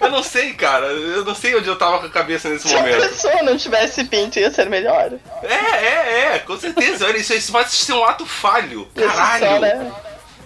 Eu 0.00 0.10
não 0.10 0.20
sei, 0.22 0.52
cara. 0.54 0.86
Eu 0.86 1.24
não 1.24 1.36
sei 1.36 1.54
onde 1.54 1.68
eu 1.68 1.76
tava 1.76 2.00
com 2.00 2.06
a 2.06 2.10
cabeça 2.10 2.48
nesse 2.48 2.68
Se 2.68 2.74
a 2.74 2.78
momento. 2.78 3.00
pessoa 3.00 3.42
não 3.44 3.56
tivesse 3.56 4.04
pinto, 4.04 4.40
ia 4.40 4.50
ser 4.50 4.68
melhor. 4.68 5.12
É, 5.44 5.54
é, 5.54 6.34
é, 6.34 6.38
com 6.40 6.58
certeza. 6.58 7.06
Olha, 7.06 7.16
isso, 7.16 7.32
isso 7.32 7.52
pode 7.52 7.70
ser 7.70 7.92
um 7.92 8.04
ato 8.04 8.26
falho. 8.26 8.88
Só, 8.98 9.06
Caralho. 9.06 9.60
né? 9.60 9.92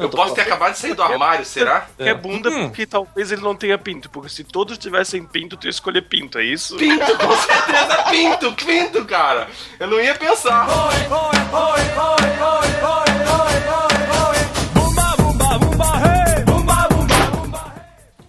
Eu 0.01 0.09
posso 0.09 0.34
ter 0.34 0.42
acabado 0.42 0.72
de 0.72 0.78
sair 0.78 0.94
do 0.94 1.03
armário, 1.03 1.44
será? 1.44 1.86
É 1.98 2.14
bunda 2.14 2.51
porque 2.51 2.86
talvez 2.86 3.30
ele 3.30 3.42
não 3.42 3.55
tenha 3.55 3.78
pinto. 3.78 4.09
Porque 4.09 4.28
se 4.28 4.44
todos 4.44 4.78
tivessem 4.78 5.24
pinto, 5.24 5.57
tu 5.57 5.66
ia 5.66 5.70
escolher 5.70 6.03
pinto, 6.03 6.38
é 6.38 6.44
isso? 6.44 6.76
Pinto, 6.76 7.18
com 7.18 7.36
certeza, 7.36 8.03
pinto, 8.11 8.53
pinto, 8.53 9.05
cara. 9.05 9.48
Eu 9.78 9.88
não 9.88 10.01
ia 10.01 10.14
pensar. 10.14 10.66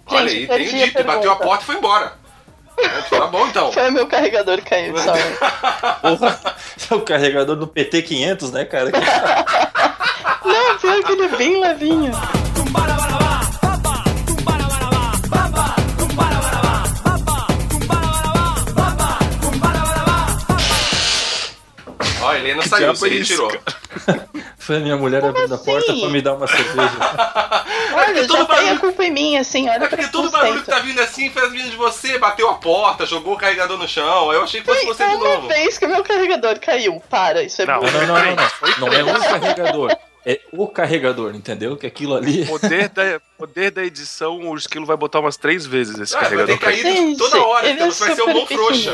Olha 0.07 0.29
aí, 0.29 0.41
Gente, 0.41 0.47
tem 0.47 0.55
o 0.55 0.59
perdi 0.59 0.83
a 0.83 0.85
dito. 0.85 1.03
Bateu 1.03 1.31
a 1.31 1.35
porta 1.37 1.63
e 1.63 1.65
foi 1.65 1.75
embora. 1.75 2.21
Tá 3.09 3.27
bom 3.27 3.47
então. 3.47 3.71
Foi 3.73 3.91
meu 3.91 4.07
carregador 4.07 4.57
que 4.57 4.69
caiu, 4.69 4.97
sorry. 4.97 5.21
Porra, 6.01 6.39
é 6.89 6.95
o 6.95 7.01
carregador 7.01 7.55
do 7.55 7.67
PT500, 7.67 8.51
né, 8.51 8.65
cara? 8.65 8.91
Não, 10.83 11.01
pior 11.01 11.03
que 11.03 11.11
ele 11.13 11.23
é 11.23 11.37
bem 11.37 11.59
levinho. 11.61 12.11
Ó, 22.23 22.33
Helena 22.35 22.61
Que 22.61 22.69
saiu, 22.69 22.95
se 22.95 23.07
é 23.07 23.09
retirou. 23.09 23.51
Foi 24.57 24.77
a 24.77 24.79
minha 24.79 24.95
mulher 24.95 25.25
abrindo 25.25 25.55
a 25.55 25.57
porta 25.57 25.91
pra 25.93 26.09
me 26.09 26.21
dar 26.21 26.35
uma 26.35 26.45
cerveja. 26.47 26.91
Olha, 27.95 28.27
já 28.27 28.45
tem 28.45 28.69
a 28.69 28.77
culpa 28.77 29.03
em 29.03 29.11
mim, 29.11 29.37
assim, 29.37 29.67
olha 29.69 29.83
É 29.83 29.87
porque 29.87 30.07
todo 30.07 30.29
barulho 30.29 30.61
que 30.61 30.69
tá 30.69 30.79
vindo 30.79 30.99
assim 31.01 31.29
foi 31.29 31.49
vindo 31.49 31.69
de 31.69 31.75
você, 31.75 32.17
bateu 32.17 32.49
a 32.49 32.53
porta, 32.55 33.05
jogou 33.05 33.33
o 33.33 33.37
carregador 33.37 33.77
no 33.77 33.87
chão. 33.87 34.31
Eu 34.31 34.43
achei 34.43 34.61
que 34.61 34.67
fosse 34.67 34.85
você 34.85 35.03
É 35.03 35.09
de 35.09 35.15
uma 35.15 35.23
novo. 35.35 35.47
vez 35.47 35.77
que 35.77 35.85
o 35.85 35.89
meu 35.89 36.03
carregador 36.03 36.59
caiu. 36.59 37.01
Para, 37.09 37.43
isso 37.43 37.61
é 37.61 37.65
Não, 37.65 37.79
burro. 37.79 37.91
não, 37.91 38.07
não, 38.07 38.15
não, 38.15 38.35
não. 38.35 38.87
Não 38.87 38.93
é 38.93 39.03
um 39.03 39.19
carregador. 39.19 39.97
É 40.25 40.39
o 40.53 40.67
carregador, 40.67 41.35
entendeu? 41.35 41.75
Que 41.75 41.87
aquilo 41.87 42.15
ali. 42.15 42.45
Poder 42.45 42.89
da, 42.89 43.19
poder 43.37 43.71
da 43.71 43.83
edição, 43.83 44.39
o 44.49 44.55
esquilo 44.55 44.85
vai 44.85 44.95
botar 44.95 45.19
umas 45.19 45.35
três 45.35 45.65
vezes 45.65 45.97
esse 45.99 46.15
Ah, 46.15 46.19
vai 46.19 46.29
carregador. 46.29 46.57
ter 46.59 46.63
caído 46.65 46.89
Gente, 46.89 47.17
toda 47.17 47.41
hora, 47.43 47.65
ele 47.65 47.73
então 47.75 47.87
é 47.87 47.91
você 47.91 48.05
vai 48.05 48.15
ser 48.15 48.21
o 48.21 48.27
mão 48.27 48.41
super 48.41 48.55
frouxa. 48.55 48.91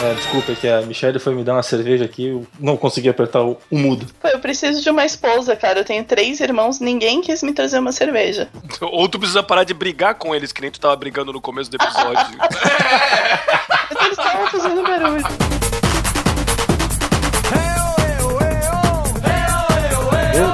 É, 0.00 0.14
desculpa, 0.14 0.52
é 0.52 0.54
que 0.54 0.68
a 0.68 0.80
Michelle 0.82 1.18
foi 1.18 1.34
me 1.34 1.42
dar 1.42 1.54
uma 1.54 1.62
cerveja 1.62 2.04
aqui, 2.04 2.28
eu 2.28 2.46
não 2.60 2.76
consegui 2.76 3.08
apertar 3.08 3.42
o, 3.42 3.58
o 3.68 3.76
mudo. 3.76 4.06
Eu 4.32 4.38
preciso 4.38 4.80
de 4.80 4.88
uma 4.90 5.04
esposa, 5.04 5.56
cara. 5.56 5.80
Eu 5.80 5.84
tenho 5.84 6.04
três 6.04 6.38
irmãos, 6.38 6.78
ninguém 6.78 7.20
quis 7.20 7.42
me 7.42 7.52
trazer 7.52 7.80
uma 7.80 7.90
cerveja. 7.90 8.48
Ou 8.80 9.08
tu 9.08 9.18
precisa 9.18 9.42
parar 9.42 9.64
de 9.64 9.74
brigar 9.74 10.14
com 10.14 10.32
eles, 10.34 10.52
que 10.52 10.60
nem 10.60 10.70
tu 10.70 10.78
tava 10.78 10.94
brigando 10.94 11.32
no 11.32 11.40
começo 11.40 11.68
do 11.68 11.76
episódio. 11.76 12.36
Mas 12.38 14.04
eles 14.04 14.18
estavam 14.18 14.46
fazendo 14.46 14.82
barulho. 14.84 15.57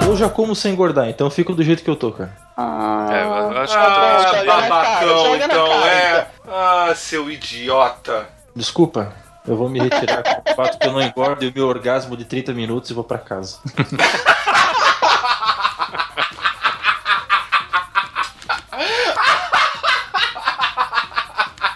Eu, 0.05 0.11
eu 0.11 0.17
já 0.17 0.29
como 0.29 0.55
sem 0.55 0.73
engordar, 0.73 1.09
então 1.09 1.27
eu 1.27 1.31
fico 1.31 1.55
do 1.55 1.63
jeito 1.63 1.83
que 1.83 1.91
eu 1.91 1.97
tô, 1.97 2.13
cara. 2.13 2.33
Ah, 2.57 3.09
É, 3.11 3.25
eu 3.25 3.59
acho 3.63 3.73
que 3.73 3.79
Ah, 3.79 4.19
joga 4.19 4.45
na 4.45 4.45
cara, 4.45 4.69
babacão, 4.69 5.37
na 5.39 5.45
então, 5.45 5.69
cara, 5.69 5.87
é. 5.89 6.27
Ah, 6.49 6.93
seu 6.95 7.31
idiota. 7.31 8.29
Desculpa, 8.55 9.13
eu 9.47 9.57
vou 9.57 9.69
me 9.69 9.81
retirar 9.81 10.23
com 10.23 10.51
o 10.53 10.55
fato 10.55 10.79
que 10.79 10.87
eu 10.87 10.93
não 10.93 11.03
engordo 11.03 11.45
e 11.45 11.49
o 11.49 11.53
meu 11.55 11.67
orgasmo 11.67 12.17
de 12.17 12.25
30 12.25 12.53
minutos 12.53 12.91
e 12.91 12.95
vou 12.95 13.05
pra 13.05 13.19
casa. 13.19 13.59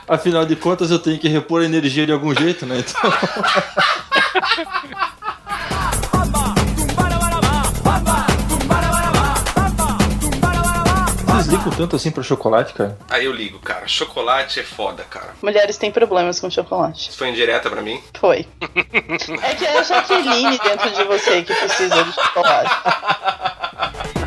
Afinal 0.07 0.47
de 0.47 0.57
contas, 0.57 0.91
eu 0.91 0.99
tenho 0.99 1.19
que 1.19 1.29
repor 1.29 1.61
a 1.63 1.67
energia 1.67 2.07
de 2.07 2.13
algum 2.13 2.35
jeito, 2.35 2.65
né? 2.65 2.79
Então. 2.79 3.13
ligo 11.69 11.77
tanto 11.77 11.97
assim 11.97 12.11
pra 12.11 12.23
chocolate, 12.23 12.73
cara. 12.73 12.99
Aí 13.11 13.25
eu 13.25 13.33
ligo, 13.33 13.59
cara. 13.59 13.87
Chocolate 13.87 14.61
é 14.61 14.63
foda, 14.63 15.05
cara. 15.05 15.35
Mulheres 15.43 15.77
têm 15.77 15.91
problemas 15.91 16.41
com 16.41 16.51
chocolate. 16.51 17.11
Isso 17.11 17.19
foi 17.19 17.29
indireta 17.29 17.69
pra 17.69 17.83
mim? 17.83 18.03
Foi. 18.19 18.47
É 19.43 19.55
que 19.55 19.65
é 19.65 19.79
a 19.79 19.83
Jaqueline 19.83 20.59
dentro 20.59 20.91
de 20.91 21.05
você 21.05 21.43
que 21.43 21.55
precisa 21.55 22.03
de 22.03 22.13
chocolate. 22.13 22.71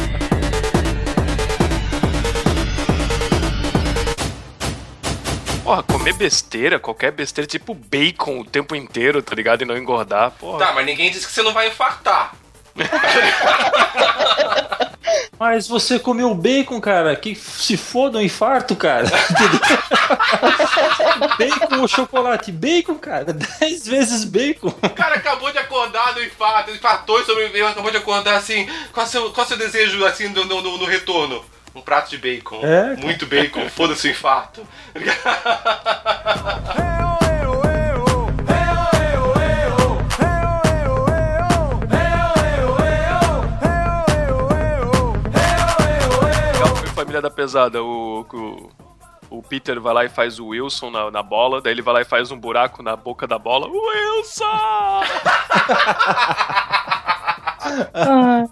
Porra, 5.63 5.83
comer 5.83 6.13
besteira, 6.13 6.79
qualquer 6.79 7.11
besteira, 7.11 7.47
tipo 7.47 7.73
bacon 7.73 8.39
o 8.41 8.45
tempo 8.45 8.75
inteiro, 8.75 9.21
tá 9.21 9.33
ligado? 9.33 9.61
E 9.61 9.65
não 9.65 9.77
engordar, 9.77 10.31
porra. 10.31 10.59
Tá, 10.59 10.73
mas 10.73 10.85
ninguém 10.85 11.09
disse 11.09 11.25
que 11.25 11.31
você 11.31 11.41
não 11.41 11.53
vai 11.53 11.69
infartar. 11.69 12.35
Mas 15.39 15.67
você 15.67 15.97
comeu 15.99 16.33
bacon, 16.35 16.79
cara. 16.81 17.15
Que 17.15 17.33
se 17.35 17.77
foda 17.77 18.17
um 18.17 18.21
infarto, 18.21 18.75
cara. 18.75 19.07
bacon 21.37 21.81
ou 21.81 21.87
chocolate? 21.87 22.51
Bacon, 22.51 22.95
cara. 22.95 23.33
Dez 23.33 23.87
vezes 23.87 24.23
bacon. 24.23 24.67
O 24.81 24.89
cara 24.89 25.15
acabou 25.15 25.51
de 25.51 25.57
acordar 25.57 26.13
do 26.13 26.23
infarto, 26.23 26.71
infartou 26.71 27.19
e 27.21 27.25
sobreviveu, 27.25 27.67
acabou 27.67 27.91
de 27.91 27.97
acordar 27.97 28.35
assim. 28.37 28.67
Qual 28.91 29.05
é 29.05 29.09
o 29.09 29.11
seu, 29.11 29.29
qual 29.31 29.45
é 29.45 29.47
seu 29.47 29.57
desejo 29.57 30.03
assim 30.05 30.27
no, 30.29 30.45
no, 30.45 30.61
no- 30.61 30.77
no 30.77 30.85
retorno? 30.85 31.43
Um 31.73 31.81
prato 31.81 32.09
de 32.09 32.17
bacon. 32.17 32.59
É. 32.61 32.95
Muito 32.97 33.25
bacon, 33.25 33.69
foda-se 33.69 34.07
o 34.07 34.11
infarto. 34.11 34.67
Família 47.61 47.69
da 47.69 47.71
Pesada. 47.71 47.83
O, 47.83 48.25
o, 48.33 48.69
o 49.29 49.43
Peter 49.43 49.79
vai 49.79 49.93
lá 49.93 50.05
e 50.05 50.09
faz 50.09 50.39
o 50.39 50.47
Wilson 50.47 50.89
na, 50.89 51.11
na 51.11 51.23
bola, 51.23 51.61
daí 51.61 51.73
ele 51.73 51.81
vai 51.81 51.95
lá 51.95 52.01
e 52.01 52.05
faz 52.05 52.31
um 52.31 52.39
buraco 52.39 52.81
na 52.81 52.95
boca 52.95 53.27
da 53.27 53.37
bola. 53.37 53.67
Wilson! 53.67 54.45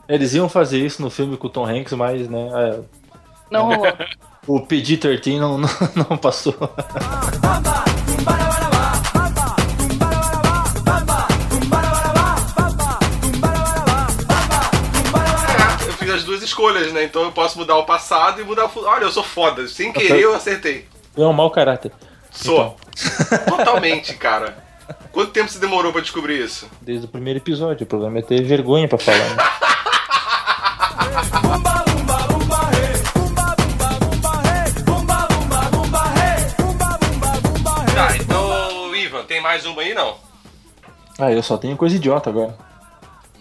Eles 0.08 0.34
iam 0.34 0.48
fazer 0.48 0.86
isso 0.86 1.02
no 1.02 1.10
filme 1.10 1.36
com 1.36 1.48
o 1.48 1.50
Tom 1.50 1.66
Hanks, 1.66 1.94
mas, 1.94 2.30
né. 2.30 2.48
é, 2.54 2.80
Não 3.52 3.66
rolou. 3.66 3.88
o 4.48 4.62
PG-13 4.62 5.40
não, 5.40 5.58
não, 5.58 5.70
não 6.10 6.18
passou. 6.18 6.56
Escolhas, 16.44 16.92
né? 16.94 17.04
Então 17.04 17.24
eu 17.24 17.32
posso 17.32 17.58
mudar 17.58 17.78
o 17.78 17.86
passado 17.86 18.42
e 18.42 18.44
mudar 18.44 18.66
o 18.66 18.70
futuro. 18.70 18.92
Olha, 18.92 19.04
eu 19.04 19.12
sou 19.12 19.24
foda. 19.24 19.68
Sem 19.68 19.92
querer 19.92 20.22
eu 20.22 20.34
acertei. 20.34 20.88
É 21.18 21.22
um 21.22 21.34
mau 21.34 21.50
caráter. 21.52 21.92
Sou. 22.32 22.78
Totalmente, 23.48 24.14
cara. 24.16 24.70
Quanto 25.12 25.32
tempo 25.32 25.50
você 25.50 25.60
demorou 25.60 25.92
pra 25.92 26.02
descobrir 26.02 26.44
isso? 26.44 26.70
Desde 26.82 27.06
o 27.06 27.10
primeiro 27.10 27.40
episódio. 27.40 27.84
O 27.84 27.88
problema 27.88 28.20
é 28.20 28.22
ter 28.22 28.42
vergonha 28.44 28.88
pra 28.88 28.98
falar. 28.98 29.18
né? 29.18 29.36
Tá, 37.96 38.16
então, 38.18 38.96
Ivan, 38.96 39.24
tem 39.26 39.42
mais 39.42 39.66
uma 39.66 39.82
aí 39.82 39.94
não? 39.94 40.18
Ah, 41.18 41.32
eu 41.32 41.44
só 41.44 41.58
tenho 41.58 41.76
coisa 41.76 41.96
idiota 41.96 42.30
agora. 42.30 42.58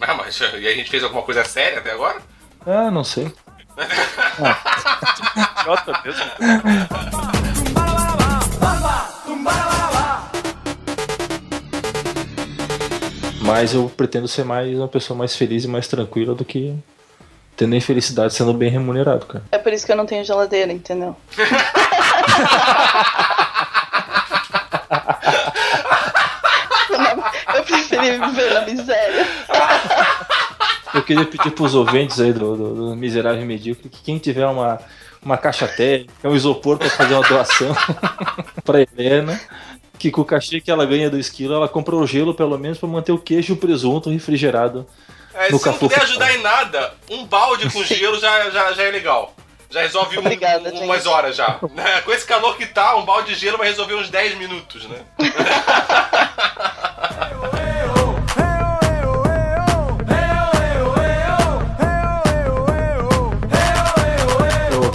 Ah, 0.01 0.15
mas 0.15 0.39
e 0.41 0.67
a 0.67 0.75
gente 0.75 0.91
fez 0.91 1.03
alguma 1.05 1.23
coisa 1.23 1.45
séria 1.45 1.79
até 1.79 1.93
agora? 1.93 2.21
Ah, 2.67 2.91
não 2.91 3.05
sei. 3.05 3.33
Idiota 5.61 6.01
mesmo. 6.05 6.25
Mas 13.41 13.73
eu 13.73 13.89
pretendo 13.89 14.29
ser 14.29 14.45
mais 14.45 14.77
uma 14.77 14.89
pessoa 14.89 15.17
mais 15.17 15.35
feliz 15.35 15.65
e 15.65 15.69
mais 15.69 15.89
tranquila 15.89 16.35
do 16.35 16.45
que 16.45 16.75
tendo 17.57 17.73
a 17.75 17.77
infelicidade 17.77 18.35
sendo 18.35 18.53
bem 18.53 18.71
remunerado, 18.71 19.25
cara. 19.27 19.45
É 19.51 19.59
por 19.59 19.73
isso 19.73 19.87
que 19.87 19.93
eu 19.93 19.97
não 19.97 20.07
tenho 20.07 20.25
geladeira, 20.25 20.73
entendeu? 20.73 21.17
eu 27.55 27.65
preferi 27.65 28.19
viver 28.19 28.55
na 28.55 28.61
miséria. 28.63 29.27
Eu 30.99 31.03
queria 31.05 31.25
pedir 31.25 31.51
pros 31.53 31.75
ouvintes 31.75 32.19
aí 32.21 32.33
do, 32.33 32.57
do, 32.57 32.75
do 32.91 32.97
Miserável 32.97 33.41
e 33.41 33.45
Medíocre 33.45 33.89
que 33.89 34.03
quem 34.03 34.19
tiver 34.19 34.47
uma, 34.47 34.79
uma 35.23 35.37
caixa 35.39 35.67
térmica, 35.69 36.29
um 36.29 36.35
isopor 36.35 36.77
pra 36.77 36.91
fazer 36.91 37.15
uma 37.15 37.27
doação 37.27 37.75
pra 38.65 38.81
Helena, 38.83 39.41
que 39.99 40.11
com 40.11 40.21
o 40.23 40.25
cachê 40.25 40.61
que 40.61 40.71
ela 40.71 40.85
ganha 40.85 41.09
do 41.09 41.19
esquilo, 41.19 41.55
ela 41.55 41.69
compra 41.69 41.95
o 41.97 42.07
gelo 42.07 42.35
pelo 42.35 42.59
menos 42.59 42.79
pra 42.79 42.89
manter 42.89 43.13
o 43.13 43.19
queijo 43.19 43.53
e 43.53 43.55
o 43.55 43.57
presunto 43.57 44.11
refrigerado 44.11 44.87
É, 45.35 45.51
no 45.53 45.59
se 45.59 45.67
não 45.67 45.75
puder 45.75 46.03
ajudar 46.03 46.35
em 46.35 46.43
nada, 46.43 46.93
um 47.11 47.25
balde 47.25 47.71
com 47.71 47.83
gelo 47.85 48.19
já, 48.19 48.51
já, 48.51 48.73
já 48.73 48.83
é 48.83 48.91
legal. 48.91 49.35
Já 49.71 49.83
resolve 49.83 50.17
um- 50.17 50.21
Obrigada, 50.21 50.71
um- 50.73 50.85
umas 50.85 51.05
horas 51.07 51.37
já. 51.37 51.61
Com 52.05 52.11
esse 52.11 52.25
calor 52.27 52.57
que 52.57 52.65
tá, 52.65 52.97
um 52.97 53.05
balde 53.05 53.35
de 53.35 53.39
gelo 53.41 53.59
vai 53.59 53.69
resolver 53.69 53.97
uns 53.97 54.09
10 54.09 54.39
minutos, 54.39 54.85
né? 54.89 54.99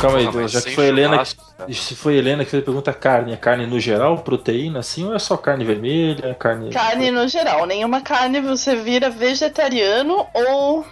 calma 0.04 0.18
aí, 0.20 0.26
Não, 0.26 0.48
já 0.48 0.62
que 0.62 0.76
foi 0.76 0.86
a 0.86 0.88
Helena, 0.90 1.24
se 1.26 1.96
foi 1.96 2.16
a 2.16 2.18
Helena 2.18 2.44
que 2.46 2.52
fez 2.52 2.62
a 2.62 2.66
pergunta 2.66 2.94
carne, 2.94 3.34
é 3.34 3.38
carne 3.38 3.66
no 3.66 3.80
geral, 3.80 4.18
proteína 4.20 4.80
assim, 4.80 5.06
ou 5.06 5.16
é 5.16 5.20
só 5.20 5.36
carne 5.38 5.64
vermelha, 5.64 6.36
carne... 6.36 6.70
Carne 6.72 7.10
no 7.12 7.28
geral, 7.28 7.66
nenhuma 7.66 8.02
carne 8.02 8.42
você 8.42 8.76
vira 8.76 9.10
vegetariano 9.10 10.26
ou. 10.34 10.86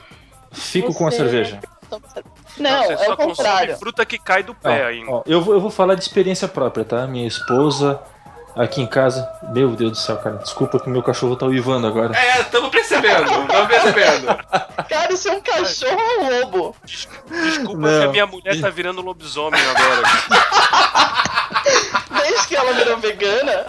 Fico 0.51 0.93
com 0.93 1.07
a 1.07 1.11
você- 1.11 1.17
cerveja. 1.17 1.59
Não, 2.57 2.83
você 2.83 3.05
é 3.05 3.11
o 3.13 3.17
contrário. 3.17 3.77
fruta 3.77 4.05
que 4.05 4.17
cai 4.17 4.43
do 4.43 4.53
pé 4.55 4.83
Ó, 4.83 4.87
ainda. 4.87 5.11
ó, 5.11 5.23
eu, 5.25 5.41
vou, 5.41 5.53
eu 5.55 5.59
vou 5.61 5.69
falar 5.69 5.95
de 5.95 6.01
experiência 6.01 6.47
própria, 6.47 6.85
tá? 6.85 7.05
Minha 7.07 7.27
esposa 7.27 7.99
aqui 8.55 8.81
em 8.81 8.87
casa. 8.87 9.27
Meu 9.49 9.71
Deus 9.71 9.91
do 9.91 9.97
céu, 9.97 10.17
cara. 10.17 10.37
Desculpa 10.37 10.79
que 10.79 10.89
meu 10.89 11.03
cachorro 11.03 11.35
tá 11.35 11.45
uivando 11.45 11.87
agora. 11.87 12.17
É, 12.17 12.43
tamo 12.43 12.69
percebendo, 12.69 13.25
tamo 13.47 13.67
percebendo. 13.67 14.27
Cara, 14.89 15.13
isso 15.13 15.29
é 15.29 15.33
um 15.33 15.41
cachorro 15.41 16.01
ou 16.19 16.23
um 16.23 16.39
lobo? 16.39 16.75
Desculpa 16.85 17.77
Não. 17.77 17.99
que 18.01 18.07
a 18.07 18.11
minha 18.11 18.27
mulher 18.27 18.59
tá 18.59 18.69
virando 18.69 19.01
lobisomem 19.01 19.61
agora. 19.61 20.03
Desde 22.21 22.47
que 22.47 22.55
ela 22.55 22.73
virou 22.73 22.97
vegana. 22.97 23.65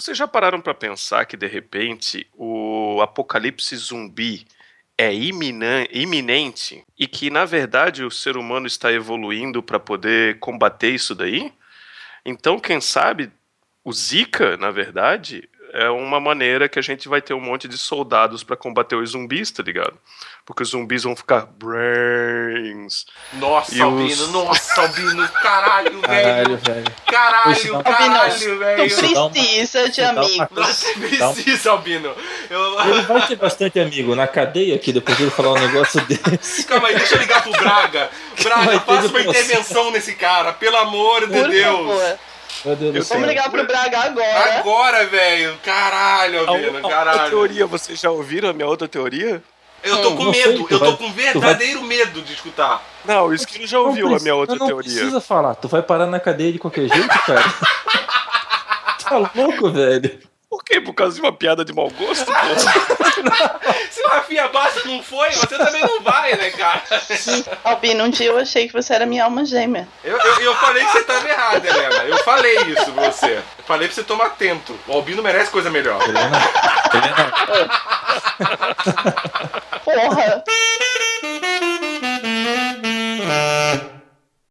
Vocês 0.00 0.16
já 0.16 0.26
pararam 0.26 0.62
pra 0.62 0.72
pensar 0.72 1.26
que 1.26 1.36
de 1.36 1.46
repente 1.46 2.26
o 2.32 3.02
apocalipse 3.02 3.76
zumbi 3.76 4.46
é 4.96 5.12
iminente 5.12 6.82
e 6.98 7.06
que 7.06 7.28
na 7.28 7.44
verdade 7.44 8.02
o 8.02 8.10
ser 8.10 8.38
humano 8.38 8.66
está 8.66 8.90
evoluindo 8.90 9.62
para 9.62 9.78
poder 9.78 10.38
combater 10.38 10.88
isso 10.88 11.14
daí? 11.14 11.52
Então, 12.24 12.58
quem 12.58 12.80
sabe 12.80 13.30
o 13.84 13.92
Zika, 13.92 14.56
na 14.56 14.70
verdade, 14.70 15.46
é 15.72 15.88
uma 15.90 16.18
maneira 16.20 16.68
que 16.68 16.78
a 16.78 16.82
gente 16.82 17.08
vai 17.08 17.20
ter 17.22 17.34
um 17.34 17.40
monte 17.40 17.66
de 17.68 17.76
soldados 17.78 18.42
para 18.42 18.56
combater 18.56 18.96
os 18.96 19.10
zumbis, 19.10 19.50
tá 19.50 19.62
ligado? 19.62 19.94
Porque 20.44 20.62
os 20.62 20.70
zumbis 20.70 21.04
vão 21.04 21.14
ficar 21.14 21.46
brains. 21.46 23.06
Nossa, 23.34 23.74
E 23.74 23.80
Albino, 23.80 24.10
os- 24.10 24.32
nossa, 24.32 24.80
Albino, 24.82 25.28
caralho, 25.28 26.00
Caralho, 26.02 26.56
velho. 26.56 26.58
velho. 26.58 26.84
Caralho, 27.06 27.82
caralho, 27.84 28.58
velho. 28.58 29.16
Uma- 29.16 29.30
Precisa 29.30 29.30
de 29.30 29.40
isso 29.60 30.00
dá 30.00 30.10
uma- 30.12 30.20
amigo. 30.24 30.48
Nossa, 30.52 30.86
dá 31.18 31.28
um- 31.30 31.34
precisa, 31.34 31.70
Albino. 31.70 32.14
Eu... 32.48 32.80
Ele 32.80 33.02
vai 33.02 33.26
ter 33.26 33.36
bastante 33.36 33.78
amigo 33.78 34.14
na 34.14 34.26
cadeia 34.26 34.74
aqui 34.74 34.92
depois 34.92 35.16
de 35.16 35.24
ele 35.24 35.30
falar 35.30 35.52
um 35.52 35.66
negócio 35.66 36.00
desse. 36.06 36.64
Calma 36.64 36.88
aí, 36.88 36.96
deixa 36.96 37.14
eu 37.14 37.20
ligar 37.20 37.42
pro 37.42 37.52
Braga. 37.52 38.10
Braga, 38.42 38.64
Vai 38.64 38.78
ter 38.80 38.84
faça 38.86 39.08
uma 39.08 39.20
intervenção 39.20 39.90
nesse 39.90 40.14
cara, 40.14 40.52
pelo 40.52 40.76
amor 40.78 41.26
de 41.28 41.32
Por 41.40 41.48
Deus. 41.48 41.76
favor. 41.76 42.18
Meu 42.64 42.76
Deus 42.76 42.94
do 42.94 43.02
céu. 43.04 43.16
Vamos 43.16 43.28
ligar 43.28 43.50
pro 43.50 43.64
Braga 43.66 43.98
agora. 44.00 44.58
Agora, 44.58 45.06
velho. 45.06 45.56
Caralho, 45.64 46.48
Albino, 46.48 46.86
a 46.86 46.90
caralho. 46.90 47.30
teoria, 47.30 47.66
vocês 47.66 47.98
já 48.00 48.10
ouviram 48.10 48.50
a 48.50 48.52
minha 48.52 48.66
outra 48.68 48.86
teoria? 48.88 49.42
Eu 49.82 50.02
tô 50.02 50.14
com 50.14 50.24
Não 50.24 50.30
medo, 50.30 50.66
eu 50.68 50.68
tô 50.68 50.78
vai- 50.78 50.90
com 50.96 50.96
tu 51.08 51.10
verdadeiro 51.12 51.82
medo 51.82 52.20
de 52.20 52.34
escutar. 52.34 52.82
Não, 53.02 53.28
o 53.28 53.34
Esquilo 53.34 53.66
já 53.66 53.78
Não 53.78 53.86
ouviu 53.86 54.14
a 54.14 54.18
minha 54.20 54.34
outra 54.34 54.56
não 54.56 54.66
teoria. 54.66 54.92
precisa 54.92 55.20
falar, 55.22 55.54
tu 55.54 55.68
vai 55.68 55.80
parar 55.82 56.04
na 56.06 56.20
cadeia 56.20 56.52
de 56.52 56.58
qualquer 56.58 56.86
jeito, 56.86 57.08
cara. 57.24 57.42
Tá 59.02 59.16
louco, 59.34 59.70
velho? 59.72 60.20
Por 60.50 60.64
quê? 60.64 60.80
Por 60.80 60.92
causa 60.92 61.14
de 61.14 61.20
uma 61.20 61.32
piada 61.32 61.64
de 61.64 61.72
mau 61.72 61.88
gosto? 61.90 62.26
Se 63.88 64.02
o 64.02 64.08
Rafinha 64.08 64.48
baixa 64.48 64.80
não 64.84 65.00
foi, 65.00 65.30
você 65.30 65.56
também 65.56 65.80
não 65.80 66.02
vai, 66.02 66.34
né, 66.34 66.50
cara? 66.50 66.82
Albino, 67.62 68.02
um 68.02 68.10
dia 68.10 68.26
eu 68.26 68.36
achei 68.36 68.66
que 68.66 68.72
você 68.72 68.92
era 68.92 69.06
minha 69.06 69.22
alma 69.22 69.44
gêmea. 69.44 69.86
Eu, 70.02 70.18
eu, 70.18 70.40
eu 70.40 70.54
falei 70.56 70.84
que 70.84 70.90
você 70.90 70.98
estava 70.98 71.28
errada, 71.28 71.68
Helena. 71.68 72.02
Eu 72.02 72.18
falei 72.24 72.56
isso 72.62 72.90
pra 72.90 73.12
você. 73.12 73.36
Eu 73.36 73.64
falei 73.64 73.86
pra 73.86 73.94
você 73.94 74.02
tomar 74.02 74.26
atento. 74.26 74.76
O 74.88 74.92
Albino 74.92 75.22
merece 75.22 75.52
coisa 75.52 75.70
melhor. 75.70 76.02
Helena. 76.02 76.36
Helena. 76.94 77.32
Porra. 79.84 80.50